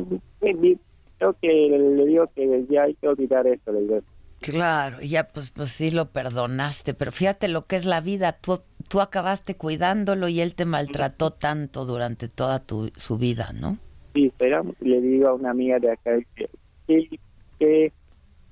creo 1.18 1.34
que 1.42 1.48
le 1.48 2.06
digo 2.06 2.28
que 2.36 2.66
ya 2.70 2.84
hay 2.84 2.96
que 2.96 3.08
olvidar 3.08 3.48
eso, 3.48 3.72
le 3.72 3.82
digo. 3.82 4.00
Claro, 4.40 5.02
ya 5.02 5.28
pues, 5.30 5.50
pues 5.52 5.72
sí 5.72 5.92
lo 5.92 6.12
perdonaste, 6.12 6.94
pero 6.94 7.12
fíjate 7.12 7.48
lo 7.48 7.64
que 7.64 7.76
es 7.76 7.86
la 7.86 8.02
vida. 8.02 8.34
Tú, 8.34 8.62
tú 8.88 9.02
acabaste 9.02 9.56
cuidándolo 9.56 10.28
y 10.28 10.42
él 10.42 10.54
te 10.54 10.66
maltrató 10.66 11.32
tanto 11.32 11.86
durante 11.86 12.28
toda 12.28 12.60
tu, 12.60 12.92
su 12.96 13.18
vida, 13.18 13.52
¿no? 13.54 13.78
Sí, 14.14 14.32
pero 14.38 14.64
le 14.80 15.02
digo 15.02 15.30
a 15.30 15.34
una 15.34 15.52
amiga 15.52 15.80
de 15.80 15.92
acá 15.92 16.16
que 16.36 16.46
qué, 16.88 17.20
qué, 17.58 17.94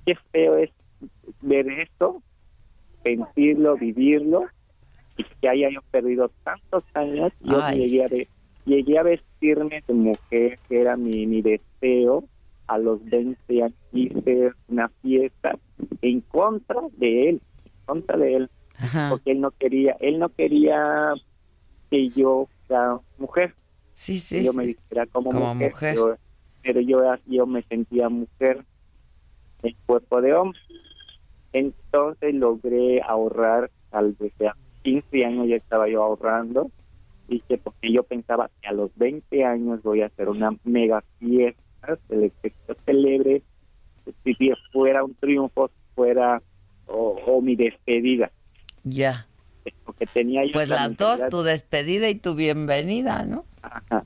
qué 0.06 0.16
feo 0.32 0.58
es 0.58 0.72
ver 1.42 1.70
esto, 1.70 2.22
sentirlo, 3.06 3.78
vivirlo, 3.78 4.46
y 5.18 5.24
que 5.42 5.50
haya 5.50 5.70
yo 5.70 5.82
perdido 5.92 6.32
tantos 6.44 6.84
años. 6.96 7.32
Yo 7.42 7.60
Ay, 7.62 7.80
llegué 7.80 8.04
a, 8.06 8.08
ve- 8.10 8.30
llegué 8.66 9.00
a 9.00 9.04
vestirme 9.04 9.84
de 9.88 9.94
mujer, 9.94 10.60
que 10.68 10.82
era 10.82 10.98
mi, 10.98 11.28
mi 11.28 11.42
deseo. 11.44 12.26
A 12.68 12.80
los 12.80 13.04
20 13.06 13.64
años 13.64 13.76
hice 13.94 14.52
una 14.68 14.90
fiesta 15.04 15.60
en 16.02 16.22
contra 16.22 16.82
de 16.98 17.30
él, 17.30 17.42
en 17.66 17.72
contra 17.86 18.18
de 18.18 18.36
él, 18.38 18.52
porque 19.10 19.32
él 19.32 19.42
no 19.42 19.52
quería, 19.52 19.96
él 20.00 20.20
no 20.20 20.30
quería 20.30 21.14
que 21.92 22.10
yo 22.10 22.50
fuera 22.68 23.00
mujer 23.18 23.56
Sí, 23.94 24.20
que 24.30 24.44
yo 24.44 24.54
me 24.54 24.66
vistiera 24.66 25.06
como, 25.08 25.30
Como 25.32 25.56
mujer, 25.56 25.96
pero 26.64 26.82
yo, 26.82 27.00
yo 27.28 27.46
me 27.46 27.62
sentía 27.64 28.10
mujer 28.10 28.66
en 29.64 29.76
cuerpo 29.86 30.22
de 30.22 30.34
hombre. 30.34 30.60
Entonces 31.56 32.34
logré 32.36 33.02
ahorrar, 33.02 33.72
al 33.92 34.14
desde 34.18 34.50
a 34.50 34.58
15 34.84 35.24
años 35.26 35.48
ya 35.48 35.56
estaba 35.56 35.88
yo 35.88 36.04
ahorrando, 36.04 36.70
y 37.30 37.40
que 37.40 37.58
porque 37.58 37.94
yo 37.94 38.04
pensaba 38.04 38.50
que 38.62 38.68
a 38.68 38.74
los 38.74 38.92
20 38.98 39.46
años 39.46 39.82
voy 39.82 40.02
a 40.02 40.08
hacer 40.08 40.28
una 40.28 40.52
mega 40.66 41.02
fiesta, 41.18 41.98
el 42.10 42.30
yo 42.44 42.76
celebre, 42.86 43.42
si 44.26 44.52
fuera 44.74 45.06
un 45.06 45.16
triunfo, 45.16 45.72
fuera 45.96 46.42
o, 46.88 47.22
o 47.26 47.42
mi 47.42 47.56
despedida, 47.56 48.30
Ya. 48.84 49.26
porque 49.86 50.08
tenía 50.08 50.44
yo 50.44 50.52
Pues 50.52 50.68
la 50.68 50.76
las 50.76 50.98
dos, 50.98 51.22
tu 51.30 51.42
despedida 51.42 52.10
y 52.10 52.16
tu 52.16 52.36
bienvenida, 52.36 53.24
¿no? 53.24 53.46
Ajá. 53.62 54.04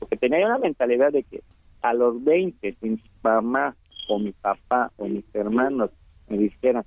Porque 0.00 0.16
tenía 0.16 0.48
la 0.48 0.58
mentalidad 0.58 1.12
de 1.12 1.22
que 1.22 1.42
a 1.80 1.94
los 1.94 2.22
20, 2.24 2.76
si 2.80 2.88
mi 2.90 3.00
mamá 3.22 3.76
o 4.08 4.18
mi 4.18 4.32
papá 4.32 4.90
o 4.96 5.06
mis 5.06 5.24
hermanos 5.32 5.90
me 6.32 6.38
dijeran, 6.38 6.84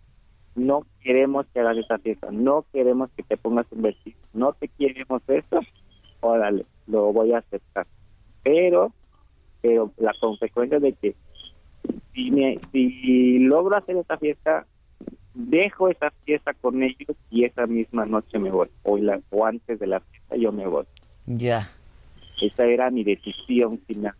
no 0.55 0.85
queremos 1.01 1.45
que 1.53 1.59
hagas 1.59 1.77
esa 1.77 1.99
fiesta, 1.99 2.29
no 2.31 2.65
queremos 2.73 3.09
que 3.15 3.23
te 3.23 3.37
pongas 3.37 3.67
un 3.71 3.83
vestido, 3.83 4.17
no 4.33 4.53
te 4.53 4.67
queremos 4.67 5.21
eso, 5.27 5.59
órale, 6.21 6.65
lo 6.87 7.13
voy 7.13 7.33
a 7.33 7.39
aceptar. 7.39 7.85
Pero, 8.43 8.91
pero 9.61 9.91
la 9.97 10.13
consecuencia 10.19 10.79
de 10.79 10.93
que 10.93 11.15
si, 12.11 12.31
me, 12.31 12.57
si 12.71 13.39
logro 13.39 13.77
hacer 13.77 13.97
esa 13.97 14.17
fiesta, 14.17 14.65
dejo 15.33 15.89
esa 15.89 16.11
fiesta 16.23 16.53
con 16.53 16.81
ellos 16.81 17.15
y 17.29 17.43
esa 17.43 17.67
misma 17.67 18.05
noche 18.05 18.39
me 18.39 18.49
voy, 18.49 18.69
o, 18.83 18.97
la, 18.97 19.19
o 19.29 19.45
antes 19.45 19.79
de 19.79 19.87
la 19.87 19.99
fiesta 19.99 20.35
yo 20.37 20.51
me 20.51 20.65
voy. 20.65 20.85
Ya. 21.25 21.67
Esa 22.41 22.65
era 22.65 22.89
mi 22.89 23.03
decisión 23.03 23.79
final. 23.79 24.15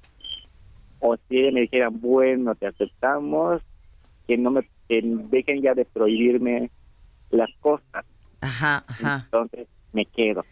O 1.00 1.16
si 1.28 1.52
me 1.52 1.62
dijeran, 1.62 2.00
bueno, 2.00 2.56
te 2.56 2.68
aceptamos, 2.68 3.62
que 4.28 4.38
no 4.38 4.52
me 4.52 4.68
que 4.88 5.02
dejen 5.04 5.62
ya 5.62 5.74
de 5.74 5.86
prohibirme 5.86 6.70
las 7.32 7.50
cosas. 7.60 8.06
Ajá, 8.42 8.84
ajá. 8.88 9.22
Entonces 9.26 9.68
me 9.94 10.06
quedo. 10.06 10.46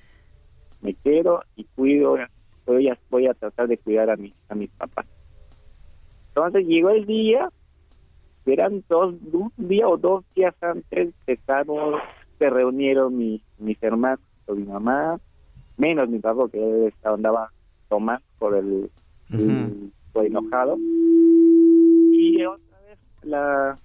Me 0.82 0.94
quedo 0.96 1.44
y 1.56 1.64
cuido, 1.76 2.18
voy 2.66 2.90
a, 2.90 2.98
voy 3.10 3.28
a 3.28 3.34
tratar 3.34 3.68
de 3.68 3.78
cuidar 3.78 4.10
a, 4.10 4.16
mis 4.18 4.34
a 4.50 4.56
mis 4.56 4.70
papás. 4.72 5.06
Entonces 6.30 6.66
llegó 6.66 6.90
el 6.90 7.06
día, 7.06 7.50
eran 8.46 8.84
dos, 8.90 9.16
un 9.32 9.52
día 9.58 9.88
o 9.88 9.98
dos 9.98 10.26
días 10.36 10.56
antes, 10.62 11.14
estábamos, 11.28 12.02
se 12.40 12.50
reunieron 12.50 13.16
mi, 13.18 13.42
mis 13.60 13.82
hermanos, 13.84 14.20
con 14.46 14.60
mi 14.60 14.66
mamá, 14.66 15.20
menos 15.78 16.10
mi 16.10 16.20
papá, 16.20 16.50
que 16.52 16.58
él 16.88 16.94
andaba 17.04 17.52
tomando 17.88 18.26
por 18.40 18.58
el, 18.58 18.90
el- 19.32 19.92
por 20.12 20.26
enojado. 20.26 20.78
Y 22.12 22.44
otra 22.46 22.80
vez 22.82 22.98
la, 23.24 23.80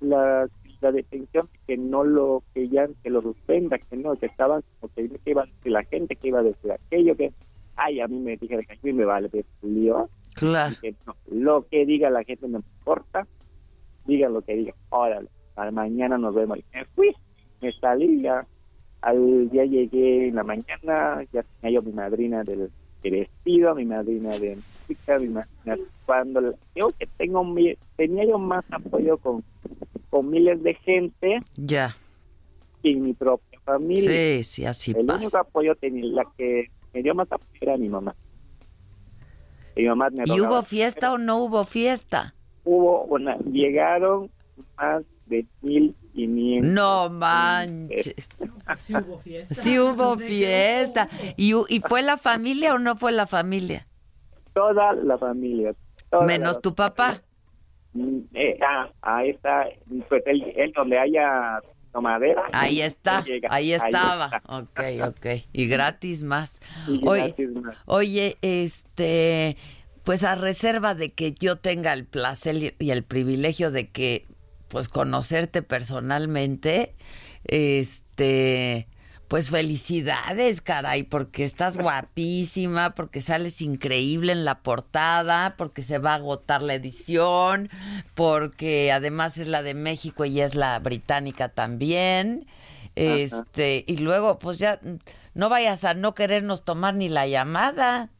la, 0.00 0.48
la 0.80 0.92
detención 0.92 1.48
que 1.66 1.76
no 1.76 2.04
lo, 2.04 2.42
que 2.54 2.68
ya 2.68 2.88
que 3.02 3.10
lo 3.10 3.22
suspenda, 3.22 3.78
que 3.78 3.96
no, 3.96 4.16
que 4.16 4.26
estaban, 4.26 4.62
como 4.80 4.92
que 4.94 5.08
que 5.08 5.30
iba 5.30 5.42
a 5.42 5.46
decir 5.46 5.72
la 5.72 5.84
gente, 5.84 6.16
que 6.16 6.28
iba 6.28 6.40
a 6.40 6.44
decir 6.44 6.72
aquello, 6.72 7.16
que, 7.16 7.32
ay, 7.76 8.00
a 8.00 8.08
mí 8.08 8.18
me 8.18 8.36
dijeron 8.36 8.64
que 8.64 8.72
a 8.74 8.78
mí 8.82 8.92
me 8.92 9.04
vale, 9.04 9.30
lío. 9.62 10.08
Claro. 10.34 10.76
No, 11.06 11.16
lo 11.26 11.66
que 11.68 11.84
diga 11.84 12.10
la 12.10 12.22
gente 12.22 12.46
no 12.46 12.58
me 12.58 12.64
importa, 12.78 13.26
diga 14.06 14.28
lo 14.28 14.42
que 14.42 14.54
diga, 14.54 14.74
órale, 14.90 15.28
para 15.54 15.70
mañana 15.70 16.16
nos 16.16 16.34
vemos. 16.34 16.58
Y 16.58 16.64
me 16.72 16.84
fui, 16.86 17.14
me 17.60 17.72
salí 17.72 18.22
ya, 18.22 18.46
al 19.00 19.50
día 19.50 19.64
llegué 19.64 20.28
en 20.28 20.36
la 20.36 20.44
mañana, 20.44 21.24
ya 21.32 21.42
tenía 21.60 21.80
yo 21.80 21.82
mi 21.82 21.92
madrina 21.92 22.44
del 22.44 22.70
de 23.02 23.10
vestido, 23.10 23.74
mi 23.74 23.84
madrina 23.84 24.38
de 24.38 24.56
música, 24.88 25.18
mi 25.18 25.28
madrina 25.28 25.76
cuando 26.06 26.54
creo 26.74 26.88
que 26.98 27.06
tengo 27.18 27.44
mi- 27.44 27.76
tenía 27.96 28.24
yo 28.24 28.38
más 28.38 28.64
apoyo 28.70 29.18
con, 29.18 29.44
con 30.10 30.30
miles 30.30 30.62
de 30.62 30.74
gente 30.74 31.38
Ya. 31.56 31.94
en 32.82 33.02
mi 33.02 33.12
propia 33.12 33.60
familia. 33.64 34.10
Sí, 34.10 34.44
sí, 34.44 34.64
así 34.64 34.92
El 34.92 35.06
pasa. 35.06 35.18
único 35.18 35.38
apoyo 35.38 35.74
tenía, 35.76 36.04
la 36.06 36.26
que 36.36 36.66
me 36.94 37.02
dio 37.02 37.14
más 37.14 37.30
apoyo 37.30 37.50
era 37.60 37.76
mi 37.76 37.88
mamá. 37.88 38.14
Mi 39.76 39.84
mamá 39.86 40.10
me 40.10 40.24
¿Y 40.26 40.40
hubo 40.40 40.62
fiesta 40.62 41.12
o 41.12 41.18
no 41.18 41.44
hubo 41.44 41.64
fiesta? 41.64 42.34
hubo 42.64 43.04
una, 43.04 43.36
llegaron 43.38 44.30
más 44.76 45.02
de 45.26 45.46
mil 45.62 45.94
quinientos. 46.14 46.70
No 46.72 47.10
manches. 47.10 48.14
Sí 48.76 48.94
hubo 48.94 49.18
fiesta. 49.18 49.54
Sí 49.54 49.78
hubo 49.78 50.16
fiesta. 50.18 51.08
¿Y, 51.36 51.54
¿Y 51.68 51.80
fue 51.80 52.02
la 52.02 52.16
familia 52.16 52.74
o 52.74 52.78
no 52.78 52.96
fue 52.96 53.12
la 53.12 53.26
familia? 53.26 53.86
Toda 54.54 54.92
la 54.94 55.16
familia. 55.18 55.74
toda 56.10 56.24
Menos 56.24 56.56
la- 56.56 56.60
tu 56.62 56.74
papá. 56.74 57.22
Mm, 57.92 58.18
eh, 58.34 58.58
ah, 58.66 58.90
ahí 59.02 59.30
está, 59.30 59.66
pues 60.08 60.22
él, 60.26 60.44
él 60.56 60.72
donde 60.76 60.98
haya 60.98 61.60
tomadera. 61.92 62.42
Ahí 62.52 62.82
está, 62.82 63.22
llega, 63.24 63.48
ahí 63.50 63.72
estaba. 63.72 64.26
está. 64.26 64.58
Ok, 64.58 64.80
ok. 65.08 65.26
Y 65.52 65.68
gratis 65.68 66.22
más. 66.22 66.60
Y 66.86 67.00
Oye, 67.06 67.22
gratis 67.28 67.50
más. 67.50 67.76
oye, 67.86 68.36
este, 68.42 69.56
pues 70.04 70.22
a 70.24 70.34
reserva 70.34 70.94
de 70.94 71.12
que 71.12 71.32
yo 71.32 71.56
tenga 71.56 71.92
el 71.92 72.04
placer 72.04 72.74
y 72.78 72.90
el 72.90 73.04
privilegio 73.04 73.70
de 73.70 73.88
que, 73.90 74.26
pues 74.68 74.88
conocerte 74.88 75.62
personalmente, 75.62 76.94
este, 77.44 78.88
pues 79.28 79.50
felicidades, 79.50 80.60
caray, 80.62 81.02
porque 81.02 81.44
estás 81.44 81.76
guapísima, 81.76 82.94
porque 82.94 83.20
sales 83.20 83.60
increíble 83.60 84.32
en 84.32 84.44
la 84.44 84.62
portada, 84.62 85.54
porque 85.56 85.82
se 85.82 85.98
va 85.98 86.12
a 86.12 86.16
agotar 86.16 86.62
la 86.62 86.74
edición, 86.74 87.68
porque 88.14 88.90
además 88.92 89.36
es 89.38 89.46
la 89.46 89.62
de 89.62 89.74
México 89.74 90.24
y 90.24 90.40
es 90.40 90.54
la 90.54 90.78
británica 90.78 91.50
también. 91.50 92.46
Este, 92.96 93.84
y 93.86 93.98
luego, 93.98 94.38
pues 94.38 94.58
ya 94.58 94.80
no 95.34 95.48
vayas 95.48 95.84
a 95.84 95.94
no 95.94 96.14
querernos 96.14 96.64
tomar 96.64 96.94
ni 96.94 97.08
la 97.08 97.26
llamada. 97.26 98.10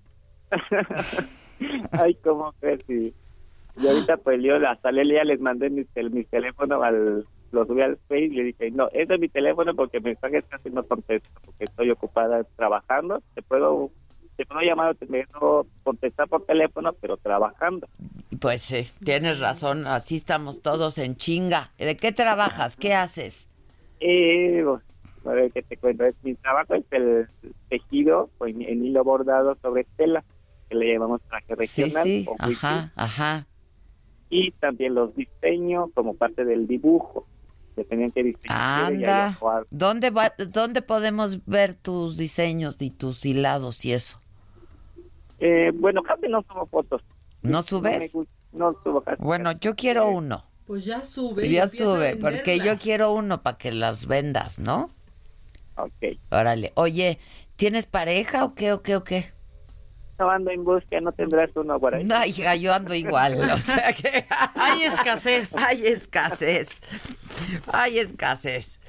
Ay, 1.93 2.15
cómo 2.23 2.55
que 2.61 2.79
sí. 2.87 3.15
Y 3.81 3.87
ahorita 3.89 4.17
pues 4.19 4.43
yo 4.43 4.57
hasta 4.69 4.91
le- 4.93 5.07
ya 5.15 5.25
les 5.25 5.41
mandé 5.41 5.71
mis, 5.71 5.87
tel- 5.93 6.11
mis 6.11 6.29
teléfonos 6.29 6.83
al, 6.83 7.27
lo 7.53 7.67
subí 7.67 7.83
al 7.83 7.97
Face 8.09 8.21
y 8.25 8.29
le 8.31 8.43
dije, 8.45 8.71
no, 8.71 8.89
ese 8.93 9.15
es 9.15 9.21
mi 9.21 9.29
teléfono 9.29 9.75
porque 9.75 10.01
mensajes 10.01 10.45
casi 10.49 10.71
no 10.71 10.83
contesto, 10.85 11.29
porque 11.45 11.65
estoy 11.65 11.91
ocupada 11.91 12.45
trabajando. 12.57 13.23
Te 13.35 13.43
puedo, 13.43 13.91
te 14.37 14.45
puedo 14.47 14.61
llamar 14.63 14.91
o 14.91 14.95
te 14.95 15.07
puedo 15.07 15.67
contestar 15.85 16.29
por 16.29 16.45
teléfono, 16.45 16.93
pero 17.01 17.17
trabajando. 17.17 17.87
Pues 18.41 18.63
sí, 18.63 18.87
tienes 19.05 19.41
razón, 19.41 19.87
así 19.87 20.17
estamos 20.17 20.61
todos 20.63 20.99
en 20.99 21.17
chinga. 21.17 21.71
¿De 21.79 21.97
qué 21.97 22.13
trabajas? 22.13 22.77
¿Qué 22.77 22.95
haces? 22.95 23.49
Eh, 24.01 24.65
a 25.25 25.31
ver 25.31 25.51
qué 25.53 25.63
te 25.63 25.77
cuento. 25.77 26.05
Es, 26.05 26.15
mi 26.23 26.35
trabajo 26.35 26.75
es 26.75 26.85
el 26.91 27.29
tejido 27.69 28.31
pues, 28.39 28.55
en 28.55 28.85
hilo 28.85 29.03
bordado 29.05 29.57
sobre 29.63 29.87
tela, 29.97 30.25
que 30.69 30.77
le 30.77 30.93
llamamos 30.93 31.21
traje 31.23 31.47
Sí, 31.67 31.83
regional. 31.83 32.05
sí, 32.05 32.25
o 32.29 32.37
ajá, 32.39 32.93
ajá. 32.95 33.47
Y 34.31 34.51
también 34.53 34.95
los 34.95 35.15
diseños 35.15 35.91
como 35.95 36.15
parte 36.15 36.45
del 36.45 36.67
dibujo. 36.67 37.27
Dependiendo 37.77 38.15
de 38.15 38.23
qué 38.23 38.29
diseño 38.29 38.55
Anda. 38.55 39.39
¿Dónde, 39.71 40.11
va, 40.11 40.35
¿Dónde 40.53 40.83
podemos 40.83 41.45
ver 41.47 41.75
tus 41.75 42.17
diseños 42.17 42.77
y 42.81 42.91
tus 42.91 43.25
hilados 43.25 43.85
y 43.85 43.93
eso? 43.93 44.21
Eh, 45.39 45.71
bueno, 45.75 46.03
casi 46.03 46.29
no 46.29 46.43
subo 46.43 46.67
fotos. 46.67 47.03
¿No 47.43 47.63
subes? 47.63 48.17
No, 48.53 48.75
subo 48.83 49.01
casi. 49.03 49.23
Bueno, 49.23 49.53
yo 49.53 49.77
quiero 49.77 50.09
uno. 50.09 50.45
Pues 50.67 50.85
ya 50.85 51.03
sube. 51.03 51.49
Ya 51.49 51.69
sube, 51.69 52.17
porque 52.17 52.59
yo 52.59 52.77
quiero 52.77 53.13
uno 53.13 53.43
para 53.43 53.57
que 53.57 53.73
las 53.73 54.07
vendas, 54.07 54.59
¿no? 54.59 54.91
Ok. 55.77 56.19
Órale. 56.31 56.73
Oye, 56.75 57.19
¿tienes 57.57 57.87
pareja 57.87 58.45
o 58.45 58.55
qué, 58.55 58.73
o 58.73 58.83
qué, 58.83 58.97
o 58.97 59.05
qué? 59.05 59.33
No 60.19 60.31
ando 60.31 60.51
en 60.51 60.65
busca, 60.65 61.01
no 61.01 61.13
tendrás 61.13 61.51
uno 61.57 61.79
por 61.79 61.95
ahí. 61.95 62.05
No, 62.05 62.25
hija, 62.25 62.57
yo 62.57 62.75
ando 62.75 62.95
igual, 62.95 63.39
o 63.51 63.59
sea 63.59 63.93
que... 63.93 64.25
Hay 64.55 64.83
escasez. 64.85 65.55
Hay 65.57 65.87
escasez. 65.87 66.81
Hay 67.73 67.99
escasez. 67.99 68.81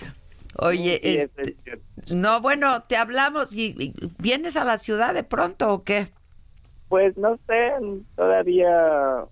Oye, 0.57 0.99
Sí, 1.01 1.15
este, 1.15 1.51
es 1.51 1.56
cierto. 1.64 1.85
no, 2.07 2.41
bueno, 2.41 2.84
te 2.84 2.97
hablamos 2.97 3.53
y, 3.53 3.76
y 3.77 3.93
vienes 4.19 4.57
a 4.57 4.64
la 4.65 4.77
ciudad 4.77 5.14
de 5.14 5.23
pronto 5.23 5.72
o 5.73 5.84
qué? 5.84 6.07
Pues 6.88 7.15
no 7.18 7.38
sé, 7.47 7.73
todavía, 8.15 9.26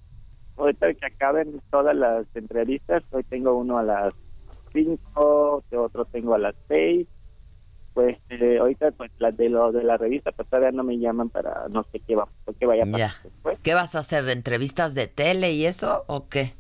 ahorita 0.58 0.94
que 0.94 1.06
acaben 1.08 1.62
todas 1.72 1.96
las 1.96 2.26
entrevistas, 2.36 3.04
hoy 3.12 3.24
tengo 3.24 3.58
uno 3.58 3.80
a 3.80 3.84
las 3.84 4.14
5, 4.74 5.64
otro 5.72 6.06
tengo 6.06 6.36
a 6.36 6.38
las 6.38 6.56
6. 6.68 7.08
Pues 7.98 8.16
eh, 8.30 8.60
ahorita 8.60 8.92
pues 8.92 9.10
las 9.18 9.36
de 9.36 9.50
lo 9.50 9.72
de 9.72 9.84
la 9.84 9.98
revista 9.98 10.32
pues 10.32 10.48
todavía 10.48 10.70
no 10.72 10.84
me 10.84 11.00
llaman 11.00 11.30
para 11.30 11.68
no 11.70 11.84
sé 11.92 12.00
qué 12.02 12.16
va, 12.16 12.28
qué 12.60 12.68
vaya 12.68 12.84
a 12.84 12.86
pasar 12.92 13.10
después. 13.24 13.58
¿Qué 13.64 13.74
vas 13.74 13.96
a 13.96 14.00
hacer? 14.00 14.30
¿Entrevistas 14.30 14.94
de 14.94 15.08
tele 15.08 15.54
y 15.54 15.66
eso 15.66 16.04
o 16.06 16.30
qué? 16.30 16.54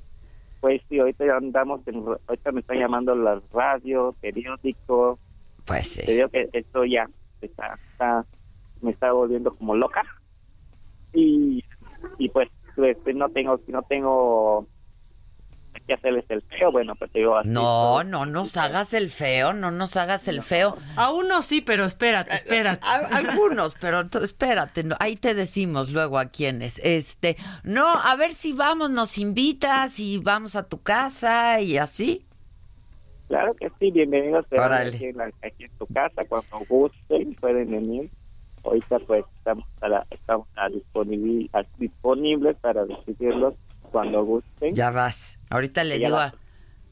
Pues 0.62 0.82
sí, 0.90 0.98
ahorita 0.98 1.28
ya 1.28 1.36
andamos, 1.36 1.88
en, 1.88 2.04
ahorita 2.28 2.52
me 2.52 2.62
están 2.62 2.80
llamando 2.80 3.14
las 3.16 3.44
radios, 3.52 4.16
periódicos. 4.20 5.20
Pues 5.64 5.88
sí. 5.90 6.02
Te 6.08 6.14
digo 6.14 6.30
que 6.30 6.50
esto 6.54 6.86
ya 6.86 7.08
está, 7.40 7.78
está- 7.92 8.26
me 8.82 8.90
está 8.90 9.12
volviendo 9.12 9.54
como 9.54 9.76
loca. 9.76 10.02
Y, 11.14 11.64
y 12.18 12.30
pues, 12.30 12.50
pues, 12.76 12.98
no 13.16 13.30
tengo, 13.30 13.62
no 13.68 13.84
tengo 13.84 14.66
que 15.88 15.94
hacerles 15.94 16.26
el 16.30 16.42
feo, 16.44 16.72
bueno, 16.72 16.94
pues 16.96 17.10
te 17.12 17.20
digo 17.20 17.38
así. 17.38 17.48
No, 17.50 18.04
no 18.04 18.26
nos 18.26 18.58
hagas 18.58 18.94
el 18.94 19.10
feo, 19.10 19.54
no 19.54 19.72
nos 19.72 19.96
hagas 19.96 20.28
el 20.28 20.42
feo. 20.42 20.76
A 20.98 21.12
uno 21.12 21.42
sí, 21.42 21.62
pero 21.62 21.86
espérate, 21.86 22.36
espérate. 22.36 22.86
A- 22.86 23.08
algunos, 23.18 23.76
pero 23.80 24.02
espérate, 24.22 24.84
no, 24.84 24.96
ahí 25.00 25.16
te 25.16 25.34
decimos 25.34 25.92
luego 25.92 26.20
a 26.20 26.26
quiénes. 26.26 26.80
Este, 26.84 27.38
no, 27.64 27.88
a 27.88 28.16
ver 28.18 28.34
si 28.34 28.52
vamos, 28.54 28.90
nos 28.92 29.18
invitas 29.18 30.00
y 30.00 30.18
vamos 30.18 30.56
a 30.56 30.64
tu 30.68 30.82
casa 30.84 31.62
y 31.62 31.78
así. 31.78 32.26
Claro 33.30 33.54
que 33.56 33.70
sí, 33.80 33.92
bienvenidos 33.92 34.46
aquí, 34.86 35.06
en 35.06 35.18
la- 35.18 35.26
aquí 35.44 35.64
en 35.66 35.72
tu 35.78 35.88
casa, 35.88 36.24
cuando 36.30 36.60
gusten, 36.70 37.34
pueden 37.36 37.72
venir. 37.72 38.10
Ahorita 38.64 39.00
pues 39.00 39.24
estamos 39.38 39.66
a 39.82 39.88
la- 39.88 40.08
estamos 40.12 40.48
a 40.58 40.68
disponibil- 40.70 41.50
a- 41.54 41.64
disponibles 41.78 42.58
para 42.58 42.84
recibirlos 42.86 43.54
cuando 43.92 44.24
gusten. 44.24 44.76
Ya 44.76 44.92
vas. 44.92 45.40
Ahorita 45.50 45.84
le 45.84 46.00
digo 46.00 46.18
a, 46.18 46.34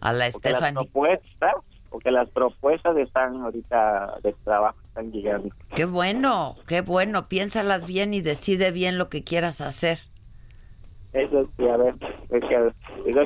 a 0.01 0.13
la 0.13 0.29
porque 0.31 0.49
las 0.49 0.63
Stephanie. 0.63 0.73
propuestas, 0.73 1.55
porque 1.89 2.11
las 2.11 2.29
propuestas 2.29 2.97
están 2.97 3.41
ahorita 3.41 4.19
de 4.23 4.33
trabajo, 4.43 4.77
están 4.87 5.11
llegando. 5.11 5.49
Qué 5.75 5.85
bueno, 5.85 6.55
qué 6.67 6.81
bueno. 6.81 7.27
Piénsalas 7.27 7.85
bien 7.85 8.13
y 8.13 8.21
decide 8.21 8.71
bien 8.71 8.97
lo 8.97 9.09
que 9.09 9.23
quieras 9.23 9.61
hacer. 9.61 9.97
Eso 11.13 11.49
sí, 11.57 11.67
a 11.69 11.77
ver, 11.77 11.95
es 12.29 12.41
que 12.41 12.73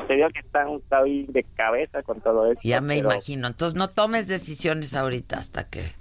te 0.07 0.13
digo 0.13 0.29
que 0.29 0.39
están 0.41 0.69
estoy 0.75 1.25
de 1.27 1.43
cabeza 1.55 2.03
con 2.03 2.21
todo 2.21 2.51
esto. 2.51 2.61
Ya 2.63 2.81
me 2.81 2.95
pero 2.95 3.09
imagino. 3.11 3.47
Entonces 3.47 3.75
no 3.75 3.89
tomes 3.89 4.27
decisiones 4.27 4.95
ahorita 4.95 5.39
hasta 5.39 5.69
que. 5.69 5.93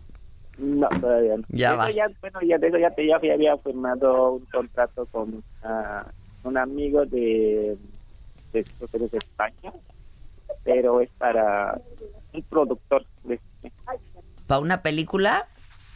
No, 0.58 0.86
todavía 1.00 1.36
no. 1.38 1.44
Ya 1.48 1.68
eso 1.70 1.76
vas. 1.78 1.94
Ya, 1.94 2.04
bueno, 2.20 2.40
ya 2.42 2.58
de 2.58 2.66
eso 2.68 2.78
ya, 2.78 2.90
te, 2.90 3.06
ya 3.06 3.16
había 3.16 3.56
firmado 3.58 4.32
un 4.32 4.44
contrato 4.46 5.06
con 5.06 5.42
un 6.44 6.56
amigo 6.56 7.04
de, 7.06 7.76
de, 8.52 8.60
es 8.60 9.10
de 9.10 9.18
España, 9.18 9.72
pero 10.64 11.00
es 11.00 11.10
para 11.18 11.80
un 12.32 12.42
productor 12.42 13.04
de 13.24 13.40
cine, 13.60 13.72
¿Para 14.46 14.60
una 14.60 14.82
película? 14.82 15.46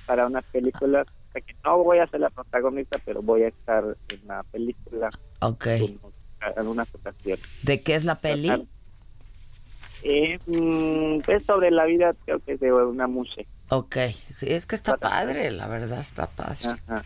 para 0.07 0.27
una 0.27 0.43
película. 0.43 1.05
Que 1.33 1.57
no 1.65 1.83
voy 1.83 1.97
a 1.99 2.07
ser 2.09 2.21
la 2.21 2.29
protagonista, 2.29 2.99
pero 3.07 3.23
voy 3.23 3.45
a 3.45 3.49
estar 3.49 3.83
en 4.11 4.29
la 4.29 4.43
película 4.43 5.09
Ok. 5.41 5.67
en 5.69 6.67
unas 6.67 6.95
ocasiones. 6.95 7.43
¿De 7.63 7.81
qué 7.81 7.95
es 7.95 8.05
la 8.05 8.17
peli? 8.17 8.69
Eh, 10.03 10.39
mm, 10.47 11.31
es 11.31 11.47
sobre 11.47 11.71
la 11.71 11.87
vida, 11.87 12.15
creo 12.27 12.39
que 12.41 12.59
de 12.59 12.71
una 12.71 13.07
mujer. 13.07 13.47
Ok. 13.71 13.97
Sí, 14.31 14.47
es 14.51 14.67
que 14.67 14.75
está 14.75 14.99
padre, 14.99 15.51
la 15.53 15.69
verdad 15.69 16.01
está 16.01 16.27
padre. 16.27 16.69
Ajá. 16.87 17.03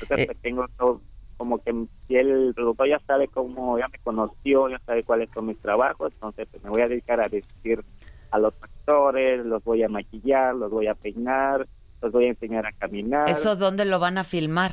Entonces, 0.00 0.26
pues, 0.26 0.38
tengo 0.38 0.66
todo, 0.78 1.02
como 1.38 1.62
que 1.62 1.72
si 2.06 2.16
el 2.16 2.52
productor 2.54 2.88
ya 2.88 3.00
sabe 3.06 3.28
cómo, 3.28 3.78
ya 3.78 3.88
me 3.88 3.98
conoció, 4.00 4.68
ya 4.68 4.78
sabe 4.84 5.04
cuáles 5.04 5.30
son 5.32 5.46
mis 5.46 5.58
trabajos, 5.58 6.12
entonces 6.12 6.46
pues, 6.50 6.62
me 6.64 6.68
voy 6.70 6.82
a 6.82 6.88
dedicar 6.88 7.20
a 7.20 7.28
decir 7.28 7.82
a 8.30 8.38
los 8.38 8.52
actores, 8.60 9.46
los 9.46 9.64
voy 9.64 9.82
a 9.82 9.88
maquillar, 9.88 10.54
los 10.54 10.70
voy 10.70 10.88
a 10.88 10.94
peinar, 10.94 11.66
los 12.02 12.12
voy 12.12 12.26
a 12.26 12.28
enseñar 12.28 12.66
a 12.66 12.72
caminar. 12.72 13.30
¿Eso 13.30 13.56
dónde 13.56 13.86
lo 13.86 13.98
van 13.98 14.18
a 14.18 14.24
filmar? 14.24 14.72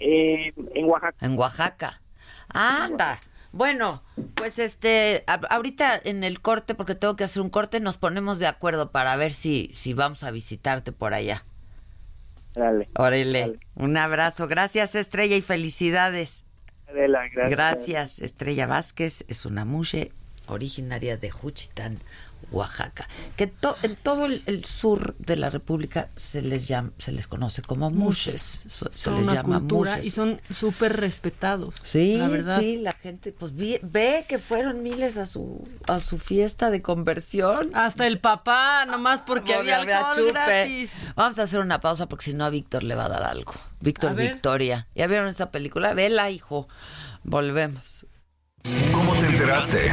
Eh, 0.00 0.52
en 0.74 0.84
Oaxaca. 0.86 1.24
En 1.24 1.38
Oaxaca. 1.38 2.00
Anda. 2.48 3.20
Bueno, 3.52 4.02
pues 4.34 4.58
este, 4.58 5.24
a- 5.26 5.34
ahorita 5.50 6.00
en 6.02 6.24
el 6.24 6.40
corte, 6.40 6.74
porque 6.74 6.94
tengo 6.94 7.16
que 7.16 7.24
hacer 7.24 7.42
un 7.42 7.50
corte, 7.50 7.80
nos 7.80 7.98
ponemos 7.98 8.38
de 8.38 8.46
acuerdo 8.46 8.90
para 8.90 9.14
ver 9.16 9.32
si, 9.32 9.70
si 9.74 9.92
vamos 9.94 10.24
a 10.24 10.30
visitarte 10.30 10.90
por 10.90 11.12
allá. 11.14 11.44
Dale. 12.54 12.88
Órale, 12.96 13.58
un 13.74 13.96
abrazo. 13.96 14.48
Gracias, 14.48 14.94
Estrella, 14.94 15.36
y 15.36 15.40
felicidades. 15.40 16.44
Adela, 16.88 17.22
gracias. 17.32 17.50
Gracias, 17.50 18.18
Estrella 18.20 18.66
Vázquez. 18.66 19.24
Es 19.28 19.46
una 19.46 19.64
mushe 19.64 20.12
originaria 20.46 21.16
de 21.16 21.30
Juchitán, 21.30 21.98
Oaxaca. 22.50 23.08
Que 23.36 23.46
to- 23.46 23.76
en 23.82 23.96
todo 23.96 24.26
el, 24.26 24.42
el 24.46 24.64
sur 24.64 25.14
de 25.18 25.36
la 25.36 25.48
República 25.50 26.08
se 26.16 26.42
les 26.42 26.66
llama, 26.66 26.90
se 26.98 27.12
les 27.12 27.26
conoce 27.28 27.62
como 27.62 27.88
mushes. 27.90 28.62
So- 28.68 28.88
Se 28.92 29.10
les 29.10 29.20
una 29.20 29.34
llama 29.34 29.58
cultura 29.60 29.92
mushes. 29.92 30.06
y 30.06 30.10
son 30.10 30.40
súper 30.54 30.98
respetados. 30.98 31.76
Sí, 31.82 32.16
la 32.16 32.28
verdad. 32.28 32.58
sí, 32.60 32.76
la 32.78 32.92
gente 32.92 33.32
pues 33.32 33.54
vi- 33.54 33.78
ve 33.82 34.24
que 34.28 34.38
fueron 34.38 34.82
miles 34.82 35.18
a 35.18 35.26
su 35.26 35.66
a 35.86 36.00
su 36.00 36.18
fiesta 36.18 36.70
de 36.70 36.82
conversión. 36.82 37.70
Hasta 37.74 38.06
el 38.06 38.18
papá, 38.18 38.84
nomás 38.86 39.22
porque 39.22 39.54
Porque 39.54 39.72
había 39.74 39.98
alcohol 40.00 40.28
gratis. 40.32 40.92
Vamos 41.16 41.38
a 41.38 41.42
hacer 41.44 41.60
una 41.60 41.80
pausa 41.80 42.08
porque 42.08 42.24
si 42.26 42.34
no 42.34 42.44
a 42.44 42.50
Víctor 42.50 42.82
le 42.82 42.94
va 42.94 43.06
a 43.06 43.08
dar 43.08 43.22
algo. 43.22 43.52
Víctor. 43.80 44.14
Victoria. 44.14 44.86
¿Ya 44.94 45.06
vieron 45.06 45.28
esa 45.28 45.50
película? 45.50 45.94
Vela, 45.94 46.30
hijo. 46.30 46.68
Volvemos. 47.24 48.06
¿Cómo 48.92 49.14
te 49.16 49.26
enteraste? 49.26 49.92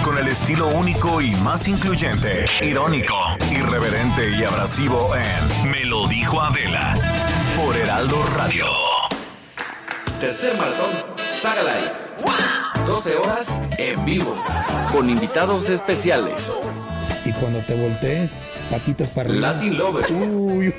Con 0.00 0.16
el 0.16 0.26
estilo 0.26 0.68
único 0.68 1.20
y 1.20 1.32
más 1.36 1.68
incluyente, 1.68 2.46
irónico, 2.62 3.14
irreverente 3.52 4.30
y 4.30 4.42
abrasivo 4.42 5.14
en 5.14 5.70
Me 5.70 5.84
lo 5.84 6.08
dijo 6.08 6.40
Adela 6.40 6.94
por 7.56 7.76
Heraldo 7.76 8.24
Radio. 8.34 8.66
Tercer 10.18 10.56
maratón 10.56 10.90
Saga 11.18 11.62
Live. 11.62 12.86
12 12.86 13.16
horas 13.16 13.60
en 13.78 14.04
vivo. 14.04 14.34
Con 14.90 15.10
invitados 15.10 15.68
especiales. 15.68 16.50
Y 17.24 17.32
cuando 17.32 17.60
te 17.60 17.74
volteé, 17.74 18.30
patitas 18.70 19.10
para 19.10 19.28
arriba. 19.28 19.52
Latin 19.52 19.78
Lover. 19.78 20.10
Uy. 20.10 20.74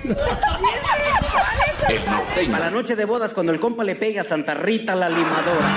El 1.88 2.06
norteño. 2.06 2.52
Para 2.52 2.66
la 2.66 2.72
noche 2.72 2.96
de 2.96 3.06
bodas, 3.06 3.32
cuando 3.32 3.54
el 3.54 3.60
compa 3.60 3.84
le 3.84 3.96
pega 3.96 4.22
a 4.22 4.24
Santa 4.24 4.56
Rita 4.56 4.96
la 4.96 5.08
limadora. 5.08 5.70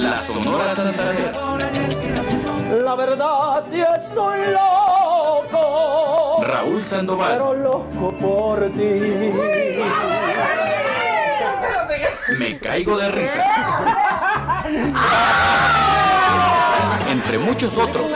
La 0.00 0.20
Sonora 0.20 0.74
Santanera. 0.74 1.32
La 2.82 2.94
verdad 2.94 3.64
si 3.68 3.80
estoy 3.80 4.38
loco. 4.52 6.42
Raúl 6.42 6.84
Sandoval. 6.84 7.32
Pero 7.32 7.54
loco 7.54 8.16
por 8.16 8.70
ti. 8.70 9.32
Me 12.38 12.58
caigo 12.58 12.96
de 12.96 13.10
risa. 13.10 13.44
Entre 17.10 17.38
muchos 17.38 17.76
otros. 17.76 18.06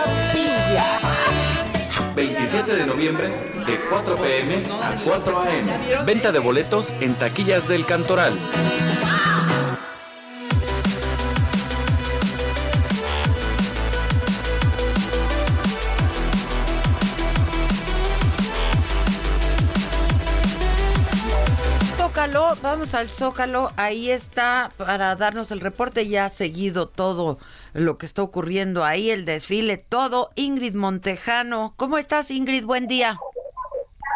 27 2.14 2.76
de 2.76 2.86
noviembre, 2.86 3.28
de 3.66 3.80
4 3.88 4.14
pm 4.16 4.62
a 4.82 5.02
4 5.02 5.40
am. 5.40 6.06
Venta 6.06 6.30
de 6.30 6.38
boletos 6.38 6.92
en 7.00 7.14
taquillas 7.14 7.66
del 7.68 7.86
Cantoral. 7.86 8.38
Vamos 22.32 22.94
al 22.94 23.10
Zócalo, 23.10 23.68
ahí 23.76 24.10
está 24.10 24.70
para 24.78 25.16
darnos 25.16 25.52
el 25.52 25.60
reporte, 25.60 26.08
ya 26.08 26.24
ha 26.24 26.30
seguido 26.30 26.88
todo 26.88 27.36
lo 27.74 27.98
que 27.98 28.06
está 28.06 28.22
ocurriendo 28.22 28.84
ahí, 28.84 29.10
el 29.10 29.26
desfile, 29.26 29.76
todo. 29.76 30.30
Ingrid 30.34 30.72
Montejano, 30.72 31.74
¿cómo 31.76 31.98
estás 31.98 32.30
Ingrid? 32.30 32.64
Buen 32.64 32.86
día. 32.86 33.18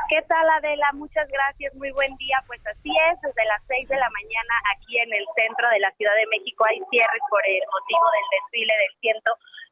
¿Qué 0.08 0.22
tal 0.28 0.48
Adela? 0.48 0.88
Muchas 0.94 1.28
gracias, 1.28 1.74
muy 1.74 1.90
buen 1.92 2.16
día. 2.16 2.38
Pues 2.46 2.64
así 2.66 2.88
es, 2.88 3.20
desde 3.20 3.44
las 3.44 3.60
6 3.68 3.86
de 3.86 3.96
la 3.96 4.08
mañana 4.08 4.54
aquí 4.74 4.96
en 4.96 5.12
el 5.12 5.26
centro 5.36 5.68
de 5.68 5.80
la 5.80 5.92
Ciudad 5.92 6.16
de 6.16 6.26
México 6.38 6.64
hay 6.66 6.80
cierres 6.88 7.22
por 7.28 7.42
el 7.44 7.60
motivo 7.68 8.06
del 8.16 8.26
desfile 8.32 8.72
del 8.80 8.96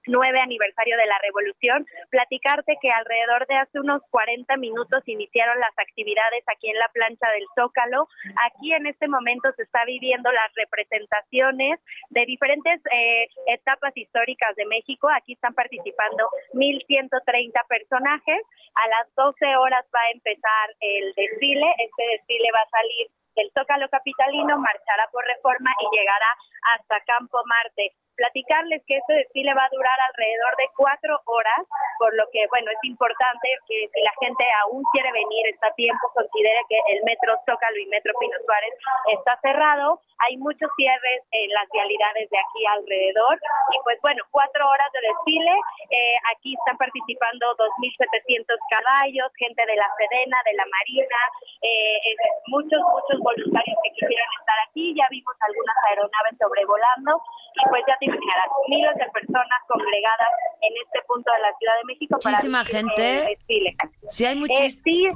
109 0.05 0.39
aniversario 0.43 0.97
de 0.97 1.07
la 1.07 1.19
Revolución. 1.23 1.87
Platicarte 2.11 2.77
que 2.81 2.91
alrededor 2.91 3.47
de 3.47 3.57
hace 3.57 3.81
unos 3.81 4.03
40 4.11 4.57
minutos 4.57 5.03
iniciaron 5.07 5.59
las 5.59 5.73
actividades 5.79 6.45
aquí 6.47 6.71
en 6.71 6.79
la 6.79 6.89
plancha 6.93 7.29
del 7.31 7.47
Zócalo. 7.55 8.09
Aquí 8.47 8.73
en 8.73 8.87
este 8.87 9.09
momento 9.09 9.51
se 9.57 9.63
está 9.63 9.85
viviendo 9.85 10.31
las 10.31 10.53
representaciones 10.55 11.81
de 12.11 12.25
diferentes 12.27 12.81
eh, 12.93 13.29
etapas 13.47 13.97
históricas 13.97 14.55
de 14.57 14.67
México. 14.67 15.09
Aquí 15.11 15.35
están 15.35 15.55
participando 15.55 16.29
1.130 16.53 17.67
personajes. 17.69 18.41
A 18.75 18.89
las 18.89 19.15
12 19.15 19.57
horas 19.57 19.85
va 19.95 20.01
a 20.01 20.11
empezar 20.13 20.67
el 20.81 21.13
desfile. 21.15 21.67
Este 21.79 22.05
desfile 22.19 22.49
va 22.55 22.61
a 22.61 22.71
salir 22.71 23.09
del 23.37 23.51
Zócalo 23.57 23.89
Capitalino, 23.89 24.59
marchará 24.59 25.09
por 25.11 25.25
reforma 25.27 25.71
y 25.81 25.97
llegará 25.97 26.31
hasta 26.65 27.01
Campo 27.05 27.39
Marte. 27.47 27.93
Platicarles 28.15 28.79
que 28.87 28.95
este 28.95 29.27
desfile 29.27 29.53
va 29.59 29.67
a 29.67 29.75
durar 29.75 29.99
alrededor 29.99 30.55
de 30.57 30.71
cuatro 30.79 31.19
horas, 31.27 31.67
por 31.99 32.15
lo 32.15 32.23
que, 32.31 32.47
bueno, 32.47 32.71
es 32.71 32.79
importante 32.87 33.49
que 33.67 33.91
si 33.91 34.01
la 34.03 34.15
gente 34.23 34.45
aún 34.63 34.87
quiere 34.95 35.11
venir, 35.11 35.51
está 35.51 35.67
a 35.67 35.75
tiempo, 35.75 36.07
considere 36.15 36.63
que 36.71 36.79
el 36.95 37.03
Metro 37.03 37.35
Zócalo 37.43 37.75
y 37.75 37.91
Metro 37.91 38.15
Pino 38.21 38.39
Suárez 38.47 38.75
está 39.19 39.35
cerrado. 39.43 39.99
Hay 40.23 40.39
muchos 40.39 40.71
cierres 40.79 41.27
en 41.33 41.51
las 41.51 41.67
vialidades 41.75 42.31
de 42.31 42.39
aquí 42.39 42.63
alrededor. 42.79 43.35
Y 43.75 43.83
pues 43.83 43.99
bueno, 44.01 44.23
cuatro 44.31 44.63
horas 44.63 44.91
de 44.95 45.03
desfile. 45.11 45.55
Eh, 45.91 46.17
aquí 46.39 46.55
están 46.55 46.79
participando 46.79 47.51
2.700 47.59 48.47
caballos, 48.71 49.27
gente 49.35 49.59
de 49.67 49.75
la 49.75 49.91
Sedena, 49.99 50.39
de 50.47 50.55
la 50.55 50.67
Marina, 50.71 51.21
eh, 51.63 51.99
eh, 51.99 52.17
muchos, 52.47 52.79
muchos 52.79 53.19
voluntarios 53.19 53.77
que 53.83 53.91
quisieran 53.91 54.31
estar 54.39 54.59
aquí. 54.71 54.95
Ya 54.95 55.07
vimos 55.11 55.35
algunas 55.43 55.77
aeronaves 55.91 56.39
sobrevolando. 56.55 57.21
Y 57.55 57.69
pues 57.71 57.83
ya 57.87 57.97
te 57.99 58.07
imaginarás, 58.07 58.47
miles 58.69 58.95
de 58.97 59.07
personas 59.13 59.61
congregadas 59.69 60.29
en 60.61 60.73
este 60.85 60.99
punto 61.07 61.31
de 61.33 61.41
la 61.43 61.53
Ciudad 61.59 61.75
de 61.79 61.85
México 61.87 62.19
Muchísima 62.25 62.63
para 62.65 62.79
gente. 62.79 63.19
el 63.21 63.27
desfile. 63.27 63.77
Sí, 64.11 64.25
hay 64.27 64.35
Eh, 64.35 64.41
muchis- 64.41 64.83
sí, 64.83 65.09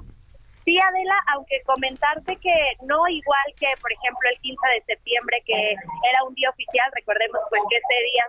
sí, 0.69 0.77
Adela, 0.77 1.17
aunque 1.33 1.63
comentarte 1.65 2.37
que 2.37 2.57
no 2.85 3.09
igual 3.09 3.49
que, 3.59 3.73
por 3.81 3.91
ejemplo, 3.91 4.29
el 4.29 4.39
15 4.41 4.61
de 4.69 4.85
septiembre, 4.85 5.43
que 5.47 5.73
era 5.73 6.21
un 6.29 6.35
día 6.35 6.51
oficial, 6.51 6.93
recordemos 6.93 7.41
pues 7.49 7.63
que 7.71 7.77
ese 7.77 7.97
día 8.13 8.25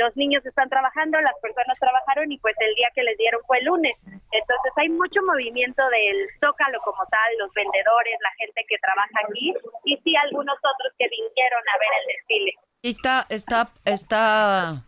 los 0.00 0.16
niños 0.16 0.44
están 0.46 0.70
trabajando, 0.70 1.20
las 1.20 1.36
personas 1.42 1.78
trabajaron 1.78 2.32
y 2.32 2.38
pues 2.38 2.56
el 2.60 2.74
día 2.74 2.88
que 2.94 3.02
les 3.02 3.18
dieron 3.18 3.42
fue 3.46 3.58
el 3.58 3.66
lunes. 3.66 3.94
Entonces 4.32 4.72
hay 4.76 4.88
mucho 4.88 5.20
movimiento 5.28 5.82
del 5.90 6.16
Zócalo 6.40 6.78
como 6.80 7.04
tal, 7.04 7.30
los 7.38 7.52
vendedores, 7.52 8.16
la 8.22 8.32
gente 8.38 8.64
que 8.66 8.78
trabaja 8.78 9.20
aquí 9.28 9.52
y 9.84 9.96
sí 9.98 10.16
algunos 10.24 10.56
otros 10.56 10.92
que 10.98 11.06
vinieron 11.08 11.62
a 11.68 11.78
ver 11.78 11.92
el 12.00 12.06
desfile. 12.16 12.52
Está, 12.82 13.26
está, 13.28 13.68
está 13.84 14.82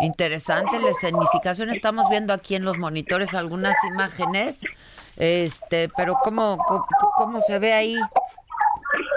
interesante 0.00 0.78
la 0.80 0.90
escenificación. 0.90 1.70
Estamos 1.70 2.08
viendo 2.10 2.32
aquí 2.32 2.54
en 2.54 2.64
los 2.64 2.76
monitores 2.76 3.34
algunas 3.34 3.76
imágenes, 3.84 4.62
este, 5.20 5.88
pero 5.96 6.14
cómo, 6.24 6.56
cómo, 7.16 7.40
se 7.40 7.58
ve 7.58 7.72
ahí. 7.72 7.96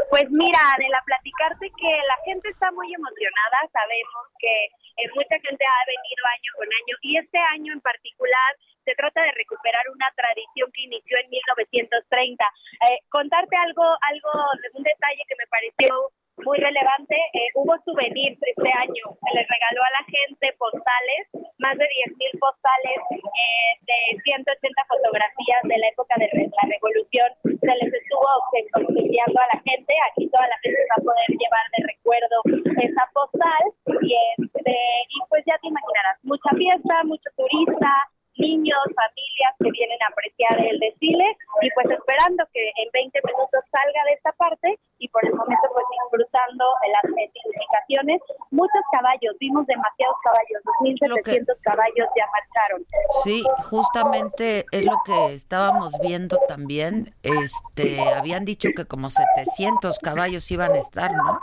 Pues 0.09 0.29
mira, 0.29 0.59
de 0.77 0.89
la 0.89 1.01
platicarte 1.05 1.71
que 1.71 1.91
la 2.07 2.17
gente 2.25 2.49
está 2.49 2.71
muy 2.71 2.93
emocionada, 2.93 3.57
sabemos 3.71 4.27
que 4.37 4.65
eh, 4.99 5.09
mucha 5.15 5.39
gente 5.39 5.63
ha 5.63 5.85
venido 5.87 6.21
año 6.27 6.51
con 6.57 6.67
año 6.67 6.95
y 7.01 7.17
este 7.17 7.39
año 7.39 7.73
en 7.73 7.81
particular 7.81 8.51
se 8.85 8.93
trata 8.95 9.23
de 9.23 9.31
recuperar 9.31 9.83
una 9.89 10.11
tradición 10.15 10.69
que 10.73 10.81
inició 10.83 11.17
en 11.17 11.29
1930. 11.29 12.45
Eh, 12.91 12.99
contarte 13.09 13.55
algo, 13.55 13.83
algo, 13.83 14.31
un 14.75 14.83
detalle 14.83 15.23
que 15.27 15.39
me 15.39 15.47
pareció 15.47 16.11
muy 16.41 16.57
relevante, 16.57 17.15
eh, 17.33 17.47
hubo 17.55 17.77
souvenirs 17.85 18.37
este 18.41 18.69
año, 18.73 19.03
se 19.21 19.29
les 19.37 19.45
regaló 19.47 19.81
a 19.85 19.91
la 20.01 20.03
gente 20.09 20.45
postales, 20.57 21.23
más 21.59 21.77
de 21.77 21.85
10.000 21.85 22.39
postales 22.39 22.99
eh, 23.13 23.71
de 23.85 23.97
180 24.23 24.49
fotografías 24.89 25.61
de 25.63 25.77
la 25.77 25.87
época 25.93 26.15
de 26.17 26.27
la 26.33 26.63
revolución, 26.67 27.29
se 27.43 27.73
les 27.79 27.91
estuvo 27.93 28.25
obse- 28.41 28.67
obsequiando 28.75 29.39
a 29.39 29.47
la 29.53 29.59
gente, 29.61 29.93
aquí 30.11 30.27
toda 30.29 30.47
la 30.49 30.57
gente 30.59 30.81
va 30.89 30.97
a 30.99 31.05
poder 31.05 31.29
llevar 31.37 31.65
de 31.77 31.79
recuerdo 31.87 32.37
esa 32.81 33.05
postal. 33.13 33.63
Y, 34.03 34.11
este, 34.41 34.73
y 34.73 35.17
pues 35.29 35.43
ya 35.45 35.55
te 35.61 35.67
imaginarás, 35.67 36.17
mucha 36.23 36.49
fiesta, 36.57 37.03
mucho 37.05 37.29
turista, 37.37 37.91
niños, 38.37 38.81
familias 38.95 39.53
que 39.59 39.69
vienen 39.71 39.99
a 40.01 40.11
apreciar 40.11 40.55
el 40.65 40.79
desfile 40.79 41.37
y 41.61 41.69
pues 41.71 41.87
esperando 41.89 42.43
que 42.53 42.61
en 42.77 42.89
20 42.91 43.19
minutos 43.23 43.61
salga 43.71 44.01
de 44.07 44.13
esta 44.13 44.31
parte 44.33 44.79
y 44.97 45.07
por 45.09 45.25
el 45.25 45.33
momento 45.33 45.67
pues 45.73 45.85
disfrutando 45.91 46.65
las 46.93 47.05
edificaciones, 47.13 48.21
muchos 48.51 48.83
caballos, 48.91 49.35
vimos 49.39 49.65
demasiados 49.67 50.15
caballos, 50.23 50.61
2.700 50.81 51.61
caballos 51.63 52.07
ya 52.17 52.25
marcharon. 52.31 52.85
Sí, 53.23 53.43
justamente 53.69 54.65
es 54.71 54.85
lo 54.85 54.97
que 55.05 55.33
estábamos 55.33 55.93
viendo 56.01 56.37
también. 56.47 57.13
Este, 57.23 57.99
habían 58.13 58.45
dicho 58.45 58.69
que 58.75 58.85
como 58.85 59.09
700 59.09 59.99
caballos 59.99 60.49
iban 60.51 60.71
a 60.71 60.79
estar, 60.79 61.11
¿no? 61.13 61.39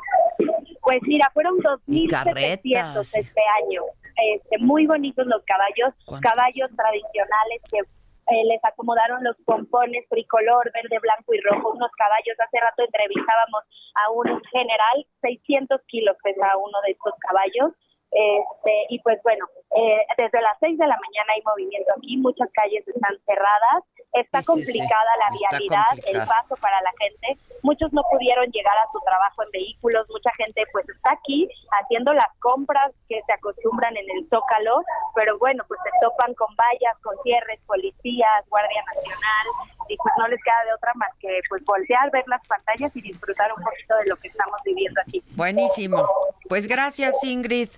Pues 0.82 0.98
mira, 1.02 1.30
fueron 1.32 1.58
Y 1.86 2.08
2.700 2.08 2.10
carretas. 2.10 3.14
este 3.14 3.40
año. 3.62 3.82
Este, 4.16 4.58
muy 4.58 4.86
bonitos 4.86 5.26
los 5.26 5.42
caballos, 5.44 5.94
caballos 6.20 6.70
tradicionales 6.76 7.62
que 7.70 7.78
eh, 7.78 8.44
les 8.44 8.64
acomodaron 8.64 9.24
los 9.24 9.36
pompones 9.44 10.08
tricolor, 10.08 10.70
verde, 10.72 10.98
blanco 11.00 11.34
y 11.34 11.40
rojo, 11.40 11.72
unos 11.72 11.90
caballos. 11.92 12.36
Hace 12.38 12.60
rato 12.60 12.84
entrevistábamos 12.84 13.64
a 13.94 14.10
un 14.12 14.40
general, 14.52 15.06
600 15.22 15.80
kilos 15.86 16.16
pesa 16.22 16.56
uno 16.56 16.78
de 16.86 16.92
estos 16.92 17.14
caballos. 17.18 17.72
Este, 18.10 18.72
y 18.88 18.98
pues 19.00 19.20
bueno, 19.22 19.46
eh, 19.76 20.02
desde 20.18 20.42
las 20.42 20.58
6 20.58 20.78
de 20.78 20.86
la 20.86 20.98
mañana 20.98 21.32
hay 21.32 21.42
movimiento 21.46 21.92
aquí, 21.96 22.16
muchas 22.16 22.50
calles 22.52 22.86
están 22.86 23.14
cerradas, 23.24 23.86
está 24.12 24.42
Sí, 24.42 24.46
sí, 24.46 24.64
sí, 24.64 24.78
complicada 24.78 25.10
la 25.16 25.28
vialidad, 25.30 25.94
el 26.10 26.18
paso 26.26 26.56
para 26.60 26.80
la 26.82 26.90
gente, 26.98 27.38
muchos 27.62 27.92
no 27.92 28.02
pudieron 28.10 28.50
llegar 28.50 28.76
a 28.78 28.90
su 28.90 28.98
trabajo 29.06 29.44
en 29.44 29.50
vehículos, 29.52 30.10
mucha 30.10 30.30
gente 30.36 30.64
pues 30.72 30.88
está 30.88 31.12
aquí 31.12 31.48
haciendo 31.82 32.12
las 32.12 32.34
compras 32.40 32.90
que 33.08 33.22
se 33.22 33.32
acostumbran 33.32 33.96
en 33.96 34.10
el 34.10 34.28
Zócalo, 34.28 34.82
pero 35.14 35.38
bueno, 35.38 35.62
pues 35.68 35.78
se 35.84 35.90
topan 36.02 36.34
con 36.34 36.50
vallas, 36.56 36.98
con 37.02 37.14
cierres, 37.22 37.60
policías, 37.66 38.42
Guardia 38.48 38.82
Nacional, 38.90 39.46
y 39.88 39.96
pues 39.96 40.14
no 40.18 40.26
les 40.28 40.42
queda 40.42 40.64
de 40.66 40.74
otra 40.74 40.92
más 40.94 41.10
que 41.20 41.40
pues 41.48 41.64
voltear, 41.64 42.10
ver 42.10 42.24
las 42.26 42.46
pantallas 42.46 42.94
y 42.96 43.02
disfrutar 43.02 43.52
un 43.56 43.62
poquito 43.62 43.96
de 43.96 44.06
lo 44.06 44.16
que 44.16 44.28
estamos 44.28 44.56
viviendo 44.64 45.00
aquí. 45.00 45.22
Buenísimo. 45.36 46.08
Pues 46.48 46.66
gracias, 46.66 47.22
Ingrid. 47.24 47.68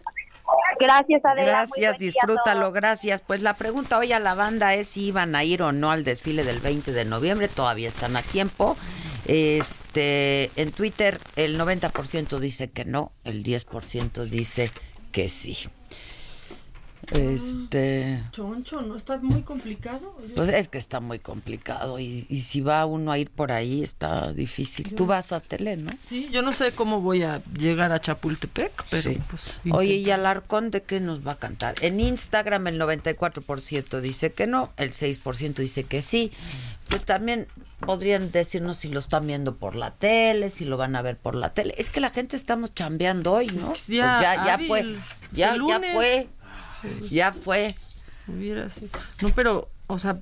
Gracias, 0.83 1.25
Adela. 1.25 1.53
Gracias, 1.53 1.99
disfrútalo, 1.99 2.73
gracias. 2.73 3.23
Pues 3.23 3.43
la 3.43 3.55
pregunta 3.55 3.99
hoy 3.99 4.13
a 4.13 4.21
la 4.21 4.35
banda 4.35 4.75
es 4.75 4.89
si 4.89 5.07
iban 5.07 5.35
a 5.35 5.45
ir 5.45 5.63
o 5.63 5.73
no 5.73 5.91
al 5.91 6.05
desfile 6.05 6.45
del 6.45 6.59
20 6.61 6.93
de 6.93 7.05
noviembre, 7.05 7.49
todavía 7.49 7.89
están 7.89 8.17
a 8.17 8.23
tiempo. 8.23 8.77
Este, 9.27 10.51
en 10.57 10.73
Twitter 10.73 11.21
el 11.37 11.59
90% 11.59 12.39
dice 12.39 12.71
que 12.71 12.85
no, 12.85 13.13
el 13.25 13.45
10% 13.45 14.25
dice 14.25 14.71
que 15.13 15.29
sí. 15.29 15.69
Este. 17.11 18.23
Choncho, 18.33 18.81
¿no 18.83 18.97
está 18.97 19.17
muy 19.19 19.43
complicado? 19.43 20.17
Pues 20.37 20.49
es 20.49 20.69
que 20.69 20.79
está 20.79 21.01
muy 21.01 21.19
complicado 21.19 21.99
y, 21.99 22.27
y 22.29 22.41
si 22.43 22.61
va 22.61 22.87
uno 22.87 23.11
a 23.13 23.19
ir 23.19 23.31
por 23.31 23.53
ahí 23.53 23.83
está 23.83 24.33
difícil. 24.33 24.95
Tú 24.95 25.07
vas 25.07 25.33
a 25.33 25.41
tele, 25.41 25.77
¿no? 25.77 25.91
Sí, 26.09 26.29
yo 26.33 26.43
no 26.43 26.53
sé 26.53 26.73
cómo 26.73 27.01
voy 27.01 27.23
a 27.23 27.43
llegar 27.59 27.93
a 27.93 28.01
Chapultepec, 28.01 28.85
pero 28.91 29.11
Sí. 29.11 29.21
pues... 29.29 29.43
Oye, 29.73 29.95
¿y. 29.97 30.11
Alarcón 30.11 30.71
de 30.71 30.83
qué 30.83 31.01
nos 31.01 31.27
va 31.27 31.33
a 31.33 31.37
cantar? 31.37 31.75
En 31.81 31.99
Instagram 32.01 32.67
el 32.69 32.81
94% 32.81 34.01
dice 34.01 34.33
que 34.33 34.47
no, 34.47 34.73
el 34.77 34.93
6% 34.93 35.55
dice 35.55 35.85
que 35.85 36.03
sí. 36.03 36.31
Pues 36.89 37.05
también 37.05 37.47
podrían 37.81 38.31
decirnos 38.31 38.79
si 38.79 38.89
lo 38.89 38.99
están 39.01 39.27
viendo 39.27 39.57
por 39.57 39.75
la 39.75 39.91
tele, 39.93 40.51
si 40.51 40.65
lo 40.65 40.77
van 40.77 40.95
a 40.95 41.03
ver 41.03 41.17
por 41.17 41.35
la 41.35 41.53
tele. 41.53 41.75
Es 41.79 41.91
que 41.91 42.01
la 42.01 42.11
gente 42.11 42.37
estamos 42.37 42.75
chambeando 42.75 43.33
hoy, 43.33 43.47
¿no? 43.49 43.73
Es 43.73 43.87
que 43.87 43.97
ya 43.97 44.19
Pues 44.19 44.47
ya, 44.47 44.59
fue, 44.69 44.97
ya, 45.33 45.57
ya 45.57 45.81
fue, 45.95 46.29
ya 47.11 47.33
fue. 47.33 47.75
Hubiera 48.29 48.69
sido. 48.71 48.91
No, 49.21 49.29
pero, 49.31 49.69
o 49.87 49.99
sea, 49.99 50.19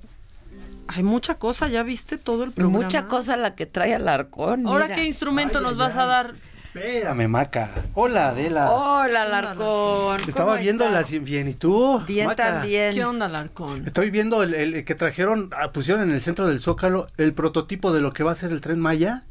hay 0.89 1.03
mucha 1.03 1.35
cosa, 1.35 1.69
¿ya 1.69 1.83
viste 1.83 2.19
todo 2.19 2.45
el 2.45 2.53
programa? 2.53 2.85
Mucha 2.85 3.07
cosa 3.07 3.37
la 3.37 3.55
que 3.55 3.67
trae 3.67 3.95
Alarcón. 3.95 4.67
Ahora, 4.67 4.87
mira. 4.87 4.97
¿qué 4.97 5.05
instrumento 5.05 5.61
nos 5.61 5.77
vas 5.77 5.97
a 5.97 6.07
dar? 6.07 6.35
Espérame, 6.73 7.27
Maca. 7.29 7.71
Hola, 7.95 8.29
Adela. 8.29 8.71
Hola, 8.71 9.23
Alarcón. 9.23 10.21
Estaba 10.29 10.53
¿cómo 10.53 10.63
viendo 10.63 10.85
estás? 10.85 11.11
las 11.13 11.25
bien 11.25 11.49
y 11.49 11.55
tú. 11.55 12.01
Bien 12.07 12.27
Maca? 12.27 12.53
también. 12.61 12.95
¿Qué 12.95 13.05
onda, 13.05 13.29
Larcón? 13.29 13.85
Estoy 13.87 14.11
viendo 14.11 14.45
el, 14.45 14.55
el 14.55 14.85
que 14.85 14.95
trajeron, 14.95 15.51
ah, 15.57 15.73
pusieron 15.73 16.03
en 16.05 16.13
el 16.13 16.21
centro 16.21 16.47
del 16.47 16.61
Zócalo 16.61 17.09
el 17.17 17.35
prototipo 17.35 17.93
de 17.93 18.01
lo 18.01 18.13
que 18.13 18.23
va 18.23 18.33
a 18.33 18.37
ser 18.37 18.53
el 18.53 18.61
tren 18.61 18.79
Maya. 18.79 19.25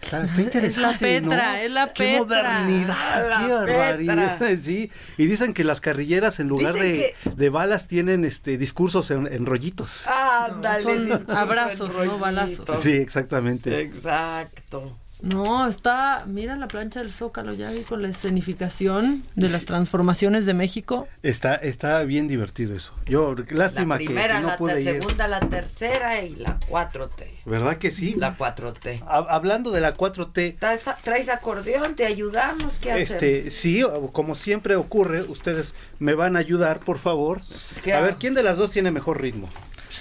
Está, 0.00 0.24
está 0.24 0.40
interesante, 0.40 1.16
Es 1.16 1.22
la 1.22 1.28
Petra, 1.30 1.52
¿no? 1.52 1.58
es 1.58 1.70
la 1.70 1.92
Qué 1.92 2.18
Petra. 2.20 2.58
modernidad, 2.60 3.28
La 3.28 3.38
qué 3.46 3.52
barbaridad. 3.52 4.38
Petra. 4.38 4.56
Sí, 4.62 4.90
y 5.16 5.26
dicen 5.26 5.52
que 5.54 5.64
las 5.64 5.80
carrilleras 5.80 6.38
en 6.40 6.48
lugar 6.48 6.74
de, 6.74 7.14
de 7.24 7.48
balas 7.50 7.86
tienen 7.88 8.24
este 8.24 8.56
discursos 8.58 9.10
en, 9.10 9.26
en 9.32 9.46
rollitos. 9.46 10.06
Ándale. 10.06 10.82
Son 10.82 11.06
disculpa, 11.06 11.40
abrazos, 11.40 11.94
el 12.00 12.06
no 12.08 12.18
balazos. 12.18 12.80
Sí, 12.80 12.92
exactamente. 12.92 13.80
Exacto. 13.80 14.98
No, 15.22 15.66
está, 15.66 16.24
mira 16.26 16.56
la 16.56 16.68
plancha 16.68 17.00
del 17.00 17.10
Zócalo 17.10 17.54
ya 17.54 17.70
vi 17.70 17.80
con 17.82 18.02
la 18.02 18.08
escenificación 18.08 19.22
de 19.34 19.48
las 19.48 19.64
transformaciones 19.64 20.44
de 20.44 20.52
México. 20.54 21.08
Está, 21.22 21.54
está 21.54 22.02
bien 22.04 22.28
divertido 22.28 22.76
eso. 22.76 22.92
Yo, 23.06 23.34
lástima 23.48 23.94
La 23.94 23.98
que- 23.98 24.04
primera, 24.04 24.34
que, 24.36 24.40
no 24.42 24.46
la 24.48 24.56
pude 24.58 24.82
ir. 24.82 25.00
segunda, 25.00 25.26
la 25.26 25.40
tercera 25.40 26.22
y 26.22 26.36
la 26.36 26.58
4T. 26.68 27.26
¿Verdad 27.46 27.78
que 27.78 27.90
sí? 27.90 28.14
La 28.18 28.36
4T. 28.36 29.00
Ha- 29.06 29.26
Hablando 29.30 29.70
de 29.70 29.80
la 29.80 29.94
4T, 29.94 30.56
¿Traes, 30.58 30.84
traes 31.02 31.28
acordeón? 31.30 31.94
¿Te 31.96 32.04
ayudamos? 32.04 32.74
¿Qué 32.80 32.92
hacer? 32.92 33.02
Este, 33.02 33.50
sí, 33.50 33.82
como 34.12 34.34
siempre 34.34 34.76
ocurre, 34.76 35.22
ustedes 35.22 35.74
me 35.98 36.14
van 36.14 36.36
a 36.36 36.40
ayudar, 36.40 36.80
por 36.80 36.98
favor. 36.98 37.40
¿Qué 37.82 37.94
A 37.94 38.00
ver, 38.00 38.16
¿quién 38.16 38.34
de 38.34 38.42
las 38.42 38.58
dos 38.58 38.70
tiene 38.70 38.90
mejor 38.90 39.20
ritmo? 39.22 39.48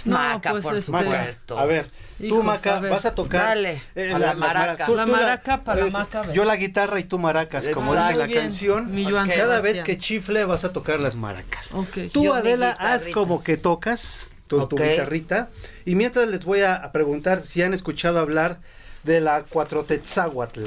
No, 0.05 0.17
Maca, 0.17 0.51
pues, 0.51 0.63
por 0.63 0.75
este- 0.75 0.85
supuesto. 0.85 1.57
A 1.57 1.65
ver, 1.65 1.87
tú, 2.19 2.43
Maca, 2.43 2.77
a 2.77 2.79
ver. 2.79 2.91
vas 2.91 3.05
a 3.05 3.15
tocar. 3.15 3.43
Dale, 3.45 3.81
eh, 3.95 4.11
a 4.13 4.19
la 4.19 4.33
maraca. 4.33 4.85
Tú- 4.85 4.95
La 4.95 5.05
tú 5.05 5.11
maraca 5.11 5.63
para 5.63 5.85
eh, 5.87 5.91
Maca. 5.91 6.31
Yo 6.33 6.43
la 6.45 6.55
guitarra 6.55 6.99
y 6.99 7.03
tú 7.05 7.17
maracas, 7.19 7.67
como 7.69 7.93
dice 7.95 8.15
la 8.15 8.25
bien, 8.25 8.41
canción. 8.41 8.91
Joan 9.09 9.29
Cada 9.29 9.61
vez 9.61 9.81
que 9.81 9.97
chifle 9.97 10.45
vas 10.45 10.65
a 10.65 10.73
tocar 10.73 10.99
las 10.99 11.15
maracas. 11.15 11.73
Ok. 11.73 12.11
Tú, 12.11 12.25
Yo 12.25 12.33
Adela, 12.33 12.71
haz 12.79 13.07
como 13.07 13.43
que 13.43 13.57
tocas 13.57 14.31
tu, 14.47 14.67
tu 14.67 14.75
Ok. 14.75 14.81
guitarrita. 14.81 15.49
Y 15.85 15.95
mientras 15.95 16.27
les 16.27 16.43
voy 16.45 16.61
a, 16.61 16.75
a 16.75 16.91
preguntar 16.91 17.41
si 17.41 17.61
han 17.61 17.73
escuchado 17.73 18.19
hablar 18.19 18.59
de 19.03 19.21
la 19.21 19.43
cuatrotetzáhuatl. 19.43 20.65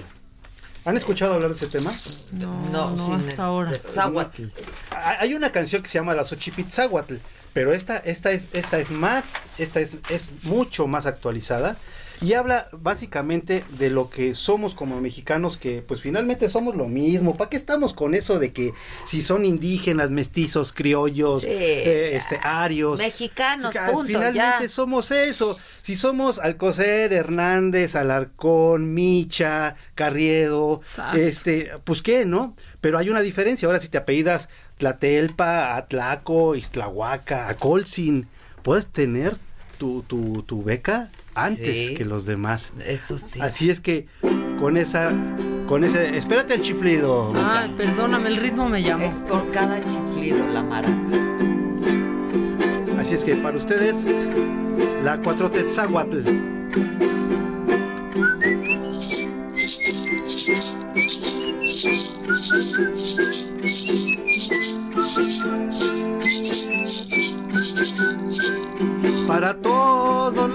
¿Han 0.85 0.97
escuchado 0.97 1.35
hablar 1.35 1.51
de 1.51 1.57
ese 1.57 1.67
tema? 1.67 1.93
No, 2.33 2.93
no, 2.93 3.15
hasta 3.17 3.33
el- 3.35 3.41
ahora. 3.41 3.73
Hay 4.91 5.17
hay 5.21 5.35
una 5.35 5.51
canción 5.53 5.83
que 5.83 5.89
se 5.89 5.99
llama 5.99 6.15
La 6.15 6.25
Xochipitzáhuatl, 6.25 7.17
pero 7.53 7.73
esta, 7.73 7.97
esta 7.99 8.33
es, 8.33 8.49
esta 8.53 8.79
es 8.79 8.91
más, 8.91 9.49
esta 9.59 9.81
es, 9.81 9.97
es 10.11 10.31
mucho 10.45 10.87
más 10.87 11.07
actualizada 11.07 11.77
y 12.21 12.33
habla 12.33 12.69
básicamente 12.73 13.65
de 13.79 13.91
lo 13.91 14.11
que 14.11 14.35
somos 14.35 14.75
como 14.75 15.01
mexicanos, 15.01 15.57
que 15.57 15.83
pues 15.83 16.01
finalmente 16.01 16.49
somos 16.49 16.75
lo 16.75 16.89
mismo. 16.89 17.35
¿Para 17.35 17.51
qué 17.51 17.57
estamos 17.57 17.95
con 17.95 18.15
eso 18.15 18.41
de 18.41 18.53
que 18.53 18.73
si 19.05 19.23
son 19.23 19.45
indígenas, 19.45 20.11
mestizos, 20.11 20.73
criollos, 20.73 21.43
Sí, 21.43 21.49
eh, 21.51 22.17
este, 22.17 22.41
arios? 22.43 22.99
Mexicanos, 22.99 23.73
punto, 23.93 24.07
Finalmente 24.07 24.63
ya. 24.63 24.69
somos 24.69 25.13
eso. 25.13 25.57
Si 25.83 25.95
somos 25.95 26.41
Alcocer, 26.41 27.13
Hernández, 27.13 27.95
Alarcón, 27.95 28.95
Micha, 28.95 29.77
Carriedo, 29.95 30.81
Exacto. 30.83 31.19
este, 31.19 31.71
pues 31.85 32.03
qué, 32.03 32.25
¿no? 32.25 32.55
Pero 32.81 32.99
hay 32.99 33.11
una 33.11 33.21
diferencia. 33.21 33.67
Ahora 33.67 33.81
si 33.81 33.89
te 33.89 33.99
apellidas 33.99 34.49
Tlatelpa, 34.79 35.77
Atlaco, 35.77 36.55
Iztlahuaca, 36.55 37.49
Acolzin, 37.49 38.27
puedes 38.63 38.87
tener 38.87 39.37
tu, 39.79 40.03
tu, 40.03 40.43
tu 40.43 40.63
beca 40.63 41.09
antes 41.35 41.89
Sí. 41.89 41.95
que 41.95 42.05
los 42.05 42.25
demás. 42.27 42.73
Eso 42.87 43.19
sí. 43.19 43.41
Así 43.41 43.71
es 43.71 43.81
que 43.81 44.07
con 44.59 44.77
esa, 44.77 45.13
con 45.69 45.85
ese, 45.85 46.17
espérate 46.17 46.55
el 46.55 46.63
chiflido. 46.63 47.33
Ay, 47.37 47.73
perdóname, 47.77 48.29
el 48.29 48.37
ritmo 48.39 48.69
me 48.69 48.83
llamó. 48.83 49.05
Es 49.05 49.17
por 49.29 49.51
cada 49.51 49.81
chiflido 49.85 50.47
la 50.49 50.63
maraca. 50.63 50.95
Así 52.99 53.15
es 53.15 53.25
que 53.25 53.37
para 53.37 53.57
ustedes, 53.57 54.05
la 55.05 55.19
cuatrotetzáhuatl. 55.21 56.19
Para 58.15 58.48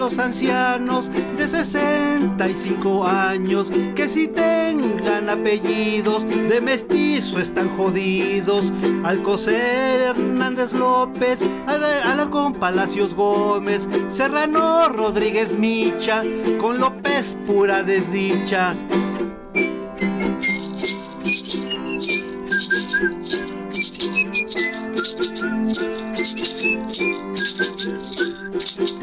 los 0.04 0.20
ancianos 0.20 1.10
de 1.38 1.48
65 1.48 3.08
años 3.08 3.72
que 3.96 4.10
si 4.10 4.28
tengan 4.28 5.30
apellidos 5.30 6.28
de 6.28 6.60
mestizo 6.60 7.40
están 7.40 7.70
jodidos. 7.78 8.74
Alcocer 9.06 10.02
Hernández 10.02 10.74
López, 10.74 11.46
Al- 11.68 11.84
Alarcón 11.84 12.54
Palacios 12.54 13.16
Gómez, 13.16 13.88
Serrano 14.10 14.90
Rodríguez 14.90 15.58
Micha, 15.58 16.22
con 16.60 16.80
López 16.80 17.36
pura 17.48 17.82
desdicha. 17.84 18.76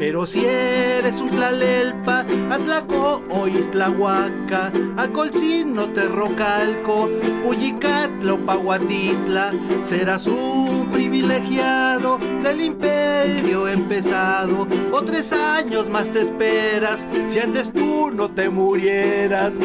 Pero 0.01 0.25
si 0.25 0.43
eres 0.43 1.21
un 1.21 1.29
tlalelpa, 1.29 2.25
atlaco 2.49 3.21
o 3.29 3.47
islahuaca, 3.47 4.71
acolcino 4.97 5.89
terrocalco, 5.89 7.07
puyicatla 7.43 8.33
o 8.33 8.39
pahuatitla, 8.39 9.53
serás 9.83 10.25
un 10.25 10.89
privilegiado 10.89 12.17
del 12.41 12.61
imperio 12.61 13.67
empezado, 13.67 14.67
o 14.91 15.03
tres 15.03 15.31
años 15.33 15.87
más 15.87 16.09
te 16.09 16.23
esperas, 16.23 17.05
si 17.27 17.37
antes 17.37 17.71
tú 17.71 18.09
no 18.11 18.27
te 18.27 18.49
murieras. 18.49 19.59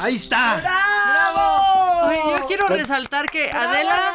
Ahí 0.00 0.16
está. 0.16 0.56
¡Bravo! 0.56 2.06
Oye, 2.08 2.20
yo 2.38 2.46
quiero 2.46 2.66
resaltar 2.68 3.28
que 3.30 3.50
Adela 3.50 4.14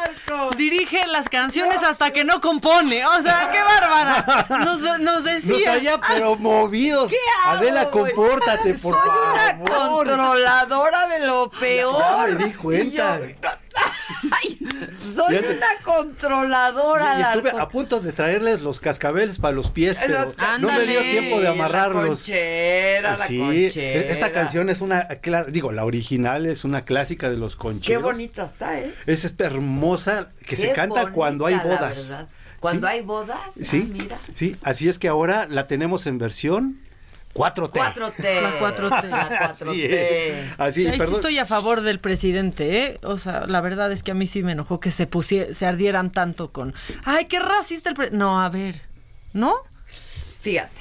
dirige 0.56 1.06
las 1.06 1.28
canciones 1.28 1.82
hasta 1.84 2.10
que 2.12 2.24
no 2.24 2.40
compone. 2.40 3.06
O 3.06 3.22
sea, 3.22 3.50
qué 3.52 3.62
bárbara. 3.62 4.46
Nos, 4.64 4.80
nos 4.80 4.98
Nos 5.00 5.24
decía. 5.24 5.72
traía 5.72 6.00
pero 6.00 6.36
movidos. 6.36 7.12
hago, 7.44 7.56
Adela, 7.58 7.90
compórtate, 7.90 8.74
por 8.74 8.94
Soy 8.94 9.10
una 9.32 9.66
favor. 9.68 10.06
controladora 10.06 11.06
de 11.08 11.20
lo 11.20 11.48
peor. 11.50 12.28
Me 12.32 12.44
di 12.46 12.52
cuenta. 12.54 13.20
Ay, 14.30 14.58
soy 15.14 15.36
una 15.36 15.66
controladora. 15.84 17.18
Y 17.18 17.22
estuve 17.22 17.50
a 17.60 17.68
punto 17.68 18.00
de 18.00 18.12
traerles 18.12 18.62
los 18.62 18.80
cascabeles 18.80 19.38
para 19.38 19.54
los 19.54 19.70
pies, 19.70 19.98
pero 20.04 20.24
Los- 20.24 20.36
no 20.60 20.68
me 20.72 20.86
dio 20.86 21.00
tiempo 21.00 21.38
de 21.38 21.44
La 21.44 21.50
amarrarlos. 21.50 22.06
conchera, 22.20 23.16
la 23.16 23.26
Sí, 23.26 23.38
conchera. 23.38 24.00
esta 24.10 24.32
canción 24.32 24.68
es 24.70 24.80
una, 24.80 25.08
digo, 25.48 25.72
la 25.72 25.84
original 25.84 26.46
es 26.46 26.64
una 26.64 26.82
clásica 26.82 27.30
de 27.30 27.36
los 27.36 27.52
Qué 27.56 27.58
concheros. 27.62 28.02
bonita 28.02 28.44
está, 28.44 28.78
¿eh? 28.80 28.92
Es, 29.06 29.24
hermosa, 29.38 30.30
que 30.46 30.56
se 30.56 30.68
Qué 30.68 30.72
canta 30.72 31.10
cuando 31.12 31.46
hay 31.46 31.56
la 31.56 31.62
bodas. 31.62 32.18
Cuando 32.60 32.86
Sí. 32.86 32.92
hay 32.94 33.00
bodas, 33.02 33.54
Sí, 33.54 33.86
ah, 33.86 33.92
mira. 33.92 34.18
sí, 34.34 34.56
así 34.62 34.88
es 34.88 34.98
que 34.98 35.08
ahora 35.08 35.46
la 35.48 35.66
tenemos 35.66 36.06
en 36.06 36.18
versión 36.18 36.78
4T. 37.36 37.70
4T. 37.70 38.40
La 38.42 38.58
4T. 38.60 39.08
La 39.08 39.28
4T. 39.28 39.38
Así, 39.40 39.84
es. 39.84 40.52
así, 40.58 40.86
Ahí 40.86 40.92
sí 40.92 40.98
perdón. 40.98 41.16
estoy 41.16 41.38
a 41.38 41.46
favor 41.46 41.82
del 41.82 42.00
presidente, 42.00 42.84
¿eh? 42.84 42.98
O 43.02 43.18
sea, 43.18 43.46
la 43.46 43.60
verdad 43.60 43.92
es 43.92 44.02
que 44.02 44.12
a 44.12 44.14
mí 44.14 44.26
sí 44.26 44.42
me 44.42 44.52
enojó 44.52 44.80
que 44.80 44.90
se 44.90 45.08
pusie- 45.10 45.52
se 45.52 45.66
ardieran 45.66 46.10
tanto 46.10 46.50
con. 46.52 46.74
¡Ay, 47.04 47.26
qué 47.26 47.38
racista 47.38 47.90
el 47.90 47.94
pre-". 47.96 48.10
No, 48.10 48.40
a 48.42 48.48
ver. 48.48 48.80
¿No? 49.32 49.54
Fíjate, 50.40 50.80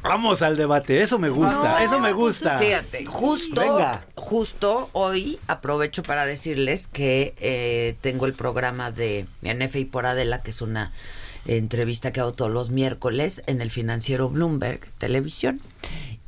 Vamos 0.00 0.42
al 0.42 0.56
debate, 0.56 1.02
eso 1.02 1.18
me 1.18 1.28
gusta, 1.28 1.72
No, 1.72 1.78
eso 1.78 1.98
me 1.98 2.12
gusta. 2.12 2.56
Fíjate, 2.56 3.04
justo, 3.04 3.60
Venga. 3.60 4.04
justo 4.14 4.88
hoy 4.92 5.40
aprovecho 5.48 6.04
para 6.04 6.24
decirles 6.24 6.86
que 6.86 7.34
eh, 7.38 7.96
tengo 8.00 8.26
el 8.26 8.32
programa 8.34 8.92
de 8.92 9.26
NFI 9.42 9.86
por 9.86 10.06
Adela, 10.06 10.40
que 10.40 10.50
es 10.50 10.62
una 10.62 10.92
entrevista 11.56 12.12
que 12.12 12.20
hago 12.20 12.32
todos 12.32 12.50
los 12.50 12.70
miércoles 12.70 13.42
en 13.46 13.60
el 13.60 13.70
financiero 13.70 14.28
Bloomberg 14.28 14.80
Televisión. 14.98 15.60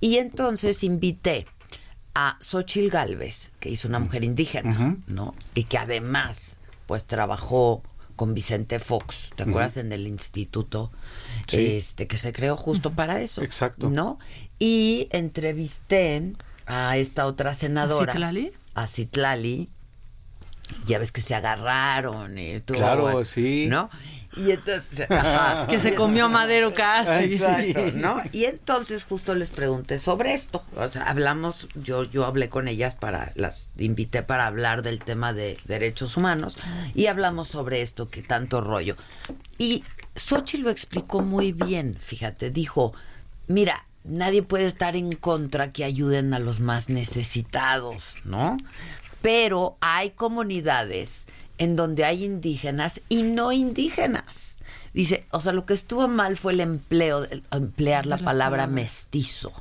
Y 0.00 0.16
entonces 0.16 0.82
invité 0.82 1.46
a 2.14 2.36
Xochil 2.40 2.90
Galvez, 2.90 3.50
que 3.60 3.68
hizo 3.70 3.86
una 3.86 3.98
mujer 3.98 4.24
indígena, 4.24 4.96
¿no? 5.06 5.34
Y 5.54 5.64
que 5.64 5.78
además, 5.78 6.58
pues 6.86 7.06
trabajó 7.06 7.82
con 8.16 8.34
Vicente 8.34 8.78
Fox, 8.78 9.30
¿te 9.36 9.44
acuerdas? 9.44 9.76
En 9.78 9.92
el 9.92 10.06
instituto 10.06 10.90
Sí. 11.46 11.76
este 11.76 12.06
que 12.06 12.16
se 12.16 12.32
creó 12.32 12.56
justo 12.56 12.90
para 12.92 13.20
eso. 13.22 13.42
Exacto. 13.42 13.88
¿No? 13.90 14.18
Y 14.58 15.08
entrevisté 15.10 16.32
a 16.66 16.96
esta 16.98 17.26
otra 17.26 17.54
senadora. 17.54 18.12
¿Citlali? 18.12 18.52
A 18.74 18.86
Citlali. 18.86 19.68
Ya 20.86 20.98
ves 20.98 21.12
que 21.12 21.20
se 21.20 21.34
agarraron 21.34 22.38
y 22.38 22.50
estuvo 22.50 22.78
Claro, 22.78 23.02
bueno, 23.02 23.24
sí. 23.24 23.66
¿No? 23.68 23.90
Y 24.36 24.52
entonces, 24.52 25.10
ajá. 25.10 25.66
Que 25.68 25.80
se 25.80 25.94
comió 25.94 26.28
Madero 26.28 26.74
casi. 26.74 27.34
Exacto, 27.34 27.92
¿no? 27.94 28.22
Y 28.32 28.44
entonces 28.44 29.04
justo 29.04 29.34
les 29.34 29.50
pregunté 29.50 29.98
sobre 29.98 30.32
esto. 30.32 30.64
O 30.76 30.88
sea, 30.88 31.04
hablamos, 31.04 31.68
yo, 31.74 32.04
yo 32.04 32.24
hablé 32.24 32.48
con 32.48 32.68
ellas 32.68 32.94
para, 32.94 33.32
las 33.34 33.70
invité 33.78 34.22
para 34.22 34.46
hablar 34.46 34.82
del 34.82 35.00
tema 35.00 35.32
de 35.32 35.56
derechos 35.66 36.16
humanos 36.16 36.58
y 36.94 37.06
hablamos 37.06 37.48
sobre 37.48 37.82
esto 37.82 38.08
que 38.08 38.22
tanto 38.22 38.60
rollo. 38.60 38.96
Y 39.58 39.84
Xochitl 40.14 40.64
lo 40.64 40.70
explicó 40.70 41.20
muy 41.20 41.52
bien, 41.52 41.96
fíjate, 41.98 42.50
dijo, 42.50 42.92
mira, 43.46 43.86
nadie 44.04 44.42
puede 44.42 44.66
estar 44.66 44.96
en 44.96 45.12
contra 45.14 45.72
que 45.72 45.84
ayuden 45.84 46.34
a 46.34 46.38
los 46.38 46.60
más 46.60 46.88
necesitados, 46.88 48.16
¿no? 48.24 48.56
Pero 49.22 49.76
hay 49.80 50.10
comunidades 50.10 51.26
en 51.60 51.76
donde 51.76 52.04
hay 52.06 52.24
indígenas 52.24 53.02
y 53.10 53.22
no 53.22 53.52
indígenas. 53.52 54.56
Dice, 54.94 55.26
o 55.30 55.42
sea, 55.42 55.52
lo 55.52 55.66
que 55.66 55.74
estuvo 55.74 56.08
mal 56.08 56.38
fue 56.38 56.54
el 56.54 56.60
empleo, 56.60 57.24
el 57.24 57.44
emplear 57.52 58.06
la 58.06 58.16
palabra 58.16 58.66
mestizo. 58.66 59.52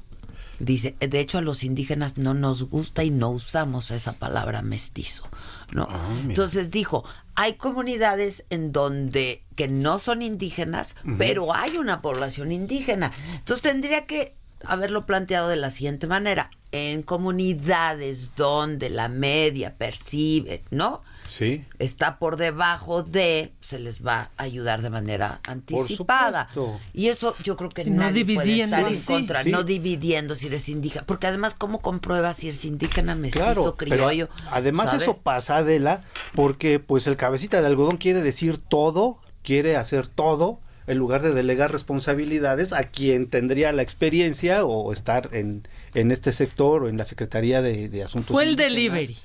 Dice, 0.59 0.95
de 0.99 1.19
hecho 1.19 1.37
a 1.37 1.41
los 1.41 1.63
indígenas 1.63 2.17
no 2.17 2.33
nos 2.33 2.63
gusta 2.69 3.03
y 3.03 3.11
no 3.11 3.29
usamos 3.29 3.91
esa 3.91 4.13
palabra 4.13 4.61
mestizo, 4.61 5.25
¿no? 5.73 5.89
Entonces 6.23 6.71
dijo, 6.71 7.03
hay 7.35 7.55
comunidades 7.55 8.45
en 8.49 8.71
donde 8.71 9.43
que 9.57 9.67
no 9.67 9.99
son 9.99 10.21
indígenas, 10.21 10.95
pero 11.17 11.53
hay 11.53 11.77
una 11.77 12.01
población 12.01 12.53
indígena. 12.53 13.11
Entonces 13.35 13.61
tendría 13.61 14.05
que 14.05 14.33
haberlo 14.65 15.05
planteado 15.05 15.49
de 15.49 15.57
la 15.57 15.69
siguiente 15.69 16.07
manera. 16.07 16.49
En 16.71 17.03
comunidades 17.03 18.35
donde 18.37 18.89
la 18.89 19.09
media 19.09 19.75
percibe, 19.75 20.63
¿no? 20.71 21.01
Sí. 21.29 21.63
Está 21.77 22.17
por 22.19 22.35
debajo 22.37 23.03
de, 23.03 23.53
se 23.61 23.79
les 23.79 24.05
va 24.05 24.31
a 24.35 24.43
ayudar 24.43 24.81
de 24.81 24.89
manera 24.89 25.39
anticipada. 25.47 26.49
Y 26.93 27.07
eso 27.07 27.35
yo 27.43 27.55
creo 27.55 27.69
que 27.69 27.83
Sí, 27.83 27.89
no 27.91 27.97
puede 28.01 28.13
dividiendo 28.13 28.75
estar 28.75 28.91
en 28.91 28.97
así. 28.97 29.05
contra, 29.05 29.43
Sí. 29.43 29.51
no 29.51 29.63
dividiendo 29.63 30.35
si 30.35 30.47
eres 30.47 30.67
indígena, 30.69 31.05
porque 31.05 31.27
además 31.27 31.53
cómo 31.53 31.79
compruebas 31.81 32.37
si 32.37 32.47
eres 32.47 32.65
indígena, 32.65 33.15
mestizo, 33.15 33.45
Claro, 33.45 33.75
pero 33.77 33.95
criollo. 33.95 34.29
además 34.51 34.89
¿sabes? 34.89 35.03
eso 35.03 35.21
pasa, 35.23 35.57
Adela, 35.57 36.01
porque 36.33 36.79
pues 36.79 37.07
el 37.07 37.15
cabecita 37.15 37.61
de 37.61 37.67
algodón 37.67 37.97
quiere 37.97 38.21
decir 38.21 38.57
todo, 38.57 39.21
quiere 39.43 39.75
hacer 39.77 40.07
todo, 40.07 40.59
en 40.87 40.97
lugar 40.97 41.21
de 41.21 41.33
delegar 41.33 41.71
responsabilidades 41.71 42.73
a 42.73 42.85
quien 42.85 43.27
tendría 43.29 43.71
la 43.71 43.83
experiencia 43.83 44.65
o 44.65 44.91
estar 44.91 45.29
en, 45.33 45.67
en 45.93 46.11
este 46.11 46.31
sector 46.31 46.83
o 46.83 46.89
en 46.89 46.97
la 46.97 47.05
Secretaría 47.05 47.61
de, 47.61 47.89
de 47.89 48.03
Asuntos 48.03 48.29
Fue 48.31 48.43
el 48.43 48.51
Indígenas. 48.51 48.73
delivery. 48.73 49.17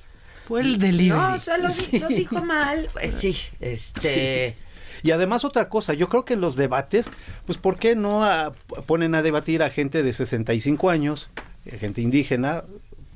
Fue 0.47 0.61
el 0.61 0.77
delivery. 0.77 1.09
No, 1.09 1.33
o 1.35 1.37
sea, 1.39 1.57
lo, 1.57 1.69
di- 1.69 1.99
lo 1.99 2.07
dijo 2.07 2.43
mal. 2.43 2.87
Pues 2.93 3.11
sí, 3.11 3.35
este. 3.59 4.55
Y 5.03 5.11
además 5.11 5.43
otra 5.45 5.69
cosa, 5.69 5.93
yo 5.93 6.09
creo 6.09 6.25
que 6.25 6.33
en 6.33 6.41
los 6.41 6.55
debates, 6.55 7.09
pues 7.45 7.57
¿por 7.57 7.77
qué 7.77 7.95
no 7.95 8.23
ah, 8.23 8.53
ponen 8.87 9.13
a 9.15 9.21
debatir 9.21 9.61
a 9.61 9.69
gente 9.69 10.01
de 10.03 10.13
65 10.13 10.89
años, 10.89 11.29
eh, 11.65 11.77
gente 11.77 12.01
indígena? 12.01 12.63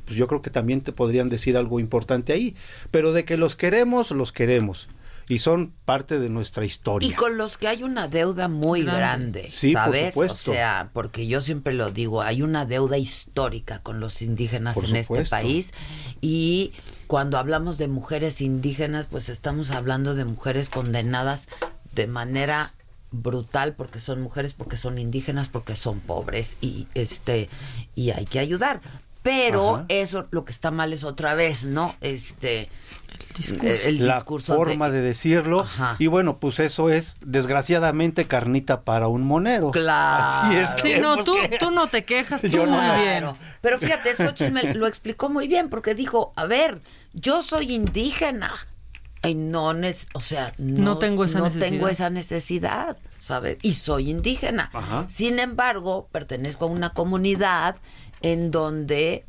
Pues 0.06 0.18
yo 0.18 0.28
creo 0.28 0.42
que 0.42 0.50
también 0.50 0.82
te 0.82 0.92
podrían 0.92 1.30
decir 1.30 1.56
algo 1.58 1.80
importante 1.80 2.34
ahí, 2.34 2.56
pero 2.92 3.14
de 3.14 3.26
que 3.26 3.38
los 3.38 3.56
queremos, 3.56 4.12
los 4.12 4.32
queremos. 4.32 4.88
Y 5.30 5.40
son 5.40 5.74
parte 5.86 6.20
de 6.20 6.28
nuestra 6.28 6.66
historia. 6.66 7.08
Y 7.08 7.14
con 7.14 7.38
los 7.38 7.58
que 7.58 7.68
hay 7.70 7.84
una 7.84 8.08
deuda 8.10 8.48
muy 8.50 8.84
Grande. 8.84 9.00
grande, 9.00 9.46
Sí, 9.50 9.74
por 9.74 9.84
¿sabes? 9.84 10.14
supuesto. 10.16 10.52
O 10.52 10.54
sea, 10.56 10.90
porque 10.92 11.28
yo 11.28 11.40
siempre 11.40 11.72
lo 11.74 11.92
digo, 11.92 12.22
hay 12.22 12.42
una 12.42 12.66
deuda 12.66 12.98
histórica 12.98 13.80
con 13.82 14.00
los 14.02 14.22
indígenas 14.22 14.76
Por 14.76 14.90
en 14.90 14.96
este 14.98 15.24
país 15.26 15.74
y 16.20 16.74
cuando 17.08 17.38
hablamos 17.38 17.78
de 17.78 17.88
mujeres 17.88 18.42
indígenas, 18.42 19.08
pues 19.08 19.30
estamos 19.30 19.72
hablando 19.72 20.16
de 20.16 20.26
mujeres 20.26 20.68
condenadas 20.68 21.48
de 21.94 22.08
manera 22.08 22.74
brutal 23.12 23.74
porque 23.74 24.00
son 24.00 24.22
mujeres, 24.22 24.54
porque 24.54 24.78
son 24.78 24.98
indígenas, 24.98 25.50
porque 25.50 25.76
son 25.76 26.00
pobres 26.00 26.58
y 26.62 26.88
este 26.96 27.50
y 27.96 28.12
hay 28.12 28.26
que 28.26 28.40
ayudar. 28.40 28.82
Pero 29.22 29.76
Ajá. 29.76 29.86
eso 29.90 30.28
lo 30.32 30.46
que 30.46 30.52
está 30.52 30.72
mal 30.72 30.94
es 30.94 31.04
otra 31.04 31.34
vez, 31.34 31.66
¿no? 31.66 31.96
Este 32.02 32.70
el 33.84 34.08
la 34.08 34.16
discurso 34.16 34.56
forma 34.56 34.90
de, 34.90 35.02
decirlo. 35.02 35.66
Y 36.00 36.08
bueno, 36.08 36.40
pues 36.40 36.60
eso 36.60 36.90
es, 36.90 37.18
desgraciadamente, 37.22 38.28
carnita 38.28 38.82
para 38.82 39.08
un 39.08 39.24
monero. 39.24 39.72
Claro. 39.72 40.24
Así 40.26 40.58
es. 40.58 40.70
Sí, 40.82 40.82
que, 40.94 41.00
no, 41.00 41.14
pues, 41.16 41.26
tú, 41.26 41.36
que- 41.50 41.58
tú 41.58 41.72
no 41.72 41.88
te 41.88 42.04
quejas, 42.04 42.42
tú 42.42 42.48
Yo 42.48 42.66
muy 42.66 42.72
no. 42.78 42.94
bien. 43.02 43.26
Pero 43.62 43.80
fíjate, 43.80 44.14
Xochitl 44.16 44.52
me 44.52 44.74
lo 44.74 44.88
explicó 44.88 45.30
muy 45.30 45.48
bien 45.48 45.70
porque 45.70 45.96
dijo, 45.96 46.34
a 46.36 46.46
ver, 46.46 46.82
yo 47.14 47.42
soy 47.42 47.74
indígena. 47.74 48.54
Y 49.22 49.36
no, 49.36 49.74
o 50.14 50.22
sea, 50.22 50.54
no, 50.58 50.82
No 50.84 50.98
tengo 50.98 51.26
esa 51.26 51.40
no 51.40 51.46
necesidad. 51.46 51.70
tengo 51.70 51.88
esa 51.90 52.10
necesidad, 52.10 52.98
¿sabes? 53.18 53.58
Y 53.64 53.74
soy 53.74 54.10
indígena. 54.10 54.72
Sin 55.08 55.40
embargo, 55.40 56.08
pertenezco 56.12 56.66
a 56.66 56.68
una 56.70 56.92
comunidad 56.94 57.76
en 58.22 58.50
donde, 58.52 59.26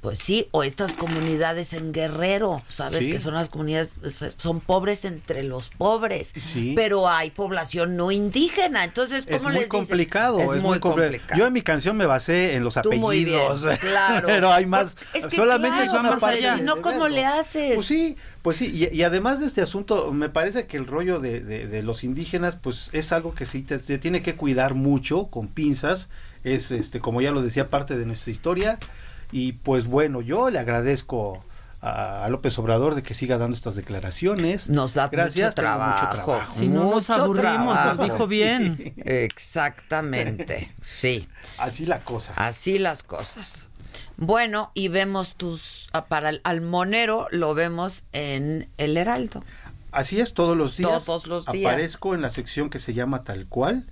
pues 0.00 0.18
sí, 0.20 0.48
o 0.52 0.62
estas 0.62 0.92
comunidades 0.92 1.72
en 1.72 1.92
Guerrero, 1.92 2.62
¿sabes? 2.68 3.04
Sí. 3.04 3.10
Que 3.10 3.18
son 3.20 3.34
las 3.34 3.48
comunidades, 3.48 3.94
pues, 4.00 4.34
son 4.36 4.60
pobres 4.60 5.04
entre 5.04 5.42
los 5.42 5.70
pobres. 5.70 6.32
Sí. 6.36 6.72
Pero 6.76 7.08
hay 7.08 7.30
población 7.30 7.96
no 7.96 8.10
indígena. 8.12 8.84
Entonces, 8.84 9.24
¿cómo 9.26 9.36
Es 9.36 9.42
muy 9.44 9.52
les 9.54 9.68
complicado, 9.68 10.40
es, 10.40 10.62
muy 10.62 10.78
complicado. 10.78 11.38
Yo 11.38 11.46
en 11.46 11.52
mi 11.52 11.62
canción 11.62 11.96
me 11.96 12.06
basé 12.06 12.54
en 12.54 12.64
los 12.64 12.74
Tú 12.74 12.92
muy 12.92 13.24
bien, 13.24 13.40
apellidos, 13.40 13.78
claro. 13.80 14.26
pero 14.28 14.52
hay 14.52 14.66
más. 14.66 14.96
Es 15.14 15.26
que 15.26 15.36
solamente 15.36 15.82
claro, 15.82 15.92
es 15.92 15.98
una 16.00 16.18
parte. 16.18 16.56
Si 16.56 16.62
no, 16.62 16.80
¿cómo 16.80 17.08
le 17.08 17.24
haces? 17.26 17.74
Pues 17.74 17.86
sí, 17.86 18.16
pues 18.42 18.56
sí. 18.58 18.88
Y, 18.92 18.96
y 18.96 19.02
además 19.02 19.40
de 19.40 19.46
este 19.46 19.62
asunto, 19.62 20.12
me 20.12 20.28
parece 20.28 20.66
que 20.66 20.76
el 20.76 20.86
rollo 20.86 21.18
de, 21.18 21.40
de- 21.40 21.66
de 21.66 21.82
los 21.82 22.04
indígenas, 22.04 22.56
pues 22.56 22.90
es 22.92 23.10
algo 23.12 23.34
que 23.34 23.46
sí 23.46 23.62
te, 23.62 23.78
se 23.78 23.98
tiene 23.98 24.22
que 24.22 24.34
cuidar 24.36 24.74
mucho, 24.74 25.26
con 25.26 25.48
pinzas. 25.48 26.08
Es, 26.44 26.70
este, 26.70 27.00
como 27.00 27.20
ya 27.20 27.32
lo 27.32 27.42
decía, 27.42 27.68
parte 27.68 27.98
de 27.98 28.06
nuestra 28.06 28.30
historia. 28.30 28.78
Y 29.32 29.52
pues 29.52 29.86
bueno, 29.86 30.20
yo 30.20 30.50
le 30.50 30.58
agradezco. 30.58 31.44
A, 31.80 32.26
López 32.28 32.58
Obrador 32.58 32.96
de 32.96 33.04
que 33.04 33.14
siga 33.14 33.38
dando 33.38 33.54
estas 33.54 33.76
declaraciones. 33.76 34.68
Nos 34.68 34.94
da 34.94 35.06
Gracias, 35.06 35.54
mucho 35.56 35.62
tengo 35.62 35.78
mucho 35.78 35.94
trabajo. 35.94 36.24
trabajo. 36.24 36.58
Si 36.58 36.66
no 36.66 36.82
nos 36.90 37.08
Mucho 37.08 37.12
aburrimos, 37.22 37.68
lo 37.76 37.82
trabajo. 37.82 38.02
dijo 38.02 38.26
bien. 38.26 38.94
Exactamente, 39.58 40.72
sí. 40.82 41.28
Así 41.56 41.86
la 41.86 42.00
cosa. 42.00 42.34
Así 42.36 42.78
las 42.78 43.02
cosas. 43.04 43.68
Bueno, 44.16 44.70
y 44.74 44.88
vemos 44.88 45.36
tus... 45.36 45.86
ah, 45.92 46.06
Para 46.06 46.30
el 46.30 46.40
al 46.44 46.60
monero 46.60 47.28
lo 47.30 47.54
vemos 47.54 48.04
en 48.12 48.68
El 48.76 48.96
Heraldo. 48.96 49.44
Así 49.92 50.20
es, 50.20 50.34
todos 50.34 50.56
los 50.56 50.76
días. 50.76 51.04
Todos 51.04 51.26
los 51.28 51.46
días. 51.46 51.70
Aparezco 51.72 52.14
en 52.14 52.22
la 52.22 52.30
sección 52.30 52.68
que 52.70 52.78
se 52.78 52.92
llama 52.94 53.22
tal 53.24 53.46
cual. 53.46 53.86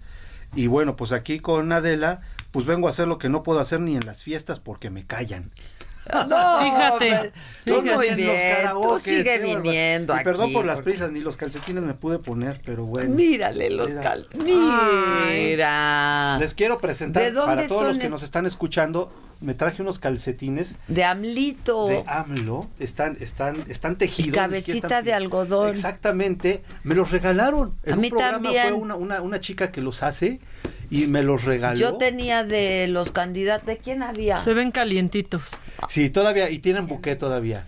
Y 0.54 0.66
bueno, 0.66 0.96
pues 0.96 1.12
aquí 1.12 1.38
con 1.40 1.70
Adela, 1.72 2.20
pues 2.56 2.64
vengo 2.64 2.86
a 2.86 2.90
hacer 2.90 3.06
lo 3.06 3.18
que 3.18 3.28
no 3.28 3.42
puedo 3.42 3.60
hacer 3.60 3.80
ni 3.80 3.96
en 3.96 4.06
las 4.06 4.22
fiestas 4.22 4.60
porque 4.60 4.88
me 4.88 5.04
callan. 5.06 5.50
No, 6.28 6.60
Fíjate, 6.62 7.32
Tú 7.64 7.80
fíjate. 7.82 7.94
muy 7.96 8.10
bien, 8.14 8.70
tú 8.80 8.96
sigue 9.00 9.38
viniendo 9.40 10.14
Y 10.18 10.22
perdón 10.22 10.44
aquí, 10.44 10.54
por 10.54 10.64
las 10.64 10.76
porque- 10.76 10.90
prisas, 10.92 11.10
ni 11.10 11.18
los 11.18 11.36
calcetines 11.36 11.82
me 11.82 11.94
pude 11.94 12.20
poner, 12.20 12.62
pero 12.64 12.86
bueno. 12.86 13.12
Mírale 13.12 13.70
los 13.70 13.88
Mira. 13.90 14.00
cal... 14.02 14.26
Mira. 14.44 16.38
Les 16.38 16.54
quiero 16.54 16.78
presentar 16.78 17.22
¿De 17.24 17.32
dónde 17.32 17.56
para 17.56 17.66
todos 17.68 17.82
los 17.82 17.98
que 17.98 18.04
est- 18.04 18.10
nos 18.12 18.22
están 18.22 18.46
escuchando, 18.46 19.10
me 19.40 19.54
traje 19.54 19.82
unos 19.82 19.98
calcetines 19.98 20.76
De 20.88 21.04
Amlito. 21.04 21.86
de 21.88 22.04
AMLO, 22.06 22.68
están 22.78 23.16
están 23.20 23.56
están 23.68 23.96
tejidos. 23.96 24.28
Y 24.28 24.32
cabecita 24.32 24.86
están- 24.86 25.04
de 25.04 25.12
algodón. 25.12 25.68
Exactamente, 25.70 26.62
me 26.84 26.94
los 26.94 27.10
regalaron. 27.10 27.74
En 27.84 27.92
A 27.92 27.94
un 27.96 28.00
mí 28.00 28.10
programa 28.10 28.32
también. 28.42 28.62
fue 28.68 28.72
una, 28.72 28.94
una, 28.96 29.20
una 29.22 29.40
chica 29.40 29.70
que 29.70 29.80
los 29.80 30.02
hace 30.02 30.40
y 30.90 31.06
me 31.08 31.22
los 31.22 31.44
regaló. 31.44 31.78
Yo 31.78 31.96
tenía 31.96 32.44
de 32.44 32.86
los 32.88 33.10
candidatos... 33.10 33.66
¿De 33.66 33.78
quién 33.78 34.02
había? 34.02 34.40
Se 34.40 34.54
ven 34.54 34.70
calientitos. 34.70 35.42
Sí, 35.88 36.10
todavía, 36.10 36.48
y 36.50 36.58
tienen 36.60 36.86
buque 36.86 37.16
todavía. 37.16 37.66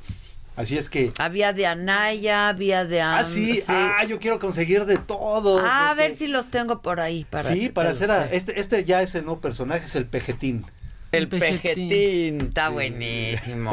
Así 0.57 0.77
es 0.77 0.89
que. 0.89 1.13
Había 1.19 1.53
de 1.53 1.67
Anaya, 1.69 2.49
había 2.49 2.85
de. 2.85 3.01
Ah, 3.01 3.23
sí. 3.23 3.61
Ah, 3.69 4.03
yo 4.09 4.19
quiero 4.19 4.41
conseguir 4.41 4.87
de 4.87 4.97
todo. 4.97 5.61
a 5.65 5.95
ver 5.95 6.17
si 6.17 6.27
los 6.27 6.49
tengo 6.49 6.83
por 6.83 6.99
ahí. 6.99 7.25
Para 7.31 7.45
sí, 7.45 7.69
para 7.69 7.91
hacer. 7.91 8.11
este, 8.33 8.59
este 8.59 8.85
ya 8.85 9.01
es 9.03 9.15
el 9.15 9.25
nuevo 9.25 9.41
personaje, 9.41 9.87
es 9.87 9.95
el 9.95 10.07
pejetín. 10.07 10.65
El 11.13 11.29
pejetín. 11.29 12.49
Está 12.49 12.69
buenísimo. 12.69 13.71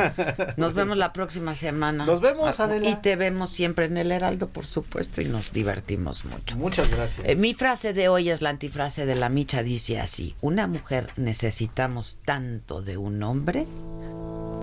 Nos 0.57 0.73
vemos 0.75 0.97
la 0.97 1.11
próxima 1.13 1.53
semana. 1.53 2.05
Nos 2.05 2.21
vemos, 2.21 2.59
Adela. 2.59 2.89
Y 2.89 2.95
te 2.95 3.15
vemos 3.15 3.49
siempre 3.49 3.85
en 3.85 3.97
el 3.97 4.11
Heraldo, 4.11 4.47
por 4.47 4.65
supuesto, 4.65 5.21
y 5.21 5.25
nos 5.25 5.51
divertimos 5.51 6.25
mucho. 6.25 6.55
Muchas 6.57 6.89
gracias. 6.89 7.27
Eh, 7.27 7.35
mi 7.35 7.53
frase 7.53 7.93
de 7.93 8.07
hoy 8.07 8.29
es 8.29 8.41
la 8.41 8.49
antifrase 8.49 9.05
de 9.05 9.15
la 9.15 9.29
Micha. 9.29 9.63
Dice 9.63 9.99
así: 9.99 10.35
Una 10.41 10.67
mujer 10.67 11.07
necesitamos 11.17 12.19
tanto 12.25 12.81
de 12.81 12.97
un 12.97 13.21
hombre 13.23 13.65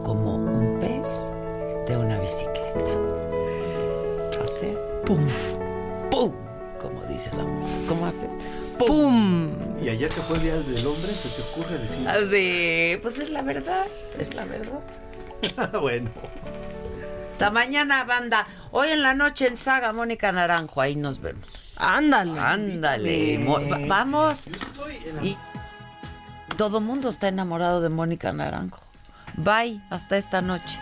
como 0.05 0.37
un 0.37 0.79
pez 0.81 1.31
de 1.87 1.97
una 1.97 2.19
bicicleta. 2.21 2.73
O 4.43 4.47
sea, 4.47 4.75
pum, 5.05 5.27
pum, 6.11 6.33
como 6.81 7.03
dice 7.05 7.31
la 7.37 7.45
mujer. 7.45 7.87
¿Cómo 7.89 8.07
haces? 8.07 8.37
¡Pum! 8.87 9.53
Y 9.83 9.89
ayer 9.89 10.09
que 10.09 10.21
fue 10.21 10.37
el 10.37 10.43
Día 10.43 10.57
del 10.57 10.87
Hombre, 10.87 11.17
¿se 11.17 11.29
te 11.31 11.43
ocurre 11.43 11.79
decir? 11.79 12.07
Ah, 12.07 12.17
sí, 12.31 12.99
pues 13.03 13.19
es 13.19 13.31
la 13.31 13.43
verdad, 13.43 13.87
es 14.19 14.35
la 14.35 14.45
verdad. 14.45 14.81
bueno. 15.81 16.11
Hasta 17.33 17.51
mañana, 17.51 18.05
banda. 18.05 18.47
Hoy 18.71 18.91
en 18.91 19.03
la 19.03 19.15
noche 19.15 19.49
en 19.49 19.57
Saga, 19.57 19.93
Mónica 19.93 20.31
Naranjo, 20.31 20.81
ahí 20.81 20.95
nos 20.95 21.21
vemos. 21.21 21.73
Ándale. 21.77 22.39
Ándale. 22.39 23.45
vamos. 23.89 24.49
Y 25.23 25.37
todo 26.57 26.81
mundo 26.81 27.09
está 27.09 27.29
enamorado 27.29 27.81
de 27.81 27.89
Mónica 27.89 28.33
Naranjo. 28.33 28.83
Bye, 29.37 29.81
hasta 29.91 30.17
esta 30.17 30.41
noche. 30.41 30.79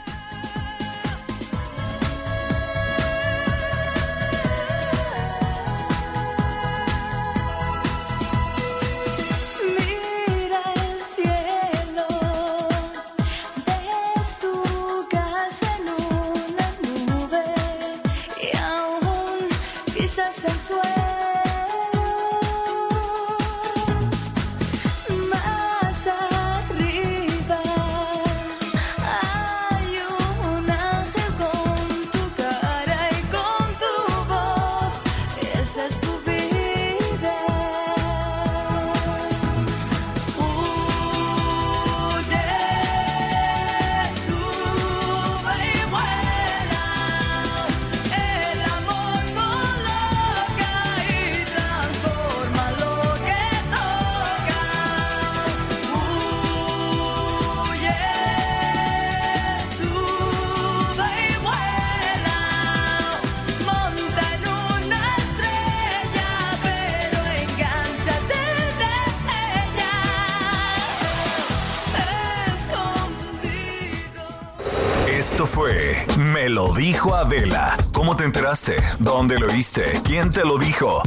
Me 76.50 76.56
lo 76.56 76.74
dijo 76.74 77.14
Adela. 77.14 77.76
¿Cómo 77.92 78.16
te 78.16 78.24
enteraste? 78.24 78.74
¿Dónde 78.98 79.38
lo 79.38 79.46
oíste? 79.46 80.00
¿Quién 80.02 80.32
te 80.32 80.44
lo 80.44 80.58
dijo? 80.58 81.00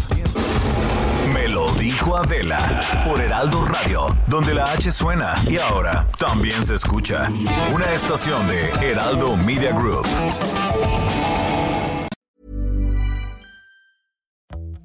Me 1.34 1.50
lo 1.50 1.70
dijo 1.74 2.16
Adela 2.16 2.80
por 3.06 3.20
Heraldo 3.20 3.66
Radio, 3.66 4.16
donde 4.28 4.54
la 4.54 4.64
H 4.64 4.90
suena 4.94 5.34
y 5.46 5.58
ahora 5.58 6.08
también 6.18 6.66
se 6.66 6.76
escucha. 6.76 7.28
Una 7.76 7.92
estación 7.92 8.48
de 8.48 8.70
Heraldo 8.90 9.36
Media 9.36 9.74
Group. 9.74 10.08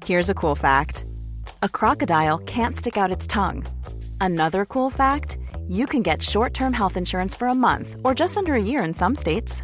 Here's 0.05 0.29
a 0.29 0.33
cool 0.33 0.55
fact: 0.55 1.05
A 1.61 1.69
crocodile 1.69 2.39
can't 2.39 2.75
stick 2.75 2.97
out 2.97 3.11
its 3.11 3.25
tongue. 3.27 3.63
Another 4.19 4.65
cool 4.65 4.89
fact 4.89 5.37
you 5.69 5.85
can 5.85 6.03
get 6.03 6.21
short 6.21 6.53
term 6.53 6.73
health 6.73 6.97
insurance 6.97 7.33
for 7.33 7.47
a 7.47 7.55
month 7.55 7.95
or 8.03 8.13
just 8.13 8.35
under 8.35 8.55
a 8.55 8.61
year 8.61 8.83
in 8.83 8.93
some 8.93 9.15
states. 9.15 9.63